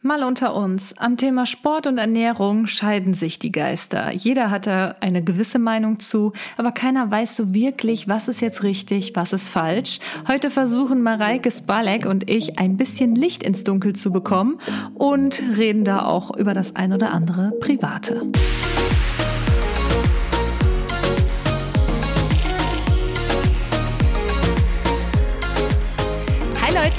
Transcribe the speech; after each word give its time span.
Mal 0.00 0.22
unter 0.22 0.54
uns. 0.54 0.96
Am 0.96 1.16
Thema 1.16 1.44
Sport 1.44 1.88
und 1.88 1.98
Ernährung 1.98 2.66
scheiden 2.66 3.14
sich 3.14 3.40
die 3.40 3.50
Geister. 3.50 4.12
Jeder 4.12 4.48
hat 4.48 4.68
da 4.68 4.94
eine 5.00 5.24
gewisse 5.24 5.58
Meinung 5.58 5.98
zu, 5.98 6.32
aber 6.56 6.70
keiner 6.70 7.10
weiß 7.10 7.34
so 7.34 7.52
wirklich, 7.52 8.06
was 8.06 8.28
ist 8.28 8.40
jetzt 8.40 8.62
richtig, 8.62 9.16
was 9.16 9.32
ist 9.32 9.48
falsch. 9.48 9.98
Heute 10.28 10.50
versuchen 10.50 11.02
Mareike 11.02 11.50
Spalek 11.50 12.06
und 12.06 12.30
ich 12.30 12.60
ein 12.60 12.76
bisschen 12.76 13.16
Licht 13.16 13.42
ins 13.42 13.64
Dunkel 13.64 13.96
zu 13.96 14.12
bekommen 14.12 14.60
und 14.94 15.42
reden 15.56 15.82
da 15.82 16.04
auch 16.04 16.36
über 16.36 16.54
das 16.54 16.76
ein 16.76 16.92
oder 16.92 17.10
andere 17.10 17.50
Private. 17.58 18.22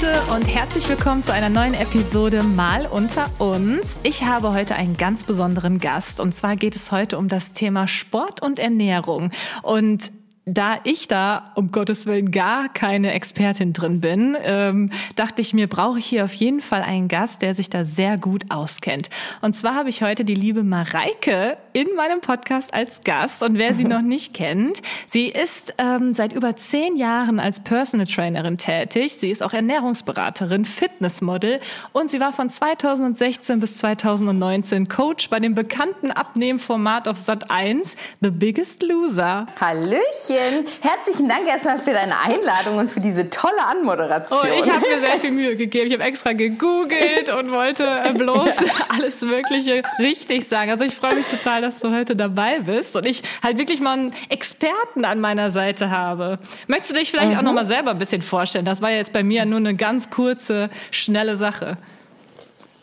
Leute 0.00 0.32
und 0.32 0.46
herzlich 0.46 0.88
willkommen 0.88 1.22
zu 1.22 1.32
einer 1.32 1.50
neuen 1.50 1.74
Episode 1.74 2.42
Mal 2.42 2.86
unter 2.86 3.28
uns. 3.38 4.00
Ich 4.02 4.24
habe 4.24 4.52
heute 4.54 4.74
einen 4.74 4.96
ganz 4.96 5.24
besonderen 5.24 5.78
Gast 5.78 6.20
und 6.20 6.34
zwar 6.34 6.56
geht 6.56 6.74
es 6.74 6.90
heute 6.90 7.18
um 7.18 7.28
das 7.28 7.52
Thema 7.52 7.86
Sport 7.86 8.40
und 8.40 8.58
Ernährung. 8.58 9.30
Und 9.62 10.10
da 10.46 10.80
ich 10.84 11.06
da 11.06 11.52
um 11.54 11.70
Gottes 11.70 12.06
Willen 12.06 12.30
gar 12.30 12.68
keine 12.68 13.12
Expertin 13.12 13.72
drin 13.72 14.00
bin, 14.00 14.36
ähm, 14.42 14.90
dachte 15.14 15.42
ich 15.42 15.52
mir, 15.52 15.68
brauche 15.68 15.98
ich 15.98 16.06
hier 16.06 16.24
auf 16.24 16.32
jeden 16.32 16.60
Fall 16.60 16.82
einen 16.82 17.08
Gast, 17.08 17.42
der 17.42 17.54
sich 17.54 17.68
da 17.68 17.84
sehr 17.84 18.16
gut 18.16 18.44
auskennt. 18.48 19.10
Und 19.42 19.54
zwar 19.54 19.74
habe 19.74 19.90
ich 19.90 20.02
heute 20.02 20.24
die 20.24 20.34
liebe 20.34 20.62
Mareike 20.62 21.58
in 21.72 21.88
meinem 21.94 22.20
Podcast 22.20 22.72
als 22.72 23.02
Gast. 23.02 23.42
Und 23.42 23.58
wer 23.58 23.74
sie 23.74 23.84
noch 23.90 24.00
nicht 24.00 24.32
kennt, 24.32 24.80
sie 25.06 25.26
ist 25.26 25.74
ähm, 25.78 26.14
seit 26.14 26.32
über 26.32 26.56
zehn 26.56 26.96
Jahren 26.96 27.38
als 27.38 27.60
Personal 27.60 28.06
Trainerin 28.06 28.56
tätig. 28.56 29.16
Sie 29.16 29.30
ist 29.30 29.42
auch 29.42 29.52
Ernährungsberaterin, 29.52 30.64
Fitnessmodel 30.64 31.60
und 31.92 32.10
sie 32.10 32.18
war 32.18 32.32
von 32.32 32.48
2016 32.48 33.60
bis 33.60 33.76
2019 33.76 34.88
Coach 34.88 35.28
bei 35.28 35.38
dem 35.38 35.54
bekannten 35.54 36.10
Abnehmformat 36.10 37.08
auf 37.08 37.18
Sat 37.18 37.50
1, 37.50 37.94
The 38.20 38.30
Biggest 38.30 38.82
Loser. 38.82 39.46
Hallöchen! 39.60 40.29
Hallöchen. 40.30 40.66
Herzlichen 40.80 41.28
Dank 41.28 41.46
erstmal 41.46 41.78
für 41.80 41.92
deine 41.92 42.18
Einladung 42.20 42.78
und 42.78 42.90
für 42.90 43.00
diese 43.00 43.30
tolle 43.30 43.64
Anmoderation. 43.66 44.38
Oh, 44.42 44.60
ich 44.60 44.70
habe 44.70 44.80
mir 44.80 45.00
sehr 45.00 45.18
viel 45.20 45.30
Mühe 45.30 45.56
gegeben. 45.56 45.88
Ich 45.88 45.92
habe 45.92 46.04
extra 46.04 46.32
gegoogelt 46.32 47.30
und 47.30 47.50
wollte 47.50 47.84
äh, 47.84 48.12
bloß 48.12 48.50
alles 48.88 49.20
Mögliche 49.22 49.82
richtig 49.98 50.46
sagen. 50.46 50.70
Also 50.70 50.84
ich 50.84 50.94
freue 50.94 51.14
mich 51.16 51.26
total, 51.26 51.62
dass 51.62 51.80
du 51.80 51.94
heute 51.94 52.16
dabei 52.16 52.60
bist 52.60 52.96
und 52.96 53.06
ich 53.06 53.22
halt 53.42 53.58
wirklich 53.58 53.80
mal 53.80 53.94
einen 53.94 54.14
Experten 54.28 55.04
an 55.04 55.20
meiner 55.20 55.50
Seite 55.50 55.90
habe. 55.90 56.38
Möchtest 56.66 56.92
du 56.92 56.98
dich 56.98 57.10
vielleicht 57.10 57.32
mhm. 57.32 57.38
auch 57.38 57.42
noch 57.42 57.52
mal 57.52 57.66
selber 57.66 57.90
ein 57.90 57.98
bisschen 57.98 58.22
vorstellen? 58.22 58.64
Das 58.64 58.82
war 58.82 58.90
jetzt 58.90 59.12
bei 59.12 59.22
mir 59.22 59.44
nur 59.44 59.58
eine 59.58 59.74
ganz 59.74 60.10
kurze, 60.10 60.70
schnelle 60.90 61.36
Sache. 61.36 61.76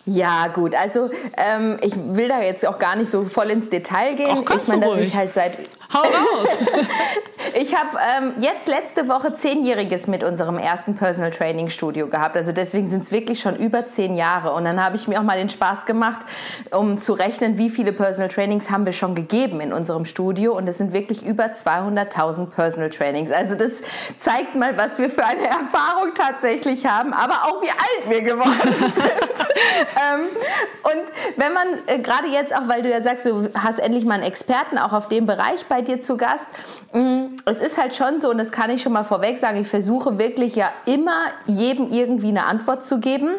Ja, 0.06 0.48
gut. 0.48 0.74
Also 0.74 1.10
ähm, 1.36 1.78
ich 1.82 1.94
will 1.96 2.30
da 2.30 2.42
jetzt 2.42 2.66
auch 2.66 2.80
gar 2.80 2.96
nicht 2.96 3.12
so 3.12 3.26
voll 3.26 3.50
ins 3.50 3.70
Detail 3.70 4.16
gehen. 4.16 4.30
Ach, 4.32 4.56
ich 4.56 4.68
meine, 4.70 4.86
dass 4.86 5.00
ich 5.00 5.14
halt 5.14 5.34
seit 5.34 5.58
Hau 5.94 6.02
raus! 6.02 6.50
ich 7.54 7.74
habe 7.74 7.98
ähm, 7.98 8.34
jetzt 8.40 8.68
letzte 8.68 9.08
Woche 9.08 9.34
zehnjähriges 9.34 10.08
mit 10.08 10.24
unserem 10.24 10.58
ersten 10.58 10.96
Personal 10.96 11.32
Training 11.32 11.70
Studio 11.70 12.08
gehabt. 12.08 12.36
Also 12.36 12.52
deswegen 12.52 12.88
sind 12.88 13.04
es 13.04 13.12
wirklich 13.12 13.40
schon 13.40 13.56
über 13.56 13.88
zehn 13.88 14.18
Jahre. 14.18 14.54
Und 14.54 14.66
dann 14.66 14.84
habe 14.84 14.98
ich 14.98 15.08
mir 15.08 15.20
auch 15.20 15.24
mal 15.24 15.38
den 15.38 15.50
Spaß 15.50 15.86
gemacht, 15.86 16.26
um 16.72 17.00
zu 17.00 17.14
rechnen, 17.14 17.58
wie 17.58 17.70
viele 17.70 17.94
Personal 17.94 18.28
Trainings 18.30 18.70
haben 18.70 18.86
wir 18.86 18.92
schon 18.92 19.16
gegeben 19.16 19.62
in 19.62 19.72
unserem 19.72 20.04
Studio. 20.04 20.58
Und 20.58 20.68
es 20.68 20.78
sind 20.78 20.92
wirklich 20.92 21.26
über 21.26 21.46
200.000 21.46 22.48
Personal 22.48 22.90
Trainings. 22.90 23.32
Also 23.32 23.56
das 23.56 23.82
zeigt 24.20 24.56
mal, 24.56 24.76
was 24.78 25.00
wir 25.00 25.10
für 25.10 25.24
eine 25.24 25.48
Erfahrung 25.48 26.14
tatsächlich 26.16 26.86
haben, 26.86 27.14
aber 27.14 27.46
auch 27.46 27.62
wie 27.62 27.70
alt 27.70 28.10
wir 28.10 28.22
geworden 28.24 28.76
sind. 28.80 29.08
ähm, 29.96 30.26
und 30.84 31.38
wenn 31.38 31.54
man 31.54 31.68
äh, 31.88 32.00
gerade 32.00 32.28
jetzt 32.28 32.54
auch, 32.54 32.68
weil 32.68 32.82
du 32.82 32.90
ja 32.90 33.02
sagst, 33.02 33.26
du 33.26 33.50
hast 33.54 33.80
endlich 33.80 34.06
mal 34.06 34.16
einen 34.16 34.24
Experten 34.24 34.78
auch 34.78 34.92
auf 34.92 35.08
dem 35.08 35.26
Bereich 35.26 35.66
bei 35.68 35.77
bei 35.78 35.84
dir 35.84 36.00
zu 36.00 36.18
Gast. 36.18 36.48
Mm, 36.92 37.38
es 37.46 37.62
ist 37.62 37.78
halt 37.78 37.94
schon 37.94 38.20
so, 38.20 38.32
und 38.32 38.40
das 38.40 38.52
kann 38.52 38.72
ich 38.72 38.82
schon 38.82 38.94
mal 38.94 39.04
vorweg 39.04 39.38
sagen, 39.38 39.62
ich 39.62 39.68
versuche 39.68 40.18
wirklich 40.18 40.56
ja 40.56 40.72
immer 40.86 41.28
jedem 41.46 41.92
irgendwie 41.92 42.30
eine 42.30 42.46
Antwort 42.46 42.84
zu 42.84 43.00
geben. 43.00 43.30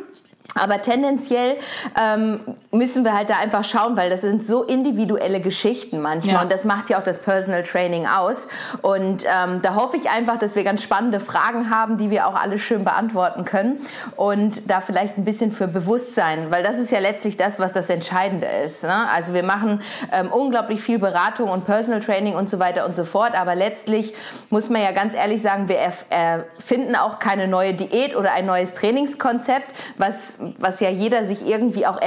Aber 0.55 0.81
tendenziell 0.81 1.57
ähm, 2.01 2.41
müssen 2.71 3.05
wir 3.05 3.15
halt 3.15 3.31
da 3.31 3.39
einfach 3.39 3.65
schauen, 3.65 3.97
weil 3.97 4.11
das 4.11 4.21
sind 4.21 4.45
so 4.45 4.63
individuelle 4.63 5.41
Geschichten 5.41 6.01
manchmal 6.01 6.35
ja. 6.35 6.43
und 6.43 6.53
das 6.53 6.65
macht 6.65 6.91
ja 6.91 6.99
auch 6.99 7.03
das 7.03 7.19
Personal 7.19 7.63
Training 7.63 8.07
aus. 8.07 8.47
Und 8.83 9.25
ähm, 9.25 9.61
da 9.63 9.75
hoffe 9.75 9.97
ich 9.97 10.11
einfach, 10.11 10.39
dass 10.39 10.55
wir 10.55 10.65
ganz 10.65 10.83
spannende 10.83 11.19
Fragen 11.21 11.71
haben, 11.71 11.97
die 11.97 12.11
wir 12.11 12.27
auch 12.27 12.35
alle 12.35 12.59
schön 12.59 12.85
beantworten 12.85 13.45
können 13.45 13.81
und 14.17 14.71
da 14.71 14.81
vielleicht 14.81 15.17
ein 15.17 15.25
bisschen 15.25 15.51
für 15.51 15.67
Bewusstsein, 15.67 16.51
weil 16.51 16.63
das 16.63 16.79
ist 16.79 16.91
ja 16.91 16.99
letztlich 16.99 17.37
das, 17.37 17.59
was 17.59 17.73
das 17.73 17.89
Entscheidende 17.89 18.47
ist. 18.65 18.85
Ne? 18.85 19.09
Also 19.15 19.33
wir 19.33 19.43
machen 19.43 19.81
ähm, 20.13 20.31
unglaublich 20.31 20.83
viel 20.83 20.99
Beratung 20.99 21.51
und 21.51 21.65
Personal 21.65 22.01
Training 22.01 22.35
und 22.35 22.51
so 22.51 22.59
weiter 22.59 22.85
und 22.85 22.95
so 22.95 23.05
fort, 23.05 23.35
aber 23.35 23.55
letztlich 23.55 24.15
muss 24.51 24.69
man 24.69 24.83
ja 24.83 24.93
ganz 24.93 25.15
ehrlich 25.15 25.41
sagen, 25.41 25.69
wir 25.69 25.79
erfinden 25.79 26.97
auch 26.97 27.19
keine 27.19 27.49
neue 27.49 27.73
Diät 27.73 28.15
oder 28.15 28.33
ein 28.33 28.45
neues 28.45 28.75
Trainingskonzept, 28.75 29.69
was 29.97 30.39
was 30.59 30.81
ja 30.81 30.91
jeder 30.91 31.25
sich 31.25 31.47
irgendwie 31.47 31.87
auch 31.87 32.01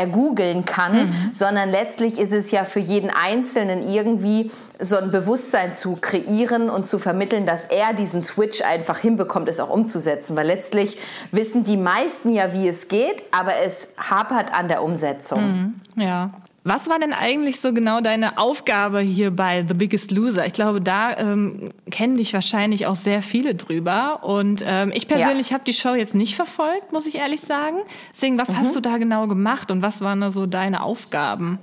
ergoogeln 0.52 0.66
kann, 0.66 1.08
mhm. 1.08 1.30
sondern 1.32 1.70
letztlich 1.70 2.20
ist 2.20 2.32
es 2.32 2.52
ja 2.52 2.66
für 2.66 2.80
jeden 2.80 3.10
Einzelnen 3.10 3.88
irgendwie 3.88 4.52
so 4.80 4.98
ein 4.98 5.12
Bewusstsein 5.12 5.74
zu 5.74 5.98
kreieren 6.00 6.70
und 6.70 6.88
zu 6.88 7.00
vermitteln, 7.00 7.46
dass 7.46 7.66
er 7.66 7.94
diesen 7.94 8.24
Switch 8.24 8.62
einfach 8.62 8.98
hinbekommt, 8.98 9.48
es 9.48 9.60
auch 9.60 9.70
umzusetzen. 9.70 10.36
Weil 10.36 10.48
letztlich 10.48 10.98
wissen 11.32 11.64
die 11.64 11.78
meisten 11.78 12.34
ja, 12.34 12.54
wie 12.54 12.68
es 12.68 12.88
geht, 12.88 13.24
aber 13.32 13.58
es 13.58 13.88
hapert 13.98 14.54
an 14.54 14.68
der 14.68 14.84
Umsetzung. 14.84 15.42
Mhm. 15.42 16.02
Ja. 16.02 16.32
Was 16.64 16.88
war 16.88 17.00
denn 17.00 17.12
eigentlich 17.12 17.60
so 17.60 17.74
genau 17.74 18.02
deine 18.02 18.38
Aufgabe 18.38 19.00
hier 19.00 19.32
bei 19.32 19.66
The 19.68 19.74
Biggest 19.74 20.12
Loser? 20.12 20.46
Ich 20.46 20.54
glaube, 20.54 20.80
da 20.80 21.18
ähm, 21.18 21.70
kennen 21.90 22.18
dich 22.18 22.34
wahrscheinlich 22.34 22.86
auch 22.86 22.96
sehr 22.96 23.24
viele 23.24 23.56
drüber. 23.56 24.20
Und 24.24 24.64
ähm, 24.66 24.92
ich 24.94 25.08
persönlich 25.08 25.50
ja. 25.50 25.56
habe 25.56 25.64
die 25.64 25.74
Show 25.74 25.96
jetzt 25.96 26.14
nicht 26.14 26.36
verfolgt, 26.36 26.92
muss 26.92 27.08
ich 27.08 27.16
ehrlich 27.16 27.42
sagen. 27.42 27.78
Deswegen, 28.14 28.38
was 28.38 28.50
mhm. 28.50 28.58
hast 28.58 28.76
du 28.76 28.80
da 28.80 28.98
genau 28.98 29.26
gemacht 29.26 29.72
und 29.72 29.82
was 29.82 30.02
waren 30.02 30.22
da 30.22 30.30
so 30.30 30.46
deine 30.46 30.84
Aufgaben? 30.84 31.58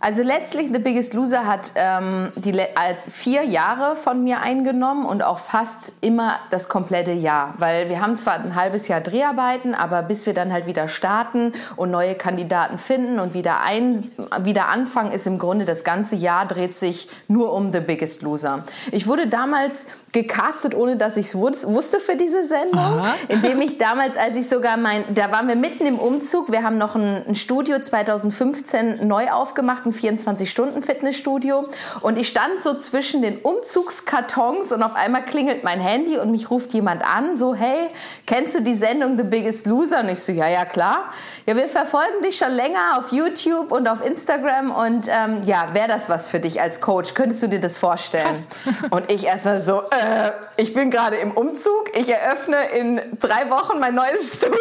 Also 0.00 0.22
letztlich 0.22 0.68
The 0.72 0.78
Biggest 0.78 1.12
Loser 1.12 1.44
hat 1.46 1.72
ähm, 1.74 2.30
die 2.36 2.56
äh, 2.56 2.66
vier 3.10 3.44
Jahre 3.44 3.96
von 3.96 4.22
mir 4.22 4.40
eingenommen 4.40 5.04
und 5.04 5.22
auch 5.22 5.38
fast 5.38 5.92
immer 6.00 6.38
das 6.50 6.68
komplette 6.68 7.12
Jahr, 7.12 7.54
weil 7.58 7.88
wir 7.88 8.00
haben 8.00 8.16
zwar 8.16 8.34
ein 8.34 8.54
halbes 8.54 8.86
Jahr 8.86 9.00
Dreharbeiten, 9.00 9.74
aber 9.74 10.02
bis 10.02 10.24
wir 10.24 10.34
dann 10.34 10.52
halt 10.52 10.66
wieder 10.66 10.86
starten 10.86 11.52
und 11.74 11.90
neue 11.90 12.14
Kandidaten 12.14 12.78
finden 12.78 13.18
und 13.18 13.34
wieder 13.34 13.60
ein, 13.60 14.08
wieder 14.42 14.68
anfangen, 14.68 15.10
ist 15.10 15.26
im 15.26 15.38
Grunde 15.38 15.64
das 15.64 15.82
ganze 15.82 16.14
Jahr 16.14 16.46
dreht 16.46 16.76
sich 16.76 17.08
nur 17.26 17.52
um 17.52 17.72
The 17.72 17.80
Biggest 17.80 18.22
Loser. 18.22 18.64
Ich 18.92 19.08
wurde 19.08 19.26
damals 19.26 19.86
gecastet, 20.12 20.74
ohne 20.74 20.96
dass 20.96 21.16
ich 21.16 21.26
es 21.26 21.34
wusste 21.34 21.98
für 21.98 22.16
diese 22.16 22.46
Sendung, 22.46 22.78
Aha. 22.78 23.14
indem 23.28 23.60
ich 23.60 23.78
damals, 23.78 24.16
als 24.16 24.36
ich 24.36 24.48
sogar 24.48 24.76
mein, 24.76 25.04
da 25.14 25.32
waren 25.32 25.48
wir 25.48 25.56
mitten 25.56 25.86
im 25.86 25.98
Umzug, 25.98 26.52
wir 26.52 26.62
haben 26.62 26.78
noch 26.78 26.94
ein, 26.94 27.26
ein 27.26 27.34
Studio 27.34 27.80
2015 27.80 29.06
neu 29.06 29.30
aufgemacht, 29.30 29.87
ein 29.88 29.92
24-Stunden-Fitnessstudio 29.92 31.68
und 32.00 32.18
ich 32.18 32.28
stand 32.28 32.62
so 32.62 32.74
zwischen 32.74 33.22
den 33.22 33.38
Umzugskartons 33.38 34.72
und 34.72 34.82
auf 34.82 34.94
einmal 34.94 35.24
klingelt 35.24 35.64
mein 35.64 35.80
Handy 35.80 36.18
und 36.18 36.30
mich 36.30 36.50
ruft 36.50 36.72
jemand 36.72 37.02
an, 37.04 37.36
so 37.36 37.54
hey, 37.54 37.88
kennst 38.26 38.54
du 38.54 38.62
die 38.62 38.74
Sendung 38.74 39.16
The 39.16 39.24
Biggest 39.24 39.66
Loser? 39.66 40.00
Und 40.00 40.10
ich 40.10 40.20
so, 40.20 40.32
ja, 40.32 40.48
ja, 40.48 40.64
klar. 40.64 41.12
Ja, 41.46 41.56
wir 41.56 41.68
verfolgen 41.68 42.22
dich 42.22 42.38
schon 42.38 42.52
länger 42.52 42.98
auf 42.98 43.12
YouTube 43.12 43.72
und 43.72 43.88
auf 43.88 44.04
Instagram 44.04 44.70
und 44.70 45.08
ähm, 45.08 45.42
ja, 45.44 45.66
wäre 45.72 45.88
das 45.88 46.08
was 46.08 46.28
für 46.28 46.40
dich 46.40 46.60
als 46.60 46.80
Coach? 46.80 47.14
Könntest 47.14 47.42
du 47.42 47.48
dir 47.48 47.60
das 47.60 47.78
vorstellen? 47.78 48.26
Krass. 48.26 48.90
Und 48.90 49.10
ich 49.10 49.24
erstmal 49.24 49.60
so, 49.60 49.80
äh, 49.80 50.30
ich 50.56 50.74
bin 50.74 50.90
gerade 50.90 51.16
im 51.16 51.32
Umzug. 51.32 51.96
Ich 51.96 52.08
eröffne 52.08 52.70
in 52.70 53.00
drei 53.20 53.50
Wochen 53.50 53.78
mein 53.78 53.94
neues 53.94 54.34
Studio. 54.36 54.58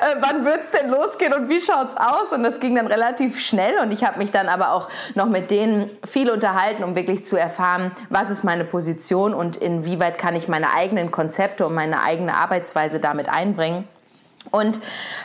Äh, 0.00 0.16
wann 0.20 0.44
wird 0.44 0.62
es 0.64 0.70
denn 0.70 0.90
losgehen 0.90 1.32
und 1.32 1.48
wie 1.48 1.60
schaut 1.60 1.90
es 1.90 1.96
aus? 1.96 2.32
Und 2.32 2.42
das 2.42 2.60
ging 2.60 2.76
dann 2.76 2.86
relativ 2.86 3.38
schnell. 3.40 3.78
Und 3.80 3.92
ich 3.92 4.04
habe 4.04 4.18
mich 4.22 4.30
dann 4.30 4.48
aber 4.48 4.72
auch 4.72 4.88
noch 5.14 5.26
mit 5.26 5.50
denen 5.50 5.90
viel 6.04 6.30
unterhalten, 6.30 6.84
um 6.84 6.94
wirklich 6.94 7.24
zu 7.24 7.36
erfahren, 7.36 7.92
was 8.08 8.30
ist 8.30 8.44
meine 8.44 8.64
Position 8.64 9.34
und 9.34 9.56
inwieweit 9.56 10.18
kann 10.18 10.34
ich 10.34 10.48
meine 10.48 10.72
eigenen 10.72 11.10
Konzepte 11.10 11.66
und 11.66 11.74
meine 11.74 12.02
eigene 12.02 12.34
Arbeitsweise 12.34 13.00
damit 13.00 13.28
einbringen. 13.28 13.88
Und 14.50 14.78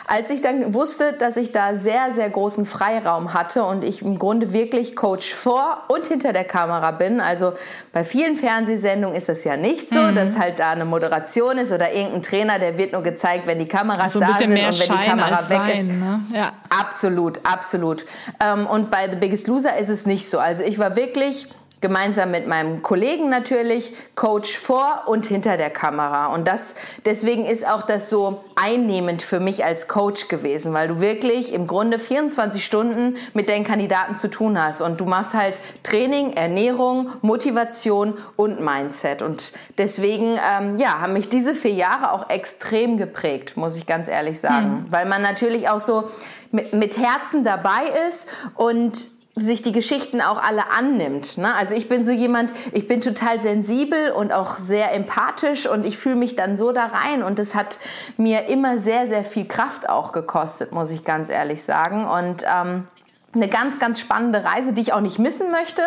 als 0.06 0.30
ich 0.30 0.42
dann 0.42 0.74
wusste, 0.74 1.12
dass 1.12 1.36
ich 1.36 1.52
da 1.52 1.76
sehr, 1.76 2.12
sehr 2.14 2.30
großen 2.30 2.66
Freiraum 2.66 3.34
hatte 3.34 3.64
und 3.64 3.82
ich 3.82 4.02
im 4.02 4.18
Grunde 4.18 4.52
wirklich 4.52 4.96
Coach 4.96 5.34
vor 5.34 5.82
und 5.88 6.06
hinter 6.06 6.32
der 6.32 6.44
Kamera 6.44 6.92
bin, 6.92 7.20
also 7.20 7.52
bei 7.92 8.04
vielen 8.04 8.36
Fernsehsendungen 8.36 9.16
ist 9.16 9.28
das 9.28 9.44
ja 9.44 9.56
nicht 9.56 9.90
so, 9.90 10.02
mhm. 10.02 10.14
dass 10.14 10.38
halt 10.38 10.60
da 10.60 10.70
eine 10.70 10.84
Moderation 10.84 11.58
ist 11.58 11.72
oder 11.72 11.92
irgendein 11.92 12.22
Trainer, 12.22 12.58
der 12.58 12.78
wird 12.78 12.92
nur 12.92 13.02
gezeigt, 13.02 13.46
wenn 13.46 13.58
die 13.58 13.66
Kameras 13.66 14.16
also 14.16 14.20
da 14.20 14.32
sind 14.34 14.50
und 14.50 14.56
wenn 14.56 14.72
Schein 14.72 14.98
die 15.02 15.08
Kamera 15.08 15.38
weg 15.38 15.42
sein, 15.48 15.70
ist. 15.70 15.86
Ne? 15.88 16.20
Ja. 16.32 16.52
Absolut, 16.68 17.40
absolut. 17.44 18.06
Ähm, 18.40 18.66
und 18.66 18.90
bei 18.90 19.10
The 19.10 19.16
Biggest 19.16 19.48
Loser 19.48 19.76
ist 19.76 19.88
es 19.88 20.06
nicht 20.06 20.30
so. 20.30 20.38
Also 20.38 20.62
ich 20.62 20.78
war 20.78 20.96
wirklich 20.96 21.48
gemeinsam 21.80 22.30
mit 22.30 22.46
meinem 22.46 22.82
Kollegen 22.82 23.28
natürlich, 23.28 23.92
Coach 24.14 24.56
vor 24.56 25.04
und 25.06 25.26
hinter 25.26 25.56
der 25.56 25.70
Kamera. 25.70 26.26
Und 26.26 26.48
das, 26.48 26.74
deswegen 27.04 27.44
ist 27.44 27.66
auch 27.66 27.82
das 27.82 28.10
so 28.10 28.44
einnehmend 28.56 29.22
für 29.22 29.40
mich 29.40 29.64
als 29.64 29.86
Coach 29.86 30.28
gewesen, 30.28 30.72
weil 30.72 30.88
du 30.88 31.00
wirklich 31.00 31.52
im 31.52 31.66
Grunde 31.66 31.98
24 31.98 32.64
Stunden 32.64 33.16
mit 33.34 33.48
deinen 33.48 33.64
Kandidaten 33.64 34.14
zu 34.14 34.28
tun 34.28 34.60
hast. 34.60 34.80
Und 34.80 35.00
du 35.00 35.04
machst 35.04 35.34
halt 35.34 35.58
Training, 35.82 36.32
Ernährung, 36.32 37.10
Motivation 37.22 38.14
und 38.36 38.60
Mindset. 38.60 39.22
Und 39.22 39.52
deswegen, 39.78 40.38
ähm, 40.38 40.78
ja, 40.78 41.00
haben 41.00 41.12
mich 41.12 41.28
diese 41.28 41.54
vier 41.54 41.74
Jahre 41.74 42.12
auch 42.12 42.28
extrem 42.28 42.98
geprägt, 42.98 43.56
muss 43.56 43.76
ich 43.76 43.86
ganz 43.86 44.08
ehrlich 44.08 44.40
sagen. 44.40 44.84
Mhm. 44.86 44.86
Weil 44.90 45.06
man 45.06 45.22
natürlich 45.22 45.68
auch 45.68 45.80
so 45.80 46.04
mit, 46.50 46.72
mit 46.72 46.96
Herzen 46.96 47.44
dabei 47.44 48.08
ist 48.08 48.26
und 48.54 49.17
sich 49.40 49.62
die 49.62 49.72
Geschichten 49.72 50.20
auch 50.20 50.42
alle 50.42 50.70
annimmt. 50.70 51.38
Ne? 51.38 51.54
Also 51.54 51.74
ich 51.74 51.88
bin 51.88 52.04
so 52.04 52.10
jemand, 52.10 52.52
ich 52.72 52.88
bin 52.88 53.00
total 53.00 53.40
sensibel 53.40 54.10
und 54.10 54.32
auch 54.32 54.54
sehr 54.54 54.92
empathisch 54.94 55.68
und 55.68 55.84
ich 55.86 55.98
fühle 55.98 56.16
mich 56.16 56.36
dann 56.36 56.56
so 56.56 56.72
da 56.72 56.86
rein 56.86 57.22
und 57.22 57.38
das 57.38 57.54
hat 57.54 57.78
mir 58.16 58.46
immer 58.46 58.78
sehr, 58.78 59.08
sehr 59.08 59.24
viel 59.24 59.46
Kraft 59.46 59.88
auch 59.88 60.12
gekostet, 60.12 60.72
muss 60.72 60.90
ich 60.90 61.04
ganz 61.04 61.30
ehrlich 61.30 61.62
sagen. 61.62 62.06
Und 62.06 62.44
ähm, 62.44 62.86
eine 63.34 63.48
ganz, 63.48 63.78
ganz 63.78 64.00
spannende 64.00 64.44
Reise, 64.44 64.72
die 64.72 64.80
ich 64.80 64.92
auch 64.92 65.00
nicht 65.00 65.18
missen 65.18 65.50
möchte, 65.50 65.82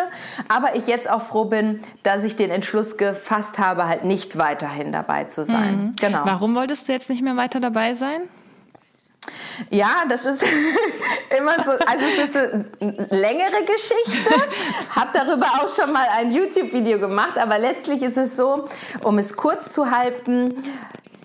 aber 0.48 0.76
ich 0.76 0.86
jetzt 0.86 1.10
auch 1.10 1.22
froh 1.22 1.46
bin, 1.46 1.80
dass 2.02 2.24
ich 2.24 2.36
den 2.36 2.50
Entschluss 2.50 2.96
gefasst 2.96 3.58
habe, 3.58 3.86
halt 3.86 4.04
nicht 4.04 4.38
weiterhin 4.38 4.92
dabei 4.92 5.24
zu 5.24 5.44
sein. 5.44 5.76
Mhm. 5.76 5.96
Genau. 6.00 6.22
Warum 6.24 6.54
wolltest 6.54 6.88
du 6.88 6.92
jetzt 6.92 7.10
nicht 7.10 7.22
mehr 7.22 7.36
weiter 7.36 7.60
dabei 7.60 7.94
sein? 7.94 8.22
Ja, 9.70 10.04
das 10.08 10.24
ist 10.24 10.42
immer 11.38 11.54
so, 11.64 11.70
also 11.72 12.04
es 12.20 12.34
ist 12.34 12.36
eine 12.80 13.06
längere 13.10 13.64
Geschichte. 13.64 14.34
Hab 14.94 15.12
darüber 15.12 15.46
auch 15.60 15.68
schon 15.68 15.92
mal 15.92 16.06
ein 16.16 16.32
YouTube-Video 16.32 16.98
gemacht, 16.98 17.38
aber 17.38 17.58
letztlich 17.58 18.02
ist 18.02 18.16
es 18.16 18.36
so, 18.36 18.68
um 19.02 19.18
es 19.18 19.36
kurz 19.36 19.72
zu 19.72 19.90
halten, 19.90 20.62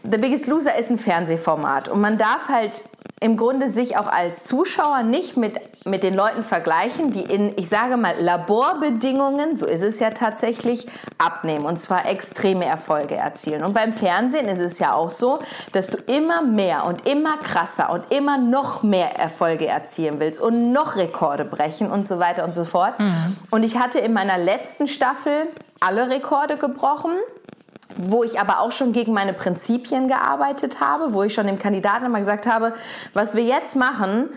The 0.09 0.17
Biggest 0.17 0.47
Loser 0.47 0.77
ist 0.77 0.89
ein 0.89 0.97
Fernsehformat 0.97 1.89
und 1.89 1.99
man 1.99 2.17
darf 2.17 2.47
halt 2.47 2.83
im 3.19 3.35
Grunde 3.35 3.69
sich 3.69 3.97
auch 3.97 4.07
als 4.07 4.43
Zuschauer 4.43 5.01
nicht 5.01 5.37
mit, 5.37 5.59
mit 5.85 6.03
den 6.03 6.13
Leuten 6.13 6.43
vergleichen, 6.43 7.11
die 7.11 7.21
in, 7.21 7.53
ich 7.57 7.67
sage 7.67 7.97
mal, 7.97 8.15
Laborbedingungen, 8.19 9.57
so 9.57 9.65
ist 9.65 9.81
es 9.81 9.99
ja 9.99 10.11
tatsächlich, 10.11 10.85
abnehmen 11.17 11.65
und 11.65 11.77
zwar 11.77 12.05
extreme 12.05 12.65
Erfolge 12.65 13.15
erzielen. 13.15 13.63
Und 13.63 13.73
beim 13.73 13.91
Fernsehen 13.91 14.47
ist 14.47 14.59
es 14.59 14.77
ja 14.77 14.93
auch 14.93 15.09
so, 15.09 15.39
dass 15.71 15.87
du 15.87 15.97
immer 15.97 16.43
mehr 16.43 16.85
und 16.85 17.07
immer 17.07 17.37
krasser 17.37 17.89
und 17.89 18.03
immer 18.13 18.37
noch 18.37 18.83
mehr 18.83 19.17
Erfolge 19.17 19.65
erzielen 19.65 20.19
willst 20.19 20.39
und 20.39 20.71
noch 20.71 20.95
Rekorde 20.95 21.43
brechen 21.43 21.89
und 21.89 22.07
so 22.07 22.19
weiter 22.19 22.43
und 22.43 22.53
so 22.53 22.65
fort. 22.65 22.99
Mhm. 22.99 23.35
Und 23.49 23.63
ich 23.63 23.79
hatte 23.79 23.97
in 23.97 24.13
meiner 24.13 24.37
letzten 24.37 24.87
Staffel 24.87 25.47
alle 25.79 26.09
Rekorde 26.09 26.57
gebrochen 26.57 27.13
wo 27.95 28.23
ich 28.23 28.39
aber 28.39 28.59
auch 28.59 28.71
schon 28.71 28.91
gegen 28.91 29.13
meine 29.13 29.33
Prinzipien 29.33 30.07
gearbeitet 30.07 30.79
habe, 30.79 31.13
wo 31.13 31.23
ich 31.23 31.33
schon 31.33 31.47
dem 31.47 31.59
Kandidaten 31.59 32.05
immer 32.05 32.19
gesagt 32.19 32.45
habe, 32.45 32.73
was 33.13 33.35
wir 33.35 33.43
jetzt 33.43 33.75
machen, 33.75 34.29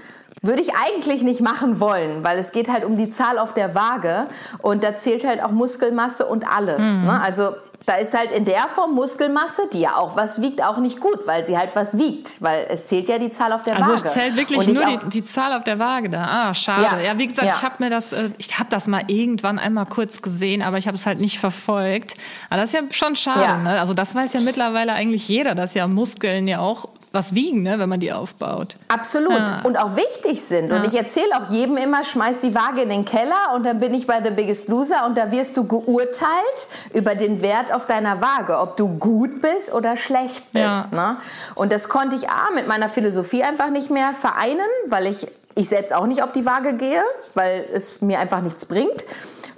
würde 0.42 0.62
ich 0.62 0.70
eigentlich 0.74 1.22
nicht 1.22 1.40
machen 1.40 1.80
wollen, 1.80 2.24
weil 2.24 2.38
es 2.38 2.52
geht 2.52 2.70
halt 2.70 2.84
um 2.84 2.96
die 2.96 3.10
Zahl 3.10 3.38
auf 3.38 3.52
der 3.52 3.74
Waage 3.74 4.26
und 4.62 4.82
da 4.82 4.96
zählt 4.96 5.26
halt 5.26 5.42
auch 5.42 5.50
Muskelmasse 5.50 6.26
und 6.26 6.46
alles. 6.46 6.82
Mhm. 6.82 7.06
Ne? 7.06 7.20
Also 7.20 7.54
da 7.90 7.96
ist 7.96 8.16
halt 8.16 8.30
in 8.30 8.44
der 8.44 8.68
Form 8.68 8.94
Muskelmasse, 8.94 9.62
die 9.72 9.80
ja 9.80 9.96
auch 9.96 10.14
was 10.14 10.40
wiegt, 10.40 10.62
auch 10.62 10.78
nicht 10.78 11.00
gut, 11.00 11.26
weil 11.26 11.44
sie 11.44 11.58
halt 11.58 11.74
was 11.74 11.98
wiegt, 11.98 12.40
weil 12.40 12.68
es 12.68 12.86
zählt 12.86 13.08
ja 13.08 13.18
die 13.18 13.32
Zahl 13.32 13.52
auf 13.52 13.64
der 13.64 13.80
Waage. 13.80 13.92
Also 13.92 14.06
es 14.06 14.12
zählt 14.12 14.36
wirklich 14.36 14.64
nur 14.68 14.84
die, 14.84 15.08
die, 15.08 15.24
Zahl 15.24 15.52
auf 15.52 15.64
der 15.64 15.80
Waage 15.80 16.08
da. 16.08 16.24
Ah, 16.24 16.54
schade. 16.54 16.84
Ja, 16.84 17.00
ja 17.00 17.18
wie 17.18 17.26
gesagt, 17.26 17.48
ja. 17.48 17.54
ich 17.56 17.62
habe 17.64 17.82
mir 17.82 17.90
das, 17.90 18.12
äh, 18.12 18.30
ich 18.38 18.60
habe 18.60 18.70
das 18.70 18.86
mal 18.86 19.02
irgendwann 19.08 19.58
einmal 19.58 19.86
kurz 19.86 20.22
gesehen, 20.22 20.62
aber 20.62 20.78
ich 20.78 20.86
habe 20.86 20.96
es 20.96 21.04
halt 21.04 21.18
nicht 21.18 21.40
verfolgt. 21.40 22.14
Aber 22.48 22.60
das 22.60 22.72
ist 22.72 22.80
ja 22.80 22.82
schon 22.92 23.16
schade. 23.16 23.42
Ja. 23.42 23.56
Ne? 23.56 23.80
Also 23.80 23.92
das 23.92 24.14
weiß 24.14 24.34
ja 24.34 24.40
mittlerweile 24.40 24.92
eigentlich 24.92 25.26
jeder, 25.26 25.56
dass 25.56 25.74
ja 25.74 25.88
Muskeln 25.88 26.46
ja 26.46 26.60
auch 26.60 26.88
was 27.12 27.34
wiegen, 27.34 27.62
ne, 27.62 27.78
wenn 27.78 27.88
man 27.88 27.98
die 27.98 28.12
aufbaut. 28.12 28.76
Absolut. 28.88 29.32
Ja. 29.32 29.62
Und 29.64 29.76
auch 29.76 29.96
wichtig 29.96 30.42
sind. 30.42 30.70
Ja. 30.70 30.76
Und 30.76 30.86
ich 30.86 30.94
erzähle 30.94 31.30
auch 31.36 31.50
jedem 31.50 31.76
immer, 31.76 32.04
schmeiß 32.04 32.40
die 32.40 32.54
Waage 32.54 32.82
in 32.82 32.88
den 32.88 33.04
Keller 33.04 33.52
und 33.54 33.64
dann 33.64 33.80
bin 33.80 33.94
ich 33.94 34.06
bei 34.06 34.22
The 34.22 34.30
Biggest 34.30 34.68
Loser 34.68 35.06
und 35.06 35.18
da 35.18 35.32
wirst 35.32 35.56
du 35.56 35.66
geurteilt 35.66 36.66
über 36.94 37.16
den 37.16 37.42
Wert 37.42 37.72
auf 37.74 37.86
deiner 37.86 38.20
Waage, 38.20 38.58
ob 38.58 38.76
du 38.76 38.88
gut 38.88 39.42
bist 39.42 39.72
oder 39.72 39.96
schlecht 39.96 40.52
bist. 40.52 40.92
Ja. 40.92 41.12
Ne? 41.12 41.16
Und 41.56 41.72
das 41.72 41.88
konnte 41.88 42.14
ich 42.14 42.28
A, 42.28 42.50
mit 42.54 42.68
meiner 42.68 42.88
Philosophie 42.88 43.42
einfach 43.42 43.70
nicht 43.70 43.90
mehr 43.90 44.14
vereinen, 44.14 44.68
weil 44.86 45.06
ich, 45.06 45.26
ich 45.56 45.68
selbst 45.68 45.92
auch 45.92 46.06
nicht 46.06 46.22
auf 46.22 46.30
die 46.30 46.46
Waage 46.46 46.74
gehe, 46.74 47.02
weil 47.34 47.66
es 47.72 48.00
mir 48.00 48.20
einfach 48.20 48.40
nichts 48.40 48.66
bringt. 48.66 49.04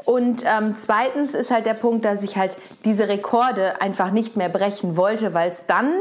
Und 0.05 0.45
ähm, 0.45 0.75
zweitens 0.77 1.35
ist 1.35 1.51
halt 1.51 1.67
der 1.67 1.75
Punkt, 1.75 2.05
dass 2.05 2.23
ich 2.23 2.37
halt 2.37 2.57
diese 2.85 3.09
Rekorde 3.09 3.81
einfach 3.81 4.11
nicht 4.11 4.37
mehr 4.37 4.49
brechen 4.49 4.97
wollte, 4.97 5.35
weil 5.35 5.51
es 5.51 5.67
dann 5.67 5.93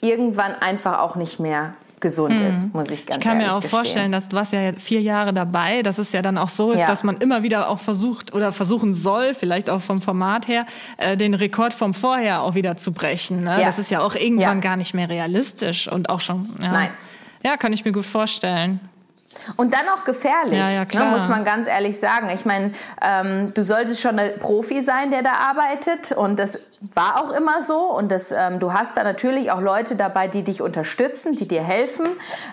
irgendwann 0.00 0.54
einfach 0.54 1.00
auch 1.00 1.16
nicht 1.16 1.40
mehr 1.40 1.74
gesund 2.00 2.38
mhm. 2.38 2.46
ist, 2.46 2.74
muss 2.74 2.90
ich 2.90 3.06
ganz 3.06 3.18
Ich 3.18 3.24
kann 3.24 3.38
mir 3.38 3.52
auch 3.52 3.60
gestehen. 3.60 3.70
vorstellen, 3.70 4.12
dass 4.12 4.28
du 4.28 4.36
warst 4.36 4.52
ja 4.52 4.72
vier 4.72 5.00
Jahre 5.00 5.32
dabei, 5.32 5.82
dass 5.82 5.98
es 5.98 6.12
ja 6.12 6.22
dann 6.22 6.38
auch 6.38 6.48
so 6.48 6.72
ist, 6.72 6.80
ja. 6.80 6.86
dass 6.86 7.02
man 7.02 7.18
immer 7.18 7.42
wieder 7.42 7.68
auch 7.68 7.78
versucht 7.78 8.34
oder 8.34 8.52
versuchen 8.52 8.94
soll, 8.94 9.34
vielleicht 9.34 9.70
auch 9.70 9.80
vom 9.80 10.00
Format 10.00 10.48
her, 10.48 10.66
äh, 10.96 11.16
den 11.16 11.34
Rekord 11.34 11.74
vom 11.74 11.94
Vorher 11.94 12.42
auch 12.42 12.54
wieder 12.54 12.76
zu 12.76 12.92
brechen. 12.92 13.42
Ne? 13.42 13.58
Ja. 13.58 13.66
Das 13.66 13.78
ist 13.78 13.90
ja 13.90 14.00
auch 14.00 14.14
irgendwann 14.14 14.58
ja. 14.58 14.62
gar 14.62 14.76
nicht 14.76 14.94
mehr 14.94 15.08
realistisch 15.08 15.90
und 15.90 16.08
auch 16.08 16.20
schon. 16.20 16.48
Ja. 16.62 16.72
Nein. 16.72 16.90
Ja, 17.44 17.56
kann 17.56 17.72
ich 17.72 17.84
mir 17.84 17.92
gut 17.92 18.06
vorstellen. 18.06 18.80
Und 19.56 19.74
dann 19.74 19.88
auch 19.88 20.04
gefährlich, 20.04 20.58
ja, 20.58 20.70
ja, 20.70 20.84
ne, 20.84 21.10
muss 21.10 21.28
man 21.28 21.44
ganz 21.44 21.66
ehrlich 21.66 21.98
sagen. 21.98 22.30
Ich 22.30 22.44
meine, 22.44 22.72
ähm, 23.02 23.52
du 23.54 23.64
solltest 23.64 24.00
schon 24.00 24.18
ein 24.18 24.38
Profi 24.38 24.82
sein, 24.82 25.10
der 25.10 25.22
da 25.22 25.32
arbeitet. 25.34 26.12
Und 26.12 26.38
das 26.38 26.58
war 26.94 27.22
auch 27.22 27.32
immer 27.32 27.62
so 27.62 27.92
und 27.92 28.10
das, 28.12 28.30
ähm, 28.30 28.60
du 28.60 28.72
hast 28.72 28.96
da 28.96 29.02
natürlich 29.02 29.50
auch 29.50 29.60
Leute 29.60 29.96
dabei, 29.96 30.28
die 30.28 30.44
dich 30.44 30.62
unterstützen, 30.62 31.34
die 31.34 31.48
dir 31.48 31.62
helfen. 31.62 32.06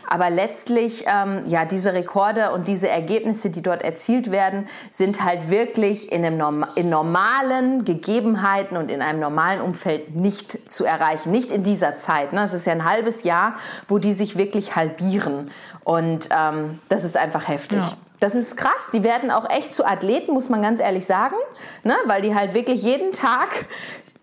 Aber 0.10 0.31
letztlich, 0.31 1.06
ähm, 1.07 1.44
ja, 1.45 1.66
diese 1.66 1.94
Rekorde 1.94 2.51
und 2.51 2.68
diese 2.68 2.89
Ergebnisse, 2.89 3.51
die 3.51 3.62
dort 3.62 3.83
erzielt 3.83 4.31
werden, 4.31 4.68
sind 4.92 5.24
halt 5.24 5.51
wirklich 5.51 6.12
in, 6.12 6.25
einem 6.25 6.38
Norm 6.38 6.66
in 6.75 6.89
normalen 6.89 7.86
Gegebenheiten 7.86 8.77
und 8.77 8.89
in 8.89 9.04
einem 9.04 9.19
normalen 9.19 9.62
Umfeld 9.62 10.16
nicht 10.16 10.72
zu 10.72 10.86
erreichen. 10.86 11.30
Nicht 11.30 11.51
in 11.51 11.63
dieser 11.63 11.98
Zeit. 11.98 12.33
Ne? 12.33 12.44
Es 12.44 12.54
ist 12.54 12.66
ja 12.66 12.74
ein 12.74 12.86
halbes 12.86 13.24
Jahr, 13.24 13.56
wo 13.88 14.00
die 14.00 14.13
sich 14.13 14.38
wirklich 14.38 14.75
halbieren. 14.75 15.51
Und 15.83 16.30
ähm, 16.31 16.80
das 16.89 17.04
ist 17.04 17.16
einfach 17.16 17.48
heftig. 17.48 17.80
Ja. 17.80 17.94
Das 18.19 18.33
ist 18.33 18.56
krass. 18.57 18.89
Die 18.92 19.04
werden 19.04 19.30
auch 19.30 19.48
echt 19.50 19.74
zu 19.74 19.86
Athleten, 19.86 20.33
muss 20.33 20.50
man 20.50 20.62
ganz 20.62 20.80
ehrlich 20.80 21.06
sagen, 21.06 21.36
ne? 21.83 21.95
weil 22.06 22.22
die 22.22 22.33
halt 22.33 22.54
wirklich 22.54 22.81
jeden 22.81 23.12
Tag 23.12 23.50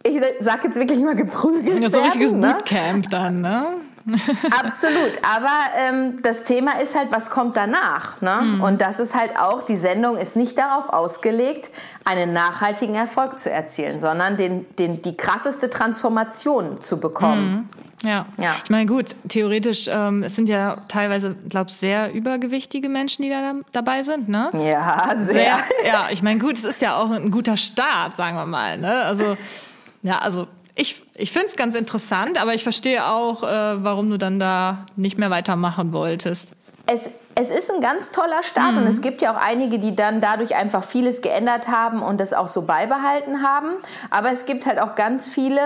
ich 0.04 0.20
sag 0.40 0.64
jetzt 0.64 0.78
wirklich 0.78 1.00
mal 1.00 1.14
geprügelt 1.14 1.82
ja, 1.82 1.90
so 1.90 1.99
ein 1.99 2.04
richtiges 2.04 2.32
ne? 2.32 2.54
Bootcamp 2.54 3.08
dann, 3.10 3.40
ne? 3.40 3.66
Absolut, 4.58 5.12
aber 5.22 5.60
ähm, 5.78 6.22
das 6.22 6.43
Thema 6.44 6.81
ist 6.81 6.96
halt, 6.96 7.12
was 7.12 7.31
kommt 7.31 7.56
danach. 7.56 8.21
Ne? 8.21 8.40
Mhm. 8.42 8.62
Und 8.62 8.80
das 8.80 8.99
ist 8.99 9.14
halt 9.14 9.38
auch, 9.38 9.62
die 9.62 9.76
Sendung 9.76 10.16
ist 10.16 10.35
nicht 10.35 10.59
darauf 10.59 10.88
ausgelegt, 10.88 11.71
einen 12.04 12.32
nachhaltigen 12.32 12.97
Erfolg 12.97 13.38
zu 13.38 13.50
erzielen, 13.50 14.00
sondern 14.00 14.37
den, 14.37 14.66
den, 14.76 15.02
die 15.02 15.16
krasseste 15.16 15.71
Transformation 15.71 16.80
zu 16.80 16.99
bekommen. 16.99 17.52
Mhm. 17.52 17.68
Ja. 18.04 18.26
ja, 18.37 18.56
ich 18.64 18.68
meine, 18.68 18.87
gut, 18.87 19.14
theoretisch, 19.28 19.88
ähm, 19.88 20.25
es 20.25 20.35
sind 20.35 20.49
ja 20.49 20.78
teilweise, 20.88 21.37
glaube 21.49 21.71
ich, 21.71 21.76
sehr 21.76 22.12
übergewichtige 22.12 22.88
Menschen, 22.88 23.23
die 23.23 23.30
da 23.30 23.52
dabei 23.71 24.02
sind, 24.02 24.28
ne? 24.28 24.50
Ja, 24.54 25.12
sehr. 25.14 25.26
sehr 25.26 25.59
ja, 25.87 26.09
ich 26.11 26.21
meine, 26.21 26.40
gut, 26.40 26.54
es 26.54 26.64
ist 26.64 26.82
ja 26.82 26.97
auch 26.97 27.12
ein 27.12 27.30
guter 27.30 27.56
Start, 27.56 28.16
sagen 28.16 28.37
wir 28.37 28.47
mal, 28.47 28.76
ne? 28.76 29.04
Also 29.04 29.37
ja, 30.02 30.18
also 30.18 30.47
ich, 30.75 31.02
ich 31.14 31.32
finde 31.32 31.49
es 31.49 31.56
ganz 31.56 31.75
interessant, 31.75 32.40
aber 32.40 32.54
ich 32.54 32.62
verstehe 32.62 33.06
auch, 33.06 33.42
äh, 33.42 33.85
warum 33.85 34.11
du 34.11 34.18
dann 34.18 34.38
da 34.38 34.87
nicht 34.97 35.18
mehr 35.18 35.30
weitermachen 35.30 35.92
wolltest. 35.92 36.52
Es 36.87 37.11
es 37.35 37.51
ist 37.51 37.71
ein 37.71 37.81
ganz 37.81 38.11
toller 38.11 38.43
Start 38.43 38.73
mhm. 38.73 38.79
und 38.79 38.87
es 38.87 39.01
gibt 39.01 39.23
ja 39.23 39.33
auch 39.33 39.41
einige, 39.41 39.79
die 39.79 39.97
dann 39.97 40.21
dadurch 40.21 40.55
einfach 40.55 40.85
vieles 40.85 41.23
geändert 41.23 41.69
haben 41.69 42.03
und 42.03 42.21
das 42.21 42.35
auch 42.35 42.49
so 42.49 42.62
beibehalten 42.62 43.43
haben. 43.43 43.71
Aber 44.11 44.31
es 44.31 44.45
gibt 44.45 44.67
halt 44.67 44.79
auch 44.79 44.95
ganz 44.95 45.29
viele, 45.29 45.61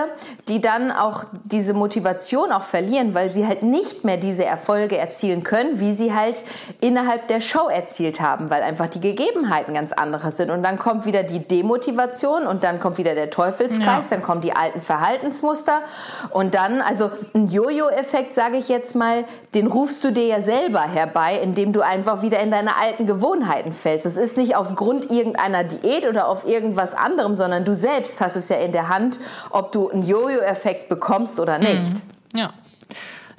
die 0.47 0.61
dann 0.61 0.91
auch 0.91 1.25
diese 1.43 1.73
Motivation 1.73 2.51
auch 2.51 2.63
verlieren, 2.63 3.13
weil 3.13 3.29
sie 3.29 3.45
halt 3.45 3.63
nicht 3.63 4.05
mehr 4.05 4.17
diese 4.17 4.45
Erfolge 4.45 4.97
erzielen 4.97 5.43
können, 5.43 5.79
wie 5.79 5.93
sie 5.93 6.13
halt 6.13 6.43
innerhalb 6.79 7.27
der 7.27 7.41
Show 7.41 7.67
erzielt 7.67 8.21
haben, 8.21 8.49
weil 8.49 8.63
einfach 8.63 8.87
die 8.87 9.01
Gegebenheiten 9.01 9.73
ganz 9.73 9.91
andere 9.91 10.31
sind. 10.31 10.51
Und 10.51 10.63
dann 10.63 10.79
kommt 10.79 11.05
wieder 11.05 11.23
die 11.23 11.39
Demotivation 11.39 12.47
und 12.47 12.63
dann 12.63 12.79
kommt 12.79 12.97
wieder 12.97 13.15
der 13.15 13.29
Teufelskreis, 13.29 14.09
ja. 14.09 14.17
dann 14.17 14.21
kommen 14.21 14.41
die 14.41 14.55
alten 14.55 14.79
Verhaltensmuster 14.79 15.81
und 16.29 16.55
dann, 16.55 16.81
also 16.81 17.11
ein 17.33 17.49
Jojo-Effekt, 17.49 18.33
sage 18.33 18.57
ich 18.57 18.69
jetzt 18.69 18.95
mal, 18.95 19.25
den 19.53 19.67
rufst 19.67 20.03
du 20.03 20.11
dir 20.11 20.27
ja 20.27 20.41
selber 20.41 20.81
herbei, 20.81 21.39
indem 21.57 21.73
du 21.73 21.81
einfach 21.81 22.21
wieder 22.21 22.39
in 22.39 22.51
deine 22.51 22.77
alten 22.77 23.07
Gewohnheiten 23.07 23.71
fällst. 23.71 24.05
Es 24.05 24.15
ist 24.15 24.37
nicht 24.37 24.55
aufgrund 24.55 25.09
irgendeiner 25.09 25.63
Diät 25.63 26.07
oder 26.07 26.27
auf 26.27 26.47
irgendwas 26.47 26.93
anderem, 26.93 27.35
sondern 27.35 27.65
du 27.65 27.73
selbst 27.73 28.21
hast 28.21 28.35
es 28.35 28.49
ja 28.49 28.57
in 28.57 28.71
der 28.71 28.89
Hand, 28.89 29.19
ob 29.49 29.71
du 29.71 29.89
einen 29.89 30.05
Jojo-Effekt 30.05 30.87
bekommst 30.87 31.39
oder 31.39 31.57
nicht. 31.57 31.89
Mhm. 32.33 32.39
Ja. 32.39 32.53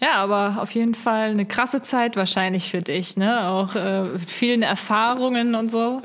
Ja, 0.00 0.14
aber 0.14 0.58
auf 0.60 0.72
jeden 0.72 0.94
Fall 0.94 1.30
eine 1.30 1.46
krasse 1.46 1.82
Zeit 1.82 2.16
wahrscheinlich 2.16 2.70
für 2.70 2.82
dich, 2.82 3.16
ne? 3.16 3.48
Auch 3.48 3.74
äh, 3.74 4.04
vielen 4.26 4.62
Erfahrungen 4.62 5.56
und 5.56 5.70
so. 5.70 6.02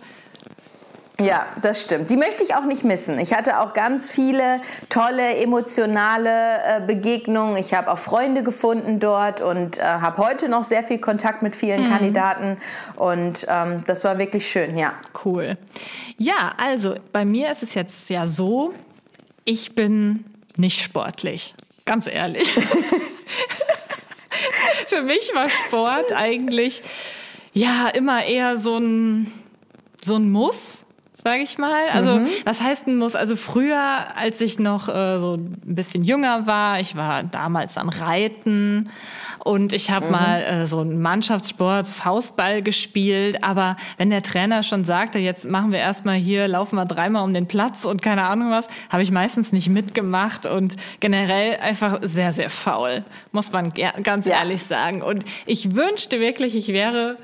Ja, 1.24 1.48
das 1.62 1.82
stimmt. 1.82 2.10
Die 2.10 2.18
möchte 2.18 2.44
ich 2.44 2.54
auch 2.56 2.66
nicht 2.66 2.84
missen. 2.84 3.18
Ich 3.18 3.34
hatte 3.34 3.60
auch 3.60 3.74
ganz 3.74 4.10
viele 4.10 4.62
tolle 4.90 5.36
emotionale 5.38 6.30
äh, 6.30 6.82
Begegnungen. 6.86 7.56
Ich 7.56 7.74
habe 7.74 7.92
auch 7.92 7.98
Freunde 7.98 8.44
gefunden 8.44 9.00
dort 9.00 9.40
und 9.42 9.78
äh, 9.78 9.82
habe 9.82 10.18
heute 10.18 10.50
noch 10.50 10.64
sehr 10.64 10.84
viel 10.84 11.00
Kontakt 11.00 11.42
mit 11.42 11.56
vielen 11.56 11.86
mhm. 11.86 11.90
Kandidaten. 11.90 12.58
Und 12.96 13.46
ähm, 13.48 13.84
das 13.88 14.04
war 14.04 14.18
wirklich 14.18 14.50
schön, 14.50 14.78
ja. 14.78 14.94
Cool. 15.24 15.58
Ja, 16.18 16.54
also 16.58 16.96
bei 17.12 17.24
mir 17.24 17.52
ist 17.52 17.64
es 17.64 17.74
jetzt 17.74 18.10
ja 18.10 18.28
so, 18.28 18.74
ich 19.46 19.76
bin 19.76 20.26
nicht 20.58 20.82
sportlich. 20.82 21.56
Ganz 21.86 22.08
ehrlich. 22.08 22.52
Für 24.88 25.04
mich 25.04 25.32
war 25.34 25.50
Sport 25.50 26.12
eigentlich 26.14 26.82
ja 27.54 27.88
immer 27.90 28.26
eher 28.26 28.58
so 28.58 28.78
ein, 28.78 29.32
so 30.02 30.16
ein 30.16 30.30
Muss 30.30 30.83
sage 31.24 31.42
ich 31.42 31.58
mal. 31.58 31.90
Also 31.92 32.20
mhm. 32.20 32.28
was 32.46 32.62
heißt 32.62 32.88
ein 32.88 32.98
Muss? 32.98 33.16
Also 33.16 33.36
früher, 33.36 33.82
als 34.16 34.42
ich 34.42 34.60
noch 34.60 34.90
äh, 34.90 35.20
so 35.20 35.34
ein 35.34 35.58
bisschen 35.64 36.04
jünger 36.04 36.46
war, 36.46 36.80
ich 36.80 36.96
war 36.96 37.24
damals 37.24 37.78
an 37.78 37.90
Reiten 37.90 38.90
und 39.40 39.74
ich 39.74 39.90
habe 39.90 40.08
mhm. 40.08 40.12
mal 40.12 40.42
äh, 40.42 40.66
so 40.66 40.80
einen 40.80 41.02
Mannschaftssport, 41.02 41.88
Faustball 41.88 42.62
gespielt. 42.62 43.44
Aber 43.44 43.78
wenn 43.98 44.10
der 44.10 44.22
Trainer 44.22 44.64
schon 44.64 44.84
sagte, 44.84 45.20
jetzt 45.20 45.46
machen 45.46 45.72
wir 45.72 45.80
erstmal 45.80 46.16
hier, 46.16 46.48
laufen 46.48 46.76
wir 46.76 46.86
dreimal 46.86 47.24
um 47.24 47.34
den 47.34 47.48
Platz 47.48 47.86
und 47.86 48.02
keine 48.02 48.24
Ahnung 48.24 48.52
was, 48.52 48.68
habe 48.90 49.04
ich 49.04 49.12
meistens 49.12 49.52
nicht 49.52 49.70
mitgemacht 49.70 50.46
und 50.46 50.76
generell 51.00 51.58
einfach 51.58 52.00
sehr, 52.02 52.34
sehr 52.34 52.50
faul, 52.50 53.04
muss 53.32 53.52
man 53.52 53.72
ganz 54.04 54.28
ehrlich 54.28 54.64
sagen. 54.64 55.02
Und 55.02 55.24
ich 55.46 55.76
wünschte 55.76 56.20
wirklich, 56.20 56.56
ich 56.56 56.70
wäre 56.70 57.18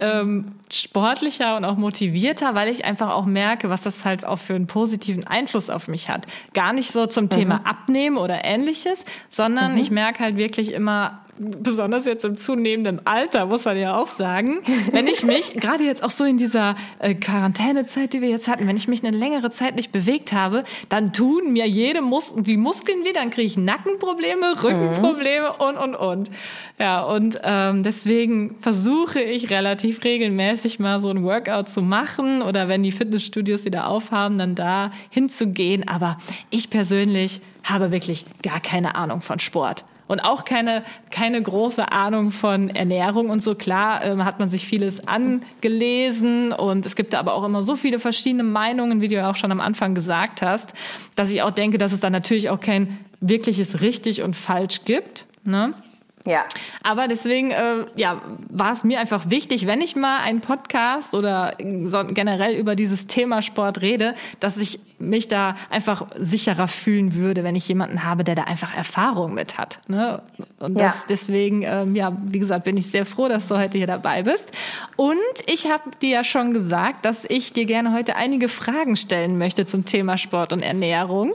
ähm, 0.00 0.52
sportlicher 0.70 1.56
und 1.56 1.64
auch 1.64 1.76
motivierter, 1.76 2.54
weil 2.54 2.68
ich 2.68 2.84
einfach 2.84 3.10
auch 3.10 3.26
merke, 3.26 3.70
was 3.70 3.82
das 3.82 4.04
halt 4.04 4.24
auch 4.24 4.38
für 4.38 4.54
einen 4.54 4.66
positiven 4.66 5.26
Einfluss 5.26 5.70
auf 5.70 5.88
mich 5.88 6.08
hat. 6.08 6.26
Gar 6.54 6.72
nicht 6.72 6.90
so 6.92 7.06
zum 7.06 7.24
mhm. 7.24 7.30
Thema 7.30 7.60
Abnehmen 7.64 8.16
oder 8.16 8.44
ähnliches, 8.44 9.04
sondern 9.28 9.72
mhm. 9.72 9.78
ich 9.78 9.90
merke 9.90 10.20
halt 10.20 10.36
wirklich 10.36 10.72
immer, 10.72 11.20
besonders 11.38 12.06
jetzt 12.06 12.24
im 12.24 12.36
zunehmenden 12.36 13.06
Alter, 13.06 13.46
muss 13.46 13.64
man 13.64 13.78
ja 13.78 13.96
auch 13.96 14.08
sagen, 14.08 14.60
wenn 14.90 15.06
ich 15.06 15.22
mich, 15.22 15.52
gerade 15.60 15.84
jetzt 15.84 16.02
auch 16.02 16.10
so 16.10 16.24
in 16.24 16.38
dieser 16.38 16.76
äh, 16.98 17.14
Quarantänezeit, 17.14 18.12
die 18.12 18.22
wir 18.22 18.28
jetzt 18.28 18.48
hatten, 18.48 18.66
wenn 18.66 18.76
ich 18.76 18.88
mich 18.88 19.04
eine 19.04 19.16
längere 19.16 19.50
Zeit 19.50 19.76
nicht 19.76 19.92
bewegt 19.92 20.32
habe, 20.32 20.64
dann 20.88 21.12
tun 21.12 21.52
mir 21.52 21.66
jede 21.66 22.02
Mus 22.02 22.34
die 22.36 22.56
Muskeln 22.56 23.04
weh, 23.04 23.12
dann 23.12 23.30
kriege 23.30 23.46
ich 23.46 23.56
Nackenprobleme, 23.56 24.62
Rückenprobleme 24.62 25.50
mhm. 25.50 25.64
und, 25.64 25.76
und, 25.76 25.94
und. 25.94 26.30
Ja, 26.78 27.02
und 27.02 27.40
ähm, 27.42 27.82
deswegen 27.82 28.56
versuche 28.60 29.20
ich 29.20 29.50
relativ 29.50 30.04
regelmäßig 30.04 30.55
mal 30.78 31.00
so 31.00 31.10
ein 31.10 31.22
Workout 31.22 31.68
zu 31.68 31.82
machen 31.82 32.42
oder 32.42 32.68
wenn 32.68 32.82
die 32.82 32.92
Fitnessstudios 32.92 33.64
wieder 33.64 33.88
aufhaben, 33.88 34.38
dann 34.38 34.54
da 34.54 34.90
hinzugehen. 35.10 35.88
Aber 35.88 36.18
ich 36.50 36.70
persönlich 36.70 37.40
habe 37.64 37.90
wirklich 37.90 38.26
gar 38.42 38.60
keine 38.60 38.94
Ahnung 38.94 39.20
von 39.20 39.38
Sport 39.38 39.84
und 40.08 40.20
auch 40.20 40.44
keine, 40.44 40.84
keine 41.10 41.42
große 41.42 41.90
Ahnung 41.92 42.30
von 42.30 42.70
Ernährung 42.70 43.30
und 43.30 43.42
so. 43.42 43.54
Klar 43.54 44.04
ähm, 44.04 44.24
hat 44.24 44.38
man 44.38 44.48
sich 44.48 44.66
vieles 44.66 45.06
angelesen 45.06 46.52
und 46.52 46.86
es 46.86 46.96
gibt 46.96 47.12
da 47.12 47.18
aber 47.18 47.34
auch 47.34 47.44
immer 47.44 47.62
so 47.62 47.76
viele 47.76 47.98
verschiedene 47.98 48.44
Meinungen, 48.44 49.00
wie 49.00 49.08
du 49.08 49.16
ja 49.16 49.30
auch 49.30 49.36
schon 49.36 49.52
am 49.52 49.60
Anfang 49.60 49.94
gesagt 49.94 50.42
hast, 50.42 50.74
dass 51.14 51.30
ich 51.30 51.42
auch 51.42 51.50
denke, 51.50 51.78
dass 51.78 51.92
es 51.92 52.00
da 52.00 52.10
natürlich 52.10 52.50
auch 52.50 52.60
kein 52.60 52.98
wirkliches 53.20 53.80
richtig 53.80 54.22
und 54.22 54.36
falsch 54.36 54.84
gibt. 54.84 55.26
Ne? 55.44 55.74
Ja. 56.26 56.44
Aber 56.82 57.08
deswegen 57.08 57.52
äh, 57.52 57.86
ja, 57.94 58.20
war 58.50 58.72
es 58.72 58.84
mir 58.84 59.00
einfach 59.00 59.30
wichtig, 59.30 59.66
wenn 59.66 59.80
ich 59.80 59.96
mal 59.96 60.18
einen 60.18 60.40
Podcast 60.40 61.14
oder 61.14 61.54
generell 61.56 62.54
über 62.56 62.74
dieses 62.76 63.06
Thema 63.06 63.42
Sport 63.42 63.80
rede, 63.80 64.14
dass 64.40 64.56
ich 64.56 64.80
mich 64.98 65.28
da 65.28 65.56
einfach 65.70 66.06
sicherer 66.18 66.68
fühlen 66.68 67.14
würde, 67.14 67.44
wenn 67.44 67.54
ich 67.54 67.68
jemanden 67.68 68.04
habe, 68.04 68.24
der 68.24 68.34
da 68.34 68.44
einfach 68.44 68.74
Erfahrung 68.74 69.34
mit 69.34 69.58
hat. 69.58 69.80
Ne? 69.88 70.22
Und 70.58 70.80
das, 70.80 71.00
ja. 71.00 71.06
deswegen, 71.10 71.62
ähm, 71.62 71.94
ja, 71.94 72.16
wie 72.24 72.38
gesagt, 72.38 72.64
bin 72.64 72.76
ich 72.76 72.86
sehr 72.86 73.04
froh, 73.04 73.28
dass 73.28 73.48
du 73.48 73.58
heute 73.58 73.78
hier 73.78 73.86
dabei 73.86 74.22
bist. 74.22 74.50
Und 74.96 75.16
ich 75.46 75.70
habe 75.70 75.90
dir 76.00 76.08
ja 76.08 76.24
schon 76.24 76.52
gesagt, 76.54 77.04
dass 77.04 77.24
ich 77.28 77.52
dir 77.52 77.66
gerne 77.66 77.92
heute 77.92 78.16
einige 78.16 78.48
Fragen 78.48 78.96
stellen 78.96 79.38
möchte 79.38 79.66
zum 79.66 79.84
Thema 79.84 80.16
Sport 80.16 80.52
und 80.52 80.62
Ernährung. 80.62 81.34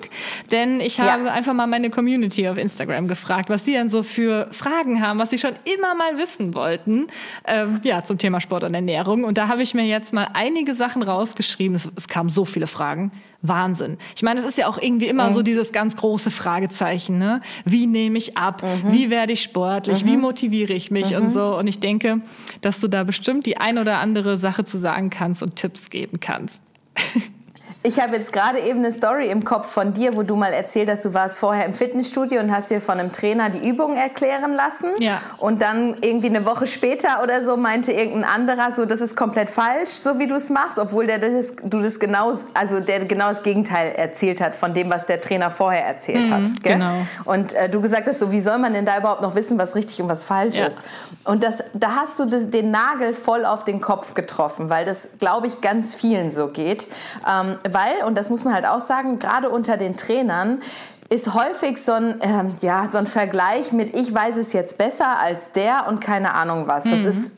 Denn 0.51 0.79
ich 0.79 0.99
habe 0.99 1.25
ja. 1.25 1.31
einfach 1.31 1.53
mal 1.53 1.67
meine 1.67 1.89
Community 1.89 2.47
auf 2.49 2.57
Instagram 2.57 3.07
gefragt, 3.07 3.49
was 3.49 3.65
sie 3.65 3.73
denn 3.73 3.89
so 3.89 4.01
für 4.03 4.47
Fragen 4.51 5.01
haben, 5.01 5.19
was 5.19 5.29
sie 5.29 5.37
schon 5.37 5.53
immer 5.75 5.93
mal 5.93 6.17
wissen 6.17 6.53
wollten, 6.55 7.07
ähm, 7.45 7.79
ja, 7.83 8.03
zum 8.03 8.17
Thema 8.17 8.41
Sport 8.41 8.63
und 8.63 8.73
Ernährung. 8.73 9.23
Und 9.23 9.37
da 9.37 9.47
habe 9.47 9.61
ich 9.61 9.73
mir 9.73 9.85
jetzt 9.85 10.13
mal 10.13 10.29
einige 10.33 10.73
Sachen 10.73 11.03
rausgeschrieben. 11.03 11.75
Es, 11.75 11.91
es 11.95 12.07
kamen 12.07 12.29
so 12.29 12.45
viele 12.45 12.67
Fragen. 12.67 13.11
Wahnsinn. 13.41 13.97
Ich 14.15 14.21
meine, 14.21 14.39
es 14.39 14.45
ist 14.45 14.57
ja 14.57 14.67
auch 14.67 14.77
irgendwie 14.77 15.07
immer 15.07 15.29
mhm. 15.29 15.33
so 15.33 15.41
dieses 15.41 15.71
ganz 15.71 15.95
große 15.95 16.31
Fragezeichen, 16.31 17.17
ne? 17.17 17.41
Wie 17.65 17.87
nehme 17.87 18.17
ich 18.17 18.37
ab? 18.37 18.63
Mhm. 18.63 18.91
Wie 18.91 19.09
werde 19.09 19.33
ich 19.33 19.41
sportlich? 19.41 20.03
Mhm. 20.03 20.09
Wie 20.09 20.17
motiviere 20.17 20.73
ich 20.73 20.91
mich 20.91 21.15
und 21.15 21.25
mhm. 21.25 21.29
so? 21.29 21.57
Und 21.57 21.67
ich 21.67 21.79
denke, 21.79 22.21
dass 22.61 22.79
du 22.79 22.87
da 22.87 23.03
bestimmt 23.03 23.45
die 23.45 23.57
ein 23.57 23.77
oder 23.77 23.99
andere 23.99 24.37
Sache 24.37 24.65
zu 24.65 24.77
sagen 24.77 25.09
kannst 25.09 25.41
und 25.41 25.55
Tipps 25.55 25.89
geben 25.89 26.19
kannst. 26.19 26.61
Ich 27.83 27.99
habe 27.99 28.15
jetzt 28.15 28.31
gerade 28.31 28.59
eben 28.59 28.79
eine 28.79 28.91
Story 28.91 29.31
im 29.31 29.43
Kopf 29.43 29.71
von 29.71 29.93
dir, 29.93 30.15
wo 30.15 30.21
du 30.21 30.35
mal 30.35 30.53
erzählt 30.53 30.87
hast, 30.87 31.03
du 31.03 31.15
warst 31.15 31.39
vorher 31.39 31.65
im 31.65 31.73
Fitnessstudio 31.73 32.39
und 32.39 32.55
hast 32.55 32.69
dir 32.69 32.79
von 32.79 32.99
einem 32.99 33.11
Trainer 33.11 33.49
die 33.49 33.67
Übungen 33.67 33.97
erklären 33.97 34.53
lassen. 34.53 34.89
Ja. 34.99 35.19
Und 35.39 35.63
dann 35.63 35.97
irgendwie 36.01 36.27
eine 36.27 36.45
Woche 36.45 36.67
später 36.67 37.23
oder 37.23 37.43
so 37.43 37.57
meinte 37.57 37.91
irgendein 37.91 38.23
anderer 38.23 38.71
so, 38.71 38.85
das 38.85 39.01
ist 39.01 39.15
komplett 39.15 39.49
falsch, 39.49 39.89
so 39.89 40.19
wie 40.19 40.27
du 40.27 40.35
es 40.35 40.51
machst, 40.51 40.77
obwohl 40.77 41.07
der 41.07 41.17
das 41.17 41.33
ist, 41.33 41.55
du 41.63 41.81
das 41.81 41.99
genau, 41.99 42.33
also 42.53 42.81
der 42.81 43.05
genau 43.05 43.29
das 43.29 43.41
Gegenteil 43.41 43.93
erzählt 43.93 44.41
hat 44.41 44.53
von 44.53 44.75
dem, 44.75 44.91
was 44.91 45.07
der 45.07 45.19
Trainer 45.19 45.49
vorher 45.49 45.83
erzählt 45.83 46.27
mhm, 46.27 46.33
hat. 46.33 46.43
Gell? 46.61 46.73
Genau. 46.73 46.93
Und 47.25 47.53
äh, 47.53 47.67
du 47.67 47.81
gesagt 47.81 48.05
hast, 48.05 48.19
so 48.19 48.31
wie 48.31 48.41
soll 48.41 48.59
man 48.59 48.73
denn 48.73 48.85
da 48.85 48.99
überhaupt 48.99 49.23
noch 49.23 49.33
wissen, 49.33 49.57
was 49.57 49.73
richtig 49.73 49.99
und 49.99 50.07
was 50.07 50.23
falsch 50.23 50.57
ja. 50.57 50.67
ist? 50.67 50.83
Und 51.23 51.43
das, 51.43 51.63
da 51.73 51.95
hast 51.95 52.19
du 52.19 52.25
das, 52.25 52.51
den 52.51 52.69
Nagel 52.69 53.15
voll 53.15 53.43
auf 53.43 53.63
den 53.63 53.81
Kopf 53.81 54.13
getroffen, 54.13 54.69
weil 54.69 54.85
das, 54.85 55.09
glaube 55.19 55.47
ich, 55.47 55.61
ganz 55.61 55.95
vielen 55.95 56.29
so 56.29 56.49
geht. 56.49 56.87
Ähm, 57.27 57.57
weil, 57.73 58.03
und 58.05 58.15
das 58.15 58.29
muss 58.29 58.43
man 58.43 58.53
halt 58.53 58.65
auch 58.65 58.79
sagen, 58.79 59.19
gerade 59.19 59.49
unter 59.49 59.77
den 59.77 59.97
Trainern, 59.97 60.61
ist 61.09 61.33
häufig 61.33 61.83
so 61.83 61.91
ein, 61.91 62.21
ähm, 62.21 62.55
ja, 62.61 62.87
so 62.87 62.97
ein 62.97 63.05
Vergleich 63.05 63.73
mit 63.73 63.93
ich 63.95 64.13
weiß 64.13 64.37
es 64.37 64.53
jetzt 64.53 64.77
besser 64.77 65.17
als 65.19 65.51
der 65.51 65.87
und 65.89 65.99
keine 65.99 66.33
Ahnung 66.35 66.67
was. 66.67 66.85
Das 66.85 67.01
mhm. 67.01 67.07
ist 67.07 67.33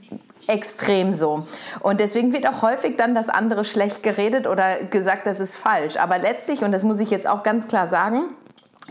extrem 0.47 1.11
so. 1.11 1.47
Und 1.79 1.99
deswegen 1.99 2.33
wird 2.33 2.47
auch 2.47 2.61
häufig 2.61 2.97
dann 2.97 3.15
das 3.15 3.29
andere 3.29 3.65
schlecht 3.65 4.03
geredet 4.03 4.45
oder 4.45 4.83
gesagt, 4.83 5.25
das 5.25 5.39
ist 5.39 5.55
falsch. 5.55 5.97
Aber 5.97 6.19
letztlich, 6.19 6.63
und 6.63 6.71
das 6.71 6.83
muss 6.83 6.99
ich 6.99 7.09
jetzt 7.09 7.27
auch 7.27 7.41
ganz 7.41 7.67
klar 7.67 7.87
sagen, 7.87 8.25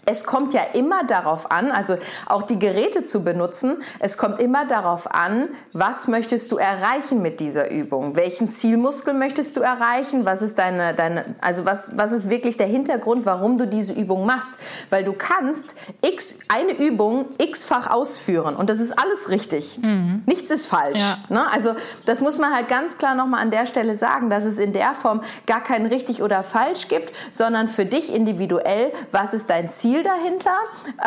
es 0.04 0.25
kommt 0.25 0.52
ja 0.52 0.62
immer 0.73 1.04
darauf 1.04 1.50
an, 1.52 1.71
also 1.71 1.97
auch 2.26 2.42
die 2.42 2.59
Geräte 2.59 3.04
zu 3.04 3.23
benutzen, 3.23 3.76
es 4.00 4.18
kommt 4.18 4.40
immer 4.40 4.66
darauf 4.66 5.12
an, 5.12 5.49
was 5.73 6.09
möchtest 6.09 6.50
du 6.50 6.56
erreichen 6.56 7.23
mit 7.23 7.38
dieser 7.38 7.71
Übung? 7.71 8.16
Welchen 8.16 8.49
Zielmuskel 8.49 9.14
möchtest 9.14 9.56
du 9.56 9.61
erreichen? 9.61 10.25
Was 10.25 10.42
ist 10.42 10.59
deine, 10.59 10.94
deine 10.94 11.25
also 11.40 11.64
was, 11.64 11.97
was 11.97 12.11
ist 12.11 12.30
wirklich 12.30 12.56
der 12.56 12.66
Hintergrund, 12.66 13.26
warum 13.26 13.59
du 13.59 13.66
diese 13.66 13.92
Übung 13.92 14.26
machst? 14.26 14.54
Weil 14.90 15.04
du 15.04 15.12
kannst 15.12 15.75
x, 16.00 16.35
eine 16.49 16.73
Übung 16.73 17.26
x-fach 17.38 17.88
ausführen 17.88 18.56
und 18.56 18.68
das 18.71 18.80
ist 18.80 18.99
alles 18.99 19.30
richtig. 19.30 19.78
Mhm. 19.80 20.23
Nichts 20.26 20.50
ist 20.50 20.66
falsch. 20.66 21.00
Ja. 21.00 21.18
Ne? 21.28 21.50
Also 21.52 21.76
das 22.06 22.21
muss 22.21 22.38
man 22.38 22.52
halt 22.52 22.66
ganz 22.66 22.99
klar 22.99 23.14
nochmal 23.14 23.40
an 23.40 23.52
der 23.52 23.66
Stelle 23.66 23.94
sagen, 23.94 24.30
dass 24.30 24.44
es 24.44 24.59
in 24.59 24.73
der 24.73 24.94
Form 24.94 25.23
gar 25.47 25.62
kein 25.62 25.87
richtig 25.87 26.23
oder 26.23 26.42
falsch 26.42 26.88
gibt, 26.88 27.12
sondern 27.30 27.68
für 27.68 27.85
dich 27.85 28.12
individuell, 28.12 28.92
was 29.12 29.32
ist 29.32 29.49
dein 29.49 29.71
Ziel? 29.71 29.91
Ziel 29.92 30.02
dahinter 30.02 30.56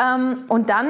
ähm, 0.00 0.44
und 0.48 0.68
dann 0.70 0.86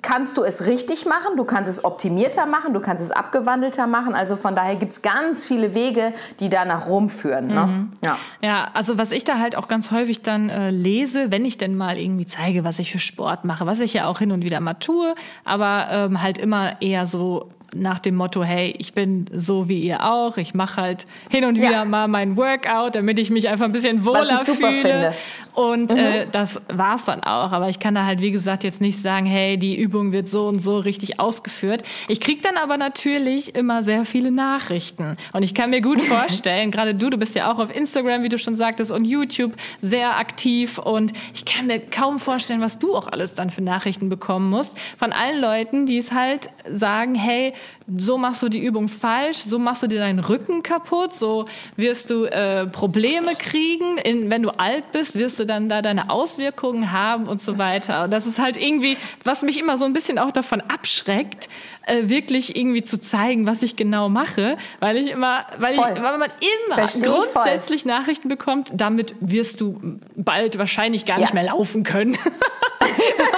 kannst 0.00 0.36
du 0.36 0.44
es 0.44 0.66
richtig 0.66 1.06
machen, 1.06 1.36
du 1.36 1.42
kannst 1.42 1.68
es 1.68 1.84
optimierter 1.84 2.46
machen, 2.46 2.72
du 2.72 2.78
kannst 2.78 3.02
es 3.02 3.10
abgewandelter 3.10 3.88
machen. 3.88 4.14
Also 4.14 4.36
von 4.36 4.54
daher 4.54 4.76
gibt 4.76 4.92
es 4.92 5.02
ganz 5.02 5.44
viele 5.44 5.74
Wege, 5.74 6.12
die 6.38 6.48
da 6.48 6.64
nach 6.64 6.86
Rom 6.86 7.08
führen. 7.08 7.48
Ne? 7.48 7.66
Mhm. 7.66 7.92
Ja. 8.04 8.16
ja, 8.40 8.68
also 8.74 8.96
was 8.96 9.10
ich 9.10 9.24
da 9.24 9.40
halt 9.40 9.56
auch 9.56 9.66
ganz 9.66 9.90
häufig 9.90 10.22
dann 10.22 10.50
äh, 10.50 10.70
lese, 10.70 11.32
wenn 11.32 11.44
ich 11.44 11.58
denn 11.58 11.76
mal 11.76 11.98
irgendwie 11.98 12.26
zeige, 12.26 12.62
was 12.62 12.78
ich 12.78 12.92
für 12.92 13.00
Sport 13.00 13.44
mache, 13.44 13.66
was 13.66 13.80
ich 13.80 13.92
ja 13.92 14.06
auch 14.06 14.20
hin 14.20 14.30
und 14.30 14.44
wieder 14.44 14.60
mal 14.60 14.74
tue, 14.74 15.16
aber 15.44 15.88
ähm, 15.90 16.22
halt 16.22 16.38
immer 16.38 16.80
eher 16.80 17.06
so 17.06 17.50
nach 17.74 17.98
dem 17.98 18.14
Motto, 18.14 18.42
hey, 18.42 18.74
ich 18.78 18.94
bin 18.94 19.26
so 19.32 19.68
wie 19.68 19.80
ihr 19.80 20.04
auch, 20.04 20.36
ich 20.36 20.54
mache 20.54 20.80
halt 20.80 21.06
hin 21.28 21.44
und 21.44 21.56
wieder 21.56 21.70
ja. 21.70 21.84
mal 21.84 22.08
mein 22.08 22.36
Workout, 22.36 22.94
damit 22.94 23.18
ich 23.18 23.30
mich 23.30 23.48
einfach 23.48 23.66
ein 23.66 23.72
bisschen 23.72 24.04
wohler 24.04 24.22
Was 24.22 24.42
ich 24.42 24.46
super 24.46 24.72
fühle. 24.72 24.82
Finde. 24.82 25.14
Und 25.58 25.90
mhm. 25.90 25.98
äh, 25.98 26.26
das 26.30 26.60
war's 26.68 27.04
dann 27.04 27.24
auch. 27.24 27.50
Aber 27.50 27.68
ich 27.68 27.80
kann 27.80 27.92
da 27.92 28.04
halt, 28.04 28.20
wie 28.20 28.30
gesagt, 28.30 28.62
jetzt 28.62 28.80
nicht 28.80 29.02
sagen, 29.02 29.26
hey, 29.26 29.56
die 29.56 29.76
Übung 29.76 30.12
wird 30.12 30.28
so 30.28 30.46
und 30.46 30.60
so 30.60 30.78
richtig 30.78 31.18
ausgeführt. 31.18 31.82
Ich 32.06 32.20
krieg 32.20 32.42
dann 32.42 32.56
aber 32.56 32.76
natürlich 32.76 33.56
immer 33.56 33.82
sehr 33.82 34.04
viele 34.04 34.30
Nachrichten. 34.30 35.16
Und 35.32 35.42
ich 35.42 35.54
kann 35.54 35.70
mir 35.70 35.80
gut 35.80 36.00
vorstellen, 36.02 36.70
gerade 36.70 36.94
du, 36.94 37.10
du 37.10 37.18
bist 37.18 37.34
ja 37.34 37.52
auch 37.52 37.58
auf 37.58 37.74
Instagram, 37.74 38.22
wie 38.22 38.28
du 38.28 38.38
schon 38.38 38.54
sagtest, 38.54 38.92
und 38.92 39.04
YouTube 39.04 39.52
sehr 39.80 40.16
aktiv. 40.18 40.78
Und 40.78 41.12
ich 41.34 41.44
kann 41.44 41.66
mir 41.66 41.80
kaum 41.80 42.20
vorstellen, 42.20 42.60
was 42.60 42.78
du 42.78 42.94
auch 42.94 43.08
alles 43.08 43.34
dann 43.34 43.50
für 43.50 43.62
Nachrichten 43.62 44.08
bekommen 44.08 44.48
musst. 44.48 44.78
Von 44.96 45.12
allen 45.12 45.40
Leuten, 45.40 45.86
die 45.86 45.98
es 45.98 46.12
halt 46.12 46.50
sagen, 46.70 47.16
hey, 47.16 47.52
so 47.96 48.18
machst 48.18 48.42
du 48.42 48.48
die 48.48 48.62
Übung 48.62 48.88
falsch, 48.88 49.38
so 49.38 49.58
machst 49.58 49.82
du 49.82 49.86
dir 49.86 49.98
deinen 49.98 50.18
Rücken 50.18 50.62
kaputt, 50.62 51.14
so 51.14 51.46
wirst 51.76 52.10
du 52.10 52.24
äh, 52.24 52.66
Probleme 52.66 53.34
kriegen. 53.34 53.98
In, 53.98 54.30
wenn 54.30 54.42
du 54.42 54.50
alt 54.50 54.92
bist, 54.92 55.14
wirst 55.14 55.38
du 55.40 55.46
dann 55.46 55.68
da 55.68 55.80
deine 55.80 56.10
Auswirkungen 56.10 56.92
haben 56.92 57.26
und 57.26 57.40
so 57.40 57.56
weiter. 57.56 58.04
Und 58.04 58.10
das 58.10 58.26
ist 58.26 58.38
halt 58.38 58.62
irgendwie, 58.62 58.96
was 59.24 59.42
mich 59.42 59.58
immer 59.58 59.78
so 59.78 59.86
ein 59.86 59.94
bisschen 59.94 60.18
auch 60.18 60.32
davon 60.32 60.60
abschreckt, 60.60 61.48
äh, 61.88 62.08
wirklich 62.08 62.56
irgendwie 62.56 62.84
zu 62.84 63.00
zeigen, 63.00 63.46
was 63.46 63.62
ich 63.62 63.76
genau 63.76 64.08
mache, 64.08 64.56
weil 64.80 64.96
ich 64.96 65.10
immer, 65.10 65.46
weil, 65.58 65.74
ich, 65.74 65.80
weil 65.80 66.18
man 66.18 66.30
immer 66.66 66.74
Versteh 66.74 67.00
grundsätzlich 67.00 67.84
Nachrichten 67.84 68.28
bekommt, 68.28 68.70
damit 68.74 69.14
wirst 69.20 69.60
du 69.60 69.98
bald 70.16 70.58
wahrscheinlich 70.58 71.04
gar 71.04 71.16
ja. 71.16 71.22
nicht 71.22 71.34
mehr 71.34 71.44
laufen 71.44 71.82
können. 71.82 72.16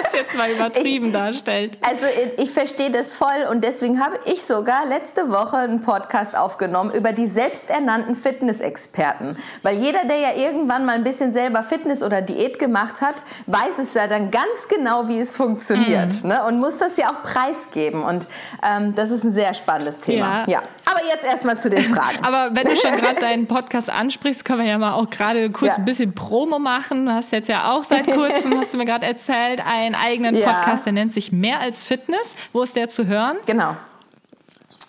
was 0.03 0.13
jetzt 0.13 0.37
mal 0.37 0.51
übertrieben 0.55 1.07
ich, 1.07 1.13
darstellt. 1.13 1.79
Also 1.83 2.07
ich, 2.07 2.45
ich 2.45 2.51
verstehe 2.51 2.91
das 2.91 3.15
voll 3.15 3.47
und 3.51 3.65
deswegen 3.65 4.03
habe 4.03 4.19
ich 4.27 4.43
sogar 4.43 4.87
letzte 4.87 5.31
Woche 5.31 5.59
einen 5.59 5.83
Podcast 5.83 6.37
aufgenommen 6.37 6.93
über 6.93 7.13
die 7.13 7.27
selbsternannten 7.27 8.17
Fitnessexperten. 8.17 9.37
Weil 9.63 9.79
jeder, 9.79 10.05
der 10.05 10.19
ja 10.19 10.35
irgendwann 10.35 10.85
mal 10.85 10.95
ein 10.95 11.05
bisschen 11.05 11.33
selber 11.33 11.63
Fitness 11.63 12.03
oder 12.03 12.23
Diät 12.23 12.59
gemacht 12.59 13.01
hat, 13.01 13.17
weiß 13.47 13.79
es 13.79 13.95
ja 13.95 14.07
dann 14.07 14.31
ganz 14.31 14.69
genau, 14.69 15.09
wie 15.09 15.19
es 15.19 15.37
funktioniert. 15.37 16.23
Mhm. 16.23 16.29
Ne? 16.29 16.45
Und 16.45 16.61
muss 16.61 16.79
das 16.79 16.97
ja 16.97 17.11
auch 17.11 17.23
preisgeben. 17.23 18.03
Und 18.03 18.27
ähm, 18.63 18.95
das 18.95 19.11
ist 19.11 19.25
ein 19.25 19.33
sehr 19.33 19.55
spannendes 19.55 20.01
Thema. 20.01 20.45
Ja. 20.47 20.61
ja. 20.61 20.63
Aber 20.85 21.05
jetzt 21.09 21.25
erstmal 21.25 21.59
zu 21.59 21.71
den 21.71 21.83
Fragen. 21.95 22.19
Aber 22.23 22.55
wenn 22.55 22.65
du 22.65 22.77
schon 22.77 22.97
gerade 22.97 23.15
deinen 23.21 23.47
Podcast 23.47 23.91
ansprichst, 23.91 24.45
können 24.45 24.61
wir 24.61 24.67
ja 24.67 24.79
mal 24.79 24.93
auch 24.93 25.09
gerade 25.11 25.51
kurz 25.51 25.77
ja. 25.77 25.79
ein 25.79 25.85
bisschen 25.85 26.15
Promo 26.15 26.59
machen. 26.59 27.07
Du 27.07 27.13
hast 27.13 27.33
jetzt 27.33 27.49
ja 27.49 27.71
auch 27.73 27.85
seit 27.85 28.07
kurzem, 28.13 28.59
hast 28.59 28.73
du 28.73 28.79
mir 28.79 28.85
gerade 28.85 29.07
erzählt, 29.07 29.63
einen 29.67 29.95
eigenen 29.95 30.35
Podcast, 30.43 30.87
der 30.87 30.93
nennt 30.93 31.13
sich 31.13 31.33
Mehr 31.33 31.61
als 31.61 31.85
Fitness. 31.85 32.37
Wo 32.53 32.63
ist 32.63 32.77
der 32.77 32.89
zu 32.89 33.07
hören? 33.07 33.37
Genau. 33.47 33.77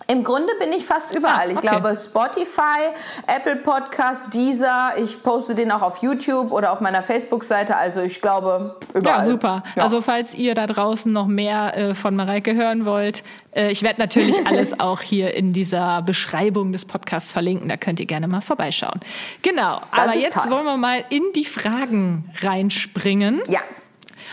Im 0.08 0.24
Grunde 0.24 0.52
bin 0.58 0.72
ich 0.72 0.84
fast 0.84 1.14
überall. 1.14 1.48
Ah, 1.48 1.52
okay. 1.52 1.52
Ich 1.54 1.60
glaube 1.60 1.96
Spotify, 1.96 2.90
Apple 3.26 3.56
Podcast, 3.56 4.32
Deezer. 4.32 4.92
Ich 4.96 5.22
poste 5.22 5.54
den 5.54 5.70
auch 5.70 5.82
auf 5.82 5.98
YouTube 6.02 6.52
oder 6.52 6.72
auf 6.72 6.80
meiner 6.80 7.02
Facebook-Seite. 7.02 7.76
Also 7.76 8.02
ich 8.02 8.20
glaube 8.20 8.76
überall. 8.94 9.20
Ja, 9.20 9.26
super. 9.26 9.62
Ja. 9.76 9.82
Also 9.84 10.02
falls 10.02 10.34
ihr 10.34 10.54
da 10.54 10.66
draußen 10.66 11.12
noch 11.12 11.26
mehr 11.26 11.76
äh, 11.76 11.94
von 11.94 12.16
Mareike 12.16 12.54
hören 12.54 12.84
wollt, 12.84 13.22
äh, 13.54 13.70
ich 13.70 13.82
werde 13.82 14.00
natürlich 14.00 14.46
alles 14.46 14.78
auch 14.78 15.00
hier 15.00 15.34
in 15.34 15.52
dieser 15.52 16.02
Beschreibung 16.02 16.72
des 16.72 16.84
Podcasts 16.84 17.32
verlinken. 17.32 17.68
Da 17.68 17.76
könnt 17.76 18.00
ihr 18.00 18.06
gerne 18.06 18.28
mal 18.28 18.40
vorbeischauen. 18.40 19.00
Genau. 19.42 19.80
Das 19.90 20.00
Aber 20.00 20.14
jetzt 20.16 20.34
toll. 20.34 20.50
wollen 20.52 20.64
wir 20.64 20.76
mal 20.76 21.04
in 21.10 21.22
die 21.34 21.44
Fragen 21.44 22.30
reinspringen. 22.40 23.42
Ja. 23.48 23.60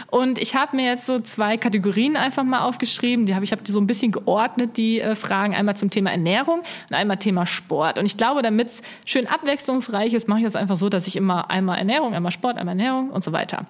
Und 0.07 0.39
ich 0.39 0.55
habe 0.55 0.75
mir 0.75 0.85
jetzt 0.85 1.05
so 1.05 1.19
zwei 1.19 1.57
Kategorien 1.57 2.15
einfach 2.15 2.43
mal 2.43 2.61
aufgeschrieben. 2.61 3.25
Die 3.25 3.35
habe 3.35 3.45
ich 3.45 3.51
habe 3.51 3.61
die 3.63 3.71
so 3.71 3.79
ein 3.79 3.87
bisschen 3.87 4.11
geordnet, 4.11 4.77
die 4.77 4.99
äh, 4.99 5.15
Fragen. 5.15 5.55
Einmal 5.55 5.77
zum 5.77 5.89
Thema 5.89 6.11
Ernährung 6.11 6.59
und 6.89 6.95
einmal 6.95 7.17
Thema 7.17 7.45
Sport. 7.45 7.99
Und 7.99 8.05
ich 8.05 8.17
glaube, 8.17 8.41
damit 8.41 8.67
es 8.67 8.81
schön 9.05 9.27
abwechslungsreich 9.27 10.13
ist, 10.13 10.27
mache 10.27 10.39
ich 10.39 10.45
das 10.45 10.55
einfach 10.55 10.77
so, 10.77 10.89
dass 10.89 11.07
ich 11.07 11.15
immer 11.15 11.49
einmal 11.49 11.77
Ernährung, 11.77 12.13
einmal 12.13 12.31
Sport, 12.31 12.57
einmal 12.57 12.77
Ernährung 12.77 13.09
und 13.09 13.23
so 13.23 13.31
weiter. 13.31 13.65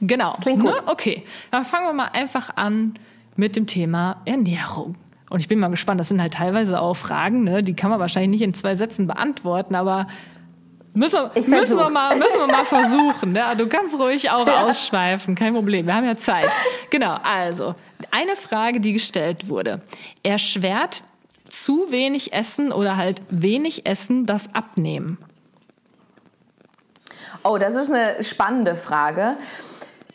Genau. 0.00 0.32
Klingt 0.40 0.60
gut. 0.60 0.70
Ne? 0.70 0.82
Okay, 0.86 1.24
dann 1.50 1.64
fangen 1.64 1.86
wir 1.86 1.92
mal 1.92 2.10
einfach 2.12 2.56
an 2.56 2.94
mit 3.36 3.56
dem 3.56 3.66
Thema 3.66 4.20
Ernährung. 4.24 4.96
Und 5.30 5.40
ich 5.40 5.48
bin 5.48 5.58
mal 5.58 5.68
gespannt, 5.68 6.00
das 6.00 6.08
sind 6.08 6.20
halt 6.20 6.34
teilweise 6.34 6.80
auch 6.80 6.94
Fragen, 6.94 7.44
ne? 7.44 7.62
die 7.62 7.74
kann 7.74 7.90
man 7.90 8.00
wahrscheinlich 8.00 8.30
nicht 8.30 8.42
in 8.42 8.54
zwei 8.54 8.74
Sätzen 8.76 9.06
beantworten, 9.06 9.74
aber 9.74 10.06
Müssen, 10.94 11.30
wir, 11.32 11.48
müssen, 11.48 11.76
wir 11.76 11.90
mal, 11.90 12.16
müssen 12.16 12.38
wir 12.38 12.46
mal 12.46 12.64
versuchen. 12.64 13.32
Ne? 13.32 13.44
Du 13.56 13.68
kannst 13.68 13.98
ruhig 13.98 14.30
auch 14.30 14.46
ausschweifen, 14.46 15.34
kein 15.34 15.54
Problem. 15.54 15.86
Wir 15.86 15.94
haben 15.94 16.06
ja 16.06 16.16
Zeit. 16.16 16.48
Genau, 16.90 17.18
also 17.22 17.74
eine 18.10 18.34
Frage, 18.34 18.80
die 18.80 18.92
gestellt 18.92 19.48
wurde. 19.48 19.80
Erschwert 20.22 21.04
zu 21.48 21.90
wenig 21.90 22.32
Essen 22.32 22.72
oder 22.72 22.96
halt 22.96 23.22
wenig 23.30 23.86
Essen 23.86 24.26
das 24.26 24.54
Abnehmen? 24.54 25.18
Oh, 27.44 27.58
das 27.58 27.74
ist 27.74 27.90
eine 27.90 28.22
spannende 28.24 28.74
Frage. 28.74 29.32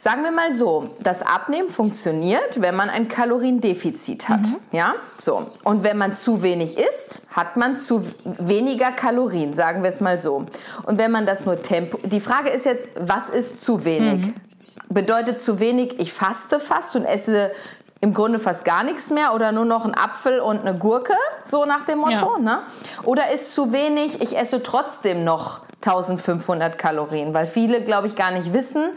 Sagen 0.04 0.24
wir 0.24 0.32
mal 0.32 0.52
so, 0.52 0.90
das 1.00 1.22
Abnehmen 1.22 1.70
funktioniert, 1.70 2.60
wenn 2.60 2.76
man 2.76 2.90
ein 2.90 3.08
Kaloriendefizit 3.08 4.28
hat. 4.28 4.42
Mhm. 4.42 4.58
Ja, 4.74 4.96
so. 5.18 5.46
Und 5.64 5.86
wenn 5.86 5.98
man 5.98 6.14
zu 6.14 6.42
wenig 6.42 6.78
isst, 6.78 7.22
hat 7.30 7.56
man 7.56 7.78
zu 7.78 8.06
weniger 8.26 8.92
Kalorien, 8.92 9.54
sagen 9.54 9.82
wir 9.82 9.88
es 9.88 10.02
mal 10.02 10.20
so. 10.20 10.46
Und 10.86 10.98
wenn 10.98 11.10
man 11.10 11.26
das 11.26 11.46
nur 11.46 11.62
Tempo, 11.62 12.00
die 12.04 12.20
Frage 12.20 12.50
ist 12.50 12.66
jetzt, 12.66 12.86
was 13.00 13.30
ist 13.30 13.64
zu 13.64 13.86
wenig? 13.86 14.26
Mhm. 14.26 14.34
Bedeutet 14.90 15.40
zu 15.40 15.62
wenig, 15.62 15.98
ich 16.02 16.12
faste 16.12 16.60
fast 16.60 16.98
und 16.98 17.06
esse 17.06 17.52
im 18.02 18.14
Grunde 18.14 18.40
fast 18.40 18.66
gar 18.66 18.84
nichts 18.84 19.10
mehr 19.10 19.34
oder 19.34 19.54
nur 19.54 19.64
noch 19.64 19.86
ein 19.86 19.96
Apfel 19.96 20.42
und 20.42 20.68
eine 20.68 20.78
Gurke, 20.78 21.14
so 21.44 21.64
nach 21.64 21.86
dem 21.86 22.00
Motto, 22.00 22.36
ja. 22.36 22.40
ne? 22.40 22.60
Oder 23.04 23.32
ist 23.32 23.56
zu 23.56 23.72
wenig, 23.72 24.22
ich 24.22 24.38
esse 24.38 24.62
trotzdem 24.62 25.24
noch 25.24 25.62
1500 25.86 26.78
Kalorien, 26.78 27.34
weil 27.34 27.46
viele, 27.46 27.82
glaube 27.82 28.08
ich, 28.08 28.18
gar 28.18 28.32
nicht 28.32 28.54
wissen, 28.54 28.90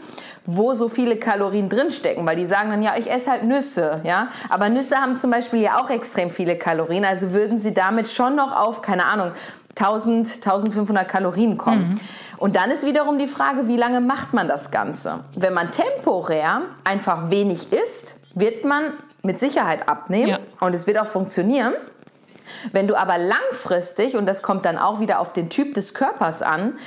wo 0.47 0.73
so 0.73 0.87
viele 0.87 1.17
Kalorien 1.17 1.69
drinstecken, 1.69 2.25
weil 2.25 2.37
die 2.37 2.45
sagen 2.45 2.71
dann, 2.71 2.81
ja, 2.81 2.95
ich 2.97 3.11
esse 3.11 3.29
halt 3.29 3.43
Nüsse, 3.43 4.01
ja. 4.03 4.29
Aber 4.49 4.69
Nüsse 4.69 4.95
haben 4.97 5.17
zum 5.17 5.29
Beispiel 5.29 5.61
ja 5.61 5.79
auch 5.79 5.89
extrem 5.89 6.31
viele 6.31 6.57
Kalorien, 6.57 7.05
also 7.05 7.33
würden 7.33 7.59
sie 7.59 7.73
damit 7.73 8.07
schon 8.09 8.35
noch 8.35 8.55
auf, 8.55 8.81
keine 8.81 9.05
Ahnung, 9.05 9.33
1000, 9.71 10.35
1500 10.35 11.07
Kalorien 11.07 11.57
kommen. 11.57 11.89
Mhm. 11.89 11.99
Und 12.37 12.55
dann 12.55 12.71
ist 12.71 12.85
wiederum 12.85 13.19
die 13.19 13.27
Frage, 13.27 13.67
wie 13.67 13.77
lange 13.77 13.99
macht 13.99 14.33
man 14.33 14.47
das 14.47 14.71
Ganze? 14.71 15.19
Wenn 15.35 15.53
man 15.53 15.69
temporär 15.71 16.61
einfach 16.83 17.29
wenig 17.29 17.71
isst, 17.73 18.19
wird 18.33 18.63
man 18.63 18.93
mit 19.23 19.39
Sicherheit 19.39 19.89
abnehmen 19.89 20.29
ja. 20.29 20.39
und 20.61 20.73
es 20.73 20.87
wird 20.87 20.97
auch 20.97 21.07
funktionieren. 21.07 21.73
Wenn 22.71 22.87
du 22.87 22.95
aber 22.95 23.17
langfristig, 23.17 24.15
und 24.15 24.25
das 24.25 24.41
kommt 24.41 24.65
dann 24.65 24.77
auch 24.77 25.01
wieder 25.01 25.19
auf 25.19 25.33
den 25.33 25.49
Typ 25.49 25.73
des 25.73 25.93
Körpers 25.93 26.41
an, 26.41 26.77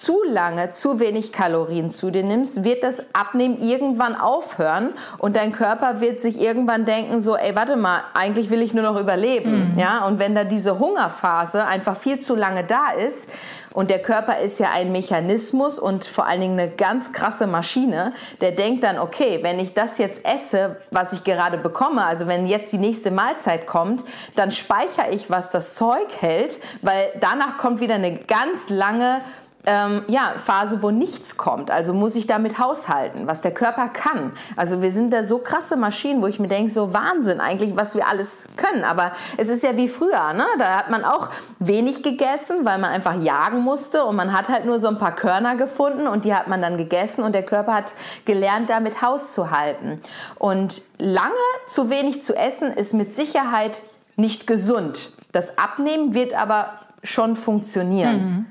zu 0.00 0.22
lange 0.22 0.70
zu 0.70 1.00
wenig 1.00 1.32
Kalorien 1.32 1.90
zu 1.90 2.10
dir 2.12 2.22
nimmst, 2.22 2.62
wird 2.62 2.84
das 2.84 3.02
Abnehmen 3.14 3.60
irgendwann 3.60 4.14
aufhören 4.14 4.94
und 5.18 5.34
dein 5.34 5.50
Körper 5.50 6.00
wird 6.00 6.20
sich 6.20 6.40
irgendwann 6.40 6.84
denken 6.84 7.20
so, 7.20 7.36
ey, 7.36 7.56
warte 7.56 7.74
mal, 7.74 8.04
eigentlich 8.14 8.48
will 8.50 8.62
ich 8.62 8.74
nur 8.74 8.84
noch 8.84 9.00
überleben, 9.00 9.72
mhm. 9.72 9.78
ja? 9.78 10.06
Und 10.06 10.20
wenn 10.20 10.36
da 10.36 10.44
diese 10.44 10.78
Hungerphase 10.78 11.64
einfach 11.64 11.96
viel 11.96 12.18
zu 12.18 12.36
lange 12.36 12.62
da 12.62 12.92
ist 12.92 13.28
und 13.72 13.90
der 13.90 14.00
Körper 14.00 14.38
ist 14.38 14.60
ja 14.60 14.70
ein 14.70 14.92
Mechanismus 14.92 15.80
und 15.80 16.04
vor 16.04 16.26
allen 16.26 16.42
Dingen 16.42 16.60
eine 16.60 16.70
ganz 16.70 17.12
krasse 17.12 17.48
Maschine, 17.48 18.12
der 18.40 18.52
denkt 18.52 18.84
dann, 18.84 18.98
okay, 18.98 19.40
wenn 19.42 19.58
ich 19.58 19.74
das 19.74 19.98
jetzt 19.98 20.24
esse, 20.24 20.76
was 20.92 21.12
ich 21.12 21.24
gerade 21.24 21.58
bekomme, 21.58 22.04
also 22.04 22.28
wenn 22.28 22.46
jetzt 22.46 22.72
die 22.72 22.78
nächste 22.78 23.10
Mahlzeit 23.10 23.66
kommt, 23.66 24.04
dann 24.36 24.52
speichere 24.52 25.10
ich, 25.10 25.28
was 25.28 25.50
das 25.50 25.74
Zeug 25.74 26.06
hält, 26.20 26.60
weil 26.82 27.08
danach 27.18 27.58
kommt 27.58 27.80
wieder 27.80 27.96
eine 27.96 28.14
ganz 28.14 28.70
lange 28.70 29.22
ähm, 29.68 30.02
ja, 30.08 30.32
Phase, 30.38 30.82
wo 30.82 30.90
nichts 30.90 31.36
kommt. 31.36 31.70
Also 31.70 31.92
muss 31.92 32.16
ich 32.16 32.26
damit 32.26 32.58
haushalten, 32.58 33.26
was 33.26 33.42
der 33.42 33.52
Körper 33.52 33.88
kann. 33.88 34.32
Also 34.56 34.80
wir 34.80 34.90
sind 34.90 35.12
da 35.12 35.24
so 35.24 35.36
krasse 35.36 35.76
Maschinen, 35.76 36.22
wo 36.22 36.26
ich 36.26 36.40
mir 36.40 36.48
denke, 36.48 36.72
so 36.72 36.94
Wahnsinn 36.94 37.38
eigentlich, 37.38 37.76
was 37.76 37.94
wir 37.94 38.08
alles 38.08 38.48
können. 38.56 38.82
Aber 38.82 39.12
es 39.36 39.50
ist 39.50 39.62
ja 39.62 39.76
wie 39.76 39.88
früher, 39.88 40.32
ne? 40.32 40.46
Da 40.58 40.78
hat 40.78 40.90
man 40.90 41.04
auch 41.04 41.28
wenig 41.58 42.02
gegessen, 42.02 42.64
weil 42.64 42.78
man 42.78 42.90
einfach 42.90 43.20
jagen 43.20 43.60
musste 43.60 44.06
und 44.06 44.16
man 44.16 44.32
hat 44.32 44.48
halt 44.48 44.64
nur 44.64 44.80
so 44.80 44.88
ein 44.88 44.98
paar 44.98 45.14
Körner 45.14 45.56
gefunden 45.56 46.06
und 46.06 46.24
die 46.24 46.34
hat 46.34 46.48
man 46.48 46.62
dann 46.62 46.78
gegessen 46.78 47.22
und 47.22 47.34
der 47.34 47.44
Körper 47.44 47.74
hat 47.74 47.92
gelernt, 48.24 48.70
damit 48.70 49.02
hauszuhalten. 49.02 50.00
Und 50.38 50.80
lange 50.96 51.34
zu 51.66 51.90
wenig 51.90 52.22
zu 52.22 52.34
essen 52.34 52.72
ist 52.72 52.94
mit 52.94 53.14
Sicherheit 53.14 53.82
nicht 54.16 54.46
gesund. 54.46 55.12
Das 55.32 55.58
Abnehmen 55.58 56.14
wird 56.14 56.32
aber 56.32 56.70
schon 57.02 57.36
funktionieren. 57.36 58.16
Mhm. 58.16 58.46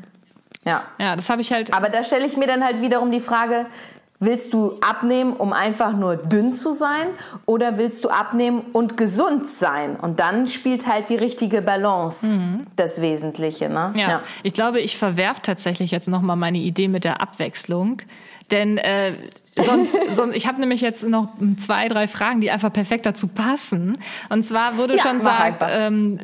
Ja. 0.67 0.83
Ja, 0.99 1.15
das 1.15 1.29
habe 1.29 1.41
ich 1.41 1.51
halt. 1.51 1.73
Aber 1.73 1.89
da 1.89 2.03
stelle 2.03 2.25
ich 2.25 2.37
mir 2.37 2.47
dann 2.47 2.63
halt 2.63 2.81
wiederum 2.81 3.11
die 3.11 3.19
Frage, 3.19 3.65
Willst 4.19 4.53
du 4.53 4.79
abnehmen, 4.81 5.33
um 5.33 5.53
einfach 5.53 5.93
nur 5.93 6.17
dünn 6.17 6.51
zu 6.51 6.71
sein? 6.71 7.05
Oder 7.45 7.77
willst 7.77 8.03
du 8.03 8.09
abnehmen 8.09 8.61
und 8.73 8.97
gesund 8.97 9.45
sein? 9.45 9.95
Und 9.95 10.19
dann 10.19 10.47
spielt 10.47 10.87
halt 10.87 11.09
die 11.09 11.15
richtige 11.15 11.61
Balance 11.61 12.39
mhm. 12.39 12.65
das 12.75 12.99
Wesentliche. 12.99 13.69
Ne? 13.69 13.93
Ja. 13.95 14.09
ja. 14.09 14.21
ich 14.41 14.53
glaube, 14.53 14.81
ich 14.81 14.97
verwerfe 14.97 15.41
tatsächlich 15.43 15.91
jetzt 15.91 16.07
nochmal 16.07 16.35
meine 16.35 16.57
Idee 16.57 16.87
mit 16.87 17.03
der 17.03 17.21
Abwechslung. 17.21 18.01
Denn 18.49 18.79
äh, 18.79 19.13
sonst, 19.63 19.95
sonst, 20.13 20.35
ich 20.35 20.47
habe 20.47 20.59
nämlich 20.59 20.81
jetzt 20.81 21.07
noch 21.07 21.29
zwei, 21.57 21.87
drei 21.87 22.07
Fragen, 22.07 22.41
die 22.41 22.51
einfach 22.51 22.71
perfekt 22.71 23.05
dazu 23.05 23.27
passen. 23.27 23.97
Und 24.29 24.43
zwar 24.43 24.77
wurde 24.77 24.95
ja, 24.95 25.03
schon 25.03 25.17
gesagt, 25.17 25.63
ähm, 25.69 26.19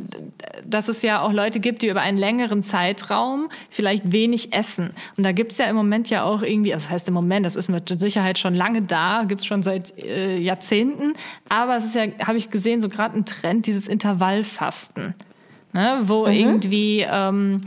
dass 0.66 0.88
es 0.88 1.02
ja 1.02 1.22
auch 1.22 1.32
Leute 1.32 1.60
gibt, 1.60 1.82
die 1.82 1.88
über 1.88 2.02
einen 2.02 2.18
längeren 2.18 2.64
Zeitraum 2.64 3.50
vielleicht 3.70 4.12
wenig 4.12 4.54
essen. 4.54 4.92
Und 5.18 5.24
da 5.24 5.32
gibt's 5.32 5.58
ja 5.58 5.66
im 5.66 5.76
Moment 5.76 6.10
ja 6.10 6.24
auch 6.24 6.42
irgendwie, 6.42 6.74
also 6.74 6.86
das 6.86 6.92
heißt 6.92 7.08
im 7.08 7.14
Moment, 7.14 7.46
das 7.46 7.56
ist 7.56 7.70
mit 7.70 7.88
Sicherheit 8.00 8.40
schon 8.40 8.56
lange 8.56 8.82
da, 8.82 9.24
gibt's 9.28 9.46
schon 9.46 9.64
seit 9.64 9.98
äh, 9.98 10.38
Jahrzehnten. 10.38 11.14
Aber 11.50 11.78
es 11.78 11.86
ist 11.86 11.96
ja, 11.96 12.06
habe 12.26 12.38
ich 12.38 12.50
gesehen, 12.50 12.82
so 12.82 12.90
gerade 12.90 13.18
ein 13.18 13.26
Trend, 13.26 13.66
dieses 13.66 13.88
Intervallfasten. 13.88 15.16
Ne, 15.76 16.02
wo 16.04 16.28
mhm. 16.28 16.34
irgendwie 16.34 17.04
ähm, 17.10 17.62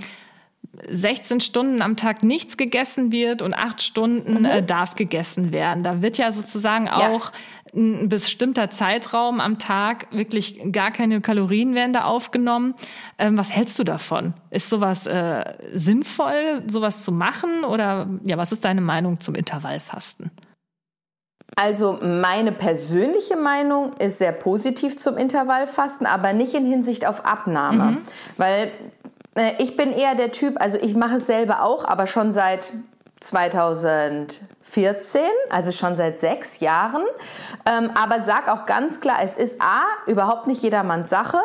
16 0.88 1.40
Stunden 1.40 1.82
am 1.82 1.96
Tag 1.96 2.22
nichts 2.22 2.56
gegessen 2.56 3.12
wird 3.12 3.42
und 3.42 3.54
acht 3.54 3.82
Stunden 3.82 4.40
mhm. 4.40 4.44
äh, 4.44 4.62
darf 4.62 4.94
gegessen 4.94 5.52
werden. 5.52 5.82
Da 5.82 6.02
wird 6.02 6.18
ja 6.18 6.32
sozusagen 6.32 6.88
auch 6.88 7.32
ein 7.74 8.08
bestimmter 8.08 8.70
Zeitraum 8.70 9.40
am 9.40 9.58
Tag, 9.58 10.06
wirklich 10.10 10.60
gar 10.72 10.90
keine 10.90 11.20
Kalorien 11.20 11.74
werden 11.74 11.92
da 11.92 12.04
aufgenommen. 12.04 12.74
Ähm, 13.18 13.36
was 13.36 13.50
hältst 13.50 13.78
du 13.78 13.84
davon? 13.84 14.34
Ist 14.50 14.68
sowas 14.68 15.06
äh, 15.06 15.44
sinnvoll, 15.72 16.62
sowas 16.66 17.04
zu 17.04 17.12
machen? 17.12 17.64
Oder 17.64 18.08
ja, 18.24 18.38
was 18.38 18.52
ist 18.52 18.64
deine 18.64 18.80
Meinung 18.80 19.20
zum 19.20 19.34
Intervallfasten? 19.34 20.30
Also 21.54 21.98
meine 22.02 22.52
persönliche 22.52 23.36
Meinung 23.36 23.94
ist 23.94 24.18
sehr 24.18 24.32
positiv 24.32 24.98
zum 24.98 25.16
Intervallfasten, 25.16 26.06
aber 26.06 26.32
nicht 26.32 26.54
in 26.54 26.66
Hinsicht 26.66 27.06
auf 27.06 27.24
Abnahme. 27.24 27.92
Mhm. 27.92 27.98
Weil 28.36 28.66
äh, 28.66 28.70
ich 29.58 29.76
bin 29.76 29.92
eher 29.92 30.14
der 30.14 30.32
Typ, 30.32 30.60
also 30.60 30.78
ich 30.80 30.96
mache 30.96 31.16
es 31.16 31.26
selber 31.26 31.62
auch, 31.62 31.84
aber 31.84 32.06
schon 32.06 32.32
seit 32.32 32.72
2014, 33.20 35.22
also 35.50 35.72
schon 35.72 35.96
seit 35.96 36.18
sechs 36.18 36.60
Jahren. 36.60 37.02
Ähm, 37.64 37.90
aber 37.94 38.22
sag 38.22 38.48
auch 38.48 38.66
ganz 38.66 39.00
klar, 39.00 39.18
es 39.22 39.34
ist 39.34 39.60
A, 39.60 39.82
überhaupt 40.06 40.46
nicht 40.46 40.62
jedermanns 40.62 41.10
Sache 41.10 41.38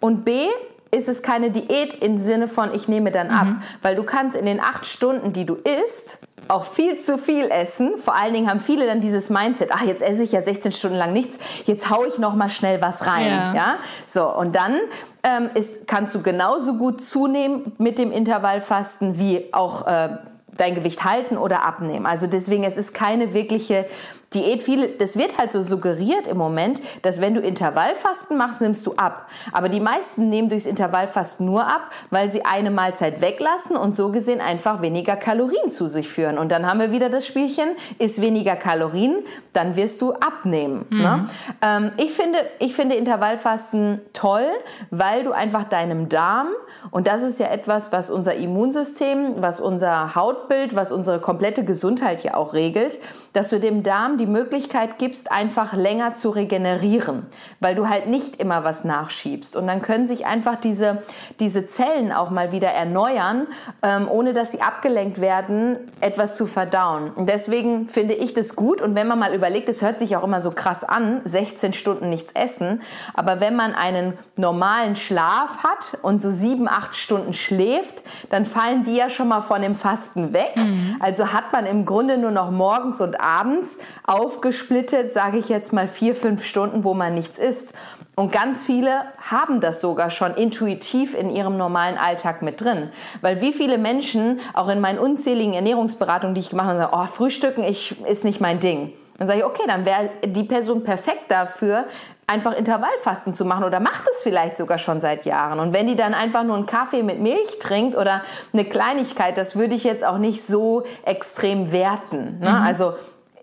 und 0.00 0.24
B, 0.24 0.46
ist 0.92 1.08
es 1.08 1.22
keine 1.22 1.50
Diät 1.50 1.94
im 1.94 2.16
Sinne 2.16 2.48
von, 2.48 2.72
ich 2.72 2.88
nehme 2.88 3.10
dann 3.10 3.30
ab. 3.30 3.46
Mhm. 3.46 3.62
Weil 3.82 3.96
du 3.96 4.04
kannst 4.04 4.36
in 4.36 4.46
den 4.46 4.60
acht 4.60 4.86
Stunden, 4.86 5.32
die 5.32 5.44
du 5.44 5.56
isst, 5.56 6.20
auch 6.48 6.64
viel 6.64 6.96
zu 6.96 7.18
viel 7.18 7.50
essen. 7.50 7.96
Vor 7.96 8.14
allen 8.14 8.32
Dingen 8.32 8.50
haben 8.50 8.60
viele 8.60 8.86
dann 8.86 9.00
dieses 9.00 9.30
Mindset, 9.30 9.70
ach, 9.72 9.82
jetzt 9.82 10.02
esse 10.02 10.22
ich 10.22 10.32
ja 10.32 10.42
16 10.42 10.72
Stunden 10.72 10.96
lang 10.96 11.12
nichts, 11.12 11.38
jetzt 11.64 11.90
haue 11.90 12.06
ich 12.06 12.18
noch 12.18 12.34
mal 12.34 12.48
schnell 12.48 12.80
was 12.80 13.06
rein. 13.06 13.26
Ja. 13.26 13.54
ja? 13.54 13.78
So, 14.06 14.28
und 14.34 14.54
dann 14.54 14.74
ähm, 15.22 15.50
ist, 15.54 15.86
kannst 15.86 16.14
du 16.14 16.22
genauso 16.22 16.74
gut 16.74 17.00
zunehmen 17.00 17.72
mit 17.78 17.98
dem 17.98 18.12
Intervallfasten 18.12 19.18
wie 19.18 19.52
auch 19.52 19.86
äh, 19.86 20.16
dein 20.56 20.74
Gewicht 20.74 21.04
halten 21.04 21.36
oder 21.36 21.64
abnehmen. 21.64 22.06
Also 22.06 22.26
deswegen, 22.26 22.64
es 22.64 22.76
ist 22.76 22.94
keine 22.94 23.34
wirkliche 23.34 23.86
Diät, 24.34 24.62
viele, 24.62 24.88
das 24.88 25.16
wird 25.16 25.38
halt 25.38 25.52
so 25.52 25.62
suggeriert 25.62 26.26
im 26.26 26.36
Moment, 26.36 26.80
dass 27.02 27.20
wenn 27.20 27.34
du 27.34 27.40
Intervallfasten 27.40 28.36
machst, 28.36 28.60
nimmst 28.60 28.84
du 28.86 28.94
ab. 28.96 29.28
Aber 29.52 29.68
die 29.68 29.78
meisten 29.78 30.28
nehmen 30.28 30.48
durchs 30.48 30.66
Intervallfasten 30.66 31.46
nur 31.46 31.64
ab, 31.66 31.90
weil 32.10 32.28
sie 32.30 32.44
eine 32.44 32.72
Mahlzeit 32.72 33.20
weglassen 33.20 33.76
und 33.76 33.94
so 33.94 34.10
gesehen 34.10 34.40
einfach 34.40 34.82
weniger 34.82 35.16
Kalorien 35.16 35.70
zu 35.70 35.86
sich 35.86 36.08
führen. 36.08 36.38
Und 36.38 36.50
dann 36.50 36.66
haben 36.66 36.80
wir 36.80 36.90
wieder 36.90 37.08
das 37.08 37.24
Spielchen, 37.24 37.68
ist 38.00 38.20
weniger 38.20 38.56
Kalorien, 38.56 39.22
dann 39.52 39.76
wirst 39.76 40.02
du 40.02 40.12
abnehmen. 40.12 40.86
Mhm. 40.90 40.98
Ne? 40.98 41.26
Ähm, 41.62 41.92
ich, 41.96 42.10
finde, 42.10 42.38
ich 42.58 42.74
finde 42.74 42.96
Intervallfasten 42.96 44.00
toll, 44.12 44.46
weil 44.90 45.22
du 45.22 45.30
einfach 45.30 45.64
deinem 45.64 46.08
Darm, 46.08 46.48
und 46.90 47.06
das 47.06 47.22
ist 47.22 47.38
ja 47.38 47.46
etwas, 47.46 47.92
was 47.92 48.10
unser 48.10 48.34
Immunsystem, 48.34 49.36
was 49.38 49.60
unser 49.60 50.14
Hautbild, 50.14 50.74
was 50.74 50.90
unsere 50.90 51.20
komplette 51.20 51.64
Gesundheit 51.64 52.24
ja 52.24 52.34
auch 52.34 52.54
regelt, 52.54 52.98
dass 53.32 53.50
du 53.50 53.60
dem 53.60 53.82
Darm 53.82 54.15
die 54.18 54.26
Möglichkeit 54.26 54.98
gibst, 54.98 55.30
einfach 55.30 55.72
länger 55.72 56.14
zu 56.14 56.30
regenerieren, 56.30 57.26
weil 57.60 57.74
du 57.74 57.88
halt 57.88 58.08
nicht 58.08 58.36
immer 58.36 58.64
was 58.64 58.84
nachschiebst. 58.84 59.56
Und 59.56 59.66
dann 59.66 59.82
können 59.82 60.06
sich 60.06 60.26
einfach 60.26 60.56
diese, 60.56 61.02
diese 61.40 61.66
Zellen 61.66 62.12
auch 62.12 62.30
mal 62.30 62.52
wieder 62.52 62.68
erneuern, 62.68 63.46
ähm, 63.82 64.08
ohne 64.08 64.32
dass 64.32 64.52
sie 64.52 64.60
abgelenkt 64.60 65.20
werden, 65.20 65.78
etwas 66.00 66.36
zu 66.36 66.46
verdauen. 66.46 67.10
Und 67.10 67.28
deswegen 67.28 67.88
finde 67.88 68.14
ich 68.14 68.34
das 68.34 68.56
gut. 68.56 68.80
Und 68.80 68.94
wenn 68.94 69.06
man 69.06 69.18
mal 69.18 69.34
überlegt, 69.34 69.68
es 69.68 69.82
hört 69.82 69.98
sich 69.98 70.16
auch 70.16 70.24
immer 70.24 70.40
so 70.40 70.50
krass 70.50 70.84
an, 70.84 71.20
16 71.24 71.72
Stunden 71.72 72.08
nichts 72.08 72.32
essen. 72.32 72.82
Aber 73.14 73.40
wenn 73.40 73.56
man 73.56 73.74
einen 73.74 74.14
normalen 74.36 74.96
Schlaf 74.96 75.58
hat 75.62 75.98
und 76.02 76.20
so 76.20 76.30
sieben, 76.30 76.68
acht 76.68 76.94
Stunden 76.94 77.32
schläft, 77.32 78.02
dann 78.30 78.44
fallen 78.44 78.84
die 78.84 78.96
ja 78.96 79.10
schon 79.10 79.28
mal 79.28 79.40
von 79.40 79.62
dem 79.62 79.74
Fasten 79.74 80.32
weg. 80.32 80.52
Mhm. 80.56 80.96
Also 81.00 81.32
hat 81.32 81.52
man 81.52 81.66
im 81.66 81.84
Grunde 81.84 82.18
nur 82.18 82.30
noch 82.30 82.50
morgens 82.50 83.00
und 83.00 83.20
abends 83.20 83.78
aufgesplittet, 84.06 85.12
sage 85.12 85.38
ich 85.38 85.48
jetzt 85.48 85.72
mal 85.72 85.88
vier, 85.88 86.14
fünf 86.14 86.44
Stunden, 86.44 86.84
wo 86.84 86.94
man 86.94 87.14
nichts 87.14 87.38
isst. 87.38 87.74
Und 88.14 88.32
ganz 88.32 88.64
viele 88.64 89.02
haben 89.18 89.60
das 89.60 89.80
sogar 89.80 90.10
schon 90.10 90.34
intuitiv 90.34 91.14
in 91.14 91.30
ihrem 91.30 91.56
normalen 91.56 91.98
Alltag 91.98 92.42
mit 92.42 92.60
drin. 92.60 92.90
Weil 93.20 93.40
wie 93.40 93.52
viele 93.52 93.78
Menschen, 93.78 94.40
auch 94.54 94.68
in 94.68 94.80
meinen 94.80 94.98
unzähligen 94.98 95.54
Ernährungsberatungen, 95.54 96.34
die 96.34 96.40
ich 96.40 96.50
gemacht 96.50 96.68
habe, 96.68 96.78
sagen, 96.78 96.92
oh, 96.94 97.06
Frühstücken 97.06 97.64
ich, 97.64 98.00
ist 98.06 98.24
nicht 98.24 98.40
mein 98.40 98.58
Ding. 98.58 98.92
Dann 99.18 99.26
sage 99.26 99.40
ich, 99.40 99.44
okay, 99.44 99.62
dann 99.66 99.84
wäre 99.84 100.10
die 100.24 100.44
Person 100.44 100.82
perfekt 100.82 101.30
dafür, 101.30 101.86
einfach 102.26 102.52
Intervallfasten 102.52 103.32
zu 103.32 103.44
machen 103.44 103.64
oder 103.64 103.80
macht 103.80 104.04
es 104.10 104.22
vielleicht 104.22 104.56
sogar 104.56 104.78
schon 104.78 105.00
seit 105.00 105.24
Jahren. 105.24 105.60
Und 105.60 105.72
wenn 105.72 105.86
die 105.86 105.96
dann 105.96 106.12
einfach 106.12 106.42
nur 106.42 106.56
einen 106.56 106.66
Kaffee 106.66 107.02
mit 107.02 107.20
Milch 107.20 107.58
trinkt 107.60 107.96
oder 107.96 108.22
eine 108.52 108.64
Kleinigkeit, 108.64 109.38
das 109.38 109.56
würde 109.56 109.74
ich 109.74 109.84
jetzt 109.84 110.04
auch 110.04 110.18
nicht 110.18 110.44
so 110.44 110.84
extrem 111.04 111.72
werten. 111.72 112.38
Ne? 112.40 112.50
Mhm. 112.50 112.66
Also 112.66 112.94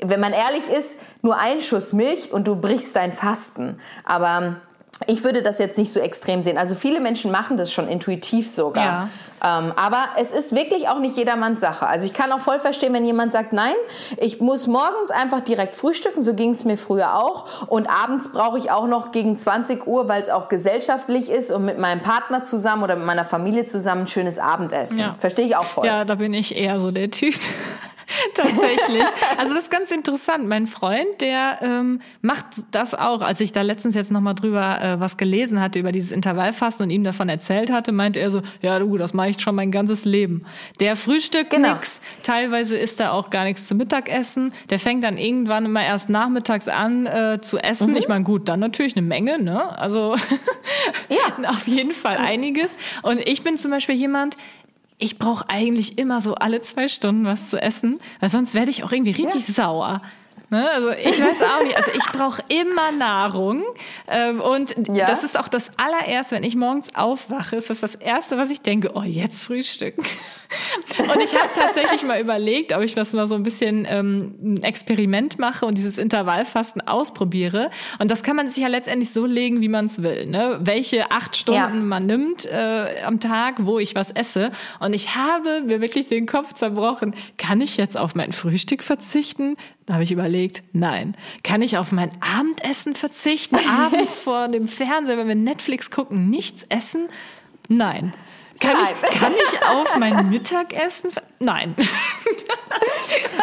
wenn 0.06 0.20
man 0.20 0.34
ehrlich 0.34 0.68
ist, 0.68 1.00
nur 1.22 1.38
ein 1.38 1.60
Schuss 1.60 1.94
Milch 1.94 2.32
und 2.32 2.48
du 2.48 2.56
brichst 2.56 2.96
dein 2.96 3.14
Fasten. 3.14 3.80
Aber 4.04 4.58
ich 5.08 5.24
würde 5.24 5.42
das 5.42 5.60
jetzt 5.60 5.78
nicht 5.78 5.92
so 5.92 6.00
extrem 6.00 6.44
sehen. 6.44 6.58
Also 6.58 6.76
viele 6.76 7.00
Menschen 7.00 7.32
machen 7.32 7.58
das 7.58 7.72
schon 7.72 7.88
intuitiv 7.88 8.50
sogar. 8.50 8.84
Ja. 8.84 9.10
Ähm, 9.44 9.74
aber 9.76 10.06
es 10.18 10.32
ist 10.32 10.56
wirklich 10.56 10.88
auch 10.88 11.00
nicht 11.00 11.18
jedermanns 11.18 11.60
Sache. 11.60 11.86
Also 11.86 12.06
ich 12.06 12.14
kann 12.14 12.32
auch 12.32 12.40
voll 12.40 12.60
verstehen, 12.60 12.94
wenn 12.94 13.06
jemand 13.06 13.34
sagt, 13.34 13.52
nein, 13.52 13.74
ich 14.18 14.40
muss 14.40 14.68
morgens 14.68 15.12
einfach 15.12 15.42
direkt 15.42 15.76
frühstücken, 15.76 16.24
so 16.24 16.34
ging 16.34 16.52
es 16.52 16.64
mir 16.64 16.78
früher 16.78 17.16
auch. 17.16 17.68
Und 17.68 17.90
abends 17.90 18.32
brauche 18.32 18.58
ich 18.58 18.72
auch 18.72 18.88
noch 18.88 19.12
gegen 19.12 19.36
20 19.36 19.86
Uhr, 19.86 20.08
weil 20.08 20.22
es 20.22 20.30
auch 20.30 20.48
gesellschaftlich 20.48 21.30
ist 21.30 21.52
und 21.52 21.66
mit 21.66 21.78
meinem 21.78 22.02
Partner 22.02 22.44
zusammen 22.44 22.84
oder 22.84 22.96
mit 22.96 23.06
meiner 23.06 23.26
Familie 23.26 23.66
zusammen 23.66 24.02
ein 24.02 24.08
schönes 24.08 24.40
Abendessen. 24.40 25.00
Ja. 25.00 25.16
Verstehe 25.18 25.46
ich 25.46 25.58
auch 25.58 25.66
voll. 25.66 25.86
Ja, 25.86 26.06
da 26.06 26.16
bin 26.16 26.34
ich 26.34 26.56
eher 26.56 26.80
so 26.80 26.92
der 26.92 27.12
Typ. 27.12 27.36
Tatsächlich. 28.34 29.04
Also 29.38 29.54
das 29.54 29.64
ist 29.64 29.72
ganz 29.72 29.92
interessant. 29.92 30.48
Mein 30.48 30.68
Freund, 30.68 31.22
der 31.22 31.60
ähm, 31.62 32.02
macht 32.22 32.46
das 32.72 32.96
auch. 32.96 33.22
Als 33.22 33.40
ich 33.40 33.52
da 33.52 33.62
letztens 33.62 33.96
jetzt 33.96 34.12
nochmal 34.12 34.36
drüber 34.36 34.82
äh, 34.82 35.00
was 35.00 35.18
gelesen 35.18 35.60
hatte 35.60 35.80
über 35.80 35.92
dieses 35.92 36.12
Intervallfasten 36.12 36.86
und 36.86 36.90
ihm 36.90 37.04
davon 37.04 37.30
erzählt 37.30 37.72
hatte, 37.72 37.92
meinte 37.92 38.20
er 38.20 38.32
so, 38.32 38.42
ja 38.62 38.80
du, 38.80 38.98
das 38.98 39.14
mache 39.14 39.30
ich 39.30 39.42
schon 39.42 39.56
mein 39.56 39.72
ganzes 39.72 40.06
Leben. 40.06 40.46
Der 40.80 40.96
frühstückt 40.96 41.52
genau. 41.52 41.74
nix. 41.74 42.02
Teilweise 42.24 42.78
isst 42.78 43.00
er 43.00 43.14
auch 43.14 43.30
gar 43.30 43.44
nichts 43.44 43.68
zum 43.68 43.78
Mittagessen. 43.78 44.54
Der 44.70 44.80
fängt 44.80 45.04
dann 45.04 45.18
irgendwann 45.18 45.66
immer 45.66 45.84
erst 45.84 46.10
nachmittags 46.10 46.68
an 46.68 47.06
äh, 47.06 47.40
zu 47.42 47.58
essen. 47.58 47.92
Mhm. 47.92 47.98
Ich 47.98 48.08
meine, 48.08 48.24
gut, 48.24 48.48
dann 48.48 48.60
natürlich 48.60 48.96
eine 48.96 49.06
Menge, 49.06 49.42
ne? 49.42 49.78
Also 49.78 50.16
ja. 51.10 51.50
auf 51.50 51.68
jeden 51.68 51.94
Fall 51.94 52.18
einiges. 52.18 52.78
Und 53.02 53.20
ich 53.28 53.44
bin 53.44 53.58
zum 53.58 53.72
Beispiel 53.72 53.96
jemand, 53.96 54.38
ich 55.04 55.20
brauche 55.20 55.50
eigentlich 55.50 55.98
immer 55.98 56.22
so 56.22 56.36
alle 56.36 56.62
zwei 56.62 56.88
Stunden 56.88 57.26
was 57.26 57.50
zu 57.50 57.62
essen, 57.62 58.00
weil 58.22 58.30
sonst 58.30 58.54
werde 58.54 58.72
ich 58.72 58.84
auch 58.84 58.92
irgendwie 58.92 59.12
richtig 59.12 59.48
ja. 59.50 59.54
sauer. 59.54 60.02
Ne? 60.54 60.70
Also 60.70 60.92
ich 60.92 61.20
weiß 61.20 61.42
auch 61.42 61.64
nicht. 61.64 61.76
Also 61.76 61.90
ich 61.98 62.06
brauche 62.06 62.44
immer 62.48 62.92
Nahrung. 62.92 63.64
Ähm, 64.08 64.40
und 64.40 64.76
ja. 64.96 65.08
das 65.08 65.24
ist 65.24 65.36
auch 65.36 65.48
das 65.48 65.72
allererste, 65.78 66.36
wenn 66.36 66.44
ich 66.44 66.56
morgens 66.56 66.94
aufwache, 66.94 67.56
ist 67.56 67.72
das 67.72 67.80
das 67.80 67.96
Erste, 67.96 68.38
was 68.38 68.52
ich 68.52 68.62
denke, 68.62 68.92
oh, 68.94 69.02
jetzt 69.02 69.44
frühstücken. 69.44 70.04
Und 71.00 71.22
ich 71.22 71.34
habe 71.34 71.50
tatsächlich 71.56 72.04
mal 72.04 72.20
überlegt, 72.22 72.74
ob 72.74 72.82
ich 72.82 72.96
was 72.96 73.14
mal 73.14 73.28
so 73.28 73.34
ein 73.34 73.42
bisschen 73.42 73.88
ähm, 73.90 74.36
ein 74.44 74.64
Experiment 74.64 75.40
mache 75.40 75.66
und 75.66 75.78
dieses 75.78 75.98
Intervallfasten 75.98 76.82
ausprobiere. 76.88 77.72
Und 78.00 78.12
das 78.12 78.22
kann 78.22 78.36
man 78.36 78.48
sich 78.48 78.58
ja 78.58 78.68
letztendlich 78.68 79.12
so 79.12 79.26
legen, 79.26 79.62
wie 79.62 79.70
man 79.70 79.88
es 79.88 80.04
will. 80.04 80.28
Ne? 80.28 80.60
Welche 80.62 81.12
acht 81.12 81.36
Stunden 81.36 81.60
ja. 81.60 81.70
man 81.70 82.06
nimmt 82.06 82.46
äh, 82.46 83.02
am 83.04 83.20
Tag, 83.20 83.66
wo 83.66 83.80
ich 83.80 83.96
was 83.96 84.12
esse. 84.12 84.52
Und 84.80 84.94
ich 84.94 85.16
habe 85.16 85.62
mir 85.62 85.82
wirklich 85.82 86.08
den 86.10 86.26
Kopf 86.26 86.54
zerbrochen. 86.54 87.16
Kann 87.38 87.62
ich 87.62 87.78
jetzt 87.78 87.98
auf 87.98 88.16
mein 88.16 88.32
Frühstück 88.32 88.84
verzichten? 88.84 89.58
Da 89.86 89.96
habe 89.96 90.04
ich 90.04 90.12
überlegt, 90.12 90.64
nein. 90.72 91.16
Kann 91.44 91.62
ich 91.62 91.78
auf 91.78 91.92
mein 91.92 92.12
Abendessen 92.22 92.96
verzichten? 92.96 93.58
Abends 93.70 94.20
vor 94.20 94.48
dem 94.48 94.68
Fernseher, 94.68 95.18
wenn 95.18 95.28
wir 95.28 95.36
Netflix 95.36 95.92
gucken, 95.92 96.30
nichts 96.30 96.64
essen? 96.70 97.08
Nein. 97.68 98.14
Kann, 98.64 98.78
ich, 98.82 99.20
kann 99.20 99.34
ich 99.34 99.68
auf 99.68 99.98
mein 99.98 100.30
Mittagessen? 100.30 101.12
Nein. 101.40 101.76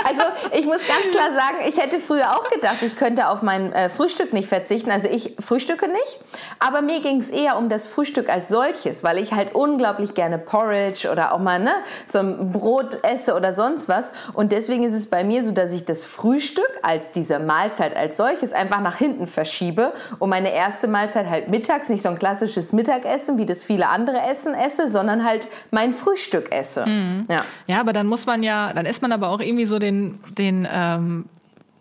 Also 0.04 0.22
ich 0.52 0.64
muss 0.64 0.80
ganz 0.86 1.10
klar 1.12 1.30
sagen, 1.30 1.58
ich 1.68 1.76
hätte 1.76 2.00
früher 2.00 2.36
auch 2.36 2.48
gedacht, 2.48 2.78
ich 2.82 2.96
könnte 2.96 3.28
auf 3.28 3.42
mein 3.42 3.72
äh, 3.72 3.88
Frühstück 3.88 4.32
nicht 4.32 4.48
verzichten. 4.48 4.90
Also 4.90 5.08
ich 5.08 5.36
frühstücke 5.38 5.86
nicht, 5.86 6.20
aber 6.58 6.82
mir 6.82 7.00
ging 7.00 7.20
es 7.20 7.30
eher 7.30 7.56
um 7.58 7.68
das 7.68 7.86
Frühstück 7.86 8.28
als 8.28 8.48
solches, 8.48 9.04
weil 9.04 9.18
ich 9.18 9.32
halt 9.32 9.54
unglaublich 9.54 10.14
gerne 10.14 10.38
Porridge 10.38 11.10
oder 11.10 11.32
auch 11.32 11.38
mal 11.38 11.60
ne, 11.60 11.72
so 12.06 12.18
ein 12.18 12.50
Brot 12.50 13.04
esse 13.04 13.34
oder 13.34 13.52
sonst 13.52 13.88
was. 13.88 14.12
Und 14.32 14.52
deswegen 14.52 14.84
ist 14.84 14.94
es 14.94 15.08
bei 15.08 15.22
mir 15.22 15.44
so, 15.44 15.52
dass 15.52 15.72
ich 15.72 15.84
das 15.84 16.04
Frühstück 16.04 16.70
als 16.82 17.12
diese 17.12 17.38
Mahlzeit 17.38 17.96
als 17.96 18.16
solches 18.16 18.52
einfach 18.52 18.80
nach 18.80 18.96
hinten 18.96 19.26
verschiebe 19.26 19.92
und 20.18 20.30
meine 20.30 20.52
erste 20.52 20.88
Mahlzeit 20.88 21.28
halt 21.28 21.48
mittags, 21.48 21.88
nicht 21.88 22.02
so 22.02 22.08
ein 22.08 22.18
klassisches 22.18 22.72
Mittagessen, 22.72 23.38
wie 23.38 23.46
das 23.46 23.64
viele 23.64 23.88
andere 23.88 24.20
Essen 24.22 24.54
esse, 24.54 24.88
sondern 24.88 25.09
halt 25.24 25.48
mein 25.70 25.92
Frühstück 25.92 26.52
esse. 26.52 26.86
Mhm. 26.86 27.26
Ja. 27.28 27.44
ja, 27.66 27.80
aber 27.80 27.92
dann 27.92 28.06
muss 28.06 28.26
man 28.26 28.42
ja, 28.42 28.72
dann 28.72 28.86
ist 28.86 29.02
man 29.02 29.12
aber 29.12 29.28
auch 29.28 29.40
irgendwie 29.40 29.66
so 29.66 29.78
den, 29.78 30.20
den, 30.38 30.66
ähm, 30.70 31.26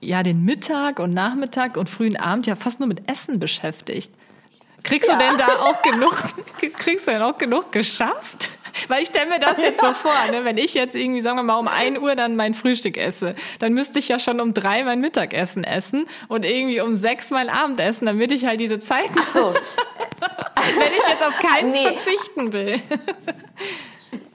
ja, 0.01 0.23
den 0.23 0.43
Mittag 0.43 0.99
und 0.99 1.13
Nachmittag 1.13 1.77
und 1.77 1.89
frühen 1.89 2.17
Abend 2.17 2.47
ja 2.47 2.55
fast 2.55 2.79
nur 2.79 2.87
mit 2.87 3.09
Essen 3.09 3.39
beschäftigt. 3.39 4.11
Kriegst 4.83 5.09
ja. 5.09 5.17
du 5.17 5.23
denn 5.23 5.37
da 5.37 5.47
auch 5.63 5.81
genug, 5.81 6.15
kriegst 6.77 7.07
du 7.07 7.11
denn 7.11 7.21
auch 7.21 7.37
genug 7.37 7.71
geschafft? 7.71 8.49
Weil 8.87 9.03
ich 9.03 9.09
stelle 9.09 9.29
mir 9.29 9.39
das 9.39 9.57
jetzt 9.57 9.81
so 9.81 9.93
vor, 9.93 10.13
ne? 10.31 10.45
wenn 10.45 10.57
ich 10.57 10.73
jetzt 10.73 10.95
irgendwie, 10.95 11.21
sagen 11.21 11.37
wir 11.37 11.43
mal, 11.43 11.57
um 11.57 11.67
ein 11.67 11.97
Uhr 11.97 12.15
dann 12.15 12.35
mein 12.35 12.53
Frühstück 12.53 12.97
esse, 12.97 13.35
dann 13.59 13.73
müsste 13.73 13.99
ich 13.99 14.07
ja 14.07 14.19
schon 14.19 14.39
um 14.39 14.53
drei 14.53 14.83
mein 14.83 15.01
Mittagessen 15.01 15.63
essen 15.63 16.05
und 16.27 16.45
irgendwie 16.45 16.79
um 16.79 16.95
sechs 16.95 17.29
mein 17.29 17.49
Abendessen, 17.49 18.05
damit 18.05 18.31
ich 18.31 18.45
halt 18.45 18.59
diese 18.59 18.79
Zeiten, 18.79 19.15
Ach 19.19 19.33
so. 19.33 19.53
wenn 20.75 20.93
ich 20.93 21.07
jetzt 21.07 21.25
auf 21.25 21.37
keins 21.37 21.73
nee. 21.73 21.83
verzichten 21.83 22.53
will. 22.53 22.81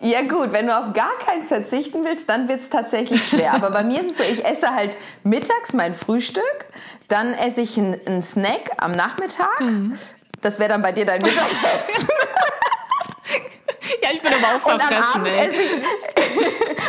Ja 0.01 0.20
gut, 0.20 0.53
wenn 0.53 0.66
du 0.66 0.79
auf 0.79 0.92
gar 0.92 1.18
keins 1.25 1.49
verzichten 1.49 2.05
willst, 2.05 2.29
dann 2.29 2.47
wird 2.47 2.61
es 2.61 2.68
tatsächlich 2.68 3.27
schwer. 3.27 3.55
Aber 3.55 3.70
bei 3.70 3.83
mir 3.83 4.03
ist 4.03 4.11
es 4.11 4.18
so, 4.18 4.23
ich 4.23 4.44
esse 4.44 4.75
halt 4.75 4.99
mittags 5.23 5.73
mein 5.73 5.94
Frühstück, 5.94 6.66
dann 7.09 7.33
esse 7.33 7.62
ich 7.62 7.79
einen 7.79 8.20
Snack 8.20 8.70
am 8.77 8.92
Nachmittag. 8.92 9.61
Mhm. 9.61 9.99
Das 10.42 10.59
wäre 10.59 10.68
dann 10.68 10.83
bei 10.83 10.92
dir 10.92 11.07
dein 11.07 11.23
Mittagessen. 11.23 12.09
Ja, 14.03 14.09
ich 14.12 14.20
bin 14.20 14.33
aber 14.33 14.57
auch 14.57 14.61
verfressen, 14.61 15.27
ey. 15.27 15.51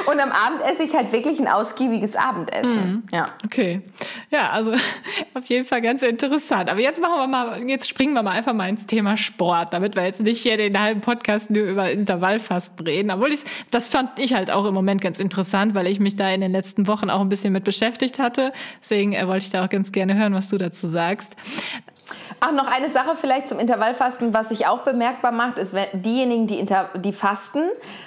Und 0.05 0.19
am 0.19 0.31
Abend 0.31 0.61
esse 0.69 0.83
ich 0.83 0.93
halt 0.93 1.11
wirklich 1.11 1.39
ein 1.39 1.47
ausgiebiges 1.47 2.15
Abendessen. 2.15 2.91
Mhm. 2.91 3.03
Ja. 3.11 3.25
Okay. 3.43 3.81
Ja, 4.29 4.51
also 4.51 4.73
auf 5.33 5.45
jeden 5.45 5.65
Fall 5.65 5.81
ganz 5.81 6.03
interessant. 6.03 6.69
Aber 6.69 6.79
jetzt 6.79 7.01
machen 7.01 7.15
wir 7.17 7.27
mal, 7.27 7.67
jetzt 7.67 7.89
springen 7.89 8.13
wir 8.13 8.23
mal 8.23 8.31
einfach 8.31 8.53
mal 8.53 8.69
ins 8.69 8.85
Thema 8.85 9.17
Sport, 9.17 9.73
damit 9.73 9.95
wir 9.95 10.03
jetzt 10.03 10.21
nicht 10.21 10.41
hier 10.41 10.57
den 10.57 10.79
halben 10.79 11.01
Podcast 11.01 11.49
nur 11.49 11.63
über 11.63 11.91
Intervallfasten 11.91 12.85
reden. 12.85 13.11
Obwohl 13.11 13.33
ich, 13.33 13.41
das 13.71 13.87
fand 13.87 14.19
ich 14.19 14.33
halt 14.33 14.51
auch 14.51 14.65
im 14.65 14.73
Moment 14.73 15.01
ganz 15.01 15.19
interessant, 15.19 15.73
weil 15.73 15.87
ich 15.87 15.99
mich 15.99 16.15
da 16.15 16.29
in 16.29 16.41
den 16.41 16.51
letzten 16.51 16.87
Wochen 16.87 17.09
auch 17.09 17.21
ein 17.21 17.29
bisschen 17.29 17.53
mit 17.53 17.63
beschäftigt 17.63 18.19
hatte. 18.19 18.51
Deswegen 18.81 19.13
äh, 19.13 19.27
wollte 19.27 19.45
ich 19.45 19.51
da 19.51 19.65
auch 19.65 19.69
ganz 19.69 19.91
gerne 19.91 20.15
hören, 20.15 20.33
was 20.33 20.49
du 20.49 20.57
dazu 20.57 20.87
sagst. 20.87 21.35
Ach, 22.39 22.51
noch 22.51 22.67
eine 22.67 22.91
Sache 22.91 23.15
vielleicht 23.15 23.49
zum 23.49 23.59
Intervallfasten, 23.59 24.33
was 24.33 24.49
sich 24.49 24.67
auch 24.67 24.79
bemerkbar 24.79 25.31
macht, 25.31 25.57
ist, 25.57 25.73
diejenigen, 25.93 26.45
die, 26.45 26.59
inter, 26.59 26.89
die 26.95 27.13
fasten, 27.13 27.63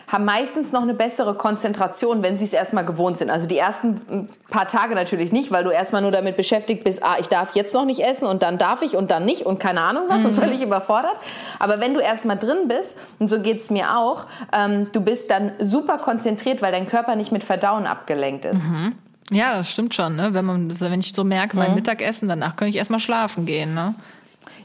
haben 0.07 0.25
meistens 0.25 0.71
noch 0.71 0.83
eine 0.83 0.95
bessere 0.95 1.35
Konzentration, 1.35 2.23
wenn 2.23 2.37
sie 2.37 2.45
es 2.45 2.53
erstmal 2.53 2.85
gewohnt 2.85 3.19
sind. 3.19 3.31
Also 3.31 3.47
die 3.47 3.59
ersten 3.59 4.29
paar 4.51 4.69
Tage 4.69 4.95
natürlich 4.95 5.33
nicht, 5.33 5.51
weil 5.51 5.65
du 5.65 5.71
erstmal 5.71 6.03
nur 6.03 6.13
damit 6.13 6.37
beschäftigt 6.37 6.85
bist, 6.85 7.03
ah, 7.03 7.17
ich 7.19 7.29
darf 7.29 7.55
jetzt 7.55 7.75
noch 7.75 7.85
nicht 7.85 8.01
essen 8.01 8.27
und 8.27 8.43
dann 8.43 8.59
darf 8.59 8.83
ich 8.83 8.97
und 8.97 9.11
dann 9.11 9.25
nicht 9.25 9.47
und 9.47 9.59
keine 9.59 9.81
Ahnung 9.81 10.05
was 10.09 10.21
mhm. 10.21 10.27
und 10.27 10.35
völlig 10.35 10.63
überfordert. 10.63 11.17
Aber 11.59 11.81
wenn 11.81 11.95
du 11.95 12.01
erstmal 12.01 12.39
drin 12.39 12.69
bist, 12.69 12.99
und 13.19 13.29
so 13.29 13.41
geht 13.41 13.61
es 13.61 13.71
mir 13.71 13.97
auch, 13.97 14.27
ähm, 14.53 14.89
du 14.93 15.01
bist 15.01 15.31
dann 15.31 15.53
super 15.59 15.99
konzentriert, 15.99 16.63
weil 16.63 16.73
dein 16.73 16.87
Körper 16.87 17.17
nicht 17.17 17.33
mit 17.33 17.43
Verdauen 17.43 17.87
abgelenkt 17.87 18.45
ist. 18.45 18.69
Mhm. 18.69 18.95
Ja, 19.31 19.57
das 19.57 19.71
stimmt 19.71 19.95
schon. 19.95 20.17
Ne? 20.17 20.33
Wenn, 20.33 20.45
man, 20.45 20.81
wenn 20.81 21.01
ich 21.01 21.13
so 21.15 21.25
merke, 21.25 21.57
mein 21.57 21.71
mhm. 21.71 21.77
Mittagessen, 21.77 22.29
danach 22.29 22.57
könnte 22.57 22.71
ich 22.71 22.77
erstmal 22.77 23.01
schlafen 23.01 23.47
gehen. 23.47 23.75
Ne? 23.75 23.95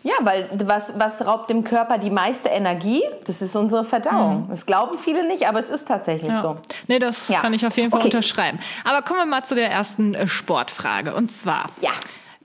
Ja, 0.03 0.13
weil 0.21 0.49
was, 0.65 0.99
was 0.99 1.25
raubt 1.25 1.49
dem 1.49 1.63
Körper 1.63 1.97
die 1.97 2.09
meiste 2.09 2.49
Energie? 2.49 3.01
Das 3.25 3.41
ist 3.41 3.55
unsere 3.55 3.85
Verdauung. 3.85 4.45
Mhm. 4.45 4.49
Das 4.49 4.65
glauben 4.65 4.97
viele 4.97 5.27
nicht, 5.27 5.47
aber 5.47 5.59
es 5.59 5.69
ist 5.69 5.87
tatsächlich 5.87 6.31
ja. 6.31 6.41
so. 6.41 6.57
Nee, 6.87 6.99
das 6.99 7.29
ja. 7.29 7.39
kann 7.39 7.53
ich 7.53 7.65
auf 7.65 7.75
jeden 7.77 7.89
Fall 7.89 7.99
okay. 7.99 8.07
unterschreiben. 8.07 8.59
Aber 8.83 9.01
kommen 9.01 9.19
wir 9.19 9.25
mal 9.25 9.43
zu 9.43 9.55
der 9.55 9.71
ersten 9.71 10.13
äh, 10.13 10.27
Sportfrage. 10.27 11.15
Und 11.15 11.31
zwar 11.31 11.69
ja. 11.81 11.91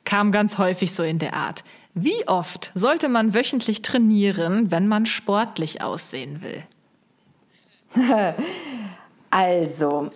kam 0.04 0.30
ganz 0.30 0.58
häufig 0.58 0.94
so 0.94 1.02
in 1.02 1.18
der 1.18 1.34
Art. 1.34 1.64
Wie 1.94 2.28
oft 2.28 2.70
sollte 2.74 3.08
man 3.08 3.34
wöchentlich 3.34 3.82
trainieren, 3.82 4.70
wenn 4.70 4.86
man 4.86 5.04
sportlich 5.04 5.82
aussehen 5.82 6.42
will? 6.42 6.62
also, 9.30 10.10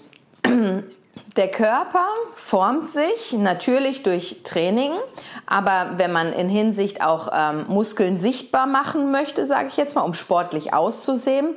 der 1.37 1.49
Körper 1.49 2.05
formt 2.37 2.91
sich 2.91 3.33
natürlich 3.33 4.03
durch 4.03 4.41
Training, 4.45 4.93
aber 5.47 5.93
wenn 5.97 6.13
man 6.13 6.33
in 6.33 6.49
Hinsicht 6.49 7.03
auch 7.03 7.29
ähm, 7.33 7.65
Muskeln 7.69 8.19
sichtbar 8.19 8.67
machen 8.67 9.11
möchte, 9.11 9.47
sage 9.47 9.69
ich 9.69 9.77
jetzt 9.77 9.95
mal, 9.95 10.03
um 10.03 10.15
sportlich 10.15 10.75
auszusehen, 10.75 11.55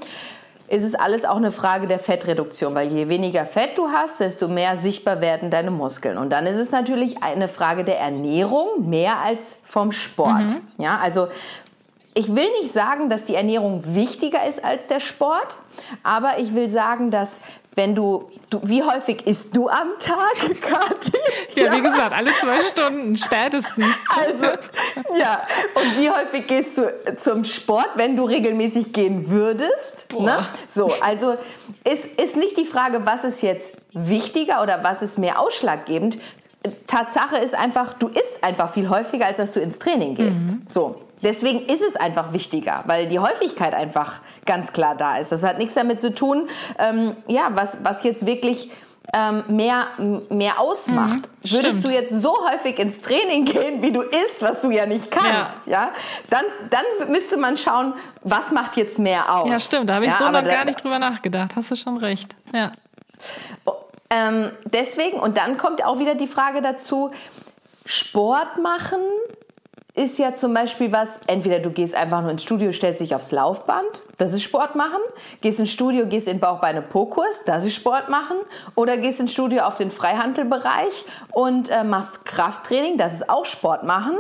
ist 0.68 0.84
es 0.84 0.96
alles 0.96 1.26
auch 1.26 1.36
eine 1.36 1.52
Frage 1.52 1.88
der 1.88 2.00
Fettreduktion, 2.00 2.74
weil 2.74 2.92
je 2.92 3.08
weniger 3.08 3.46
Fett 3.46 3.78
du 3.78 3.90
hast, 3.90 4.20
desto 4.20 4.48
mehr 4.48 4.78
sichtbar 4.78 5.22
werden 5.22 5.52
deine 5.52 5.72
Muskeln. 5.72 6.18
Und 6.18 6.32
dann 6.32 6.48
ist 6.48 6.58
es 6.58 6.72
natürlich 6.72 7.22
eine 7.22 7.48
Frage 7.48 7.84
der 7.84 8.00
Ernährung 8.00 8.90
mehr 8.90 9.18
als 9.20 9.60
vom 9.64 9.92
Sport. 9.92 10.52
Mhm. 10.52 10.84
Ja, 10.84 10.98
also 10.98 11.28
ich 12.16 12.34
will 12.34 12.50
nicht 12.62 12.74
sagen, 12.74 13.10
dass 13.10 13.26
die 13.26 13.36
Ernährung 13.36 13.84
wichtiger 13.94 14.48
ist 14.48 14.64
als 14.64 14.88
der 14.88 15.02
Sport, 15.02 15.60
aber 16.02 16.40
ich 16.40 16.56
will 16.56 16.70
sagen, 16.70 17.12
dass 17.12 17.42
wenn 17.76 17.94
du, 17.94 18.30
du, 18.50 18.62
wie 18.64 18.82
häufig 18.84 19.28
isst 19.28 19.56
du 19.56 19.68
am 19.68 19.90
Tag, 20.00 20.62
Kathi? 20.62 21.18
Ja, 21.56 21.76
wie 21.76 21.82
gesagt, 21.82 22.14
alle 22.14 22.32
zwei 22.40 22.62
Stunden 22.62 23.18
spätestens. 23.18 23.86
Also, 24.08 24.46
ja. 25.20 25.42
Und 25.76 25.98
wie 25.98 26.10
häufig 26.10 26.48
gehst 26.48 26.78
du 26.78 26.94
zum 27.18 27.44
Sport, 27.44 27.90
wenn 27.96 28.16
du 28.16 28.24
regelmäßig 28.24 28.94
gehen 28.94 29.30
würdest? 29.30 30.14
Ne? 30.18 30.46
So, 30.68 30.92
also 31.02 31.38
ist, 31.84 32.06
ist 32.06 32.38
nicht 32.38 32.58
die 32.58 32.66
Frage, 32.66 33.06
was 33.06 33.26
ist 33.26 33.42
jetzt 33.42 33.76
wichtiger 33.92 34.62
oder 34.62 34.84
was 34.84 35.02
ist 35.02 35.18
mehr 35.18 35.40
ausschlaggebend. 35.40 36.18
Tatsache 36.88 37.38
ist 37.38 37.56
einfach, 37.56 37.94
du 37.94 38.08
isst 38.08 38.44
einfach 38.44 38.74
viel 38.74 38.90
häufiger, 38.90 39.26
als 39.28 39.38
dass 39.38 39.52
du 39.52 39.60
ins 39.60 39.80
Training 39.80 40.16
gehst. 40.16 40.48
Mhm. 40.48 40.62
So. 40.68 41.02
Deswegen 41.26 41.66
ist 41.66 41.82
es 41.82 41.96
einfach 41.96 42.34
wichtiger, 42.34 42.84
weil 42.86 43.08
die 43.08 43.18
Häufigkeit 43.18 43.74
einfach 43.74 44.22
ganz 44.46 44.74
klar 44.74 44.96
da 44.96 45.18
ist. 45.18 45.32
Das 45.32 45.42
hat 45.42 45.58
nichts 45.58 45.74
damit 45.74 46.00
zu 46.00 46.14
tun, 46.14 46.48
ähm, 46.78 47.16
ja, 47.28 47.50
was, 47.56 47.84
was 47.84 48.04
jetzt 48.04 48.28
wirklich 48.28 48.70
ähm, 49.12 49.44
mehr, 49.48 49.88
mehr 50.30 50.60
ausmacht. 50.60 51.16
Mhm, 51.16 51.52
Würdest 51.52 51.80
stimmt. 51.80 51.88
du 51.88 51.92
jetzt 51.92 52.12
so 52.12 52.38
häufig 52.48 52.78
ins 52.78 53.02
Training 53.02 53.46
gehen, 53.46 53.82
wie 53.82 53.92
du 53.92 54.02
isst, 54.02 54.40
was 54.40 54.62
du 54.62 54.70
ja 54.70 54.86
nicht 54.86 55.10
kannst, 55.10 55.66
ja, 55.66 55.86
ja 55.86 55.90
dann, 56.30 56.46
dann 56.70 57.12
müsste 57.12 57.38
man 57.38 57.58
schauen, 57.58 57.94
was 58.22 58.52
macht 58.52 58.78
jetzt 58.78 59.00
mehr 59.00 59.34
aus. 59.34 59.50
Ja, 59.50 59.60
stimmt, 59.60 59.90
da 59.90 59.96
habe 59.96 60.06
ich 60.06 60.12
ja, 60.12 60.18
so 60.20 60.30
noch 60.30 60.44
gar 60.44 60.66
nicht 60.66 60.84
drüber 60.84 61.00
nachgedacht. 61.00 61.56
Hast 61.56 61.72
du 61.72 61.76
schon 61.76 61.98
recht. 61.98 62.36
Ja. 62.54 62.72
Ähm, 64.12 64.52
deswegen, 64.66 65.20
und 65.20 65.38
dann 65.38 65.58
kommt 65.58 65.84
auch 65.84 65.98
wieder 65.98 66.14
die 66.14 66.28
Frage 66.28 66.62
dazu, 66.62 67.10
Sport 67.88 68.62
machen 68.62 69.00
ist 69.96 70.20
ja 70.20 70.36
zum 70.36 70.54
Beispiel 70.54 70.92
was, 70.92 71.20
entweder 71.28 71.60
du 71.60 71.70
gehst 71.70 71.96
einfach 71.96 72.22
nur 72.22 72.32
ins 72.32 72.44
Studio, 72.44 72.74
stellst 72.74 73.00
dich 73.00 73.16
aufs 73.16 73.32
Laufband, 73.32 73.88
das 74.18 74.34
ist 74.34 74.44
Sport 74.44 74.76
machen, 74.76 75.00
gehst 75.42 75.60
ins 75.60 75.72
Studio, 75.72 76.06
gehst 76.06 76.28
in 76.28 76.40
Bauchbeine 76.40 76.82
Po-Kurs, 76.82 77.44
das 77.46 77.66
ist 77.66 77.76
Sport 77.76 78.10
machen, 78.10 78.38
oder 78.76 78.98
gehst 78.98 79.22
ins 79.22 79.32
Studio 79.32 79.64
auf 79.64 79.76
den 79.76 79.92
Freihandelbereich 79.92 81.06
und 81.32 81.70
äh, 81.70 81.84
machst 81.84 82.26
Krafttraining, 82.26 82.98
das 82.98 83.14
ist 83.14 83.30
auch 83.30 83.46
Sport 83.46 83.84
machen 83.84 84.16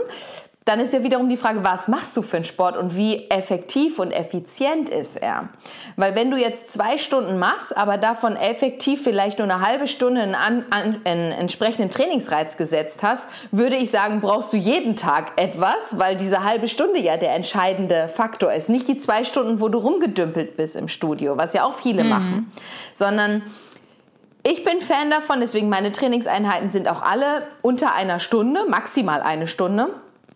dann 0.65 0.79
ist 0.79 0.93
ja 0.93 1.03
wiederum 1.03 1.29
die 1.29 1.37
Frage, 1.37 1.63
was 1.63 1.87
machst 1.87 2.17
du 2.17 2.23
für 2.23 2.37
einen 2.37 2.43
Sport 2.43 2.75
und 2.75 2.97
wie 2.97 3.29
effektiv 3.29 3.99
und 3.99 4.09
effizient 4.09 4.89
ist 4.89 5.15
er? 5.15 5.49
Weil 5.95 6.15
wenn 6.15 6.31
du 6.31 6.37
jetzt 6.37 6.73
zwei 6.73 6.97
Stunden 6.97 7.37
machst, 7.37 7.77
aber 7.77 7.99
davon 7.99 8.35
effektiv 8.35 9.03
vielleicht 9.03 9.37
nur 9.37 9.47
eine 9.47 9.63
halbe 9.63 9.87
Stunde 9.87 10.21
einen, 10.21 10.33
an, 10.33 10.65
einen 10.71 11.31
entsprechenden 11.31 11.91
Trainingsreiz 11.91 12.57
gesetzt 12.57 13.03
hast, 13.03 13.29
würde 13.51 13.75
ich 13.75 13.91
sagen, 13.91 14.21
brauchst 14.21 14.53
du 14.53 14.57
jeden 14.57 14.95
Tag 14.95 15.33
etwas, 15.35 15.75
weil 15.91 16.17
diese 16.17 16.43
halbe 16.43 16.67
Stunde 16.67 16.99
ja 16.99 17.17
der 17.17 17.35
entscheidende 17.35 18.07
Faktor 18.07 18.51
ist. 18.51 18.67
Nicht 18.67 18.87
die 18.87 18.97
zwei 18.97 19.23
Stunden, 19.23 19.61
wo 19.61 19.69
du 19.69 19.77
rumgedümpelt 19.77 20.57
bist 20.57 20.75
im 20.75 20.87
Studio, 20.87 21.37
was 21.37 21.53
ja 21.53 21.63
auch 21.63 21.73
viele 21.73 22.03
mhm. 22.03 22.09
machen, 22.09 22.51
sondern 22.95 23.43
ich 24.41 24.63
bin 24.63 24.81
Fan 24.81 25.11
davon, 25.11 25.41
deswegen 25.41 25.69
meine 25.69 25.91
Trainingseinheiten 25.91 26.71
sind 26.71 26.87
auch 26.87 27.03
alle 27.03 27.47
unter 27.61 27.93
einer 27.93 28.19
Stunde, 28.19 28.65
maximal 28.67 29.21
eine 29.21 29.47
Stunde. 29.47 29.89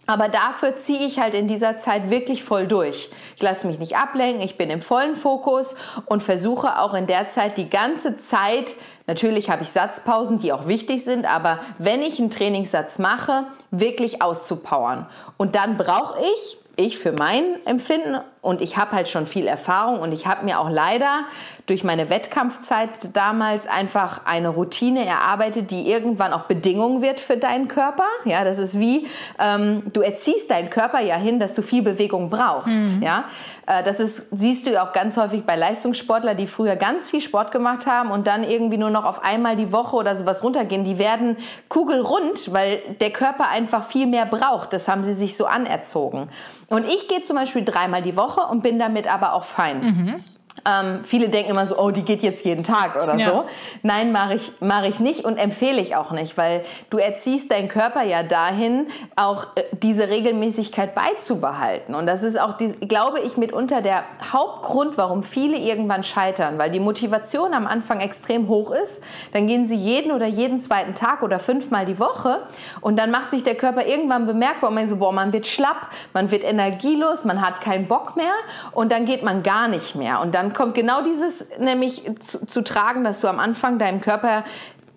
Aber 0.09 0.27
dafür 0.27 0.75
ziehe 0.75 1.05
ich 1.05 1.19
halt 1.19 1.35
in 1.35 1.47
dieser 1.47 1.77
Zeit 1.77 2.09
wirklich 2.09 2.43
voll 2.43 2.65
durch. 2.65 3.11
Ich 3.35 3.43
lasse 3.43 3.67
mich 3.67 3.77
nicht 3.77 3.95
ablenken, 3.95 4.41
ich 4.41 4.57
bin 4.57 4.71
im 4.71 4.81
vollen 4.81 5.13
Fokus 5.13 5.75
und 6.07 6.23
versuche 6.23 6.79
auch 6.79 6.95
in 6.95 7.05
der 7.05 7.29
Zeit 7.29 7.57
die 7.57 7.69
ganze 7.69 8.17
Zeit, 8.17 8.73
natürlich 9.05 9.51
habe 9.51 9.61
ich 9.61 9.69
Satzpausen, 9.69 10.39
die 10.39 10.51
auch 10.51 10.65
wichtig 10.65 11.03
sind, 11.03 11.31
aber 11.31 11.59
wenn 11.77 12.01
ich 12.01 12.17
einen 12.17 12.31
Trainingssatz 12.31 12.97
mache, 12.97 13.43
wirklich 13.69 14.23
auszupowern. 14.23 15.05
Und 15.37 15.53
dann 15.53 15.77
brauche 15.77 16.19
ich, 16.19 16.57
ich 16.75 16.97
für 16.97 17.11
mein 17.11 17.63
Empfinden 17.67 18.19
und 18.41 18.62
ich 18.62 18.78
habe 18.78 18.91
halt 18.93 19.10
schon 19.10 19.25
viel 19.25 19.47
Erfahrung 19.47 19.99
und 19.99 20.13
ich 20.13 20.25
habe 20.25 20.45
mir 20.45 20.60
auch 20.60 20.69
leider 20.69 21.25
durch 21.65 21.84
meine 21.84 22.10
Wettkampfzeit 22.10 22.89
damals 23.13 23.67
einfach 23.67 24.21
eine 24.25 24.47
Routine 24.47 25.06
erarbeitet, 25.06 25.71
die 25.71 25.89
irgendwann 25.89 26.32
auch 26.32 26.43
Bedingung 26.43 27.02
wird 27.02 27.19
für 27.19 27.36
deinen 27.36 27.67
Körper. 27.67 28.06
Ja, 28.23 28.45
das 28.45 28.58
ist 28.58 28.80
wie, 28.80 29.08
ähm, 29.39 29.84
du 29.91 29.99
erziehst 29.99 30.49
deinen 30.52 30.69
Körper 30.69 31.02
ja 31.02 31.15
hin, 31.15 31.39
dass 31.39 31.54
du 31.54 31.62
viel 31.62 31.82
Bewegung 31.82 32.30
brauchst. 32.30 32.95
Mhm. 32.95 33.04
Ja, 33.04 33.25
äh, 33.65 33.84
das 33.84 33.99
ist, 33.99 34.28
siehst 34.32 34.65
du 34.65 34.71
ja 34.71 34.88
auch 34.88 34.93
ganz 34.93 35.17
häufig 35.17 35.43
bei 35.43 35.58
Leistungssportlern, 35.58 36.38
die 36.38 36.47
früher 36.47 36.78
ganz 36.78 37.10
viel 37.10 37.21
Sport 37.21 37.52
gemacht 37.52 37.88
haben 37.88 38.10
und 38.10 38.25
dann 38.25 38.43
irgendwie 38.43 38.78
nur 38.78 38.89
noch 38.89 39.04
auf 39.04 39.21
einmal 39.21 39.58
die 39.58 39.73
Woche 39.73 39.97
oder 39.97 40.15
sowas 40.15 40.43
runtergehen. 40.43 40.86
Die 40.86 40.97
werden 40.97 41.36
kugelrund, 41.67 42.54
weil 42.54 42.82
der 43.02 43.12
Körper 43.12 43.49
einfach 43.49 43.84
viel 43.84 44.08
mehr 44.08 44.25
braucht. 44.25 44.71
Das 44.71 44.88
haben 44.88 45.04
sie 45.04 45.13
sich 45.13 45.36
so 45.36 45.45
anerzogen. 45.45 46.30
Und 46.69 46.86
ich 46.86 47.08
gehe 47.08 47.23
zum 47.23 47.36
Beispiel 47.36 47.65
dreimal 47.65 48.04
die 48.04 48.15
Woche 48.15 48.28
und 48.37 48.63
bin 48.63 48.79
damit 48.79 49.07
aber 49.11 49.33
auch 49.33 49.43
fein. 49.43 49.81
Mhm. 49.81 50.23
Ähm, 50.65 51.01
viele 51.03 51.29
denken 51.29 51.51
immer 51.51 51.65
so, 51.65 51.77
oh, 51.77 51.91
die 51.91 52.03
geht 52.03 52.23
jetzt 52.23 52.45
jeden 52.45 52.63
Tag 52.63 53.01
oder 53.01 53.15
ja. 53.15 53.25
so. 53.25 53.45
Nein, 53.83 54.11
mache 54.11 54.35
ich, 54.35 54.51
mach 54.59 54.83
ich 54.83 54.99
nicht 54.99 55.25
und 55.25 55.37
empfehle 55.37 55.79
ich 55.79 55.95
auch 55.95 56.11
nicht, 56.11 56.37
weil 56.37 56.63
du 56.89 56.97
erziehst 56.97 57.51
deinen 57.51 57.67
Körper 57.67 58.03
ja 58.03 58.23
dahin, 58.23 58.87
auch 59.15 59.47
äh, 59.55 59.63
diese 59.71 60.09
Regelmäßigkeit 60.09 60.95
beizubehalten. 60.95 61.95
Und 61.95 62.07
das 62.07 62.23
ist 62.23 62.39
auch, 62.39 62.57
die, 62.57 62.71
glaube 62.73 63.19
ich, 63.19 63.37
mitunter 63.37 63.81
der 63.81 64.03
Hauptgrund, 64.31 64.97
warum 64.97 65.23
viele 65.23 65.57
irgendwann 65.57 66.03
scheitern, 66.03 66.57
weil 66.57 66.71
die 66.71 66.79
Motivation 66.79 67.53
am 67.53 67.67
Anfang 67.67 67.99
extrem 67.99 68.47
hoch 68.47 68.71
ist. 68.71 69.03
Dann 69.33 69.47
gehen 69.47 69.67
sie 69.67 69.75
jeden 69.75 70.11
oder 70.11 70.27
jeden 70.27 70.59
zweiten 70.59 70.95
Tag 70.95 71.23
oder 71.23 71.39
fünfmal 71.39 71.85
die 71.85 71.99
Woche 71.99 72.39
und 72.81 72.97
dann 72.97 73.11
macht 73.11 73.31
sich 73.31 73.43
der 73.43 73.55
Körper 73.55 73.85
irgendwann 73.85 74.25
bemerkbar 74.25 74.69
und 74.69 74.75
man 74.75 74.89
so, 74.89 74.97
boah, 74.97 75.11
man 75.11 75.33
wird 75.33 75.47
schlapp, 75.47 75.87
man 76.13 76.31
wird 76.31 76.43
energielos, 76.43 77.25
man 77.25 77.41
hat 77.41 77.61
keinen 77.61 77.87
Bock 77.87 78.15
mehr 78.15 78.33
und 78.71 78.91
dann 78.91 79.05
geht 79.05 79.23
man 79.23 79.43
gar 79.43 79.67
nicht 79.67 79.95
mehr. 79.95 80.19
Und 80.19 80.33
dann 80.35 80.48
kommt 80.53 80.75
genau 80.75 81.01
dieses 81.01 81.47
nämlich 81.59 82.03
zu, 82.19 82.45
zu 82.45 82.63
tragen, 82.63 83.03
dass 83.03 83.21
du 83.21 83.27
am 83.27 83.39
Anfang 83.39 83.79
deinem 83.79 84.01
Körper 84.01 84.43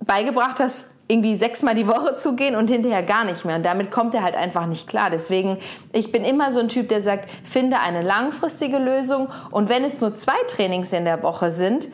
beigebracht 0.01 0.61
hast, 0.61 0.89
irgendwie 1.09 1.37
sechsmal 1.37 1.75
die 1.75 1.87
Woche 1.87 2.17
zu 2.17 2.35
gehen 2.37 2.57
und 2.57 2.71
hinterher 2.71 3.03
gar 3.03 3.25
nicht 3.25 3.45
mehr. 3.45 3.57
Und 3.57 3.65
damit 3.65 3.91
kommt 3.91 4.15
er 4.15 4.23
halt 4.23 4.35
einfach 4.35 4.67
nicht 4.67 4.89
klar. 4.89 5.11
Deswegen, 5.11 5.59
ich 5.93 6.11
bin 6.11 6.25
immer 6.25 6.53
so 6.53 6.61
ein 6.61 6.69
Typ, 6.69 6.89
der 6.89 7.03
sagt, 7.03 7.29
finde 7.45 7.81
eine 7.81 8.03
langfristige 8.03 8.79
Lösung. 8.79 9.29
Und 9.51 9.69
wenn 9.69 9.85
es 9.85 10.01
nur 10.01 10.15
zwei 10.15 10.39
Trainings 10.49 10.93
in 10.93 11.05
der 11.05 11.23
Woche 11.23 11.53
sind, 11.53 11.89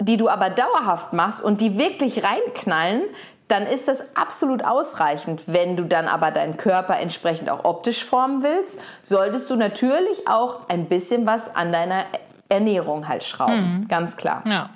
die 0.00 0.16
du 0.16 0.28
aber 0.28 0.50
dauerhaft 0.50 1.12
machst 1.12 1.42
und 1.42 1.60
die 1.60 1.78
wirklich 1.78 2.24
reinknallen, 2.24 3.02
dann 3.48 3.66
ist 3.66 3.88
das 3.88 4.16
absolut 4.16 4.64
ausreichend. 4.64 5.42
Wenn 5.46 5.76
du 5.76 5.84
dann 5.84 6.08
aber 6.08 6.30
deinen 6.30 6.56
Körper 6.56 6.98
entsprechend 6.98 7.50
auch 7.50 7.64
optisch 7.64 8.02
formen 8.02 8.42
willst, 8.42 8.80
solltest 9.02 9.50
du 9.50 9.56
natürlich 9.56 10.26
auch 10.26 10.68
ein 10.68 10.86
bisschen 10.86 11.26
was 11.26 11.54
an 11.54 11.70
deiner 11.70 12.04
Ernährung 12.48 13.08
halt 13.08 13.24
schrauben, 13.24 13.80
mhm. 13.80 13.88
ganz 13.88 14.16
klar. 14.16 14.42
Ja. 14.46 14.70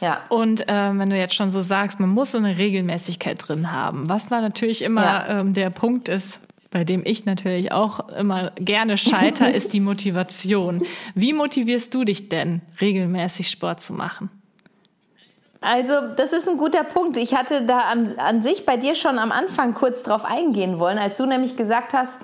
Ja. 0.00 0.20
Und 0.28 0.68
äh, 0.68 0.98
wenn 0.98 1.10
du 1.10 1.16
jetzt 1.16 1.34
schon 1.34 1.50
so 1.50 1.60
sagst, 1.60 1.98
man 1.98 2.10
muss 2.10 2.32
so 2.32 2.38
eine 2.38 2.56
Regelmäßigkeit 2.56 3.48
drin 3.48 3.72
haben, 3.72 4.08
was 4.08 4.28
da 4.28 4.40
natürlich 4.40 4.82
immer 4.82 5.02
ja. 5.02 5.40
ähm, 5.40 5.54
der 5.54 5.70
Punkt 5.70 6.08
ist, 6.08 6.40
bei 6.70 6.84
dem 6.84 7.02
ich 7.04 7.24
natürlich 7.24 7.72
auch 7.72 8.08
immer 8.10 8.52
gerne 8.56 8.96
scheiter, 8.96 9.52
ist 9.54 9.72
die 9.72 9.80
Motivation. 9.80 10.82
Wie 11.14 11.32
motivierst 11.32 11.92
du 11.94 12.04
dich 12.04 12.28
denn, 12.28 12.60
regelmäßig 12.80 13.50
Sport 13.50 13.80
zu 13.80 13.92
machen? 13.92 14.30
Also, 15.60 15.92
das 16.16 16.32
ist 16.32 16.48
ein 16.48 16.56
guter 16.56 16.84
Punkt. 16.84 17.16
Ich 17.16 17.34
hatte 17.34 17.66
da 17.66 17.80
an, 17.80 18.16
an 18.18 18.42
sich 18.42 18.64
bei 18.64 18.76
dir 18.76 18.94
schon 18.94 19.18
am 19.18 19.32
Anfang 19.32 19.74
kurz 19.74 20.04
drauf 20.04 20.24
eingehen 20.24 20.78
wollen, 20.78 20.98
als 20.98 21.16
du 21.16 21.26
nämlich 21.26 21.56
gesagt 21.56 21.94
hast, 21.94 22.20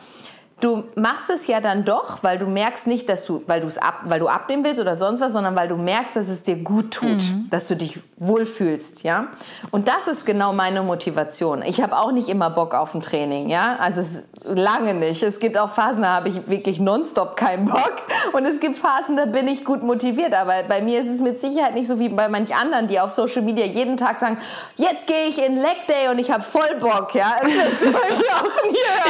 du 0.65 0.85
machst 0.95 1.29
es 1.29 1.47
ja 1.47 1.61
dann 1.61 1.85
doch, 1.85 2.23
weil 2.23 2.39
du 2.39 2.47
merkst 2.47 2.87
nicht, 2.87 3.09
dass 3.09 3.27
du, 3.27 3.43
weil 3.47 3.61
du 3.61 3.67
es 3.67 3.77
ab, 3.77 4.01
weil 4.05 4.19
du 4.19 4.29
abnehmen 4.29 4.65
willst 4.65 4.81
oder 4.81 4.97
sonst 4.97 5.21
was, 5.21 5.35
sondern 5.35 5.55
weil 5.57 5.69
du 5.69 5.77
merkst, 5.77 6.17
dass 6.17 6.29
es 6.29 6.43
dir 6.43 6.57
gut 6.57 6.93
tut, 6.93 7.23
mhm. 7.23 7.49
dass 7.51 7.69
du 7.69 7.77
dich 7.77 8.01
wohlfühlst, 8.17 9.03
ja. 9.03 9.27
Und 9.71 9.89
das 9.89 10.09
ist 10.09 10.25
genau 10.25 10.55
meine 10.55 10.83
Motivation. 10.83 11.63
Ich 11.63 11.83
habe 11.83 11.99
auch 11.99 12.13
nicht 12.13 12.29
immer 12.29 12.49
Bock 12.49 12.75
auf 12.75 12.95
ein 12.95 13.03
Training, 13.03 13.51
ja. 13.51 13.77
Also 13.79 14.01
es, 14.01 14.23
lange 14.45 14.95
nicht. 14.95 15.23
Es 15.23 15.41
gibt 15.41 15.59
auch 15.59 15.71
Phasen, 15.71 16.03
da 16.03 16.15
habe 16.15 16.29
ich 16.29 16.49
wirklich 16.49 16.79
nonstop 16.79 17.37
keinen 17.37 17.67
Bock. 17.67 17.95
Und 18.33 18.45
es 18.47 18.61
gibt 18.61 18.79
Phasen, 18.79 19.17
da 19.17 19.27
bin 19.27 19.49
ich 19.49 19.65
gut 19.65 19.83
motiviert. 19.83 20.35
Aber 20.35 20.55
bei 20.69 20.81
mir 20.81 21.01
ist 21.01 21.09
es 21.09 21.21
mit 21.21 21.41
Sicherheit 21.41 21.75
nicht 21.75 21.89
so 21.89 21.99
wie 21.99 22.09
bei 22.09 22.29
manch 22.29 22.55
anderen, 22.55 22.89
die 22.89 23.01
auf 23.01 23.11
Social 23.11 23.43
Media 23.43 23.65
jeden 23.65 23.97
Tag 23.97 24.19
sagen, 24.19 24.39
jetzt 24.77 25.07
gehe 25.07 25.27
ich 25.29 25.43
in 25.45 25.57
Leg 25.57 25.87
Day 25.89 26.09
und 26.11 26.19
ich 26.19 26.31
habe 26.31 26.43
voll 26.43 26.77
Bock, 26.81 27.15
ja. 27.15 27.37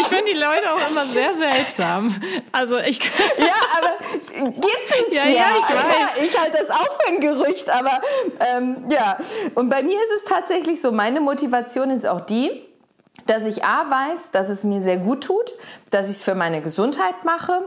Ich 0.00 0.06
finde 0.06 0.24
die 0.32 0.38
Leute 0.38 0.72
auch 0.72 0.90
immer 0.90 1.04
sehr, 1.04 1.34
seltsam. 1.52 2.14
Also 2.52 2.78
ich. 2.78 2.98
ja, 3.38 3.54
aber 3.76 3.96
gibt 4.32 4.90
es 4.90 5.14
ja. 5.14 5.24
Ja, 5.24 5.30
ja 5.30 5.46
ich 5.58 5.74
weiß. 5.74 6.26
Ich 6.26 6.38
halte 6.40 6.58
das 6.58 6.70
auch 6.70 6.98
für 7.00 7.08
ein 7.08 7.20
Gerücht, 7.20 7.68
aber 7.70 8.00
ähm, 8.54 8.84
ja. 8.90 9.18
Und 9.54 9.68
bei 9.68 9.82
mir 9.82 9.96
ist 9.96 10.12
es 10.16 10.24
tatsächlich 10.24 10.80
so, 10.80 10.92
meine 10.92 11.20
Motivation 11.20 11.90
ist 11.90 12.06
auch 12.06 12.20
die, 12.20 12.50
dass 13.26 13.46
ich 13.46 13.64
A 13.64 13.90
weiß, 13.90 14.30
dass 14.32 14.48
es 14.48 14.64
mir 14.64 14.80
sehr 14.80 14.96
gut 14.96 15.24
tut, 15.24 15.54
dass 15.90 16.08
ich 16.08 16.16
es 16.16 16.22
für 16.22 16.34
meine 16.34 16.60
Gesundheit 16.60 17.24
mache. 17.24 17.60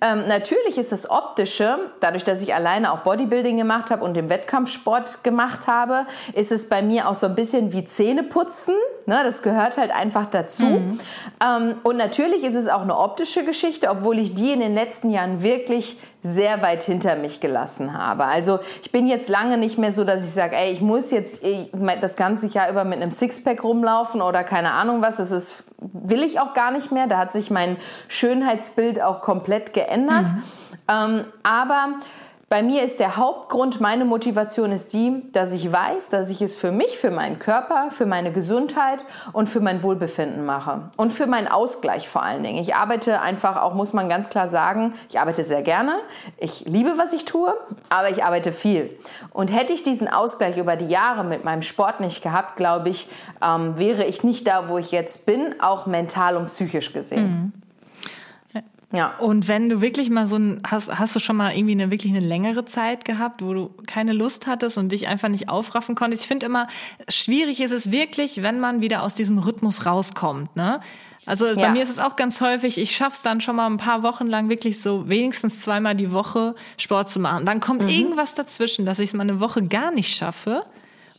Ähm, 0.00 0.28
natürlich 0.28 0.78
ist 0.78 0.92
das 0.92 1.10
Optische, 1.10 1.78
dadurch, 2.00 2.24
dass 2.24 2.42
ich 2.42 2.54
alleine 2.54 2.92
auch 2.92 3.00
Bodybuilding 3.00 3.56
gemacht 3.56 3.90
habe 3.90 4.04
und 4.04 4.14
den 4.14 4.28
Wettkampfsport 4.28 5.24
gemacht 5.24 5.66
habe, 5.66 6.06
ist 6.34 6.52
es 6.52 6.68
bei 6.68 6.82
mir 6.82 7.08
auch 7.08 7.14
so 7.14 7.26
ein 7.26 7.34
bisschen 7.34 7.72
wie 7.72 7.84
Zähneputzen. 7.84 8.74
Ne? 9.06 9.20
Das 9.24 9.42
gehört 9.42 9.76
halt 9.76 9.90
einfach 9.90 10.26
dazu. 10.26 10.64
Mhm. 10.64 11.00
Ähm, 11.44 11.74
und 11.82 11.96
natürlich 11.96 12.44
ist 12.44 12.54
es 12.54 12.68
auch 12.68 12.82
eine 12.82 12.96
optische 12.96 13.44
Geschichte, 13.44 13.90
obwohl 13.90 14.18
ich 14.18 14.34
die 14.34 14.52
in 14.52 14.60
den 14.60 14.74
letzten 14.74 15.10
Jahren 15.10 15.42
wirklich 15.42 15.98
sehr 16.22 16.60
weit 16.62 16.82
hinter 16.82 17.16
mich 17.16 17.40
gelassen 17.40 17.96
habe. 17.96 18.26
Also 18.26 18.60
ich 18.82 18.92
bin 18.92 19.06
jetzt 19.06 19.28
lange 19.28 19.56
nicht 19.56 19.78
mehr 19.78 19.92
so, 19.92 20.04
dass 20.04 20.22
ich 20.24 20.30
sage, 20.30 20.56
ey, 20.56 20.70
ich 20.70 20.80
muss 20.80 21.10
jetzt 21.10 21.42
ich, 21.42 21.70
das 22.00 22.16
ganze 22.16 22.46
Jahr 22.48 22.70
über 22.70 22.84
mit 22.84 23.00
einem 23.00 23.10
Sixpack 23.10 23.64
rumlaufen 23.64 24.20
oder 24.20 24.44
keine 24.44 24.72
Ahnung 24.72 25.00
was. 25.00 25.16
Das 25.16 25.30
ist, 25.30 25.64
will 25.78 26.22
ich 26.22 26.38
auch 26.38 26.52
gar 26.52 26.70
nicht 26.70 26.92
mehr. 26.92 27.06
Da 27.06 27.18
hat 27.18 27.32
sich 27.32 27.50
mein 27.50 27.78
Schönheitsbild 28.08 29.00
auch 29.00 29.22
komplett 29.22 29.72
geändert. 29.72 30.26
Mhm. 30.28 30.42
Ähm, 30.88 31.24
aber 31.42 31.88
bei 32.50 32.64
mir 32.64 32.82
ist 32.82 32.98
der 32.98 33.16
Hauptgrund, 33.16 33.80
meine 33.80 34.04
Motivation 34.04 34.72
ist 34.72 34.92
die, 34.92 35.22
dass 35.30 35.54
ich 35.54 35.70
weiß, 35.70 36.08
dass 36.08 36.30
ich 36.30 36.42
es 36.42 36.56
für 36.56 36.72
mich, 36.72 36.98
für 36.98 37.12
meinen 37.12 37.38
Körper, 37.38 37.90
für 37.90 38.06
meine 38.06 38.32
Gesundheit 38.32 39.04
und 39.32 39.48
für 39.48 39.60
mein 39.60 39.84
Wohlbefinden 39.84 40.44
mache. 40.44 40.90
Und 40.96 41.12
für 41.12 41.28
meinen 41.28 41.46
Ausgleich 41.46 42.08
vor 42.08 42.24
allen 42.24 42.42
Dingen. 42.42 42.58
Ich 42.58 42.74
arbeite 42.74 43.20
einfach 43.20 43.56
auch, 43.56 43.74
muss 43.74 43.92
man 43.92 44.08
ganz 44.08 44.30
klar 44.30 44.48
sagen, 44.48 44.94
ich 45.08 45.20
arbeite 45.20 45.44
sehr 45.44 45.62
gerne. 45.62 45.92
Ich 46.38 46.64
liebe, 46.66 46.98
was 46.98 47.12
ich 47.12 47.24
tue, 47.24 47.56
aber 47.88 48.10
ich 48.10 48.24
arbeite 48.24 48.50
viel. 48.50 48.98
Und 49.32 49.52
hätte 49.54 49.72
ich 49.72 49.84
diesen 49.84 50.08
Ausgleich 50.08 50.58
über 50.58 50.74
die 50.74 50.88
Jahre 50.88 51.22
mit 51.22 51.44
meinem 51.44 51.62
Sport 51.62 52.00
nicht 52.00 52.20
gehabt, 52.20 52.56
glaube 52.56 52.88
ich, 52.88 53.08
ähm, 53.46 53.78
wäre 53.78 54.04
ich 54.06 54.24
nicht 54.24 54.48
da, 54.48 54.68
wo 54.68 54.76
ich 54.76 54.90
jetzt 54.90 55.24
bin, 55.24 55.54
auch 55.60 55.86
mental 55.86 56.36
und 56.36 56.46
psychisch 56.46 56.92
gesehen. 56.92 57.52
Mhm. 57.54 57.69
Ja. 58.92 59.16
Und 59.18 59.46
wenn 59.46 59.68
du 59.68 59.80
wirklich 59.80 60.10
mal 60.10 60.26
so 60.26 60.36
ein, 60.36 60.62
hast, 60.68 60.90
hast 60.90 61.14
du 61.14 61.20
schon 61.20 61.36
mal 61.36 61.54
irgendwie 61.54 61.72
eine 61.72 61.92
wirklich 61.92 62.12
eine 62.12 62.26
längere 62.26 62.64
Zeit 62.64 63.04
gehabt, 63.04 63.42
wo 63.42 63.54
du 63.54 63.70
keine 63.86 64.12
Lust 64.12 64.48
hattest 64.48 64.78
und 64.78 64.90
dich 64.90 65.06
einfach 65.06 65.28
nicht 65.28 65.48
aufraffen 65.48 65.94
konntest? 65.94 66.24
Ich 66.24 66.28
finde 66.28 66.46
immer, 66.46 66.66
schwierig 67.08 67.60
ist 67.60 67.72
es 67.72 67.92
wirklich, 67.92 68.42
wenn 68.42 68.58
man 68.58 68.80
wieder 68.80 69.02
aus 69.04 69.14
diesem 69.14 69.38
Rhythmus 69.38 69.86
rauskommt, 69.86 70.56
ne? 70.56 70.80
Also 71.26 71.46
ja. 71.46 71.54
bei 71.54 71.70
mir 71.70 71.82
ist 71.82 71.90
es 71.90 71.98
auch 71.98 72.16
ganz 72.16 72.40
häufig, 72.40 72.78
ich 72.78 72.96
schaff's 72.96 73.22
dann 73.22 73.40
schon 73.40 73.54
mal 73.54 73.66
ein 73.66 73.76
paar 73.76 74.02
Wochen 74.02 74.26
lang 74.26 74.48
wirklich 74.48 74.80
so 74.80 75.08
wenigstens 75.08 75.60
zweimal 75.60 75.94
die 75.94 76.12
Woche 76.12 76.54
Sport 76.78 77.10
zu 77.10 77.20
machen. 77.20 77.44
Dann 77.44 77.60
kommt 77.60 77.82
mhm. 77.82 77.88
irgendwas 77.88 78.34
dazwischen, 78.34 78.86
dass 78.86 78.98
ich 78.98 79.10
es 79.10 79.14
mal 79.14 79.22
eine 79.22 79.38
Woche 79.38 79.62
gar 79.62 79.92
nicht 79.92 80.16
schaffe. 80.16 80.64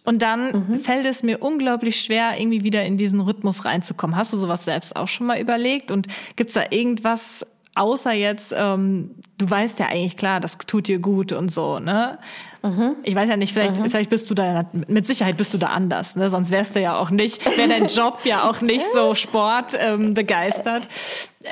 Und 0.03 0.23
dann 0.23 0.67
mhm. 0.67 0.79
fällt 0.79 1.05
es 1.05 1.21
mir 1.21 1.43
unglaublich 1.43 2.01
schwer, 2.01 2.39
irgendwie 2.39 2.63
wieder 2.63 2.84
in 2.84 2.97
diesen 2.97 3.21
Rhythmus 3.21 3.63
reinzukommen. 3.65 4.15
Hast 4.15 4.34
du 4.34 4.38
sowas 4.38 4.65
selbst 4.65 4.95
auch 4.95 5.07
schon 5.07 5.27
mal 5.27 5.39
überlegt? 5.39 5.91
Und 5.91 6.07
gibt's 6.36 6.55
da 6.55 6.63
irgendwas, 6.71 7.45
außer 7.75 8.12
jetzt, 8.12 8.53
ähm, 8.57 9.12
du 9.38 9.49
weißt 9.49 9.79
ja 9.79 9.88
eigentlich 9.88 10.17
klar, 10.17 10.39
das 10.39 10.57
tut 10.57 10.88
dir 10.88 10.99
gut 10.99 11.31
und 11.31 11.51
so, 11.51 11.79
ne? 11.79 12.19
Mhm. 12.63 12.95
Ich 13.03 13.15
weiß 13.15 13.29
ja 13.29 13.38
nicht, 13.38 13.53
vielleicht, 13.53 13.79
mhm. 13.79 13.89
vielleicht 13.89 14.10
bist 14.10 14.29
du 14.29 14.34
da, 14.34 14.69
mit 14.88 15.05
Sicherheit 15.05 15.38
bist 15.38 15.53
du 15.53 15.57
da 15.57 15.67
anders, 15.67 16.15
ne? 16.15 16.29
Sonst 16.29 16.51
wärst 16.51 16.75
du 16.75 16.81
ja 16.81 16.97
auch 16.97 17.10
nicht, 17.10 17.45
wäre 17.57 17.69
dein 17.69 17.88
Job 17.88 18.19
ja 18.23 18.49
auch 18.49 18.62
nicht 18.62 18.86
so 18.93 19.15
Sport 19.15 19.77
ähm, 19.79 20.13
begeistert. 20.13 20.88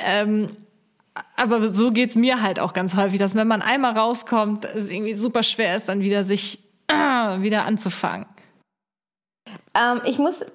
Ähm, 0.06 0.48
aber 1.36 1.74
so 1.74 1.92
geht's 1.92 2.16
mir 2.16 2.42
halt 2.42 2.60
auch 2.60 2.74
ganz 2.74 2.96
häufig, 2.96 3.20
dass 3.20 3.36
wenn 3.36 3.48
man 3.48 3.62
einmal 3.62 3.98
rauskommt, 3.98 4.66
es 4.66 4.90
irgendwie 4.90 5.14
super 5.14 5.44
schwer 5.44 5.76
ist, 5.76 5.90
dann 5.90 6.02
wieder 6.02 6.24
sich 6.24 6.60
äh, 6.88 6.94
wieder 7.42 7.66
anzufangen. 7.66 8.26
Ähm, 9.80 10.02
ich 10.06 10.20
muss 10.20 10.46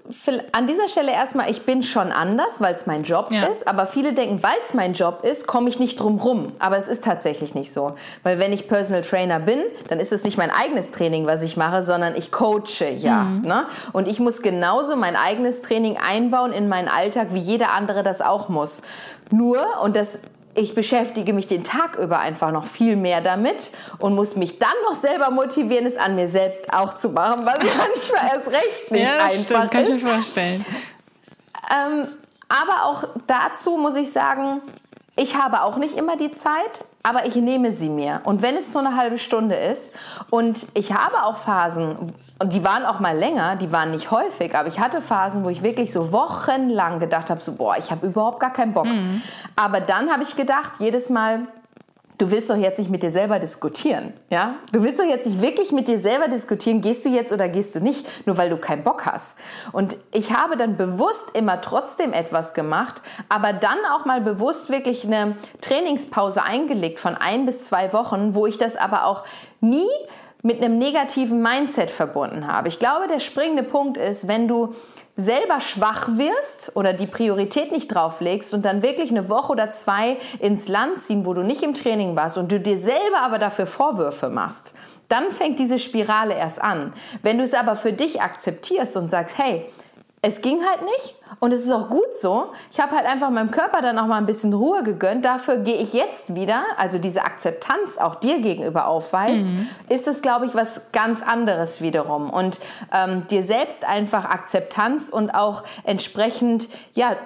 an 0.52 0.66
dieser 0.66 0.88
Stelle 0.88 1.12
erstmal, 1.12 1.50
ich 1.50 1.62
bin 1.62 1.82
schon 1.82 2.12
anders, 2.12 2.60
weil 2.60 2.74
es 2.74 2.86
mein 2.86 3.02
Job 3.04 3.30
ja. 3.30 3.46
ist, 3.46 3.66
aber 3.66 3.86
viele 3.86 4.12
denken, 4.12 4.42
weil 4.42 4.56
es 4.62 4.74
mein 4.74 4.92
Job 4.92 5.24
ist, 5.24 5.46
komme 5.46 5.68
ich 5.68 5.78
nicht 5.78 5.98
drum 6.00 6.18
rum. 6.18 6.52
Aber 6.58 6.76
es 6.76 6.88
ist 6.88 7.04
tatsächlich 7.04 7.54
nicht 7.54 7.72
so. 7.72 7.94
Weil 8.22 8.38
wenn 8.38 8.52
ich 8.52 8.68
Personal 8.68 9.02
Trainer 9.02 9.40
bin, 9.40 9.60
dann 9.88 10.00
ist 10.00 10.12
es 10.12 10.24
nicht 10.24 10.36
mein 10.36 10.50
eigenes 10.50 10.90
Training, 10.90 11.26
was 11.26 11.42
ich 11.42 11.56
mache, 11.56 11.82
sondern 11.82 12.16
ich 12.16 12.32
coache 12.32 12.90
ja. 12.96 13.24
Mhm. 13.24 13.42
Ne? 13.42 13.66
Und 13.92 14.08
ich 14.08 14.20
muss 14.20 14.42
genauso 14.42 14.96
mein 14.96 15.16
eigenes 15.16 15.62
Training 15.62 15.96
einbauen 15.96 16.52
in 16.52 16.68
meinen 16.68 16.88
Alltag, 16.88 17.28
wie 17.32 17.38
jeder 17.38 17.72
andere 17.72 18.02
das 18.02 18.20
auch 18.20 18.48
muss. 18.48 18.82
Nur, 19.30 19.64
und 19.82 19.96
das 19.96 20.18
ich 20.54 20.74
beschäftige 20.74 21.32
mich 21.32 21.46
den 21.46 21.64
Tag 21.64 21.96
über 21.96 22.18
einfach 22.18 22.52
noch 22.52 22.66
viel 22.66 22.96
mehr 22.96 23.20
damit 23.20 23.70
und 23.98 24.14
muss 24.14 24.36
mich 24.36 24.58
dann 24.58 24.74
noch 24.88 24.94
selber 24.94 25.30
motivieren, 25.30 25.86
es 25.86 25.96
an 25.96 26.14
mir 26.14 26.28
selbst 26.28 26.72
auch 26.72 26.94
zu 26.94 27.10
machen, 27.10 27.44
was 27.44 27.58
manchmal 27.58 28.34
erst 28.34 28.46
recht 28.48 28.90
nicht 28.90 29.10
ja, 29.10 29.24
einfach 29.24 29.30
stimmt, 29.30 29.70
kann 29.70 29.82
ist. 29.82 29.88
Kann 29.88 29.98
ich 29.98 30.04
mir 30.04 30.14
vorstellen. 30.14 30.66
Ähm, 31.70 32.08
aber 32.48 32.84
auch 32.84 33.04
dazu 33.26 33.76
muss 33.76 33.96
ich 33.96 34.12
sagen, 34.12 34.60
ich 35.16 35.36
habe 35.36 35.62
auch 35.62 35.76
nicht 35.76 35.94
immer 35.94 36.16
die 36.16 36.32
Zeit, 36.32 36.84
aber 37.02 37.26
ich 37.26 37.36
nehme 37.36 37.72
sie 37.72 37.88
mir. 37.88 38.20
Und 38.24 38.42
wenn 38.42 38.56
es 38.56 38.72
nur 38.74 38.84
eine 38.84 38.96
halbe 38.96 39.18
Stunde 39.18 39.54
ist 39.54 39.92
und 40.30 40.66
ich 40.74 40.92
habe 40.92 41.24
auch 41.24 41.36
Phasen, 41.36 42.12
und 42.44 42.52
die 42.52 42.62
waren 42.62 42.84
auch 42.84 43.00
mal 43.00 43.16
länger, 43.16 43.56
die 43.56 43.72
waren 43.72 43.90
nicht 43.90 44.10
häufig, 44.10 44.54
aber 44.54 44.68
ich 44.68 44.78
hatte 44.78 45.00
Phasen, 45.00 45.44
wo 45.44 45.48
ich 45.48 45.62
wirklich 45.62 45.90
so 45.90 46.12
wochenlang 46.12 47.00
gedacht 47.00 47.30
habe, 47.30 47.40
so 47.40 47.54
boah, 47.54 47.76
ich 47.78 47.90
habe 47.90 48.06
überhaupt 48.06 48.38
gar 48.38 48.52
keinen 48.52 48.74
Bock. 48.74 48.84
Mhm. 48.84 49.22
Aber 49.56 49.80
dann 49.80 50.12
habe 50.12 50.22
ich 50.22 50.36
gedacht, 50.36 50.72
jedes 50.78 51.08
Mal, 51.08 51.46
du 52.18 52.30
willst 52.30 52.50
doch 52.50 52.56
jetzt 52.58 52.78
nicht 52.78 52.90
mit 52.90 53.02
dir 53.02 53.10
selber 53.10 53.38
diskutieren, 53.38 54.12
ja? 54.28 54.56
Du 54.72 54.82
willst 54.82 55.00
doch 55.00 55.06
jetzt 55.06 55.26
nicht 55.26 55.40
wirklich 55.40 55.72
mit 55.72 55.88
dir 55.88 55.98
selber 55.98 56.28
diskutieren, 56.28 56.82
gehst 56.82 57.06
du 57.06 57.08
jetzt 57.08 57.32
oder 57.32 57.48
gehst 57.48 57.76
du 57.76 57.80
nicht, 57.80 58.26
nur 58.26 58.36
weil 58.36 58.50
du 58.50 58.58
keinen 58.58 58.84
Bock 58.84 59.06
hast. 59.06 59.38
Und 59.72 59.96
ich 60.12 60.34
habe 60.34 60.58
dann 60.58 60.76
bewusst 60.76 61.30
immer 61.32 61.62
trotzdem 61.62 62.12
etwas 62.12 62.52
gemacht, 62.52 63.00
aber 63.30 63.54
dann 63.54 63.78
auch 63.96 64.04
mal 64.04 64.20
bewusst 64.20 64.68
wirklich 64.68 65.06
eine 65.06 65.38
Trainingspause 65.62 66.42
eingelegt 66.42 67.00
von 67.00 67.14
ein 67.14 67.46
bis 67.46 67.64
zwei 67.64 67.94
Wochen, 67.94 68.34
wo 68.34 68.46
ich 68.46 68.58
das 68.58 68.76
aber 68.76 69.06
auch 69.06 69.24
nie 69.62 69.88
mit 70.44 70.62
einem 70.62 70.76
negativen 70.76 71.42
Mindset 71.42 71.90
verbunden 71.90 72.46
habe. 72.46 72.68
Ich 72.68 72.78
glaube, 72.78 73.08
der 73.08 73.18
springende 73.18 73.62
Punkt 73.62 73.96
ist, 73.96 74.28
wenn 74.28 74.46
du 74.46 74.74
selber 75.16 75.58
schwach 75.60 76.06
wirst 76.18 76.76
oder 76.76 76.92
die 76.92 77.06
Priorität 77.06 77.72
nicht 77.72 77.88
drauf 77.88 78.20
legst 78.20 78.52
und 78.52 78.62
dann 78.62 78.82
wirklich 78.82 79.10
eine 79.10 79.30
Woche 79.30 79.52
oder 79.52 79.70
zwei 79.70 80.18
ins 80.40 80.68
Land 80.68 80.98
ziehen, 81.00 81.24
wo 81.24 81.32
du 81.32 81.42
nicht 81.42 81.62
im 81.62 81.72
Training 81.72 82.14
warst 82.14 82.36
und 82.36 82.52
du 82.52 82.60
dir 82.60 82.76
selber 82.76 83.22
aber 83.22 83.38
dafür 83.38 83.64
Vorwürfe 83.64 84.28
machst, 84.28 84.74
dann 85.08 85.30
fängt 85.30 85.58
diese 85.58 85.78
Spirale 85.78 86.34
erst 86.34 86.60
an. 86.60 86.92
Wenn 87.22 87.38
du 87.38 87.44
es 87.44 87.54
aber 87.54 87.74
für 87.74 87.94
dich 87.94 88.20
akzeptierst 88.20 88.98
und 88.98 89.08
sagst, 89.08 89.38
hey, 89.38 89.64
es 90.26 90.40
ging 90.40 90.58
halt 90.66 90.80
nicht 90.82 91.16
und 91.38 91.52
es 91.52 91.66
ist 91.66 91.70
auch 91.70 91.90
gut 91.90 92.14
so. 92.18 92.46
Ich 92.72 92.80
habe 92.80 92.96
halt 92.96 93.04
einfach 93.04 93.28
meinem 93.28 93.50
Körper 93.50 93.82
dann 93.82 93.98
auch 93.98 94.06
mal 94.06 94.16
ein 94.16 94.24
bisschen 94.24 94.54
Ruhe 94.54 94.82
gegönnt. 94.82 95.22
Dafür 95.22 95.58
gehe 95.58 95.76
ich 95.76 95.92
jetzt 95.92 96.34
wieder, 96.34 96.62
also 96.78 96.98
diese 96.98 97.24
Akzeptanz 97.24 97.98
auch 97.98 98.14
dir 98.14 98.40
gegenüber 98.40 98.86
aufweist, 98.86 99.44
mhm. 99.44 99.68
ist 99.90 100.08
es, 100.08 100.22
glaube 100.22 100.46
ich, 100.46 100.54
was 100.54 100.92
ganz 100.92 101.22
anderes 101.22 101.82
wiederum. 101.82 102.30
Und 102.30 102.58
ähm, 102.90 103.28
dir 103.28 103.42
selbst 103.42 103.84
einfach 103.84 104.24
Akzeptanz 104.24 105.10
und 105.10 105.28
auch 105.28 105.62
entsprechend, 105.84 106.70
ja, 106.94 107.16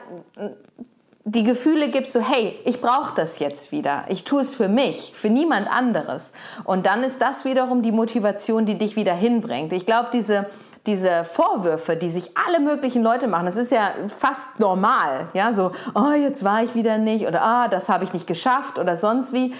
die 1.24 1.44
Gefühle 1.44 1.90
gibst 1.90 2.14
so, 2.14 2.20
hey, 2.20 2.58
ich 2.64 2.80
brauche 2.80 3.14
das 3.14 3.38
jetzt 3.38 3.70
wieder. 3.70 4.06
Ich 4.08 4.24
tue 4.24 4.40
es 4.40 4.56
für 4.56 4.68
mich, 4.68 5.12
für 5.14 5.28
niemand 5.28 5.70
anderes. 5.70 6.32
Und 6.64 6.86
dann 6.86 7.04
ist 7.04 7.20
das 7.20 7.44
wiederum 7.44 7.82
die 7.82 7.92
Motivation, 7.92 8.66
die 8.66 8.76
dich 8.76 8.96
wieder 8.96 9.14
hinbringt. 9.14 9.72
Ich 9.72 9.86
glaube, 9.86 10.08
diese 10.12 10.46
diese 10.88 11.22
Vorwürfe, 11.22 11.96
die 11.96 12.08
sich 12.08 12.30
alle 12.46 12.60
möglichen 12.60 13.02
Leute 13.02 13.28
machen, 13.28 13.44
das 13.44 13.56
ist 13.56 13.70
ja 13.70 13.90
fast 14.08 14.58
normal, 14.58 15.28
ja, 15.34 15.52
so, 15.52 15.70
oh, 15.94 16.12
jetzt 16.12 16.44
war 16.44 16.62
ich 16.62 16.74
wieder 16.74 16.96
nicht 16.96 17.26
oder 17.26 17.42
ah, 17.42 17.68
das 17.68 17.90
habe 17.90 18.04
ich 18.04 18.14
nicht 18.14 18.26
geschafft 18.26 18.78
oder 18.78 18.96
sonst 18.96 19.32
wie. 19.32 19.54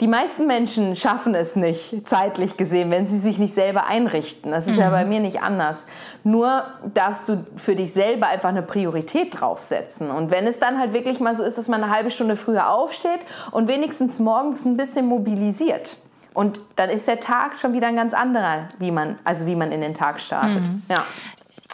Die 0.00 0.08
meisten 0.08 0.48
Menschen 0.48 0.96
schaffen 0.96 1.36
es 1.36 1.54
nicht, 1.54 2.06
zeitlich 2.06 2.56
gesehen, 2.56 2.90
wenn 2.90 3.06
sie 3.06 3.18
sich 3.18 3.38
nicht 3.38 3.54
selber 3.54 3.86
einrichten. 3.86 4.50
Das 4.50 4.66
ist 4.66 4.74
mhm. 4.74 4.82
ja 4.82 4.90
bei 4.90 5.04
mir 5.04 5.20
nicht 5.20 5.40
anders. 5.40 5.86
Nur 6.24 6.64
darfst 6.94 7.28
du 7.28 7.44
für 7.54 7.76
dich 7.76 7.92
selber 7.92 8.26
einfach 8.26 8.48
eine 8.48 8.62
Priorität 8.62 9.40
draufsetzen. 9.40 10.10
Und 10.10 10.32
wenn 10.32 10.48
es 10.48 10.58
dann 10.58 10.80
halt 10.80 10.94
wirklich 10.94 11.20
mal 11.20 11.36
so 11.36 11.44
ist, 11.44 11.58
dass 11.58 11.68
man 11.68 11.84
eine 11.84 11.94
halbe 11.94 12.10
Stunde 12.10 12.34
früher 12.34 12.70
aufsteht 12.70 13.20
und 13.52 13.68
wenigstens 13.68 14.18
morgens 14.18 14.64
ein 14.64 14.76
bisschen 14.76 15.06
mobilisiert, 15.06 15.96
und 16.34 16.60
dann 16.76 16.90
ist 16.90 17.06
der 17.08 17.20
Tag 17.20 17.58
schon 17.58 17.72
wieder 17.72 17.86
ein 17.86 17.96
ganz 17.96 18.12
anderer, 18.12 18.68
wie 18.78 18.90
man, 18.90 19.18
also 19.24 19.46
wie 19.46 19.54
man 19.54 19.72
in 19.72 19.80
den 19.80 19.94
Tag 19.94 20.20
startet. 20.20 20.62
Mhm. 20.62 20.82
Ja. 20.88 21.06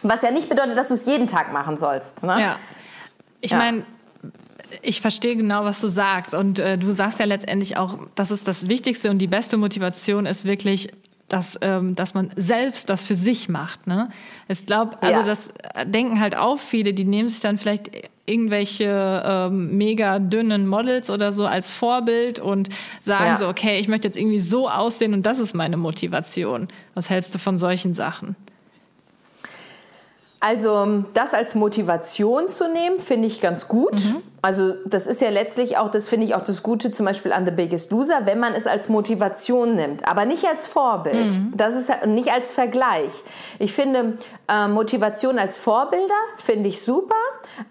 Was 0.02 0.22
ja 0.22 0.30
nicht 0.30 0.48
bedeutet, 0.48 0.78
dass 0.78 0.88
du 0.88 0.94
es 0.94 1.06
jeden 1.06 1.26
Tag 1.26 1.52
machen 1.52 1.78
sollst. 1.78 2.22
Ne? 2.22 2.40
Ja. 2.40 2.56
Ich 3.40 3.52
ja. 3.52 3.56
meine, 3.56 3.84
ich 4.82 5.00
verstehe 5.00 5.34
genau, 5.34 5.64
was 5.64 5.80
du 5.80 5.88
sagst. 5.88 6.34
Und 6.34 6.58
äh, 6.58 6.76
du 6.76 6.92
sagst 6.92 7.18
ja 7.18 7.24
letztendlich 7.24 7.78
auch, 7.78 7.98
dass 8.14 8.30
es 8.30 8.44
das 8.44 8.68
Wichtigste 8.68 9.10
und 9.10 9.18
die 9.18 9.26
beste 9.26 9.56
Motivation 9.56 10.26
ist 10.26 10.44
wirklich, 10.44 10.92
dass, 11.30 11.58
ähm, 11.62 11.94
dass 11.94 12.12
man 12.12 12.30
selbst 12.36 12.90
das 12.90 13.04
für 13.04 13.14
sich 13.14 13.48
macht. 13.48 13.86
Ne? 13.86 14.10
Ich 14.48 14.66
glaube, 14.66 15.00
also 15.00 15.20
ja. 15.20 15.24
das 15.24 15.50
denken 15.86 16.20
halt 16.20 16.36
auch 16.36 16.58
viele, 16.58 16.92
die 16.92 17.04
nehmen 17.04 17.28
sich 17.28 17.40
dann 17.40 17.56
vielleicht 17.56 17.90
irgendwelche 18.26 19.22
ähm, 19.24 19.76
mega 19.76 20.18
dünnen 20.18 20.66
Models 20.66 21.08
oder 21.08 21.32
so 21.32 21.46
als 21.46 21.70
Vorbild 21.70 22.40
und 22.40 22.68
sagen 23.00 23.26
ja. 23.26 23.36
so, 23.36 23.48
okay, 23.48 23.78
ich 23.78 23.88
möchte 23.88 24.08
jetzt 24.08 24.18
irgendwie 24.18 24.40
so 24.40 24.68
aussehen 24.68 25.14
und 25.14 25.24
das 25.24 25.38
ist 25.38 25.54
meine 25.54 25.76
Motivation. 25.76 26.68
Was 26.94 27.10
hältst 27.10 27.34
du 27.34 27.38
von 27.38 27.58
solchen 27.58 27.94
Sachen? 27.94 28.36
Also 30.42 31.04
das 31.12 31.34
als 31.34 31.54
Motivation 31.54 32.48
zu 32.48 32.66
nehmen, 32.72 32.98
finde 32.98 33.28
ich 33.28 33.42
ganz 33.42 33.68
gut. 33.68 33.92
Mhm. 33.92 34.22
Also 34.40 34.72
das 34.86 35.06
ist 35.06 35.20
ja 35.20 35.28
letztlich 35.28 35.76
auch, 35.76 35.90
das 35.90 36.08
finde 36.08 36.24
ich 36.24 36.34
auch 36.34 36.42
das 36.42 36.62
Gute 36.62 36.90
zum 36.90 37.04
Beispiel 37.04 37.34
an 37.34 37.44
The 37.44 37.50
Biggest 37.50 37.90
Loser, 37.90 38.24
wenn 38.24 38.40
man 38.40 38.54
es 38.54 38.66
als 38.66 38.88
Motivation 38.88 39.74
nimmt, 39.74 40.08
aber 40.08 40.24
nicht 40.24 40.46
als 40.46 40.66
Vorbild. 40.66 41.32
Mhm. 41.32 41.52
Das 41.54 41.74
ist 41.74 41.90
nicht 42.06 42.32
als 42.32 42.52
Vergleich. 42.52 43.12
Ich 43.58 43.74
finde 43.74 44.16
äh, 44.48 44.66
Motivation 44.66 45.38
als 45.38 45.58
Vorbilder 45.58 46.14
finde 46.36 46.70
ich 46.70 46.80
super, 46.80 47.14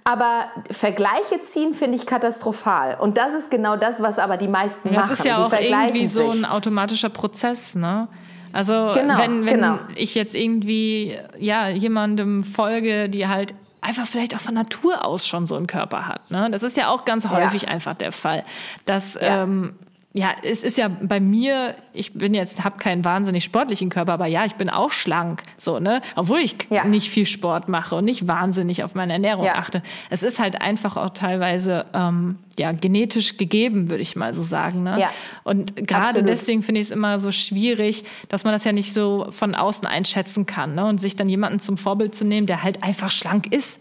aber 0.04 0.46
Vergleiche 0.70 1.42
ziehen 1.42 1.74
finde 1.74 1.98
ich 1.98 2.06
katastrophal. 2.06 2.98
Und 3.00 3.18
das 3.18 3.34
ist 3.34 3.50
genau 3.50 3.78
das, 3.78 4.00
was 4.00 4.20
aber 4.20 4.38
die 4.38 4.48
meisten 4.48 4.90
das 4.90 4.98
machen. 4.98 5.10
Das 5.10 5.20
ist 5.20 5.26
ja 5.26 5.38
die 5.38 5.42
auch 5.42 5.88
irgendwie 5.88 6.06
so 6.06 6.30
ein 6.30 6.46
automatischer 6.46 7.10
Prozess, 7.10 7.74
ne? 7.74 8.08
Also 8.54 8.92
genau, 8.94 9.18
wenn, 9.18 9.46
wenn 9.46 9.56
genau. 9.56 9.80
ich 9.96 10.16
jetzt 10.16 10.36
irgendwie 10.36 11.16
ja 11.38 11.70
jemandem 11.70 12.44
folge, 12.44 13.10
die 13.10 13.28
halt 13.28 13.54
einfach 13.82 14.08
vielleicht 14.08 14.36
auch 14.36 14.42
von 14.42 14.54
Natur 14.54 15.06
aus 15.06 15.28
schon 15.28 15.46
so 15.46 15.56
einen 15.56 15.68
Körper 15.68 16.08
hat. 16.08 16.30
Ne? 16.32 16.50
Das 16.52 16.64
ist 16.64 16.76
ja 16.78 16.90
auch 16.90 17.06
ganz 17.06 17.30
häufig 17.30 17.64
ja. 17.64 17.70
einfach 17.70 17.96
der 17.96 18.12
Fall, 18.12 18.44
dass 18.86 19.16
ja. 19.16 19.44
ähm, 19.44 19.76
ja, 20.12 20.32
es 20.42 20.64
ist 20.64 20.80
ja 20.80 20.88
bei 20.88 21.20
mir, 21.20 21.76
ich 21.94 22.14
bin 22.14 22.34
jetzt, 22.34 22.64
habe 22.64 22.80
keinen 22.80 23.06
wahnsinnig 23.06 23.44
sportlichen 23.44 23.90
Körper, 23.90 24.14
aber 24.14 24.26
ja, 24.26 24.44
ich 24.44 24.56
bin 24.56 24.72
auch 24.72 24.90
schlank, 24.90 25.44
so, 25.60 25.78
ne? 25.78 26.02
Obwohl 26.16 26.40
ich 26.40 26.56
ja. 26.72 26.84
nicht 26.84 27.12
viel 27.12 27.28
Sport 27.28 27.70
mache 27.70 27.96
und 27.96 28.06
nicht 28.06 28.28
wahnsinnig 28.28 28.84
auf 28.84 28.96
meine 28.96 29.14
Ernährung 29.14 29.46
ja. 29.46 29.54
achte. 29.54 29.84
Es 30.10 30.24
ist 30.24 30.40
halt 30.40 30.64
einfach 30.64 30.98
auch 30.98 31.12
teilweise 31.12 31.86
ähm, 31.94 32.40
ja, 32.58 32.72
genetisch 32.72 33.38
gegeben, 33.38 33.92
würde 33.92 34.02
ich 34.02 34.16
mal 34.16 34.34
so 34.34 34.42
sagen. 34.42 34.82
Ne? 34.82 35.00
Ja. 35.00 35.12
Und 35.44 35.76
gerade 35.76 36.24
deswegen 36.24 36.64
finde 36.64 36.82
ich 36.82 36.88
es 36.88 36.92
immer 36.92 37.20
so 37.20 37.32
schwierig, 37.32 38.04
dass 38.30 38.44
man 38.44 38.54
das 38.54 38.64
ja 38.64 38.72
nicht 38.72 38.96
so 38.96 39.28
von 39.30 39.54
außen 39.54 39.86
einschätzen 39.86 40.48
kann 40.48 40.74
ne? 40.74 40.88
und 40.88 41.00
sich 41.00 41.18
dann 41.18 41.30
jemanden 41.30 41.60
zum 41.60 41.78
Vorbild 41.78 42.16
zu 42.16 42.26
nehmen, 42.26 42.48
der 42.48 42.64
halt 42.64 42.82
einfach 42.84 43.12
schlank 43.12 43.54
ist. 43.54 43.80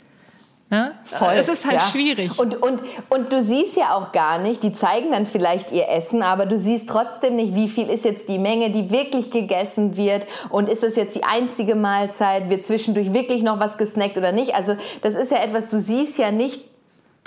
Ne? 0.70 0.92
Voll. 1.04 1.32
Es 1.34 1.48
ist 1.48 1.64
halt 1.64 1.80
ja. 1.80 1.80
schwierig. 1.80 2.38
Und, 2.38 2.60
und, 2.60 2.82
und 3.08 3.32
du 3.32 3.42
siehst 3.42 3.76
ja 3.78 3.94
auch 3.94 4.12
gar 4.12 4.38
nicht, 4.38 4.62
die 4.62 4.74
zeigen 4.74 5.12
dann 5.12 5.24
vielleicht 5.24 5.72
ihr 5.72 5.88
Essen, 5.88 6.22
aber 6.22 6.44
du 6.44 6.58
siehst 6.58 6.90
trotzdem 6.90 7.36
nicht, 7.36 7.54
wie 7.54 7.68
viel 7.68 7.88
ist 7.88 8.04
jetzt 8.04 8.28
die 8.28 8.38
Menge, 8.38 8.70
die 8.70 8.90
wirklich 8.90 9.30
gegessen 9.30 9.96
wird 9.96 10.26
und 10.50 10.68
ist 10.68 10.82
das 10.82 10.96
jetzt 10.96 11.16
die 11.16 11.24
einzige 11.24 11.74
Mahlzeit, 11.74 12.50
wird 12.50 12.64
zwischendurch 12.64 13.14
wirklich 13.14 13.42
noch 13.42 13.60
was 13.60 13.78
gesnackt 13.78 14.18
oder 14.18 14.32
nicht. 14.32 14.54
Also 14.54 14.76
das 15.00 15.14
ist 15.14 15.30
ja 15.30 15.38
etwas, 15.38 15.70
du 15.70 15.80
siehst 15.80 16.18
ja 16.18 16.30
nicht 16.30 16.62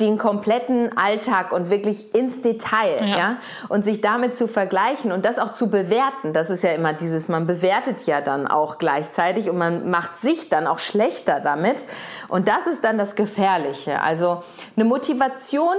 den 0.02 0.18
kompletten 0.18 0.98
Alltag 0.98 1.52
und 1.52 1.70
wirklich 1.70 2.14
ins 2.14 2.42
Detail, 2.42 3.08
ja. 3.08 3.18
ja. 3.18 3.38
Und 3.70 3.86
sich 3.86 4.02
damit 4.02 4.36
zu 4.36 4.48
vergleichen 4.48 5.12
und 5.12 5.24
das 5.24 5.40
auch 5.40 5.54
zu 5.54 5.70
bewerten. 5.70 6.34
Das 6.34 6.50
ist 6.50 6.64
ja 6.64 6.72
immer 6.72 6.94
dieses, 6.94 7.30
man 7.30 7.48
bewertet 7.48 8.06
ja 8.08 8.20
dann 8.20 8.48
auch 8.48 8.78
gleichzeitig 8.80 9.50
und 9.50 9.58
man 9.58 9.90
macht 9.90 10.18
sich 10.18 10.50
dann 10.50 10.68
auch 10.68 10.80
schlechter 10.80 11.40
damit. 11.40 11.86
Und 12.28 12.48
das 12.48 12.68
ist 12.68 12.84
dann 12.84 12.98
das 12.98 13.16
Gefährliche. 13.16 14.02
Also 14.02 14.42
eine 14.76 14.86
Motivation 14.86 15.76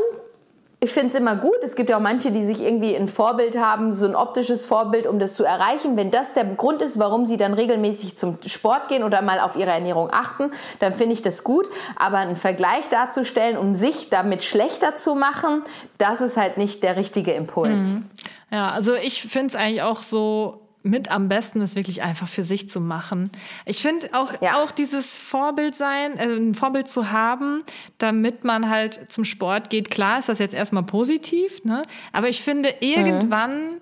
ich 0.83 0.91
finde 0.91 1.09
es 1.11 1.14
immer 1.14 1.37
gut. 1.37 1.59
Es 1.62 1.76
gibt 1.76 1.91
ja 1.91 1.97
auch 1.97 2.03
manche, 2.03 2.33
die 2.33 2.45
sich 2.45 2.61
irgendwie 2.61 2.97
ein 2.97 3.07
Vorbild 3.07 3.57
haben, 3.57 3.93
so 3.93 4.05
ein 4.05 4.16
optisches 4.16 4.66
Vorbild, 4.66 5.07
um 5.07 5.20
das 5.20 5.37
zu 5.37 5.45
erreichen. 5.45 5.97
Wenn 5.97 6.11
das 6.11 6.35
der 6.35 6.45
Grund 6.45 6.83
ist, 6.83 6.99
warum 6.99 7.24
sie 7.24 7.37
dann 7.37 7.55
regelmäßig 7.55 8.16
zum 8.16 8.37
Sport 8.45 8.89
gehen 8.89 9.05
oder 9.05 9.22
mal 9.22 9.39
auf 9.39 9.55
ihre 9.55 9.70
Ernährung 9.70 10.09
achten, 10.11 10.51
dann 10.80 10.93
finde 10.93 11.12
ich 11.12 11.22
das 11.22 11.45
gut. 11.45 11.68
Aber 11.95 12.18
einen 12.18 12.35
Vergleich 12.35 12.89
darzustellen, 12.89 13.57
um 13.57 13.76
sich 13.76 14.11
damit 14.11 14.43
schlechter 14.43 14.97
zu 14.97 15.14
machen, 15.14 15.62
das 15.99 16.20
ist 16.20 16.37
halt 16.37 16.59
nicht 16.59 16.83
der 16.83 16.97
richtige 16.97 17.30
Impuls. 17.30 17.95
Mhm. 17.95 18.11
Ja, 18.51 18.72
also 18.72 18.95
ich 18.95 19.22
finde 19.22 19.47
es 19.47 19.55
eigentlich 19.55 19.83
auch 19.83 20.03
so 20.03 20.61
mit 20.83 21.11
am 21.11 21.28
besten 21.28 21.61
ist 21.61 21.76
wirklich 21.76 22.03
einfach 22.03 22.28
für 22.28 22.43
sich 22.43 22.68
zu 22.68 22.80
machen. 22.80 23.30
Ich 23.66 23.83
finde 23.83 24.09
auch, 24.12 24.33
ja. 24.41 24.62
auch 24.62 24.72
dieses 24.72 25.16
Vorbild 25.16 25.76
sein, 25.76 26.18
äh, 26.18 26.24
ein 26.24 26.55
Vorbild 26.55 26.89
zu 26.89 27.12
haben, 27.12 27.62
damit 27.99 28.45
man 28.45 28.68
halt 28.68 29.01
zum 29.09 29.24
Sport 29.24 29.70
geht. 29.70 29.91
Klar 29.91 30.18
ist 30.18 30.28
das 30.28 30.39
jetzt 30.39 30.55
erstmal 30.55 30.83
positiv, 30.83 31.64
ne? 31.64 31.83
Aber 32.12 32.28
ich 32.28 32.43
finde, 32.43 32.74
irgendwann 32.80 33.74
mhm. 33.74 33.80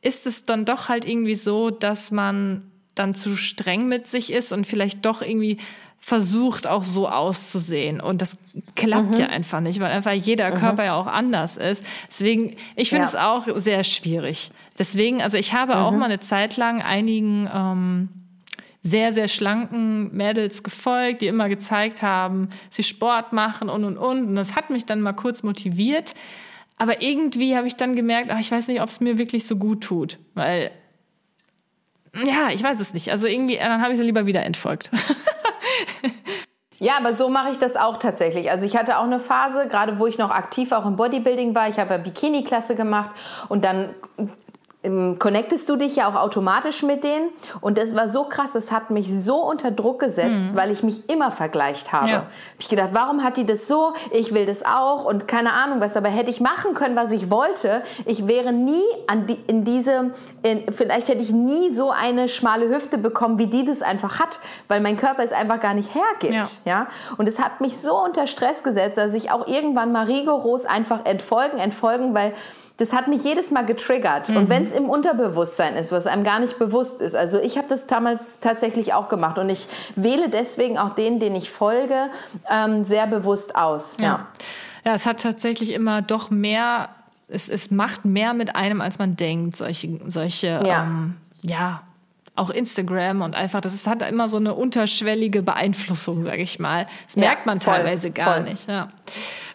ist 0.00 0.26
es 0.26 0.44
dann 0.44 0.64
doch 0.64 0.88
halt 0.88 1.04
irgendwie 1.04 1.34
so, 1.34 1.70
dass 1.70 2.10
man 2.10 2.70
dann 2.94 3.14
zu 3.14 3.36
streng 3.36 3.86
mit 3.88 4.06
sich 4.06 4.32
ist 4.32 4.52
und 4.52 4.66
vielleicht 4.66 5.04
doch 5.04 5.22
irgendwie 5.22 5.58
versucht 6.02 6.66
auch 6.66 6.84
so 6.84 7.08
auszusehen. 7.08 8.00
Und 8.00 8.22
das 8.22 8.38
klappt 8.74 9.10
mhm. 9.10 9.16
ja 9.16 9.26
einfach 9.26 9.60
nicht, 9.60 9.80
weil 9.80 9.90
einfach 9.92 10.12
jeder 10.12 10.50
mhm. 10.50 10.58
Körper 10.58 10.84
ja 10.84 10.94
auch 10.94 11.06
anders 11.06 11.58
ist. 11.58 11.84
Deswegen, 12.08 12.56
ich 12.74 12.88
finde 12.88 13.04
ja. 13.04 13.08
es 13.08 13.16
auch 13.16 13.46
sehr 13.56 13.84
schwierig. 13.84 14.50
Deswegen, 14.80 15.20
also 15.20 15.36
ich 15.36 15.52
habe 15.52 15.74
mhm. 15.74 15.80
auch 15.82 15.92
mal 15.92 16.06
eine 16.06 16.20
Zeit 16.20 16.56
lang 16.56 16.80
einigen 16.80 17.48
ähm, 17.54 18.08
sehr, 18.82 19.12
sehr 19.12 19.28
schlanken 19.28 20.10
Mädels 20.16 20.62
gefolgt, 20.62 21.20
die 21.20 21.26
immer 21.26 21.50
gezeigt 21.50 22.00
haben, 22.00 22.48
sie 22.70 22.82
Sport 22.82 23.34
machen 23.34 23.68
und 23.68 23.84
und 23.84 23.98
und. 23.98 24.28
Und 24.28 24.36
das 24.36 24.56
hat 24.56 24.70
mich 24.70 24.86
dann 24.86 25.02
mal 25.02 25.12
kurz 25.12 25.42
motiviert. 25.42 26.14
Aber 26.78 27.02
irgendwie 27.02 27.56
habe 27.56 27.66
ich 27.66 27.76
dann 27.76 27.94
gemerkt, 27.94 28.30
ach, 28.32 28.40
ich 28.40 28.50
weiß 28.50 28.68
nicht, 28.68 28.80
ob 28.80 28.88
es 28.88 29.00
mir 29.00 29.18
wirklich 29.18 29.46
so 29.46 29.56
gut 29.56 29.82
tut. 29.82 30.18
Weil, 30.32 30.70
ja, 32.24 32.48
ich 32.50 32.62
weiß 32.62 32.80
es 32.80 32.94
nicht. 32.94 33.10
Also 33.10 33.26
irgendwie, 33.26 33.58
dann 33.58 33.82
habe 33.82 33.92
ich 33.92 33.98
sie 33.98 34.04
lieber 34.04 34.24
wieder 34.24 34.44
entfolgt. 34.44 34.90
Ja, 36.82 36.94
aber 36.96 37.12
so 37.12 37.28
mache 37.28 37.50
ich 37.50 37.58
das 37.58 37.76
auch 37.76 37.98
tatsächlich. 37.98 38.50
Also 38.50 38.64
ich 38.64 38.74
hatte 38.74 38.96
auch 38.96 39.04
eine 39.04 39.20
Phase, 39.20 39.68
gerade 39.68 39.98
wo 39.98 40.06
ich 40.06 40.16
noch 40.16 40.30
aktiv 40.30 40.72
auch 40.72 40.86
im 40.86 40.96
Bodybuilding 40.96 41.54
war. 41.54 41.68
Ich 41.68 41.78
habe 41.78 41.98
Bikini-Klasse 41.98 42.74
gemacht 42.74 43.10
und 43.50 43.64
dann 43.64 43.90
connectest 44.82 45.68
du 45.68 45.76
dich 45.76 45.96
ja 45.96 46.08
auch 46.08 46.14
automatisch 46.14 46.82
mit 46.82 47.04
denen. 47.04 47.28
Und 47.60 47.76
das 47.76 47.94
war 47.94 48.08
so 48.08 48.24
krass, 48.24 48.54
es 48.54 48.72
hat 48.72 48.88
mich 48.88 49.12
so 49.12 49.36
unter 49.36 49.70
Druck 49.70 50.00
gesetzt, 50.00 50.44
mhm. 50.44 50.56
weil 50.56 50.70
ich 50.70 50.82
mich 50.82 51.10
immer 51.10 51.30
vergleicht 51.30 51.92
habe. 51.92 52.08
Ja. 52.08 52.16
Hab 52.16 52.26
ich 52.58 52.68
gedacht, 52.70 52.90
warum 52.92 53.22
hat 53.22 53.36
die 53.36 53.44
das 53.44 53.68
so? 53.68 53.92
Ich 54.10 54.32
will 54.32 54.46
das 54.46 54.64
auch 54.64 55.04
und 55.04 55.28
keine 55.28 55.52
Ahnung 55.52 55.80
was. 55.80 55.98
Aber 55.98 56.08
hätte 56.08 56.30
ich 56.30 56.40
machen 56.40 56.72
können, 56.72 56.96
was 56.96 57.12
ich 57.12 57.30
wollte, 57.30 57.82
ich 58.06 58.26
wäre 58.26 58.54
nie 58.54 58.82
an 59.06 59.26
die, 59.26 59.38
in 59.48 59.64
diese, 59.64 60.14
in, 60.42 60.72
vielleicht 60.72 61.08
hätte 61.08 61.22
ich 61.22 61.32
nie 61.32 61.68
so 61.68 61.90
eine 61.90 62.28
schmale 62.28 62.70
Hüfte 62.70 62.96
bekommen, 62.96 63.38
wie 63.38 63.48
die 63.48 63.66
das 63.66 63.82
einfach 63.82 64.18
hat, 64.18 64.40
weil 64.68 64.80
mein 64.80 64.96
Körper 64.96 65.22
es 65.22 65.32
einfach 65.32 65.60
gar 65.60 65.74
nicht 65.74 65.94
hergibt. 65.94 66.60
Ja. 66.64 66.72
ja? 66.72 66.86
Und 67.18 67.28
es 67.28 67.38
hat 67.38 67.60
mich 67.60 67.78
so 67.78 68.02
unter 68.02 68.26
Stress 68.26 68.62
gesetzt, 68.62 68.96
dass 68.96 69.12
ich 69.12 69.30
auch 69.30 69.46
irgendwann 69.46 69.92
mal 69.92 70.06
rigoros 70.06 70.64
einfach 70.64 71.04
entfolgen, 71.04 71.58
entfolgen, 71.58 72.14
weil 72.14 72.32
das 72.80 72.94
hat 72.94 73.08
mich 73.08 73.24
jedes 73.24 73.50
Mal 73.50 73.66
getriggert. 73.66 74.30
Mhm. 74.30 74.36
Und 74.36 74.48
wenn 74.48 74.62
es 74.62 74.72
im 74.72 74.88
Unterbewusstsein 74.88 75.76
ist, 75.76 75.92
was 75.92 76.06
einem 76.06 76.24
gar 76.24 76.40
nicht 76.40 76.58
bewusst 76.58 77.02
ist. 77.02 77.14
Also 77.14 77.38
ich 77.38 77.58
habe 77.58 77.68
das 77.68 77.86
damals 77.86 78.40
tatsächlich 78.40 78.94
auch 78.94 79.08
gemacht 79.10 79.38
und 79.38 79.50
ich 79.50 79.68
wähle 79.96 80.30
deswegen 80.30 80.78
auch 80.78 80.94
den, 80.94 81.20
den 81.20 81.34
ich 81.34 81.50
folge, 81.50 82.08
ähm, 82.50 82.84
sehr 82.84 83.06
bewusst 83.06 83.54
aus. 83.54 83.98
Ja. 84.00 84.06
ja. 84.06 84.26
ja, 84.86 84.94
es 84.94 85.04
hat 85.04 85.20
tatsächlich 85.20 85.74
immer 85.74 86.00
doch 86.00 86.30
mehr, 86.30 86.88
es, 87.28 87.50
es 87.50 87.70
macht 87.70 88.06
mehr 88.06 88.32
mit 88.32 88.56
einem, 88.56 88.80
als 88.80 88.98
man 88.98 89.14
denkt, 89.14 89.56
solche, 89.56 90.00
solche 90.06 90.62
ja. 90.64 90.84
Ähm, 90.84 91.16
ja 91.42 91.82
auch 92.36 92.48
Instagram 92.48 93.20
und 93.20 93.36
einfach, 93.36 93.60
das 93.60 93.74
ist, 93.74 93.86
hat 93.86 94.00
immer 94.08 94.30
so 94.30 94.38
eine 94.38 94.54
unterschwellige 94.54 95.42
Beeinflussung, 95.42 96.22
sage 96.22 96.40
ich 96.40 96.58
mal. 96.58 96.86
Das 97.06 97.16
ja, 97.16 97.20
merkt 97.20 97.44
man 97.44 97.60
voll, 97.60 97.74
teilweise 97.74 98.10
gar 98.10 98.36
voll. 98.36 98.44
nicht. 98.44 98.66
Ja. 98.66 98.88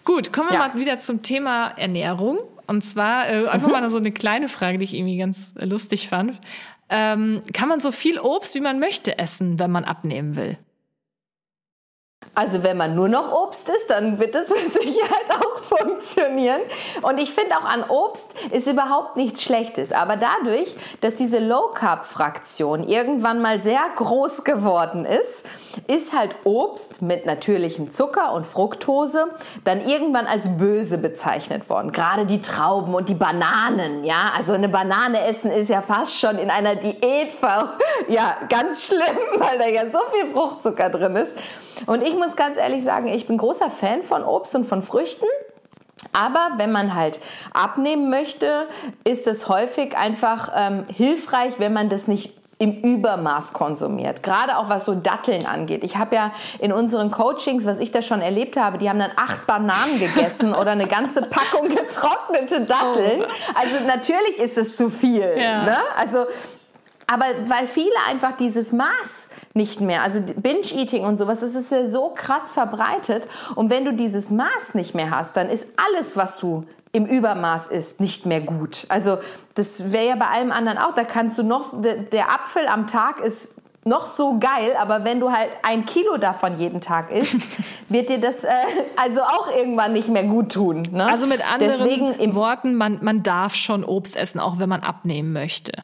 Gut, 0.04 0.32
kommen 0.32 0.50
wir 0.50 0.60
ja. 0.60 0.68
mal 0.68 0.76
wieder 0.76 1.00
zum 1.00 1.24
Thema 1.24 1.70
Ernährung. 1.78 2.38
Und 2.68 2.84
zwar 2.84 3.30
äh, 3.30 3.48
einfach 3.48 3.70
mal 3.70 3.90
so 3.90 3.98
eine 3.98 4.12
kleine 4.12 4.50
Frage, 4.50 4.78
die 4.78 4.86
ich 4.86 4.94
irgendwie 4.94 5.18
ganz 5.18 5.54
lustig 5.60 6.08
fand. 6.08 6.40
Ähm, 6.90 7.42
kann 7.54 7.70
man 7.70 7.80
so 7.80 7.92
viel 7.92 8.20
Obst, 8.20 8.56
wie 8.56 8.62
man 8.62 8.80
möchte, 8.80 9.18
essen, 9.18 9.60
wenn 9.60 9.72
man 9.72 9.86
abnehmen 9.86 10.36
will? 10.36 10.58
Also 12.34 12.64
wenn 12.64 12.78
man 12.78 12.96
nur 12.96 13.08
noch 13.08 13.32
Obst 13.32 13.70
isst, 13.70 13.90
dann 13.90 14.20
wird 14.20 14.36
das 14.36 14.50
mit 14.64 14.74
Sicherheit 14.74 15.30
auch 15.30 15.56
funktionieren. 15.64 16.62
Und 17.02 17.18
ich 17.18 17.34
finde 17.34 17.58
auch 17.58 17.66
an 17.66 17.84
Obst 17.90 18.34
ist 18.52 18.68
überhaupt 18.68 19.16
nichts 19.16 19.44
Schlechtes. 19.44 19.92
Aber 19.92 20.18
dadurch, 20.18 20.76
dass 21.02 21.16
diese 21.16 21.40
Low-Carb-Fraktion 21.40 22.88
irgendwann 22.88 23.42
mal 23.42 23.60
sehr 23.60 23.82
groß 23.96 24.44
geworden 24.44 25.06
ist, 25.06 25.46
ist 25.88 26.14
halt 26.14 26.36
Obst 26.44 27.02
mit 27.02 27.26
natürlichem 27.26 27.92
Zucker 27.92 28.34
und 28.34 28.46
Fructose 28.46 29.28
dann 29.64 29.86
irgendwann 29.86 30.28
als 30.28 30.58
böse 30.58 30.98
bezeichnet 30.98 31.70
worden. 31.70 31.92
Gerade 31.92 32.26
die 32.26 32.42
Trauben 32.42 32.94
und 32.94 33.10
die 33.10 33.14
Bananen, 33.16 34.04
ja. 34.04 34.32
Also 34.36 34.54
eine 34.54 34.70
Banane 34.70 35.22
essen 35.26 35.52
ist 35.52 35.70
ja 35.70 35.82
fast 35.82 36.20
schon 36.20 36.38
in 36.38 36.50
einer 36.50 36.76
Diät, 36.76 37.34
ja, 38.08 38.38
ganz 38.50 38.88
schlimm, 38.88 39.18
weil 39.38 39.58
da 39.58 39.68
ja 39.68 39.90
so 39.90 40.00
viel 40.12 40.34
Fruchtzucker 40.34 40.90
drin 40.90 41.16
ist. 41.16 41.36
Und 41.86 42.02
ich 42.02 42.15
muss 42.16 42.36
ganz 42.36 42.58
ehrlich 42.58 42.84
sagen, 42.84 43.08
ich 43.08 43.28
bin 43.28 43.38
großer 43.38 43.70
Fan 43.70 44.04
von 44.04 44.24
Obst 44.24 44.56
und 44.56 44.66
von 44.66 44.82
Früchten. 44.82 45.26
Aber 46.14 46.52
wenn 46.58 46.72
man 46.72 46.94
halt 46.96 47.20
abnehmen 47.54 48.10
möchte, 48.10 48.68
ist 49.04 49.28
es 49.28 49.50
häufig 49.50 49.98
einfach 49.98 50.52
ähm, 50.56 50.86
hilfreich, 50.94 51.56
wenn 51.58 51.74
man 51.74 51.90
das 51.90 52.08
nicht 52.08 52.34
im 52.58 52.82
Übermaß 52.82 53.52
konsumiert. 53.54 54.24
Gerade 54.24 54.58
auch 54.58 54.70
was 54.70 54.86
so 54.86 54.96
Datteln 54.96 55.46
angeht. 55.46 55.84
Ich 55.84 55.98
habe 55.98 56.16
ja 56.16 56.32
in 56.60 56.72
unseren 56.72 57.12
Coachings, 57.12 57.66
was 57.66 57.80
ich 57.80 57.92
da 57.92 58.02
schon 58.02 58.22
erlebt 58.22 58.56
habe, 58.56 58.78
die 58.78 58.90
haben 58.90 59.00
dann 59.00 59.12
acht 59.18 59.46
Bananen 59.46 60.00
gegessen 60.00 60.56
oder 60.56 60.72
eine 60.72 60.88
ganze 60.88 61.22
Packung 61.24 61.68
getrocknete 61.76 62.62
Datteln. 62.62 63.24
Oh. 63.24 63.52
Also 63.56 63.80
natürlich 63.86 64.40
ist 64.40 64.58
es 64.58 64.78
zu 64.78 64.90
viel. 64.90 65.34
Ja. 65.38 65.64
Ne? 65.64 65.78
Also 65.98 66.26
aber 67.08 67.26
weil 67.46 67.68
viele 67.68 67.96
einfach 68.08 68.36
dieses 68.36 68.72
Maß 68.72 69.30
nicht 69.54 69.82
mehr, 69.82 70.02
also 70.02 70.22
Binge-Eating 70.22 71.04
und 71.04 71.18
sowas, 71.18 71.42
das 71.42 71.56
ist 71.56 71.72
ja 71.72 71.86
so 71.86 72.12
krass 72.16 72.52
verbreitet. 72.52 73.28
Und 73.56 73.70
wenn 73.70 73.86
du 73.86 73.94
dieses 73.94 74.32
Maß 74.32 74.74
nicht 74.74 74.96
mehr 74.96 75.12
hast, 75.12 75.38
dann 75.38 75.50
ist 75.50 75.74
alles, 75.78 76.18
was 76.18 76.40
du 76.40 76.66
im 76.92 77.06
Übermaß 77.06 77.68
isst, 77.68 78.00
nicht 78.00 78.26
mehr 78.26 78.42
gut. 78.42 78.86
Also 78.90 79.18
das 79.56 79.92
wäre 79.92 80.08
ja 80.08 80.16
bei 80.16 80.28
allem 80.28 80.52
anderen 80.52 80.78
auch. 80.78 80.94
Da 80.94 81.04
kannst 81.04 81.38
du 81.38 81.44
noch, 81.44 81.74
der 81.82 82.32
Apfel 82.32 82.68
am 82.68 82.88
Tag 82.88 83.20
ist 83.20 83.56
noch 83.84 84.06
so 84.06 84.40
geil, 84.40 84.76
aber 84.80 85.04
wenn 85.04 85.20
du 85.20 85.32
halt 85.32 85.50
ein 85.62 85.86
Kilo 85.86 86.18
davon 86.18 86.58
jeden 86.58 86.82
Tag 86.82 87.12
isst, 87.12 87.48
wird 87.90 88.10
dir 88.10 88.20
das 88.20 88.44
äh, 88.44 88.50
also 88.96 89.22
auch 89.22 89.48
irgendwann 89.56 89.94
nicht 89.94 90.10
mehr 90.10 90.24
gut 90.24 90.54
tun. 90.54 90.88
Ne? 90.92 91.06
Also 91.06 91.28
mit 91.28 91.42
anderen 91.54 91.88
Deswegen, 91.88 92.34
Worten, 92.34 92.76
man, 92.76 93.00
man 93.04 93.22
darf 93.22 93.54
schon 93.54 93.84
Obst 93.84 94.18
essen, 94.18 94.40
auch 94.40 94.58
wenn 94.58 94.70
man 94.70 94.82
abnehmen 94.82 95.34
möchte. 95.34 95.84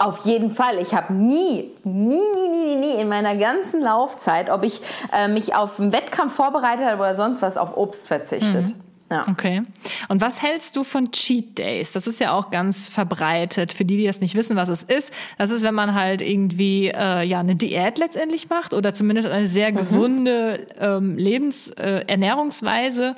Auf 0.00 0.24
jeden 0.24 0.48
Fall. 0.48 0.78
Ich 0.80 0.94
habe 0.94 1.12
nie, 1.12 1.72
nie, 1.84 2.22
nie, 2.34 2.48
nie, 2.48 2.76
nie 2.76 3.00
in 3.02 3.08
meiner 3.10 3.36
ganzen 3.36 3.82
Laufzeit, 3.82 4.48
ob 4.48 4.64
ich 4.64 4.80
äh, 5.12 5.28
mich 5.28 5.54
auf 5.54 5.78
einen 5.78 5.92
Wettkampf 5.92 6.32
vorbereitet 6.32 6.86
habe 6.86 7.02
oder 7.02 7.14
sonst 7.14 7.42
was, 7.42 7.58
auf 7.58 7.76
Obst 7.76 8.08
verzichtet. 8.08 8.68
Mhm. 8.68 8.74
Ja. 9.10 9.28
Okay. 9.28 9.62
Und 10.08 10.22
was 10.22 10.40
hältst 10.40 10.74
du 10.76 10.84
von 10.84 11.10
Cheat 11.10 11.58
Days? 11.58 11.92
Das 11.92 12.06
ist 12.06 12.18
ja 12.18 12.32
auch 12.32 12.50
ganz 12.50 12.88
verbreitet. 12.88 13.72
Für 13.72 13.84
die, 13.84 13.98
die 13.98 14.06
das 14.06 14.20
nicht 14.20 14.34
wissen, 14.34 14.56
was 14.56 14.70
es 14.70 14.84
ist, 14.84 15.12
das 15.36 15.50
ist, 15.50 15.62
wenn 15.62 15.74
man 15.74 15.94
halt 15.94 16.22
irgendwie 16.22 16.88
äh, 16.88 17.22
ja 17.24 17.40
eine 17.40 17.56
Diät 17.56 17.98
letztendlich 17.98 18.48
macht 18.48 18.72
oder 18.72 18.94
zumindest 18.94 19.28
eine 19.28 19.46
sehr 19.46 19.72
mhm. 19.72 19.76
gesunde 19.76 20.66
ähm, 20.78 21.18
Lebens 21.18 21.72
äh, 21.72 22.04
Ernährungsweise. 22.06 23.16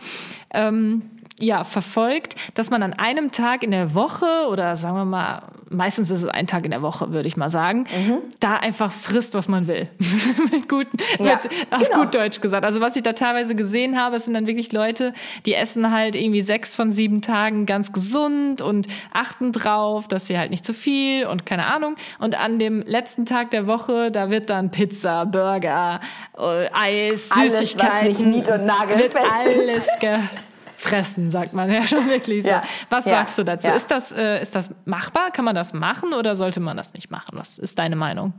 Ähm, 0.52 1.02
ja, 1.42 1.64
verfolgt, 1.64 2.36
dass 2.54 2.70
man 2.70 2.82
an 2.82 2.92
einem 2.92 3.32
Tag 3.32 3.64
in 3.64 3.72
der 3.72 3.94
Woche 3.94 4.46
oder 4.48 4.76
sagen 4.76 4.96
wir 4.96 5.04
mal, 5.04 5.42
meistens 5.70 6.10
ist 6.10 6.22
es 6.22 6.28
ein 6.28 6.46
Tag 6.46 6.64
in 6.64 6.70
der 6.70 6.82
Woche, 6.82 7.12
würde 7.12 7.26
ich 7.26 7.36
mal 7.36 7.50
sagen, 7.50 7.80
mhm. 7.80 8.18
da 8.38 8.56
einfach 8.56 8.92
frisst, 8.92 9.34
was 9.34 9.48
man 9.48 9.66
will. 9.66 9.88
mit 10.52 10.68
gut, 10.68 10.86
ja, 11.18 11.40
mit, 11.42 11.50
auf 11.70 11.88
genau. 11.88 12.02
gut 12.02 12.14
Deutsch 12.14 12.40
gesagt. 12.40 12.64
Also 12.64 12.80
was 12.80 12.94
ich 12.94 13.02
da 13.02 13.12
teilweise 13.12 13.56
gesehen 13.56 13.98
habe, 13.98 14.20
sind 14.20 14.34
dann 14.34 14.46
wirklich 14.46 14.72
Leute, 14.72 15.14
die 15.44 15.54
essen 15.54 15.90
halt 15.90 16.14
irgendwie 16.14 16.42
sechs 16.42 16.76
von 16.76 16.92
sieben 16.92 17.22
Tagen 17.22 17.66
ganz 17.66 17.92
gesund 17.92 18.62
und 18.62 18.86
achten 19.12 19.50
drauf, 19.50 20.06
dass 20.06 20.26
sie 20.28 20.38
halt 20.38 20.50
nicht 20.50 20.64
zu 20.64 20.72
viel 20.72 21.26
und 21.26 21.44
keine 21.44 21.66
Ahnung. 21.66 21.96
Und 22.20 22.38
an 22.38 22.60
dem 22.60 22.82
letzten 22.82 23.26
Tag 23.26 23.50
der 23.50 23.66
Woche, 23.66 24.12
da 24.12 24.30
wird 24.30 24.48
dann 24.48 24.70
Pizza, 24.70 25.24
Burger, 25.24 25.98
äh, 26.38 26.68
Eis, 26.72 27.30
alles, 27.32 27.58
Süßigkeiten. 27.58 28.10
Was 28.10 28.18
nicht 28.20 28.26
nied- 28.26 28.48
und 28.48 28.64
nagelfest 28.64 29.16
alles 29.16 29.88
fressen, 30.82 31.30
sagt 31.30 31.52
man 31.52 31.70
ja 31.72 31.86
schon 31.86 32.06
wirklich 32.08 32.42
so. 32.42 32.50
Ja. 32.50 32.62
Was 32.90 33.04
ja. 33.04 33.12
sagst 33.12 33.38
du 33.38 33.44
dazu? 33.44 33.68
Ja. 33.68 33.74
Ist, 33.74 33.90
das, 33.90 34.12
äh, 34.12 34.42
ist 34.42 34.54
das 34.54 34.70
machbar? 34.84 35.30
Kann 35.30 35.44
man 35.44 35.54
das 35.54 35.72
machen 35.72 36.12
oder 36.12 36.34
sollte 36.34 36.60
man 36.60 36.76
das 36.76 36.92
nicht 36.94 37.10
machen? 37.10 37.38
Was 37.38 37.58
ist 37.58 37.78
deine 37.78 37.96
Meinung? 37.96 38.34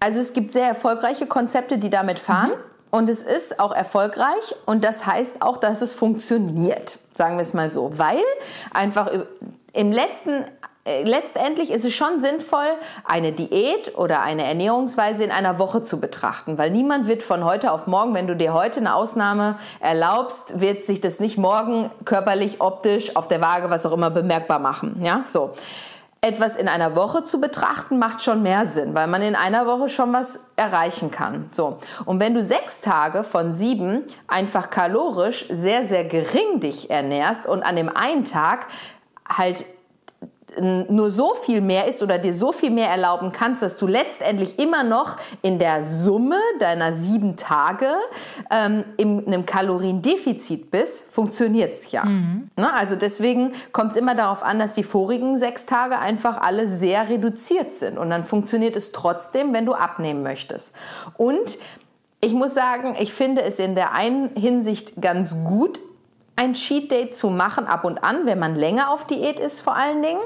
Also 0.00 0.20
es 0.20 0.32
gibt 0.32 0.52
sehr 0.52 0.66
erfolgreiche 0.66 1.26
Konzepte, 1.26 1.78
die 1.78 1.90
damit 1.90 2.18
fahren. 2.18 2.50
Mhm. 2.50 2.74
Und 2.90 3.10
es 3.10 3.22
ist 3.22 3.58
auch 3.58 3.74
erfolgreich 3.74 4.54
und 4.66 4.84
das 4.84 5.04
heißt 5.04 5.42
auch, 5.42 5.56
dass 5.56 5.82
es 5.82 5.96
funktioniert, 5.96 7.00
sagen 7.16 7.36
wir 7.36 7.42
es 7.42 7.52
mal 7.52 7.68
so, 7.68 7.98
weil 7.98 8.22
einfach 8.72 9.10
im 9.72 9.90
letzten 9.90 10.44
letztendlich 10.86 11.70
ist 11.70 11.84
es 11.84 11.94
schon 11.94 12.18
sinnvoll, 12.18 12.66
eine 13.04 13.32
Diät 13.32 13.96
oder 13.96 14.20
eine 14.20 14.44
Ernährungsweise 14.44 15.24
in 15.24 15.30
einer 15.30 15.58
Woche 15.58 15.82
zu 15.82 15.98
betrachten, 15.98 16.58
weil 16.58 16.70
niemand 16.70 17.08
wird 17.08 17.22
von 17.22 17.44
heute 17.44 17.72
auf 17.72 17.86
morgen, 17.86 18.14
wenn 18.14 18.26
du 18.26 18.36
dir 18.36 18.52
heute 18.52 18.80
eine 18.80 18.94
Ausnahme 18.94 19.58
erlaubst, 19.80 20.60
wird 20.60 20.84
sich 20.84 21.00
das 21.00 21.20
nicht 21.20 21.38
morgen 21.38 21.90
körperlich, 22.04 22.60
optisch, 22.60 23.16
auf 23.16 23.28
der 23.28 23.40
Waage, 23.40 23.70
was 23.70 23.86
auch 23.86 23.92
immer 23.92 24.10
bemerkbar 24.10 24.58
machen. 24.58 25.00
Ja, 25.02 25.22
so. 25.24 25.52
Etwas 26.20 26.56
in 26.56 26.68
einer 26.68 26.96
Woche 26.96 27.22
zu 27.22 27.38
betrachten 27.38 27.98
macht 27.98 28.22
schon 28.22 28.42
mehr 28.42 28.64
Sinn, 28.64 28.94
weil 28.94 29.08
man 29.08 29.20
in 29.20 29.34
einer 29.34 29.66
Woche 29.66 29.90
schon 29.90 30.10
was 30.14 30.40
erreichen 30.56 31.10
kann. 31.10 31.50
So. 31.52 31.76
Und 32.06 32.18
wenn 32.18 32.32
du 32.32 32.42
sechs 32.42 32.80
Tage 32.80 33.24
von 33.24 33.52
sieben 33.52 34.04
einfach 34.26 34.70
kalorisch 34.70 35.44
sehr, 35.50 35.86
sehr 35.86 36.04
gering 36.06 36.60
dich 36.60 36.88
ernährst 36.88 37.46
und 37.46 37.62
an 37.62 37.76
dem 37.76 37.94
einen 37.94 38.24
Tag 38.24 38.68
halt 39.28 39.66
nur 40.60 41.10
so 41.10 41.34
viel 41.34 41.60
mehr 41.60 41.86
ist 41.86 42.02
oder 42.02 42.18
dir 42.18 42.34
so 42.34 42.52
viel 42.52 42.70
mehr 42.70 42.88
erlauben 42.88 43.32
kannst, 43.32 43.62
dass 43.62 43.76
du 43.76 43.86
letztendlich 43.86 44.58
immer 44.58 44.82
noch 44.82 45.16
in 45.42 45.58
der 45.58 45.84
Summe 45.84 46.38
deiner 46.58 46.92
sieben 46.92 47.36
Tage 47.36 47.86
ähm, 48.50 48.84
in 48.96 49.26
einem 49.26 49.46
Kaloriendefizit 49.46 50.70
bist, 50.70 51.12
funktioniert 51.12 51.72
es 51.72 51.92
ja. 51.92 52.04
Mhm. 52.04 52.50
Ne? 52.56 52.72
Also 52.72 52.96
deswegen 52.96 53.52
kommt 53.72 53.92
es 53.92 53.96
immer 53.96 54.14
darauf 54.14 54.42
an, 54.42 54.58
dass 54.58 54.74
die 54.74 54.82
vorigen 54.82 55.38
sechs 55.38 55.66
Tage 55.66 55.98
einfach 55.98 56.40
alle 56.40 56.68
sehr 56.68 57.08
reduziert 57.08 57.72
sind. 57.72 57.98
Und 57.98 58.10
dann 58.10 58.24
funktioniert 58.24 58.76
es 58.76 58.92
trotzdem, 58.92 59.52
wenn 59.52 59.66
du 59.66 59.74
abnehmen 59.74 60.22
möchtest. 60.22 60.74
Und 61.16 61.58
ich 62.20 62.32
muss 62.32 62.54
sagen, 62.54 62.96
ich 62.98 63.12
finde 63.12 63.42
es 63.42 63.58
in 63.58 63.74
der 63.74 63.92
einen 63.92 64.30
Hinsicht 64.34 65.00
ganz 65.00 65.44
gut, 65.44 65.80
ein 66.36 66.54
Cheat 66.54 66.90
Day 66.90 67.10
zu 67.10 67.30
machen 67.30 67.66
ab 67.66 67.84
und 67.84 68.02
an, 68.02 68.26
wenn 68.26 68.38
man 68.38 68.56
länger 68.56 68.90
auf 68.90 69.06
Diät 69.06 69.38
ist 69.38 69.60
vor 69.60 69.76
allen 69.76 70.02
Dingen 70.02 70.20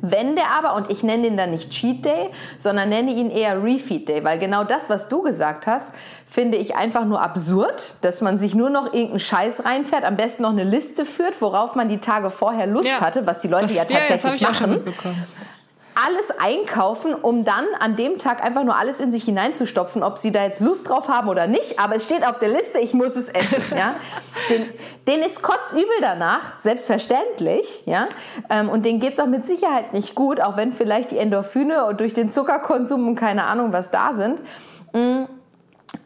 Wenn 0.00 0.36
der 0.36 0.50
aber, 0.58 0.74
und 0.74 0.90
ich 0.90 1.02
nenne 1.02 1.24
den 1.24 1.36
dann 1.36 1.50
nicht 1.50 1.70
Cheat 1.70 2.04
Day, 2.04 2.30
sondern 2.56 2.88
nenne 2.88 3.12
ihn 3.12 3.30
eher 3.30 3.62
Refeed 3.62 4.08
Day, 4.08 4.24
weil 4.24 4.38
genau 4.38 4.64
das, 4.64 4.88
was 4.88 5.08
du 5.08 5.22
gesagt 5.22 5.66
hast, 5.66 5.92
finde 6.24 6.58
ich 6.58 6.76
einfach 6.76 7.04
nur 7.04 7.22
absurd, 7.22 7.94
dass 8.02 8.20
man 8.20 8.38
sich 8.38 8.54
nur 8.54 8.70
noch 8.70 8.86
irgendeinen 8.86 9.20
Scheiß 9.20 9.64
reinfährt, 9.64 10.04
am 10.04 10.16
besten 10.16 10.42
noch 10.42 10.50
eine 10.50 10.64
Liste 10.64 11.04
führt, 11.04 11.40
worauf 11.40 11.74
man 11.74 11.88
die 11.88 11.98
Tage 11.98 12.30
vorher 12.30 12.66
Lust 12.66 12.88
ja. 12.88 13.00
hatte, 13.00 13.26
was 13.26 13.40
die 13.40 13.48
Leute 13.48 13.74
das, 13.74 13.74
ja 13.74 13.84
tatsächlich 13.84 14.40
ja, 14.40 14.50
machen 14.50 14.84
alles 16.06 16.30
einkaufen, 16.38 17.14
um 17.14 17.44
dann 17.44 17.64
an 17.80 17.96
dem 17.96 18.18
Tag 18.18 18.44
einfach 18.44 18.62
nur 18.62 18.76
alles 18.76 19.00
in 19.00 19.10
sich 19.10 19.24
hineinzustopfen, 19.24 20.02
ob 20.02 20.18
sie 20.18 20.30
da 20.30 20.44
jetzt 20.44 20.60
Lust 20.60 20.88
drauf 20.88 21.08
haben 21.08 21.28
oder 21.28 21.46
nicht. 21.46 21.78
Aber 21.80 21.96
es 21.96 22.04
steht 22.04 22.26
auf 22.26 22.38
der 22.38 22.50
Liste, 22.50 22.78
ich 22.78 22.94
muss 22.94 23.16
es 23.16 23.28
essen. 23.28 23.62
Ja? 23.76 23.96
Den, 24.50 24.66
den 25.06 25.20
ist 25.20 25.42
kotzübel 25.42 25.84
danach, 26.00 26.58
selbstverständlich. 26.58 27.82
Ja? 27.86 28.08
Ähm, 28.48 28.68
und 28.68 28.84
denen 28.86 29.00
geht 29.00 29.14
es 29.14 29.20
auch 29.20 29.26
mit 29.26 29.44
Sicherheit 29.44 29.92
nicht 29.92 30.14
gut, 30.14 30.40
auch 30.40 30.56
wenn 30.56 30.72
vielleicht 30.72 31.10
die 31.10 31.18
Endorphine 31.18 31.94
durch 31.96 32.14
den 32.14 32.30
Zuckerkonsum 32.30 33.08
und 33.08 33.14
keine 33.14 33.44
Ahnung 33.44 33.72
was 33.72 33.90
da 33.90 34.14
sind. 34.14 34.40
Mm, 34.92 35.24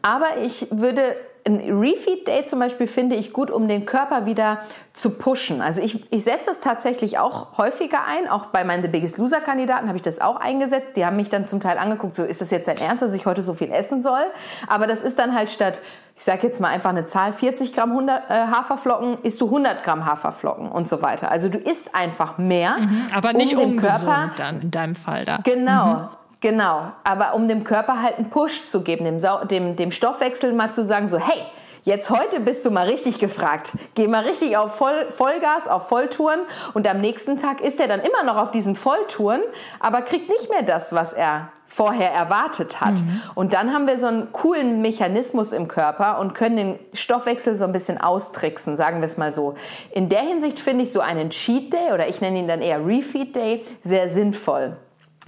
aber 0.01 0.27
ich 0.41 0.67
würde 0.71 1.01
ein 1.45 1.59
Refeed 1.69 2.27
Day 2.27 2.43
zum 2.45 2.59
Beispiel 2.59 2.87
finde 2.87 3.15
ich 3.15 3.33
gut, 3.33 3.51
um 3.51 3.67
den 3.67 3.85
Körper 3.85 4.25
wieder 4.25 4.59
zu 4.93 5.11
pushen. 5.11 5.61
Also 5.61 5.81
ich, 5.81 6.11
ich 6.11 6.23
setze 6.23 6.51
es 6.51 6.61
tatsächlich 6.61 7.19
auch 7.19 7.57
häufiger 7.57 8.05
ein. 8.07 8.29
Auch 8.29 8.47
bei 8.47 8.63
meinen 8.63 8.81
The 8.81 8.87
Biggest 8.87 9.17
Loser 9.17 9.41
Kandidaten 9.41 9.87
habe 9.87 9.97
ich 9.97 10.01
das 10.01 10.21
auch 10.21 10.37
eingesetzt. 10.37 10.95
Die 10.95 11.05
haben 11.05 11.17
mich 11.17 11.29
dann 11.29 11.45
zum 11.45 11.59
Teil 11.59 11.77
angeguckt, 11.77 12.15
so 12.15 12.23
ist 12.23 12.39
das 12.39 12.51
jetzt 12.51 12.67
dein 12.67 12.77
Ernst, 12.77 13.03
dass 13.03 13.13
ich 13.13 13.25
heute 13.25 13.41
so 13.41 13.53
viel 13.53 13.71
essen 13.71 14.01
soll? 14.01 14.23
Aber 14.67 14.87
das 14.87 15.01
ist 15.01 15.19
dann 15.19 15.35
halt 15.35 15.49
statt, 15.49 15.81
ich 16.15 16.23
sage 16.23 16.47
jetzt 16.47 16.61
mal 16.61 16.69
einfach 16.69 16.91
eine 16.91 17.05
Zahl, 17.05 17.33
40 17.33 17.73
Gramm 17.73 17.89
100, 17.89 18.29
äh, 18.29 18.33
Haferflocken, 18.33 19.17
isst 19.23 19.41
du 19.41 19.45
100 19.45 19.83
Gramm 19.83 20.05
Haferflocken 20.05 20.71
und 20.71 20.87
so 20.87 21.01
weiter. 21.01 21.29
Also 21.29 21.49
du 21.49 21.57
isst 21.57 21.93
einfach 21.93 22.37
mehr. 22.37 22.77
Mhm, 22.77 23.05
aber 23.13 23.33
nicht 23.33 23.55
um 23.55 23.71
dem 23.71 23.77
Körper 23.77 24.31
dann 24.37 24.61
in 24.61 24.71
deinem 24.71 24.95
Fall 24.95 25.25
da. 25.25 25.39
Genau. 25.43 25.85
Mhm. 25.85 26.07
Genau, 26.43 26.91
aber 27.05 27.35
um 27.35 27.47
dem 27.47 27.63
Körper 27.63 28.01
halt 28.01 28.17
einen 28.17 28.29
Push 28.29 28.65
zu 28.65 28.81
geben, 28.81 29.05
dem, 29.05 29.47
dem, 29.47 29.77
dem 29.77 29.91
Stoffwechsel 29.91 30.51
mal 30.51 30.69
zu 30.69 30.83
sagen, 30.83 31.07
so 31.07 31.17
hey, 31.17 31.41
Jetzt 31.85 32.09
heute 32.09 32.39
bist 32.39 32.65
du 32.65 32.71
mal 32.71 32.87
richtig 32.87 33.19
gefragt. 33.19 33.73
Geh 33.93 34.07
mal 34.07 34.23
richtig 34.23 34.55
auf 34.55 34.73
Voll, 34.73 35.07
Vollgas, 35.09 35.67
auf 35.67 35.89
Volltouren 35.89 36.39
und 36.73 36.87
am 36.87 37.01
nächsten 37.01 37.35
Tag 37.35 37.59
ist 37.59 37.77
er 37.81 37.89
dann 37.89 37.99
immer 37.99 38.23
noch 38.23 38.37
auf 38.37 38.51
diesen 38.51 38.77
Volltouren, 38.77 39.41
aber 39.81 40.01
kriegt 40.01 40.29
nicht 40.29 40.49
mehr 40.49 40.61
das, 40.61 40.93
was 40.93 41.11
er 41.11 41.49
vorher 41.65 42.09
erwartet 42.09 42.79
hat. 42.79 43.01
Mhm. 43.01 43.21
Und 43.35 43.53
dann 43.53 43.73
haben 43.73 43.85
wir 43.85 43.99
so 43.99 44.07
einen 44.07 44.31
coolen 44.31 44.81
Mechanismus 44.81 45.51
im 45.51 45.67
Körper 45.67 46.19
und 46.19 46.33
können 46.33 46.55
den 46.55 46.79
Stoffwechsel 46.93 47.55
so 47.55 47.65
ein 47.65 47.73
bisschen 47.73 47.99
austricksen, 47.99 48.77
sagen 48.77 48.99
wir 48.99 49.05
es 49.05 49.17
mal 49.17 49.33
so. 49.33 49.55
In 49.91 50.07
der 50.07 50.21
Hinsicht 50.21 50.61
finde 50.61 50.85
ich 50.85 50.91
so 50.93 51.01
einen 51.01 51.31
Cheat 51.31 51.73
Day 51.73 51.91
oder 51.93 52.07
ich 52.07 52.21
nenne 52.21 52.39
ihn 52.39 52.47
dann 52.47 52.61
eher 52.61 52.85
Refeed 52.85 53.35
Day 53.35 53.65
sehr 53.81 54.07
sinnvoll. 54.07 54.77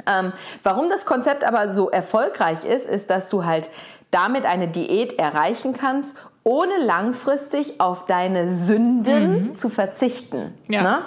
Ähm, 0.07 0.33
warum 0.63 0.89
das 0.89 1.05
Konzept 1.05 1.43
aber 1.43 1.69
so 1.69 1.89
erfolgreich 1.89 2.65
ist, 2.65 2.85
ist, 2.85 3.09
dass 3.09 3.29
du 3.29 3.45
halt 3.45 3.69
damit 4.11 4.45
eine 4.45 4.67
Diät 4.67 5.19
erreichen 5.19 5.73
kannst, 5.73 6.15
ohne 6.43 6.77
langfristig 6.77 7.81
auf 7.81 8.05
deine 8.05 8.47
Sünden 8.47 9.47
mhm. 9.47 9.53
zu 9.53 9.67
verzichten. 9.67 10.53
Ja. 10.67 10.83
Ne? 10.83 10.97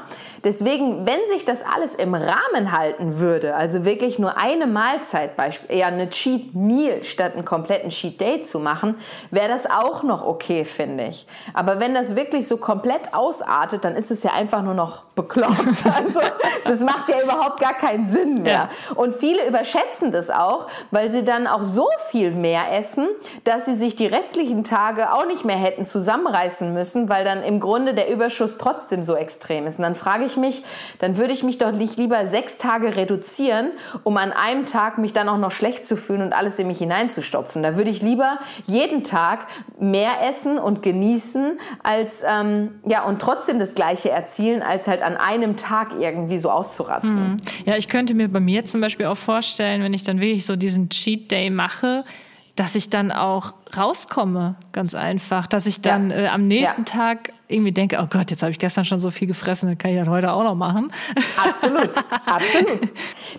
Deswegen, 0.49 1.05
wenn 1.05 1.27
sich 1.27 1.45
das 1.45 1.63
alles 1.63 1.95
im 1.95 2.15
Rahmen 2.15 2.73
halten 2.73 3.19
würde, 3.19 3.55
also 3.55 3.85
wirklich 3.85 4.19
nur 4.19 4.39
eine 4.39 4.67
Mahlzeit, 4.67 5.33
eher 5.69 5.89
eine 5.89 6.09
Cheat 6.09 6.55
Meal 6.55 7.05
statt 7.05 7.35
einen 7.35 7.45
kompletten 7.45 7.91
Cheat 7.91 8.19
Day 8.19 8.41
zu 8.41 8.59
machen, 8.59 8.95
wäre 9.31 9.49
das 9.49 9.67
auch 9.69 10.05
noch 10.05 10.25
okay, 10.25 10.65
finde 10.65 11.05
ich. 11.05 11.27
Aber 11.53 11.81
wenn 11.81 11.93
das 11.93 12.17
wirklich 12.17 12.49
so 12.49 12.57
komplett 12.57 13.13
ausartet, 13.13 13.85
dann 13.85 13.95
ist 13.95 14.11
es 14.11 14.23
ja 14.23 14.33
einfach 14.33 14.63
nur 14.63 14.73
noch 14.73 15.03
bekloppt. 15.15 15.85
Also 15.99 16.21
das 16.65 16.81
macht 16.81 17.09
ja 17.09 17.21
überhaupt 17.21 17.61
gar 17.61 17.75
keinen 17.75 18.07
Sinn 18.07 18.43
mehr. 18.43 18.53
Ja. 18.53 18.95
Und 18.95 19.15
viele 19.15 19.47
überschätzen 19.47 20.13
das 20.13 20.31
auch, 20.31 20.69
weil 20.91 21.11
sie 21.11 21.25
dann 21.25 21.47
auch 21.47 21.63
so 21.63 21.89
viel 22.11 22.31
mehr 22.31 22.73
essen, 22.73 23.09
dass 23.45 23.67
sie 23.67 23.75
sich 23.75 23.97
die 23.97 24.07
restlichen 24.07 24.65
Tage 24.65 25.13
auch 25.13 25.27
nicht 25.27 25.45
mehr 25.45 25.57
hätten 25.57 25.85
zusammenreißen 25.85 26.73
müssen, 26.73 27.09
weil 27.09 27.25
dann 27.25 27.43
im 27.43 27.61
Grunde 27.61 27.95
der 27.95 28.11
Überschuss 28.11 28.59
trotzdem 28.59 29.03
so 29.03 29.17
extrem 29.17 29.67
ist. 29.67 29.79
Und 29.79 29.83
dann 29.83 29.95
frage 29.95 30.25
ich 30.25 30.38
mich, 30.39 30.63
dann 30.99 31.17
würde 31.17 31.33
ich 31.33 31.43
mich 31.43 31.59
doch 31.59 31.73
nicht 31.73 31.97
lieber 31.97 32.27
sechs 32.29 32.59
Tage 32.59 32.97
reduzieren, 32.97 33.71
um 34.05 34.17
an 34.17 34.33
einem 34.33 34.67
Tag 34.67 34.99
mich 34.99 35.13
dann 35.13 35.29
auch 35.29 35.39
noch 35.39 35.53
schlecht 35.53 35.85
zu 35.85 35.97
fühlen 35.97 36.23
und 36.23 36.33
alles 36.33 36.59
in 36.59 36.67
mich 36.67 36.79
hineinzustopfen. 36.79 37.63
Da 37.63 37.77
würde 37.77 37.91
ich 37.91 38.03
lieber 38.03 38.39
jeden 38.65 39.05
Tag 39.05 39.47
mehr 39.79 40.27
essen 40.29 40.59
und 40.59 40.83
genießen, 40.83 41.59
als 41.83 42.25
ähm, 42.27 42.81
ja 42.87 43.05
und 43.05 43.21
trotzdem 43.21 43.59
das 43.59 43.75
Gleiche 43.75 44.11
erzielen, 44.11 44.63
als 44.63 44.89
halt 44.89 45.03
an 45.03 45.17
einem 45.17 45.57
Tag 45.57 45.95
irgendwie 45.99 46.39
so 46.39 46.51
auszurasten. 46.51 47.33
Mhm. 47.33 47.37
Ja, 47.65 47.77
ich 47.77 47.89
könnte 47.89 48.15
mir 48.15 48.29
bei 48.29 48.41
mir 48.41 48.65
zum 48.65 48.81
Beispiel 48.81 49.07
auch 49.07 49.17
vorstellen, 49.17 49.83
wenn 49.83 49.95
ich 49.95 50.03
dann 50.03 50.21
wirklich 50.21 50.47
so 50.47 50.57
diesen 50.57 50.89
Cheat 50.89 51.31
Day 51.31 51.51
mache, 51.51 52.05
dass 52.57 52.75
ich 52.75 52.91
dann 52.91 53.13
auch 53.13 53.55
rauskomme, 53.77 54.57
ganz 54.73 54.95
einfach. 54.95 55.47
Dass 55.47 55.67
ich 55.67 55.81
dann 55.81 56.11
ja. 56.11 56.17
äh, 56.17 56.29
am 56.29 56.47
nächsten 56.47 56.83
ja. 56.83 56.93
Tag 56.93 57.33
irgendwie 57.49 57.73
denke, 57.73 57.99
oh 58.01 58.07
Gott, 58.09 58.31
jetzt 58.31 58.43
habe 58.43 58.51
ich 58.51 58.59
gestern 58.59 58.85
schon 58.85 59.01
so 59.01 59.11
viel 59.11 59.27
gefressen, 59.27 59.69
dann 59.69 59.79
kann 59.79 59.91
ich 59.91 59.99
das 59.99 60.09
heute 60.09 60.33
auch 60.33 60.45
noch 60.45 60.55
machen. 60.55 60.93
Absolut, 61.37 61.91
absolut. 62.27 62.91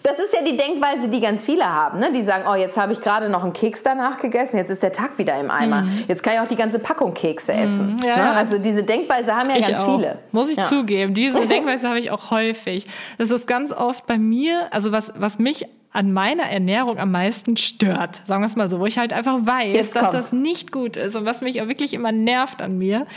Das 0.03 0.19
ist 0.19 0.33
ja 0.33 0.43
die 0.43 0.57
Denkweise, 0.57 1.09
die 1.09 1.19
ganz 1.19 1.45
viele 1.45 1.65
haben. 1.65 1.99
Ne? 1.99 2.11
Die 2.11 2.21
sagen, 2.21 2.45
oh, 2.49 2.55
jetzt 2.55 2.77
habe 2.77 2.91
ich 2.93 3.01
gerade 3.01 3.29
noch 3.29 3.43
einen 3.43 3.53
Keks 3.53 3.83
danach 3.83 4.17
gegessen, 4.17 4.57
jetzt 4.57 4.71
ist 4.71 4.81
der 4.81 4.91
Tag 4.91 5.17
wieder 5.17 5.39
im 5.39 5.51
Eimer. 5.51 5.83
Mhm. 5.83 6.05
Jetzt 6.07 6.23
kann 6.23 6.33
ich 6.33 6.39
auch 6.39 6.47
die 6.47 6.55
ganze 6.55 6.79
Packung 6.79 7.13
Kekse 7.13 7.53
mhm. 7.53 7.59
essen. 7.59 7.93
Mhm, 7.93 8.03
ja. 8.03 8.15
ne? 8.15 8.31
Also 8.31 8.57
diese 8.57 8.83
Denkweise 8.83 9.35
haben 9.35 9.49
ja 9.49 9.57
ich 9.57 9.67
ganz 9.67 9.79
auch. 9.79 9.97
viele. 9.97 10.19
Muss 10.31 10.49
ich 10.49 10.57
ja. 10.57 10.63
zugeben, 10.63 11.13
diese 11.13 11.45
Denkweise 11.47 11.87
habe 11.87 11.99
ich 11.99 12.11
auch 12.11 12.31
häufig. 12.31 12.87
Das 13.17 13.29
ist 13.29 13.47
ganz 13.47 13.71
oft 13.71 14.05
bei 14.07 14.17
mir, 14.17 14.67
also 14.71 14.91
was, 14.91 15.13
was 15.15 15.39
mich 15.39 15.67
an 15.91 16.13
meiner 16.13 16.43
Ernährung 16.43 16.99
am 16.99 17.11
meisten 17.11 17.57
stört, 17.57 18.21
sagen 18.25 18.43
wir 18.43 18.47
es 18.47 18.55
mal 18.55 18.69
so, 18.69 18.79
wo 18.79 18.85
ich 18.85 18.99
halt 18.99 19.11
einfach 19.11 19.45
weiß, 19.45 19.91
dass 19.91 20.11
das 20.11 20.31
nicht 20.31 20.71
gut 20.71 20.97
ist 20.97 21.15
und 21.15 21.25
was 21.25 21.41
mich 21.41 21.61
auch 21.61 21.67
wirklich 21.67 21.93
immer 21.93 22.11
nervt 22.11 22.61
an 22.61 22.77
mir. 22.77 23.07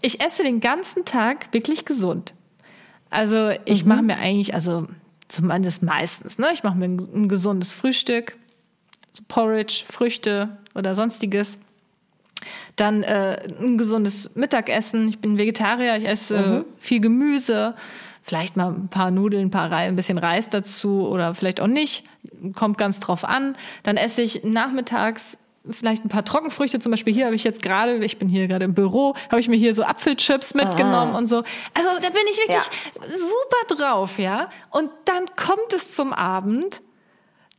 Ich 0.00 0.20
esse 0.20 0.44
den 0.44 0.60
ganzen 0.60 1.04
Tag 1.04 1.52
wirklich 1.52 1.84
gesund. 1.84 2.32
Also 3.10 3.50
ich 3.64 3.84
mhm. 3.84 3.88
mache 3.88 4.02
mir 4.02 4.16
eigentlich, 4.18 4.54
also 4.54 4.86
zumindest 5.28 5.82
meistens, 5.82 6.38
ne? 6.38 6.48
Ich 6.52 6.62
mache 6.62 6.76
mir 6.76 6.86
ein, 6.86 7.08
ein, 7.14 7.28
gesundes 7.28 7.72
Frühstück, 7.72 8.36
so 9.12 9.22
Porridge, 9.26 9.84
Früchte 9.88 10.56
oder 10.74 10.94
sonstiges. 10.94 11.58
Dann 12.76 13.02
äh, 13.02 13.40
ein 13.60 13.78
gesundes 13.78 14.30
Mittagessen. 14.34 15.08
Ich 15.08 15.18
bin 15.18 15.38
Vegetarier, 15.38 15.96
ich 15.96 16.06
esse 16.06 16.38
mhm. 16.38 16.64
viel 16.78 17.00
Gemüse 17.00 17.74
vielleicht 18.24 18.56
mal 18.56 18.70
ein 18.70 18.88
paar 18.88 19.10
Nudeln, 19.10 19.46
ein 19.46 19.50
paar 19.50 19.70
Reis, 19.70 19.86
ein 19.86 19.96
bisschen 19.96 20.16
Reis 20.16 20.48
dazu 20.48 21.06
oder 21.06 21.34
vielleicht 21.34 21.60
auch 21.60 21.66
nicht. 21.66 22.04
Kommt 22.54 22.78
ganz 22.78 22.98
drauf 22.98 23.22
an. 23.22 23.54
Dann 23.82 23.98
esse 23.98 24.22
ich 24.22 24.42
nachmittags 24.44 25.36
vielleicht 25.70 26.06
ein 26.06 26.08
paar 26.08 26.24
Trockenfrüchte. 26.24 26.80
Zum 26.80 26.90
Beispiel 26.90 27.12
hier 27.12 27.26
habe 27.26 27.34
ich 27.34 27.44
jetzt 27.44 27.62
gerade, 27.62 28.02
ich 28.02 28.18
bin 28.18 28.30
hier 28.30 28.48
gerade 28.48 28.64
im 28.64 28.72
Büro, 28.72 29.14
habe 29.30 29.40
ich 29.40 29.48
mir 29.48 29.56
hier 29.56 29.74
so 29.74 29.84
Apfelchips 29.84 30.54
mitgenommen 30.54 31.14
ah. 31.14 31.18
und 31.18 31.26
so. 31.26 31.36
Also 31.74 31.90
da 32.00 32.08
bin 32.08 32.22
ich 32.30 32.38
wirklich 32.38 32.56
ja. 32.56 33.02
super 33.02 33.76
drauf, 33.76 34.18
ja. 34.18 34.48
Und 34.70 34.90
dann 35.04 35.26
kommt 35.36 35.74
es 35.74 35.94
zum 35.94 36.14
Abend 36.14 36.80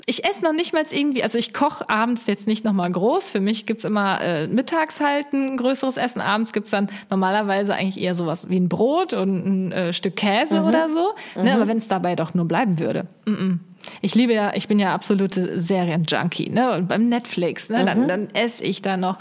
ich 0.08 0.24
esse 0.24 0.43
noch 0.43 0.53
nicht 0.53 0.72
mal 0.72 0.84
irgendwie, 0.91 1.24
also 1.24 1.38
ich 1.38 1.51
koche 1.51 1.89
abends 1.89 2.28
jetzt 2.28 2.47
nicht 2.47 2.64
nochmal 2.64 2.91
groß. 2.91 3.32
Für 3.32 3.39
mich 3.39 3.66
gibt's 3.66 3.86
immer 3.86 4.22
äh, 4.22 4.47
mittags 4.47 4.99
halt 4.99 5.34
ein 5.34 5.58
größeres 5.58 5.97
Essen. 5.97 6.22
Abends 6.22 6.53
gibt's 6.53 6.70
dann 6.70 6.89
normalerweise 7.10 7.74
eigentlich 7.74 8.03
eher 8.03 8.14
sowas 8.14 8.47
wie 8.49 8.58
ein 8.58 8.70
Brot 8.70 9.14
und 9.14 9.45
ein 9.45 9.72
äh, 9.72 9.93
Stück 9.93 10.16
Käse 10.16 10.62
mhm. 10.62 10.68
oder 10.68 10.89
so. 10.89 11.14
Ne, 11.36 11.43
mhm. 11.43 11.49
Aber 11.49 11.68
wenn 11.68 11.78
es 11.78 11.88
dabei 11.88 12.16
doch 12.16 12.36
nur 12.36 12.47
bleiben 12.47 12.80
würde. 12.80 13.08
Mm 13.26 13.32
-mm. 13.32 13.60
Ich 14.01 14.16
liebe 14.16 14.34
ja, 14.34 14.53
ich 14.56 14.68
bin 14.68 14.80
ja 14.80 14.95
absolute 14.95 15.60
Serienjunkie, 15.60 16.49
ne? 16.49 16.74
Und 16.74 16.88
beim 16.88 17.08
Netflix, 17.08 17.70
ne? 17.70 17.86
Dann, 17.86 18.03
mhm. 18.03 18.08
dann 18.08 18.30
esse 18.34 18.64
ich 18.64 18.82
da 18.82 18.97
noch 18.97 19.18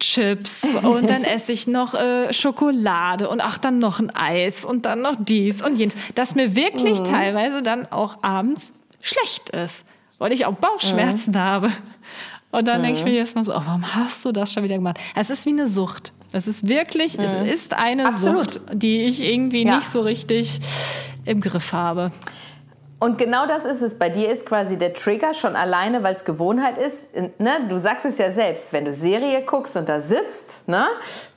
Chips 0.00 0.64
und 0.82 1.08
dann 1.08 1.22
esse 1.24 1.52
ich 1.52 1.68
noch 1.68 1.94
äh, 1.94 2.32
Schokolade 2.32 3.28
und 3.28 3.40
ach, 3.40 3.58
dann 3.58 3.78
noch 3.78 4.00
ein 4.00 4.10
Eis 4.10 4.64
und 4.64 4.84
dann 4.84 5.02
noch 5.02 5.14
dies 5.18 5.62
und 5.62 5.76
jenes. 5.76 5.94
Dass 6.14 6.34
mir 6.34 6.56
wirklich 6.56 7.00
mhm. 7.00 7.04
teilweise 7.04 7.62
dann 7.62 7.90
auch 7.90 8.22
abends 8.22 8.72
schlecht 9.00 9.50
ist 9.50 9.84
weil 10.20 10.32
ich 10.32 10.46
auch 10.46 10.54
Bauchschmerzen 10.54 11.32
mhm. 11.32 11.38
habe. 11.38 11.72
Und 12.52 12.68
dann 12.68 12.78
mhm. 12.78 12.84
denke 12.84 12.98
ich 13.00 13.04
mir 13.04 13.14
jetzt 13.14 13.34
mal 13.34 13.44
so, 13.44 13.52
oh, 13.52 13.62
warum 13.64 13.94
hast 13.94 14.24
du 14.24 14.30
das 14.30 14.52
schon 14.52 14.62
wieder 14.62 14.76
gemacht? 14.76 14.98
Es 15.16 15.30
ist 15.30 15.46
wie 15.46 15.50
eine 15.50 15.68
Sucht. 15.68 16.12
Es 16.32 16.46
ist 16.46 16.68
wirklich, 16.68 17.18
mhm. 17.18 17.24
es 17.24 17.54
ist 17.54 17.74
eine 17.74 18.06
Absolut. 18.06 18.54
Sucht, 18.54 18.60
die 18.72 19.02
ich 19.02 19.20
irgendwie 19.20 19.64
ja. 19.64 19.76
nicht 19.76 19.90
so 19.90 20.00
richtig 20.02 20.60
im 21.24 21.40
Griff 21.40 21.72
habe. 21.72 22.12
Und 23.00 23.16
genau 23.16 23.46
das 23.46 23.64
ist 23.64 23.80
es. 23.80 23.98
Bei 23.98 24.10
dir 24.10 24.28
ist 24.28 24.44
quasi 24.44 24.76
der 24.76 24.92
Trigger 24.92 25.32
schon 25.32 25.56
alleine, 25.56 26.02
weil 26.02 26.12
es 26.12 26.26
Gewohnheit 26.26 26.76
ist. 26.76 27.08
Ne? 27.38 27.66
Du 27.66 27.78
sagst 27.78 28.04
es 28.04 28.18
ja 28.18 28.30
selbst, 28.30 28.74
wenn 28.74 28.84
du 28.84 28.92
Serie 28.92 29.42
guckst 29.42 29.74
und 29.78 29.88
da 29.88 30.02
sitzt, 30.02 30.68
ne? 30.68 30.86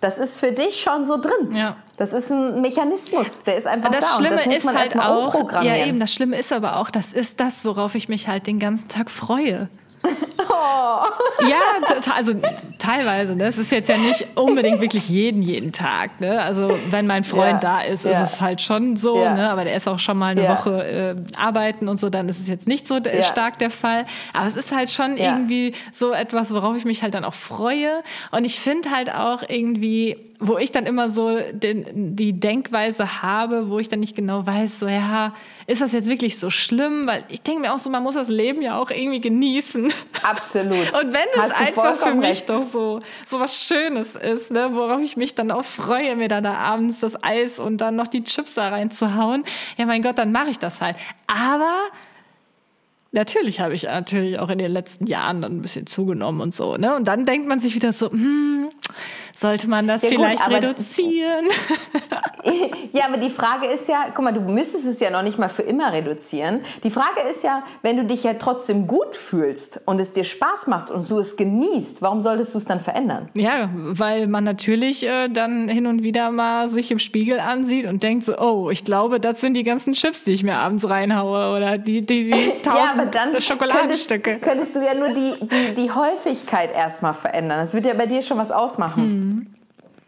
das 0.02 0.18
ist 0.18 0.42
für 0.42 0.52
dich 0.52 0.82
schon 0.82 1.06
so 1.06 1.18
drin. 1.18 1.56
Ja. 1.56 1.78
Das 1.96 2.12
ist 2.12 2.32
ein 2.32 2.62
Mechanismus, 2.62 3.44
der 3.44 3.56
ist 3.56 3.66
einfach 3.66 3.92
das 3.92 4.10
da. 4.10 4.18
Schlimme 4.18 4.36
und 4.36 4.46
das 4.46 4.46
muss 4.46 4.64
man 4.66 4.76
halt 4.76 4.86
erstmal 4.88 5.08
auch, 5.08 5.26
umprogrammieren. 5.26 5.80
Ja, 5.80 5.86
eben, 5.86 6.00
das 6.02 6.12
Schlimme 6.12 6.38
ist 6.38 6.52
aber 6.52 6.76
auch, 6.76 6.90
das 6.90 7.14
ist 7.14 7.40
das, 7.40 7.64
worauf 7.64 7.96
ich 7.96 8.10
mich 8.10 8.28
halt 8.28 8.46
den 8.46 8.60
ganzen 8.60 8.90
Tag 8.90 9.10
freue. 9.10 9.70
Oh. 10.04 11.04
Ja, 11.48 11.60
also 12.14 12.34
teilweise. 12.78 13.36
Ne? 13.36 13.46
Es 13.46 13.58
ist 13.58 13.72
jetzt 13.72 13.90
ja 13.90 13.98
nicht 13.98 14.28
unbedingt 14.36 14.82
wirklich 14.82 15.08
jeden, 15.10 15.42
jeden 15.42 15.72
Tag. 15.72 16.20
Ne? 16.20 16.42
Also 16.42 16.78
wenn 16.90 17.08
mein 17.08 17.24
Freund 17.24 17.64
ja, 17.64 17.80
da 17.80 17.82
ist, 17.82 18.06
ja. 18.06 18.22
ist 18.22 18.34
es 18.34 18.42
halt 18.42 18.62
schon 18.62 18.96
so. 18.96 19.22
Ja. 19.22 19.34
Ne? 19.34 19.50
Aber 19.50 19.64
der 19.64 19.76
ist 19.76 19.88
auch 19.88 20.00
schon 20.00 20.18
mal 20.18 20.32
eine 20.38 20.48
Woche 20.50 20.84
äh, 20.84 21.16
arbeiten 21.38 21.88
und 21.88 22.00
so, 22.00 22.10
dann 22.10 22.28
ist 22.30 22.40
es 22.40 22.48
jetzt 22.48 22.68
nicht 22.68 22.88
so 22.88 23.00
stark 23.22 23.60
der 23.60 23.70
Fall. 23.70 24.06
Aber 24.34 24.48
es 24.48 24.56
ist 24.56 24.72
halt 24.72 24.92
schon 24.92 25.18
irgendwie 25.18 25.74
so 25.92 26.12
etwas, 26.12 26.54
worauf 26.54 26.76
ich 26.76 26.86
mich 26.86 27.04
halt 27.04 27.14
dann 27.14 27.26
auch 27.26 27.34
freue. 27.34 28.04
Und 28.32 28.46
ich 28.46 28.60
finde 28.60 28.92
halt 28.92 29.14
auch 29.14 29.44
irgendwie, 29.48 30.18
wo 30.40 30.58
ich 30.58 30.72
dann 30.72 30.86
immer 30.86 31.10
so 31.10 31.40
den, 31.52 32.16
die 32.16 32.40
Denkweise 32.40 33.22
habe, 33.22 33.70
wo 33.70 33.80
ich 33.80 33.90
dann 33.90 34.02
nicht 34.02 34.16
genau 34.16 34.46
weiß, 34.46 34.80
so 34.80 34.88
ja, 34.88 35.34
ist 35.68 35.82
das 35.82 35.92
jetzt 35.92 36.10
wirklich 36.10 36.38
so 36.38 36.50
schlimm? 36.50 37.08
Weil 37.08 37.24
ich 37.30 37.42
denke 37.42 37.62
mir 37.62 37.74
auch 37.74 37.80
so, 37.80 37.90
man 37.90 38.04
muss 38.04 38.16
das 38.16 38.30
Leben 38.30 38.62
ja 38.62 38.78
auch 38.78 38.90
irgendwie 38.90 39.22
genießen. 39.22 39.94
Absolut. 40.24 40.94
Und 40.96 41.14
wenn 41.14 41.46
es 41.46 41.54
einfach 41.54 41.96
für 41.96 42.14
mich 42.14 42.30
recht. 42.30 42.50
doch 42.50 42.64
so, 42.64 43.00
so 43.26 43.40
was 43.40 43.64
Schönes 43.64 44.16
ist, 44.16 44.52
ne, 44.52 44.70
worauf 44.74 45.02
ich 45.02 45.18
mich 45.18 45.36
dann 45.36 45.52
auch 45.52 45.66
freue, 45.66 46.16
mir 46.16 46.28
dann 46.28 46.44
da 46.44 46.56
abends 46.56 47.00
das 47.00 47.22
Eis 47.24 47.60
und 47.60 47.78
dann 47.78 47.96
noch 47.96 48.08
die 48.08 48.24
Chips 48.24 48.54
da 48.56 48.70
reinzuhauen, 48.70 49.44
ja 49.78 49.86
mein 49.86 50.02
Gott, 50.02 50.18
dann 50.18 50.32
mache 50.32 50.50
ich 50.50 50.60
das 50.60 50.82
halt. 50.82 50.98
Aber 51.28 51.78
natürlich 53.12 53.60
habe 53.60 53.74
ich 53.74 53.84
natürlich 53.84 54.40
auch 54.40 54.50
in 54.50 54.58
den 54.58 54.72
letzten 54.72 55.08
Jahren 55.08 55.42
dann 55.42 55.58
ein 55.58 55.62
bisschen 55.62 55.88
zugenommen 55.88 56.42
und 56.42 56.54
so, 56.54 56.76
ne? 56.76 56.96
Und 56.96 57.08
dann 57.08 57.26
denkt 57.26 57.48
man 57.48 57.60
sich 57.60 57.76
wieder 57.76 57.94
so, 57.94 58.12
hm, 58.12 58.70
sollte 59.36 59.70
man 59.70 59.88
das 59.88 60.04
ja, 60.04 60.10
vielleicht 60.10 60.44
gut, 60.44 60.54
reduzieren? 60.54 61.48
ja, 62.92 63.06
aber 63.08 63.18
die 63.18 63.30
Frage 63.30 63.68
ist 63.68 63.88
ja, 63.90 64.06
guck 64.14 64.24
mal, 64.24 64.34
du 64.34 64.42
müsstest 64.42 64.86
es 64.86 65.00
ja 65.00 65.10
noch 65.10 65.24
nicht 65.24 65.40
mal 65.40 65.50
für 65.50 65.64
immer 65.64 65.92
reduzieren. 65.92 66.62
Die 66.84 66.90
Frage 66.90 67.22
ist 67.30 67.44
ja, 67.44 67.64
wenn 67.82 67.98
du 67.98 68.06
dich 68.06 68.24
ja 68.24 68.36
trotzdem 68.36 68.88
gut 68.88 69.16
fühlst 69.16 69.82
und 69.86 70.00
es 70.00 70.14
dir 70.14 70.24
Spaß 70.24 70.68
macht 70.68 70.90
und 70.90 71.10
du 71.10 71.18
es 71.18 71.36
genießt, 71.36 72.02
warum 72.02 72.22
solltest 72.22 72.54
du 72.54 72.58
es 72.60 72.66
dann 72.66 72.80
verändern? 72.80 73.30
Ja, 73.34 73.70
weil 73.74 74.28
man 74.28 74.44
natürlich 74.44 75.06
äh, 75.06 75.30
dann 75.30 75.68
hin 75.68 75.88
und 75.88 76.04
wieder 76.04 76.32
mal 76.32 76.70
sich 76.70 76.92
im 76.92 77.00
Spiegel 77.00 77.40
ansieht 77.40 77.88
und 77.88 78.04
denkt 78.04 78.26
so, 78.26 78.38
oh, 78.38 78.70
ich 78.70 78.86
glaube, 78.86 79.20
das 79.20 79.42
sind 79.42 79.56
die 79.56 79.64
ganzen 79.64 79.94
Chips, 79.94 80.24
die 80.24 80.32
ich 80.32 80.44
mir 80.44 80.58
abends 80.58 80.88
reinhaue 80.88 81.56
oder 81.56 81.74
die, 81.74 82.06
die, 82.06 82.32
die 82.32 82.62
tausend 82.64 83.16
ja, 83.16 83.42
Schokoladenstücke. 83.42 84.40
Könntest, 84.40 84.74
könntest, 84.74 84.76
du 84.76 84.86
ja 84.86 84.94
nur 84.94 85.10
die, 85.10 85.34
die, 85.42 85.82
die 85.82 85.92
Häufigkeit 85.92 86.74
erstmal 86.74 87.14
verändern. 87.14 87.60
Das 87.60 87.74
wird 87.74 87.86
ja 87.86 87.94
bei 87.94 88.06
dir 88.06 88.22
schon 88.22 88.38
was 88.38 88.52
ausmachen. 88.52 89.04
Hm. 89.04 89.23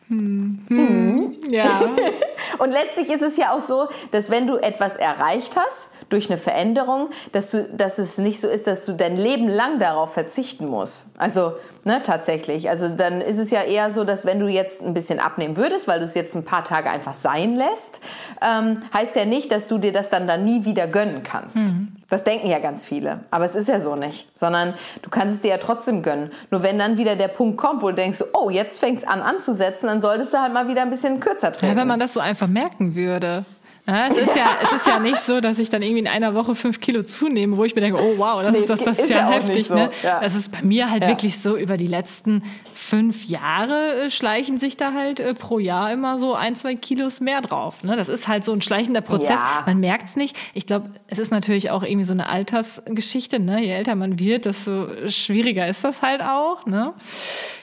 Hm. 0.07 0.65
Hm. 0.67 1.35
Ja. 1.49 1.81
und 2.59 2.71
letztlich 2.71 3.09
ist 3.09 3.23
es 3.23 3.37
ja 3.37 3.53
auch 3.53 3.61
so, 3.61 3.87
dass 4.11 4.29
wenn 4.29 4.45
du 4.45 4.57
etwas 4.57 4.95
erreicht 4.97 5.55
hast 5.55 5.89
durch 6.09 6.29
eine 6.29 6.37
Veränderung, 6.37 7.09
dass 7.31 7.51
du, 7.51 7.63
dass 7.63 7.97
es 7.97 8.19
nicht 8.19 8.39
so 8.39 8.47
ist, 8.47 8.67
dass 8.67 8.85
du 8.85 8.93
dein 8.93 9.17
Leben 9.17 9.47
lang 9.47 9.79
darauf 9.79 10.13
verzichten 10.13 10.67
musst. 10.67 11.09
Also 11.17 11.53
Ne, 11.87 12.01
tatsächlich. 12.01 12.67
Also 12.67 12.89
dann 12.89 13.21
ist 13.21 13.37
es 13.37 13.51
ja 13.51 13.61
eher 13.61 13.91
so, 13.91 14.05
dass 14.05 14.25
wenn 14.25 14.39
du 14.39 14.47
jetzt 14.47 14.81
ein 14.81 14.95
bisschen 14.95 15.19
abnehmen 15.19 15.55
würdest, 15.55 15.87
weil 15.87 15.99
du 15.99 16.05
es 16.05 16.15
jetzt 16.15 16.35
ein 16.35 16.43
paar 16.43 16.63
Tage 16.63 16.89
einfach 16.89 17.13
sein 17.13 17.55
lässt, 17.55 18.01
ähm, 18.41 18.81
heißt 18.91 19.15
ja 19.15 19.25
nicht, 19.25 19.51
dass 19.51 19.67
du 19.67 19.77
dir 19.77 19.93
das 19.93 20.09
dann, 20.09 20.25
dann 20.25 20.43
nie 20.43 20.65
wieder 20.65 20.87
gönnen 20.87 21.21
kannst. 21.21 21.57
Mhm. 21.57 21.95
Das 22.09 22.23
denken 22.23 22.47
ja 22.47 22.59
ganz 22.59 22.85
viele. 22.85 23.21
Aber 23.31 23.45
es 23.45 23.55
ist 23.55 23.67
ja 23.67 23.79
so 23.79 23.95
nicht. 23.95 24.27
Sondern 24.37 24.75
du 25.01 25.09
kannst 25.09 25.37
es 25.37 25.41
dir 25.41 25.49
ja 25.49 25.57
trotzdem 25.57 26.03
gönnen. 26.03 26.31
Nur 26.51 26.61
wenn 26.61 26.77
dann 26.77 26.97
wieder 26.97 27.15
der 27.15 27.27
Punkt 27.27 27.57
kommt, 27.57 27.81
wo 27.81 27.89
du 27.89 27.95
denkst, 27.95 28.23
oh, 28.33 28.49
jetzt 28.49 28.79
fängt 28.79 28.99
es 28.99 29.07
an 29.07 29.21
anzusetzen, 29.21 29.87
dann 29.87 30.01
solltest 30.01 30.33
du 30.33 30.39
halt 30.39 30.53
mal 30.53 30.67
wieder 30.67 30.83
ein 30.83 30.89
bisschen 30.89 31.19
kürzer 31.19 31.51
treten. 31.51 31.73
Ja, 31.73 31.75
wenn 31.75 31.87
man 31.87 31.99
das 31.99 32.13
so 32.13 32.19
einfach 32.19 32.47
merken 32.47 32.95
würde. 32.95 33.45
Ja, 33.87 34.07
es, 34.07 34.17
ist 34.17 34.35
ja, 34.35 34.47
es 34.63 34.71
ist 34.71 34.87
ja 34.87 34.97
nicht 34.97 35.17
so, 35.17 35.41
dass 35.41 35.59
ich 35.59 35.69
dann 35.69 35.83
irgendwie 35.83 35.99
in 35.99 36.07
einer 36.07 36.33
Woche 36.33 36.55
fünf 36.55 36.81
Kilo 36.81 37.03
zunehme, 37.03 37.55
wo 37.55 37.65
ich 37.65 37.75
mir 37.75 37.81
denke, 37.81 37.99
oh 38.01 38.17
wow, 38.17 38.41
das, 38.41 38.53
nee, 38.53 38.59
ist, 38.59 38.69
das, 38.69 38.79
das 38.79 38.97
ist 38.97 39.09
ja, 39.09 39.17
ja 39.17 39.29
heftig. 39.29 39.67
So. 39.67 39.75
Ne? 39.75 39.91
Ja. 40.01 40.21
Das 40.21 40.35
ist 40.35 40.51
bei 40.51 40.63
mir 40.63 40.89
halt 40.89 41.07
wirklich 41.07 41.39
so, 41.39 41.55
über 41.55 41.77
die 41.77 41.85
letzten 41.85 42.41
fünf 42.75 43.25
Jahre 43.25 44.03
äh, 44.03 44.09
schleichen 44.09 44.57
sich 44.57 44.77
da 44.77 44.93
halt 44.93 45.19
äh, 45.19 45.33
pro 45.33 45.59
Jahr 45.59 45.91
immer 45.91 46.19
so 46.19 46.35
ein, 46.35 46.55
zwei 46.55 46.75
Kilos 46.75 47.21
mehr 47.21 47.41
drauf. 47.41 47.83
Ne? 47.83 47.95
Das 47.95 48.09
ist 48.09 48.27
halt 48.27 48.43
so 48.43 48.51
ein 48.51 48.61
schleichender 48.61 49.01
Prozess. 49.01 49.39
Man 49.65 49.79
merkt 49.79 50.09
es 50.09 50.15
nicht. 50.15 50.35
Ich 50.53 50.67
glaube, 50.67 50.89
es 51.07 51.17
ist 51.17 51.31
natürlich 51.31 51.71
auch 51.71 51.83
irgendwie 51.83 52.05
so 52.05 52.13
eine 52.13 52.29
Altersgeschichte. 52.29 53.39
Ne? 53.39 53.61
Je 53.61 53.71
älter 53.71 53.95
man 53.95 54.19
wird, 54.19 54.45
desto 54.45 54.87
schwieriger 55.07 55.67
ist 55.67 55.83
das 55.83 56.01
halt 56.01 56.21
auch. 56.21 56.65
Ne? 56.65 56.93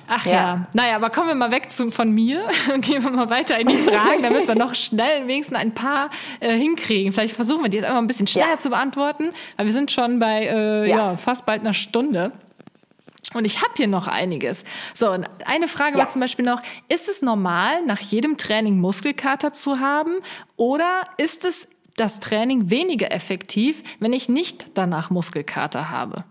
Ach 0.08 0.26
ja. 0.26 0.32
ja. 0.32 0.66
Naja, 0.72 0.96
aber 0.96 1.10
kommen 1.10 1.28
wir 1.28 1.34
mal 1.34 1.50
weg 1.50 1.70
zu, 1.70 1.90
von 1.90 2.10
mir 2.10 2.44
und 2.74 2.84
gehen 2.84 3.02
wir 3.02 3.10
mal 3.10 3.30
weiter 3.30 3.58
in 3.58 3.68
die 3.68 3.76
Fragen, 3.76 4.22
damit 4.22 4.48
wir 4.48 4.54
noch 4.54 4.74
schnell 4.74 5.26
wenigstens 5.26 5.58
ein 5.58 5.72
paar 5.72 6.08
äh, 6.40 6.56
hinkriegen. 6.56 7.12
Vielleicht 7.12 7.34
versuchen 7.34 7.62
wir 7.62 7.68
die 7.68 7.78
jetzt 7.78 7.86
einfach 7.86 8.00
ein 8.00 8.06
bisschen 8.06 8.26
schneller 8.26 8.52
ja. 8.52 8.58
zu 8.58 8.70
beantworten, 8.70 9.30
weil 9.56 9.66
wir 9.66 9.72
sind 9.72 9.90
schon 9.90 10.18
bei 10.18 10.44
äh, 10.44 10.88
ja. 10.88 10.96
ja 10.96 11.16
fast 11.16 11.46
bald 11.46 11.60
einer 11.60 11.74
Stunde. 11.74 12.32
Und 13.34 13.44
ich 13.44 13.62
habe 13.62 13.72
hier 13.76 13.88
noch 13.88 14.08
einiges. 14.08 14.64
So, 14.94 15.10
und 15.10 15.28
eine 15.46 15.68
Frage 15.68 15.96
ja. 15.96 16.04
war 16.04 16.08
zum 16.10 16.20
Beispiel 16.20 16.44
noch, 16.44 16.62
ist 16.88 17.08
es 17.08 17.22
normal, 17.22 17.84
nach 17.84 18.00
jedem 18.00 18.36
Training 18.36 18.78
Muskelkater 18.78 19.52
zu 19.52 19.80
haben? 19.80 20.18
Oder 20.56 21.04
ist 21.18 21.44
es 21.44 21.68
das 21.96 22.20
Training 22.20 22.70
weniger 22.70 23.12
effektiv, 23.12 23.82
wenn 24.00 24.12
ich 24.12 24.28
nicht 24.28 24.66
danach 24.74 25.10
Muskelkater 25.10 25.90
habe? 25.90 26.24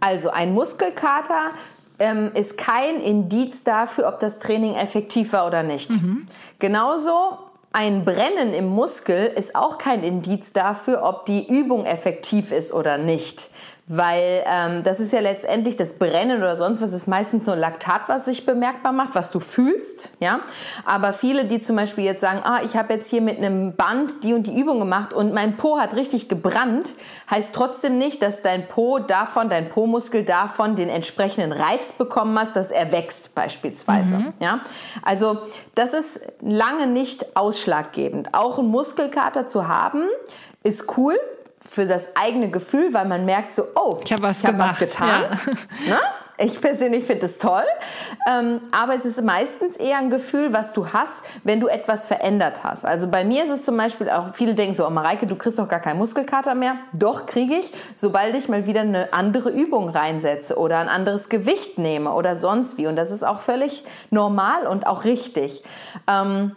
Also 0.00 0.30
ein 0.30 0.52
Muskelkater 0.52 1.52
ähm, 1.98 2.30
ist 2.34 2.58
kein 2.58 3.00
Indiz 3.00 3.64
dafür, 3.64 4.08
ob 4.08 4.20
das 4.20 4.38
Training 4.38 4.74
effektiv 4.74 5.32
war 5.32 5.46
oder 5.46 5.62
nicht. 5.62 5.90
Mhm. 5.90 6.26
Genauso 6.58 7.38
ein 7.72 8.04
Brennen 8.04 8.54
im 8.54 8.66
Muskel 8.66 9.26
ist 9.26 9.56
auch 9.56 9.78
kein 9.78 10.04
Indiz 10.04 10.52
dafür, 10.52 11.02
ob 11.02 11.26
die 11.26 11.46
Übung 11.48 11.86
effektiv 11.86 12.52
ist 12.52 12.72
oder 12.72 12.98
nicht 12.98 13.50
weil 13.86 14.42
ähm, 14.46 14.82
das 14.82 14.98
ist 14.98 15.12
ja 15.12 15.20
letztendlich 15.20 15.76
das 15.76 15.98
Brennen 15.98 16.38
oder 16.38 16.56
sonst 16.56 16.80
was 16.80 16.94
ist 16.94 17.06
meistens 17.06 17.46
nur 17.46 17.54
Laktat, 17.54 18.08
was 18.08 18.24
sich 18.24 18.46
bemerkbar 18.46 18.92
macht, 18.92 19.14
was 19.14 19.30
du 19.30 19.40
fühlst, 19.40 20.12
ja. 20.20 20.40
Aber 20.86 21.12
viele, 21.12 21.44
die 21.44 21.60
zum 21.60 21.76
Beispiel 21.76 22.04
jetzt 22.04 22.22
sagen, 22.22 22.40
ah, 22.44 22.62
ich 22.64 22.76
habe 22.76 22.94
jetzt 22.94 23.10
hier 23.10 23.20
mit 23.20 23.36
einem 23.36 23.76
Band 23.76 24.24
die 24.24 24.32
und 24.32 24.46
die 24.46 24.58
Übung 24.58 24.78
gemacht 24.78 25.12
und 25.12 25.34
mein 25.34 25.58
Po 25.58 25.78
hat 25.78 25.94
richtig 25.94 26.30
gebrannt, 26.30 26.94
heißt 27.30 27.54
trotzdem 27.54 27.98
nicht, 27.98 28.22
dass 28.22 28.40
dein 28.40 28.68
Po 28.68 29.00
davon, 29.00 29.50
dein 29.50 29.68
Po-Muskel 29.68 30.24
davon 30.24 30.76
den 30.76 30.88
entsprechenden 30.88 31.52
Reiz 31.52 31.92
bekommen 31.92 32.38
hast, 32.38 32.56
dass 32.56 32.70
er 32.70 32.90
wächst 32.90 33.34
beispielsweise, 33.34 34.16
mhm. 34.16 34.32
ja. 34.40 34.60
Also 35.02 35.40
das 35.74 35.92
ist 35.92 36.20
lange 36.40 36.86
nicht 36.86 37.36
ausschlaggebend. 37.36 38.32
Auch 38.32 38.58
einen 38.58 38.68
Muskelkater 38.68 39.46
zu 39.46 39.68
haben 39.68 40.04
ist 40.62 40.96
cool, 40.96 41.18
für 41.68 41.86
das 41.86 42.14
eigene 42.16 42.50
Gefühl, 42.50 42.92
weil 42.92 43.06
man 43.06 43.24
merkt 43.24 43.52
so, 43.52 43.64
oh, 43.74 43.98
ich 44.04 44.12
habe 44.12 44.22
was, 44.22 44.42
ich 44.42 44.46
hab 44.46 44.58
was 44.58 44.78
getan. 44.78 45.22
Ja. 45.22 45.54
Ne? 45.88 45.98
Ich 46.36 46.60
persönlich 46.60 47.04
finde 47.04 47.26
es 47.26 47.38
toll, 47.38 47.62
ähm, 48.28 48.60
aber 48.72 48.96
es 48.96 49.04
ist 49.04 49.22
meistens 49.22 49.76
eher 49.76 49.98
ein 49.98 50.10
Gefühl, 50.10 50.52
was 50.52 50.72
du 50.72 50.88
hast, 50.92 51.22
wenn 51.44 51.60
du 51.60 51.68
etwas 51.68 52.08
verändert 52.08 52.64
hast. 52.64 52.84
Also 52.84 53.06
bei 53.06 53.24
mir 53.24 53.44
ist 53.44 53.52
es 53.52 53.64
zum 53.64 53.76
Beispiel 53.76 54.10
auch, 54.10 54.34
viele 54.34 54.56
denken 54.56 54.74
so, 54.74 54.84
oh 54.84 54.90
Mareike, 54.90 55.28
du 55.28 55.36
kriegst 55.36 55.60
doch 55.60 55.68
gar 55.68 55.78
keinen 55.78 55.98
Muskelkater 55.98 56.56
mehr. 56.56 56.74
Doch, 56.92 57.26
kriege 57.26 57.54
ich, 57.54 57.72
sobald 57.94 58.34
ich 58.34 58.48
mal 58.48 58.66
wieder 58.66 58.80
eine 58.80 59.12
andere 59.12 59.50
Übung 59.50 59.88
reinsetze 59.88 60.58
oder 60.58 60.78
ein 60.78 60.88
anderes 60.88 61.28
Gewicht 61.28 61.78
nehme 61.78 62.12
oder 62.12 62.34
sonst 62.34 62.78
wie. 62.78 62.88
Und 62.88 62.96
das 62.96 63.12
ist 63.12 63.22
auch 63.22 63.38
völlig 63.38 63.84
normal 64.10 64.66
und 64.66 64.88
auch 64.88 65.04
richtig. 65.04 65.62
Ähm, 66.08 66.56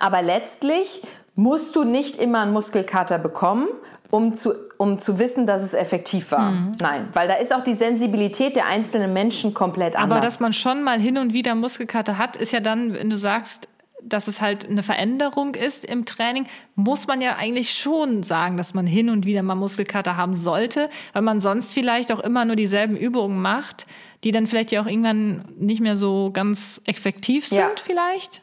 aber 0.00 0.22
letztlich 0.22 1.02
musst 1.36 1.76
du 1.76 1.84
nicht 1.84 2.20
immer 2.20 2.40
einen 2.40 2.52
Muskelkater 2.52 3.18
bekommen, 3.18 3.68
um 4.12 4.34
zu, 4.34 4.52
um 4.76 4.98
zu 4.98 5.18
wissen, 5.18 5.46
dass 5.46 5.62
es 5.62 5.72
effektiv 5.72 6.32
war. 6.32 6.50
Mhm. 6.50 6.76
Nein, 6.80 7.08
weil 7.14 7.28
da 7.28 7.34
ist 7.34 7.54
auch 7.54 7.62
die 7.62 7.72
Sensibilität 7.72 8.56
der 8.56 8.66
einzelnen 8.66 9.14
Menschen 9.14 9.54
komplett 9.54 9.96
anders. 9.96 10.18
Aber 10.18 10.20
dass 10.20 10.38
man 10.38 10.52
schon 10.52 10.82
mal 10.82 11.00
hin 11.00 11.16
und 11.16 11.32
wieder 11.32 11.54
Muskelkater 11.54 12.18
hat, 12.18 12.36
ist 12.36 12.52
ja 12.52 12.60
dann, 12.60 12.92
wenn 12.92 13.08
du 13.08 13.16
sagst, 13.16 13.68
dass 14.02 14.28
es 14.28 14.42
halt 14.42 14.68
eine 14.68 14.82
Veränderung 14.82 15.54
ist 15.54 15.86
im 15.86 16.04
Training, 16.04 16.44
muss 16.74 17.06
man 17.06 17.22
ja 17.22 17.36
eigentlich 17.36 17.72
schon 17.72 18.22
sagen, 18.22 18.58
dass 18.58 18.74
man 18.74 18.86
hin 18.86 19.08
und 19.08 19.24
wieder 19.24 19.42
mal 19.42 19.54
Muskelkater 19.54 20.18
haben 20.18 20.34
sollte, 20.34 20.90
weil 21.14 21.22
man 21.22 21.40
sonst 21.40 21.72
vielleicht 21.72 22.12
auch 22.12 22.20
immer 22.20 22.44
nur 22.44 22.56
dieselben 22.56 22.98
Übungen 22.98 23.40
macht, 23.40 23.86
die 24.24 24.30
dann 24.30 24.46
vielleicht 24.46 24.72
ja 24.72 24.82
auch 24.82 24.86
irgendwann 24.86 25.48
nicht 25.56 25.80
mehr 25.80 25.96
so 25.96 26.30
ganz 26.34 26.82
effektiv 26.84 27.46
sind, 27.46 27.60
ja. 27.60 27.70
vielleicht. 27.82 28.42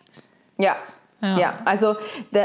Ja, 0.58 0.78
ja. 1.22 1.38
ja, 1.38 1.54
also 1.66 1.96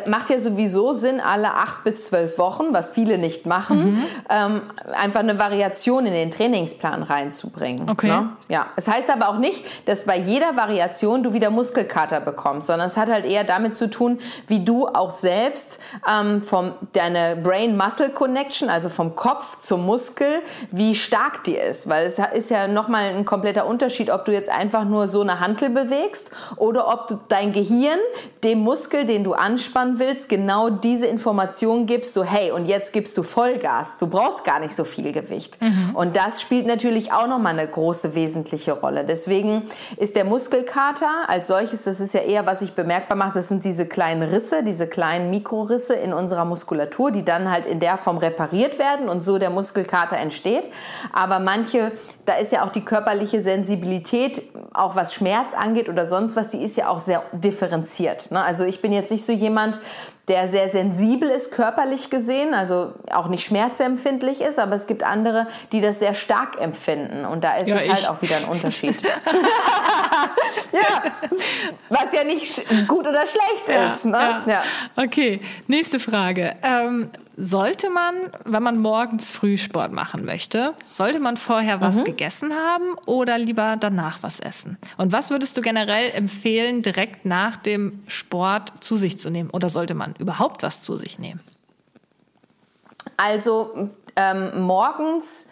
macht 0.06 0.30
ja 0.30 0.40
sowieso 0.40 0.94
Sinn, 0.94 1.20
alle 1.20 1.54
acht 1.54 1.84
bis 1.84 2.06
zwölf 2.06 2.38
Wochen, 2.38 2.72
was 2.72 2.90
viele 2.90 3.18
nicht 3.18 3.46
machen, 3.46 3.94
mhm. 3.94 4.02
ähm, 4.28 4.62
einfach 4.92 5.20
eine 5.20 5.38
Variation 5.38 6.06
in 6.06 6.12
den 6.12 6.32
Trainingsplan 6.32 7.04
reinzubringen. 7.04 7.88
Okay. 7.88 8.08
Ne? 8.08 8.30
Ja, 8.48 8.66
es 8.74 8.88
heißt 8.88 9.10
aber 9.10 9.28
auch 9.28 9.38
nicht, 9.38 9.64
dass 9.86 10.04
bei 10.04 10.16
jeder 10.16 10.56
Variation 10.56 11.22
du 11.22 11.32
wieder 11.32 11.50
Muskelkater 11.50 12.20
bekommst, 12.20 12.66
sondern 12.66 12.88
es 12.88 12.96
hat 12.96 13.08
halt 13.08 13.24
eher 13.24 13.44
damit 13.44 13.76
zu 13.76 13.88
tun, 13.88 14.18
wie 14.48 14.64
du 14.64 14.88
auch 14.88 15.10
selbst 15.10 15.78
ähm, 16.10 16.42
vom 16.42 16.72
deine 16.94 17.36
Brain-Muscle-Connection, 17.36 18.68
also 18.68 18.88
vom 18.88 19.14
Kopf 19.14 19.60
zum 19.60 19.86
Muskel, 19.86 20.42
wie 20.72 20.96
stark 20.96 21.44
die 21.44 21.54
ist, 21.54 21.88
weil 21.88 22.06
es 22.06 22.18
ist 22.34 22.50
ja 22.50 22.66
nochmal 22.66 23.04
ein 23.14 23.24
kompletter 23.24 23.66
Unterschied, 23.66 24.10
ob 24.10 24.24
du 24.24 24.32
jetzt 24.32 24.50
einfach 24.50 24.84
nur 24.84 25.06
so 25.06 25.20
eine 25.20 25.38
Hantel 25.38 25.70
bewegst 25.70 26.32
oder 26.56 26.88
ob 26.88 27.06
du 27.06 27.20
dein 27.28 27.52
Gehirn 27.52 27.98
dem 28.42 28.63
Muskel, 28.64 29.04
den 29.04 29.22
du 29.22 29.34
anspannen 29.34 29.98
willst, 29.98 30.28
genau 30.28 30.70
diese 30.70 31.06
Information 31.06 31.86
gibst, 31.86 32.14
so 32.14 32.24
hey, 32.24 32.50
und 32.50 32.66
jetzt 32.66 32.92
gibst 32.92 33.16
du 33.16 33.22
Vollgas. 33.22 33.98
Du 33.98 34.06
brauchst 34.06 34.44
gar 34.44 34.58
nicht 34.58 34.74
so 34.74 34.84
viel 34.84 35.12
Gewicht. 35.12 35.60
Mhm. 35.60 35.90
Und 35.94 36.16
das 36.16 36.40
spielt 36.40 36.66
natürlich 36.66 37.12
auch 37.12 37.26
nochmal 37.26 37.52
eine 37.52 37.68
große 37.68 38.14
wesentliche 38.14 38.72
Rolle. 38.72 39.04
Deswegen 39.04 39.62
ist 39.96 40.16
der 40.16 40.24
Muskelkater 40.24 41.28
als 41.28 41.46
solches, 41.46 41.84
das 41.84 42.00
ist 42.00 42.14
ja 42.14 42.20
eher, 42.20 42.46
was 42.46 42.60
sich 42.60 42.72
bemerkbar 42.74 43.16
macht, 43.16 43.36
das 43.36 43.48
sind 43.48 43.62
diese 43.64 43.86
kleinen 43.86 44.22
Risse, 44.22 44.62
diese 44.64 44.86
kleinen 44.86 45.30
Mikrorisse 45.30 45.94
in 45.94 46.14
unserer 46.14 46.44
Muskulatur, 46.44 47.10
die 47.10 47.24
dann 47.24 47.50
halt 47.50 47.66
in 47.66 47.80
der 47.80 47.98
Form 47.98 48.16
repariert 48.16 48.78
werden 48.78 49.08
und 49.08 49.20
so 49.22 49.38
der 49.38 49.50
Muskelkater 49.50 50.16
entsteht. 50.16 50.68
Aber 51.12 51.38
manche, 51.38 51.92
da 52.24 52.36
ist 52.36 52.52
ja 52.52 52.64
auch 52.64 52.70
die 52.70 52.84
körperliche 52.84 53.42
Sensibilität, 53.42 54.42
auch 54.72 54.96
was 54.96 55.12
Schmerz 55.12 55.52
angeht 55.52 55.88
oder 55.88 56.06
sonst 56.06 56.36
was, 56.36 56.50
die 56.50 56.62
ist 56.62 56.76
ja 56.76 56.88
auch 56.88 57.00
sehr 57.00 57.22
differenziert. 57.32 58.30
Ne? 58.30 58.42
Also 58.42 58.53
ich 58.62 58.80
bin 58.80 58.92
jetzt 58.92 59.11
nicht 59.11 59.24
so 59.24 59.32
jemand, 59.32 59.80
der 60.28 60.46
sehr 60.46 60.70
sensibel 60.70 61.28
ist, 61.28 61.50
körperlich 61.50 62.11
gesehen, 62.11 62.55
also 62.55 62.92
auch 63.12 63.26
nicht 63.26 63.44
schmerzempfindlich 63.44 64.40
ist, 64.40 64.61
aber 64.61 64.76
es 64.76 64.86
gibt 64.86 65.02
andere, 65.02 65.48
die 65.72 65.80
das 65.80 65.98
sehr 65.98 66.14
stark 66.14 66.61
empfinden. 66.61 67.24
Und 67.24 67.42
da 67.42 67.57
ist 67.57 67.68
ja, 67.68 67.76
es 67.76 67.88
halt 67.88 68.09
auch 68.09 68.22
wieder 68.22 68.36
ein 68.36 68.44
Unterschied. 68.44 69.02
ja, 70.72 71.02
was 71.88 72.12
ja 72.12 72.24
nicht 72.24 72.64
gut 72.86 73.07
oder 73.07 73.24
schlecht 73.26 73.68
ja, 73.68 73.86
ist. 73.86 74.05
Ne? 74.05 74.42
Ja. 74.46 74.62
Okay, 74.96 75.40
nächste 75.66 75.98
Frage. 75.98 76.55
Ähm, 76.62 77.11
sollte 77.37 77.91
man, 77.91 78.14
wenn 78.45 78.62
man 78.62 78.78
morgens 78.78 79.30
Frühsport 79.30 79.93
machen 79.93 80.24
möchte, 80.24 80.74
sollte 80.91 81.18
man 81.18 81.37
vorher 81.37 81.80
was 81.80 81.97
mhm. 81.97 82.05
gegessen 82.05 82.53
haben 82.55 82.95
oder 83.07 83.39
lieber 83.39 83.76
danach 83.78 84.22
was 84.22 84.41
essen? 84.41 84.78
Und 84.97 85.12
was 85.12 85.30
würdest 85.30 85.57
du 85.57 85.61
generell 85.61 86.11
empfehlen, 86.14 86.82
direkt 86.82 87.24
nach 87.24 87.57
dem 87.57 88.03
Sport 88.07 88.72
zu 88.82 88.97
sich 88.97 89.18
zu 89.18 89.30
nehmen? 89.30 89.51
Oder 89.51 89.68
sollte 89.68 89.95
man 89.95 90.14
überhaupt 90.18 90.62
was 90.62 90.82
zu 90.82 90.97
sich 90.97 91.18
nehmen? 91.18 91.41
Also 93.16 93.91
ähm, 94.16 94.62
morgens 94.62 95.49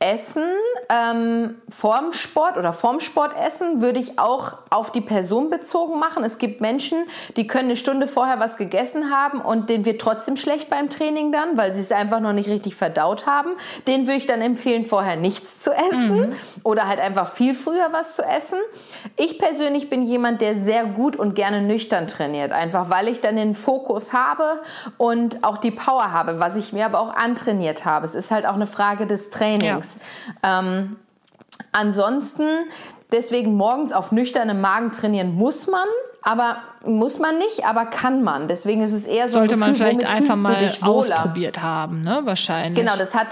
Essen 0.00 0.44
ähm, 0.90 1.54
vorm 1.68 2.12
Sport 2.12 2.58
oder 2.58 2.72
vorm 2.72 3.00
Sportessen 3.00 3.80
würde 3.80 3.98
ich 3.98 4.18
auch 4.18 4.54
auf 4.68 4.92
die 4.92 5.00
Person 5.00 5.50
bezogen 5.50 5.98
machen. 5.98 6.24
Es 6.24 6.38
gibt 6.38 6.60
Menschen, 6.60 6.98
die 7.36 7.46
können 7.46 7.66
eine 7.66 7.76
Stunde 7.76 8.06
vorher 8.06 8.38
was 8.38 8.56
gegessen 8.56 9.10
haben 9.10 9.40
und 9.40 9.70
denen 9.70 9.86
wird 9.86 10.00
trotzdem 10.00 10.36
schlecht 10.36 10.68
beim 10.68 10.90
Training 10.90 11.32
dann, 11.32 11.56
weil 11.56 11.72
sie 11.72 11.80
es 11.80 11.92
einfach 11.92 12.20
noch 12.20 12.32
nicht 12.32 12.48
richtig 12.48 12.74
verdaut 12.74 13.26
haben. 13.26 13.50
Den 13.86 14.02
würde 14.02 14.16
ich 14.16 14.26
dann 14.26 14.40
empfehlen, 14.42 14.84
vorher 14.84 15.16
nichts 15.16 15.60
zu 15.60 15.72
essen 15.72 16.30
mhm. 16.30 16.32
oder 16.64 16.86
halt 16.86 17.00
einfach 17.00 17.32
viel 17.32 17.54
früher 17.54 17.88
was 17.92 18.16
zu 18.16 18.24
essen. 18.24 18.58
Ich 19.16 19.38
persönlich 19.38 19.88
bin 19.88 20.06
jemand, 20.06 20.40
der 20.40 20.54
sehr 20.54 20.84
gut 20.84 21.16
und 21.16 21.34
gerne 21.34 21.62
nüchtern 21.62 22.08
trainiert, 22.08 22.52
einfach 22.52 22.90
weil 22.90 23.08
ich 23.08 23.20
dann 23.20 23.36
den 23.36 23.54
Fokus 23.54 24.12
habe 24.12 24.60
und 24.98 25.44
auch 25.44 25.58
die 25.58 25.70
Power 25.70 26.12
habe, 26.12 26.40
was 26.40 26.56
ich 26.56 26.72
mir 26.72 26.84
aber 26.84 26.98
auch 27.00 27.14
antrainiert 27.14 27.84
habe. 27.84 28.04
Es 28.04 28.14
ist 28.14 28.30
halt 28.30 28.44
auch 28.44 28.54
eine 28.54 28.66
Frage 28.66 29.06
des 29.06 29.30
Trainings. 29.30 29.64
Ja. 29.64 29.83
Ähm, 30.42 30.96
ansonsten, 31.72 32.44
deswegen 33.12 33.56
morgens 33.56 33.92
auf 33.92 34.12
nüchternem 34.12 34.60
Magen 34.60 34.92
trainieren 34.92 35.34
muss 35.34 35.66
man, 35.66 35.86
aber 36.22 36.56
muss 36.84 37.18
man 37.18 37.38
nicht, 37.38 37.66
aber 37.66 37.84
kann 37.86 38.22
man. 38.22 38.48
Deswegen 38.48 38.82
ist 38.82 38.92
es 38.92 39.06
eher 39.06 39.28
so. 39.28 39.34
Sollte 39.34 39.56
Gefühl, 39.56 39.68
man 39.68 39.74
vielleicht 39.74 40.06
einfach 40.06 40.36
mal 40.36 40.56
ausprobiert 40.80 41.62
haben, 41.62 42.02
ne? 42.02 42.22
Wahrscheinlich. 42.24 42.74
Genau, 42.74 42.96
das 42.96 43.14
hat 43.14 43.28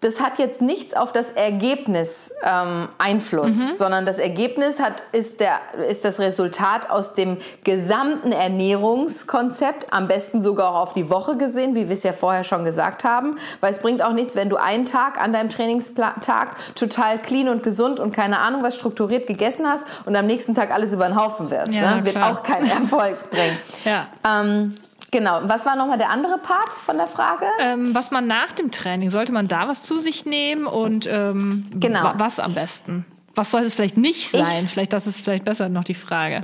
das 0.00 0.18
hat 0.20 0.38
jetzt 0.38 0.62
nichts 0.62 0.94
auf 0.94 1.12
das 1.12 1.30
Ergebnis 1.30 2.32
ähm, 2.42 2.88
Einfluss, 2.96 3.56
mhm. 3.56 3.76
sondern 3.76 4.06
das 4.06 4.18
Ergebnis 4.18 4.80
hat, 4.80 5.02
ist, 5.12 5.40
der, 5.40 5.60
ist 5.88 6.06
das 6.06 6.18
Resultat 6.18 6.88
aus 6.88 7.14
dem 7.14 7.36
gesamten 7.64 8.32
Ernährungskonzept, 8.32 9.92
am 9.92 10.08
besten 10.08 10.42
sogar 10.42 10.70
auch 10.70 10.80
auf 10.80 10.92
die 10.94 11.10
Woche 11.10 11.36
gesehen, 11.36 11.74
wie 11.74 11.88
wir 11.88 11.94
es 11.94 12.02
ja 12.02 12.14
vorher 12.14 12.44
schon 12.44 12.64
gesagt 12.64 13.04
haben, 13.04 13.36
weil 13.60 13.72
es 13.72 13.80
bringt 13.80 14.02
auch 14.02 14.12
nichts, 14.12 14.36
wenn 14.36 14.48
du 14.48 14.56
einen 14.56 14.86
Tag 14.86 15.20
an 15.20 15.34
deinem 15.34 15.50
Trainingstag 15.50 16.56
total 16.74 17.18
clean 17.18 17.50
und 17.50 17.62
gesund 17.62 18.00
und 18.00 18.14
keine 18.14 18.38
Ahnung 18.38 18.62
was 18.62 18.76
strukturiert 18.76 19.26
gegessen 19.26 19.68
hast 19.68 19.86
und 20.06 20.16
am 20.16 20.26
nächsten 20.26 20.54
Tag 20.54 20.70
alles 20.70 20.94
über 20.94 21.06
den 21.08 21.20
Haufen 21.20 21.50
wirst. 21.50 21.74
Ja, 21.74 21.96
ne? 21.96 22.06
Wird 22.06 22.16
auch 22.16 22.42
keinen 22.42 22.70
Erfolg 22.70 23.28
bringen. 23.28 23.58
ja. 23.84 24.06
Ähm, 24.26 24.76
Genau. 25.10 25.40
Was 25.44 25.66
war 25.66 25.76
nochmal 25.76 25.98
der 25.98 26.10
andere 26.10 26.38
Part 26.38 26.70
von 26.70 26.96
der 26.96 27.06
Frage? 27.06 27.46
Ähm, 27.60 27.94
was 27.94 28.10
man 28.10 28.26
nach 28.26 28.52
dem 28.52 28.70
Training, 28.70 29.10
sollte 29.10 29.32
man 29.32 29.48
da 29.48 29.68
was 29.68 29.82
zu 29.82 29.98
sich 29.98 30.24
nehmen 30.24 30.66
und 30.66 31.06
ähm, 31.10 31.70
genau. 31.74 32.12
was 32.16 32.38
am 32.38 32.54
besten? 32.54 33.04
Was 33.34 33.50
sollte 33.50 33.66
es 33.66 33.74
vielleicht 33.74 33.96
nicht 33.96 34.30
sein? 34.30 34.64
Ich, 34.64 34.70
vielleicht, 34.70 34.92
das 34.92 35.06
ist 35.06 35.20
vielleicht 35.20 35.44
besser 35.44 35.68
noch 35.68 35.84
die 35.84 35.94
Frage. 35.94 36.42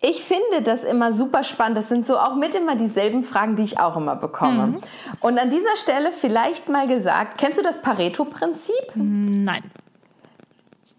Ich 0.00 0.22
finde 0.22 0.62
das 0.62 0.84
immer 0.84 1.12
super 1.12 1.42
spannend. 1.42 1.78
Das 1.78 1.88
sind 1.88 2.06
so 2.06 2.18
auch 2.18 2.36
mit 2.36 2.54
immer 2.54 2.76
dieselben 2.76 3.24
Fragen, 3.24 3.56
die 3.56 3.62
ich 3.62 3.80
auch 3.80 3.96
immer 3.96 4.14
bekomme. 4.14 4.66
Mhm. 4.68 4.78
Und 5.20 5.38
an 5.38 5.50
dieser 5.50 5.74
Stelle 5.76 6.12
vielleicht 6.12 6.68
mal 6.68 6.86
gesagt, 6.86 7.38
kennst 7.38 7.58
du 7.58 7.62
das 7.62 7.82
Pareto-Prinzip? 7.82 8.92
Nein 8.94 9.62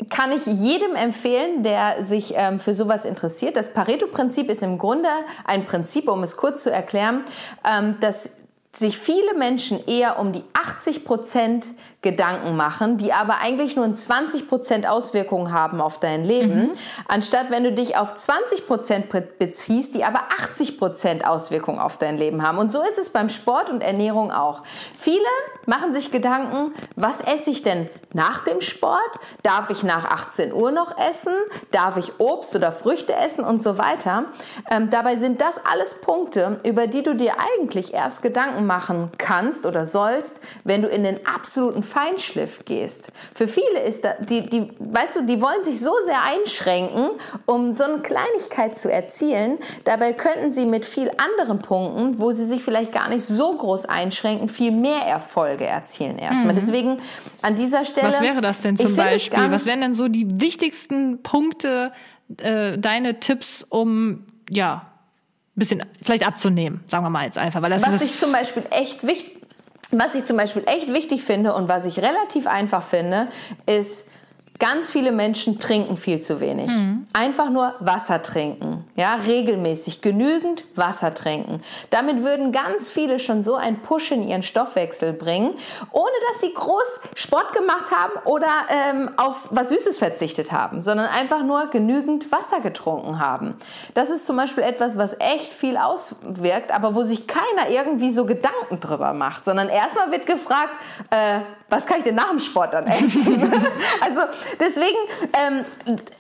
kann 0.10 0.32
ich 0.32 0.46
jedem 0.46 0.96
empfehlen, 0.96 1.64
der 1.64 2.04
sich 2.04 2.34
ähm, 2.36 2.60
für 2.60 2.76
sowas 2.76 3.04
interessiert. 3.04 3.56
Das 3.56 3.74
Pareto-Prinzip 3.74 4.50
ist 4.50 4.62
im 4.62 4.78
Grunde 4.78 5.10
ein 5.46 5.66
Prinzip, 5.66 6.08
um 6.08 6.22
es 6.24 6.38
kurz 6.38 6.64
zu 6.64 6.72
erklären, 6.72 7.24
ähm, 7.68 7.96
dass 8.00 8.36
sich 8.74 9.00
viele 9.00 9.34
Menschen 9.36 9.86
eher 9.88 10.20
um 10.20 10.32
die 10.32 10.44
80 10.54 11.04
Prozent 11.04 11.66
Gedanken 12.04 12.56
machen, 12.56 12.98
die 12.98 13.12
aber 13.12 13.40
eigentlich 13.40 13.76
nur 13.76 13.92
20 13.94 14.48
Prozent 14.48 14.88
Auswirkungen 14.88 15.52
haben 15.52 15.82
auf 15.82 16.00
dein 16.00 16.24
Leben, 16.24 16.68
mhm. 16.68 16.72
anstatt 17.08 17.50
wenn 17.50 17.64
du 17.64 17.74
dich 17.74 17.98
auf 17.98 18.14
20 18.14 18.68
Prozent 18.68 19.10
beziehst, 19.40 19.96
die 19.96 20.04
aber 20.04 20.20
80 20.40 20.78
Prozent 20.78 21.26
Auswirkungen 21.26 21.80
auf 21.80 21.98
dein 21.98 22.18
Leben 22.18 22.44
haben. 22.44 22.60
Und 22.60 22.72
so 22.72 22.84
ist 22.84 23.00
es 23.00 23.10
beim 23.10 23.30
Sport 23.30 23.72
und 23.72 23.82
Ernährung 23.82 24.32
auch. 24.32 24.62
Viele 24.96 25.26
machen 25.66 25.92
sich 25.92 26.12
Gedanken, 26.12 26.76
was 26.96 27.20
esse 27.20 27.50
ich 27.50 27.64
denn 27.64 27.90
nach 28.14 28.44
dem 28.44 28.62
Sport? 28.62 29.02
Darf 29.42 29.72
ich 29.72 29.82
nach 29.82 30.06
18 30.06 30.54
Uhr 30.54 30.72
noch 30.72 30.96
essen? 31.00 31.34
Darf 31.72 31.98
ich 31.98 32.20
Obst 32.20 32.56
oder 32.56 32.72
Früchte 32.72 33.16
essen 33.16 33.44
und 33.44 33.62
so 33.62 33.80
weiter? 33.80 34.26
Ähm, 34.70 34.92
dabei 34.92 35.16
sind 35.16 35.42
das 35.42 35.60
alles 35.66 36.00
Punkte, 36.00 36.60
über 36.64 36.86
die 36.86 37.02
du 37.02 37.16
dir 37.16 37.34
eigentlich 37.56 37.94
erst 37.96 38.22
Gedanken 38.22 38.68
machen 38.68 39.12
kannst 39.18 39.66
oder 39.66 39.88
sollst, 39.88 40.42
wenn 40.64 40.84
du 40.84 40.88
in 40.88 41.04
den 41.04 41.26
absoluten 41.26 41.84
Feinschliff 41.98 42.64
gehst. 42.66 43.12
Für 43.34 43.48
viele 43.48 43.80
ist 43.84 44.04
da, 44.04 44.14
die, 44.20 44.48
die, 44.48 44.70
weißt 44.78 45.16
du, 45.16 45.26
die 45.26 45.42
wollen 45.42 45.64
sich 45.64 45.80
so 45.80 45.92
sehr 46.06 46.22
einschränken, 46.22 47.10
um 47.48 47.74
so 47.74 47.86
eine 47.86 48.00
Kleinigkeit 48.04 48.78
zu 48.78 48.92
erzielen. 48.92 49.58
Dabei 49.84 50.14
könnten 50.14 50.52
sie 50.52 50.68
mit 50.68 50.86
viel 50.86 51.10
anderen 51.18 51.58
Punkten, 51.58 52.20
wo 52.20 52.34
sie 52.34 52.46
sich 52.46 52.64
vielleicht 52.64 52.92
gar 52.92 53.10
nicht 53.10 53.26
so 53.26 53.58
groß 53.58 53.86
einschränken, 53.86 54.48
viel 54.48 54.70
mehr 54.72 55.00
Erfolge 55.00 55.66
erzielen 55.66 56.20
erstmal. 56.20 56.54
Mhm. 56.54 56.58
Deswegen 56.58 57.00
an 57.42 57.56
dieser 57.56 57.84
Stelle. 57.84 58.10
Was 58.10 58.22
wäre 58.22 58.42
das 58.42 58.62
denn 58.62 58.78
zum 58.78 58.96
Beispiel? 58.96 59.50
Was 59.50 59.66
wären 59.66 59.82
denn 59.82 59.96
so 59.96 60.08
die 60.08 60.40
wichtigsten 60.40 61.24
Punkte, 61.24 61.92
äh, 62.38 62.78
deine 62.78 63.20
Tipps, 63.20 63.66
um, 63.68 64.24
ja, 64.52 64.86
bisschen 65.56 65.84
vielleicht 66.04 66.28
abzunehmen, 66.28 66.84
sagen 66.88 67.04
wir 67.04 67.10
mal 67.10 67.26
jetzt 67.26 67.40
einfach. 67.40 67.64
Weil 67.64 67.72
das 67.72 67.82
Was 67.82 68.00
ich 68.02 68.20
zum 68.20 68.32
Beispiel 68.32 68.64
echt 68.70 69.06
wichtig 69.08 69.37
was 69.92 70.16
ich 70.16 70.26
zum 70.26 70.38
Beispiel 70.38 70.64
echt 70.66 70.92
wichtig 70.94 71.24
finde 71.24 71.54
und 71.54 71.68
was 71.68 71.86
ich 71.86 72.00
relativ 72.00 72.48
einfach 72.48 72.84
finde, 72.84 73.28
ist 73.66 74.08
Ganz 74.60 74.90
viele 74.90 75.12
Menschen 75.12 75.60
trinken 75.60 75.98
viel 75.98 76.20
zu 76.20 76.40
wenig. 76.40 76.70
Mhm. 76.70 77.06
Einfach 77.14 77.50
nur 77.50 77.76
Wasser 77.80 78.24
trinken. 78.24 78.86
Ja, 78.96 79.16
regelmäßig 79.16 80.02
genügend 80.02 80.64
Wasser 80.76 81.14
trinken. 81.14 81.62
Damit 81.92 82.24
würden 82.24 82.52
ganz 82.52 82.90
viele 82.90 83.20
schon 83.20 83.44
so 83.44 83.56
einen 83.56 83.80
Push 83.82 84.12
in 84.12 84.28
ihren 84.28 84.42
Stoffwechsel 84.42 85.14
bringen, 85.14 85.54
ohne 85.92 86.12
dass 86.28 86.42
sie 86.42 86.54
groß 86.54 87.02
Sport 87.16 87.54
gemacht 87.54 87.92
haben 87.92 88.14
oder 88.26 88.48
ähm, 88.70 89.12
auf 89.18 89.48
was 89.52 89.70
Süßes 89.70 90.00
verzichtet 90.00 90.52
haben, 90.52 90.82
sondern 90.82 91.08
einfach 91.08 91.44
nur 91.44 91.68
genügend 91.68 92.32
Wasser 92.32 92.60
getrunken 92.60 93.20
haben. 93.20 93.56
Das 93.94 94.10
ist 94.10 94.26
zum 94.26 94.38
Beispiel 94.38 94.64
etwas, 94.64 94.98
was 94.98 95.20
echt 95.20 95.54
viel 95.54 95.78
auswirkt, 95.78 96.72
aber 96.72 96.96
wo 96.96 97.04
sich 97.04 97.28
keiner 97.28 97.70
irgendwie 97.70 98.12
so 98.12 98.26
Gedanken 98.26 98.80
drüber 98.80 99.14
macht, 99.14 99.46
sondern 99.46 99.70
erstmal 99.70 100.12
wird 100.12 100.26
gefragt, 100.26 100.74
äh, 101.12 101.42
was 101.70 101.86
kann 101.86 102.00
ich 102.00 102.06
denn 102.06 102.16
nach 102.16 102.30
dem 102.30 102.40
Sport 102.40 102.74
dann 102.74 102.88
essen? 102.88 103.42
also 104.02 104.22
deswegen, 104.60 104.98
ähm, 105.34 105.66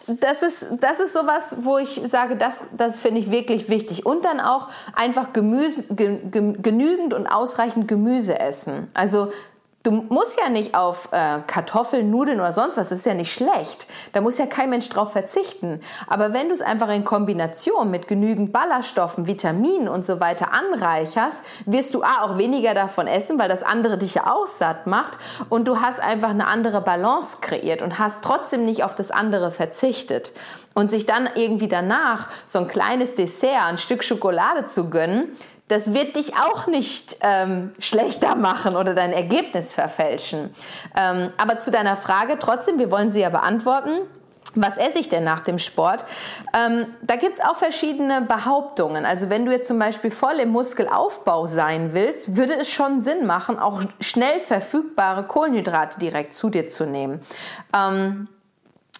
das, 0.08 0.44
ist, 0.44 0.68
das 0.82 1.00
ist 1.00 1.14
sowas, 1.14 1.58
wo 1.62 1.78
ich 1.78 2.02
sage, 2.06 2.36
das, 2.36 2.68
das 2.76 3.00
finde 3.00 3.20
ich 3.20 3.32
wirklich 3.32 3.70
wichtig. 3.70 4.06
Und 4.06 4.26
dann 4.26 4.40
auch 4.40 4.68
einfach 4.94 5.32
Gemüse, 5.34 5.84
ge, 5.90 6.20
ge, 6.30 6.54
genügend 6.62 7.14
und 7.14 7.28
ausreichend 7.28 7.88
Gemüse 7.88 8.40
essen. 8.40 8.88
Also 8.94 9.32
Du 9.84 9.92
musst 9.92 10.38
ja 10.38 10.50
nicht 10.50 10.76
auf 10.76 11.08
äh, 11.14 11.40
Kartoffeln, 11.48 12.12
Nudeln 12.12 12.42
oder 12.42 12.52
sonst 12.52 12.76
was, 12.76 12.90
das 12.90 13.00
ist 13.00 13.06
ja 13.06 13.14
nicht 13.14 13.32
schlecht. 13.32 13.88
Da 14.12 14.20
muss 14.20 14.38
ja 14.38 14.46
kein 14.46 14.70
Mensch 14.70 14.90
drauf 14.90 15.14
verzichten. 15.14 15.80
Aber 16.08 16.34
wenn 16.34 16.50
du 16.50 16.54
es 16.54 16.62
einfach 16.62 16.90
in 16.90 17.06
Kombination 17.06 17.90
mit 17.90 18.10
genügend 18.10 18.52
Ballaststoffen, 18.52 19.28
Vitaminen 19.28 19.88
und 19.88 20.04
so 20.04 20.20
weiter 20.20 20.52
anreicherst, 20.52 21.46
wirst 21.66 21.94
du 21.94 22.04
A, 22.04 22.24
auch 22.24 22.38
weniger 22.38 22.74
davon 22.74 23.08
essen, 23.08 23.40
weil 23.40 23.48
das 23.48 23.64
andere 23.64 23.98
dich 23.98 24.16
ja 24.16 24.30
auch 24.30 24.48
satt 24.48 24.88
macht. 24.88 25.20
Und 25.48 25.70
du 25.70 25.80
hast 25.80 26.02
einfach 26.02 26.32
eine 26.32 26.48
andere 26.48 26.82
Balance 26.82 27.38
kreiert 27.40 27.82
und 27.82 27.98
hast 27.98 28.26
trotzdem 28.26 28.66
nicht 28.66 28.84
auf 28.84 28.94
das 28.94 29.10
andere 29.10 29.52
verzichtet. 29.52 30.34
Und 30.74 30.92
sich 30.92 31.06
dann 31.06 31.30
irgendwie 31.36 31.70
danach 31.70 32.28
so 32.46 32.60
ein 32.60 32.68
kleines 32.68 33.16
Dessert, 33.16 33.64
ein 33.64 33.78
Stück 33.78 34.04
Schokolade 34.04 34.66
zu 34.66 34.90
gönnen, 34.90 35.30
das 35.68 35.94
wird 35.94 36.16
dich 36.16 36.34
auch 36.36 36.68
nicht 36.68 37.18
ähm, 37.22 37.72
schlechter 37.80 38.36
machen 38.36 38.76
oder 38.76 38.94
dein 38.94 39.12
Ergebnis 39.12 39.74
verfälschen. 39.74 40.52
Ähm, 40.96 41.32
aber 41.38 41.58
zu 41.58 41.72
deiner 41.72 41.98
Frage 41.98 42.38
trotzdem, 42.40 42.80
wir 42.80 42.92
wollen 42.92 43.12
sie 43.12 43.22
ja 43.22 43.30
beantworten. 43.30 43.92
Was 44.56 44.78
esse 44.78 45.00
ich 45.00 45.10
denn 45.10 45.24
nach 45.24 45.42
dem 45.42 45.60
Sport? 45.60 46.04
Ähm, 46.56 46.86
da 47.02 47.16
es 47.16 47.42
auch 47.42 47.56
verschiedene 47.56 48.22
Behauptungen. 48.22 49.06
Also 49.06 49.30
wenn 49.30 49.46
du 49.46 49.52
jetzt 49.52 49.68
zum 49.68 49.78
Beispiel 49.78 50.10
voll 50.10 50.40
im 50.40 50.50
Muskelaufbau 50.50 51.46
sein 51.48 51.94
willst, 51.94 52.36
würde 52.38 52.56
es 52.56 52.70
schon 52.70 53.02
Sinn 53.02 53.28
machen, 53.28 53.60
auch 53.60 53.84
schnell 54.00 54.40
verfügbare 54.40 55.24
Kohlenhydrate 55.24 56.00
direkt 56.00 56.34
zu 56.34 56.50
dir 56.50 56.68
zu 56.68 56.86
nehmen. 56.86 57.22
Ähm, 57.76 58.30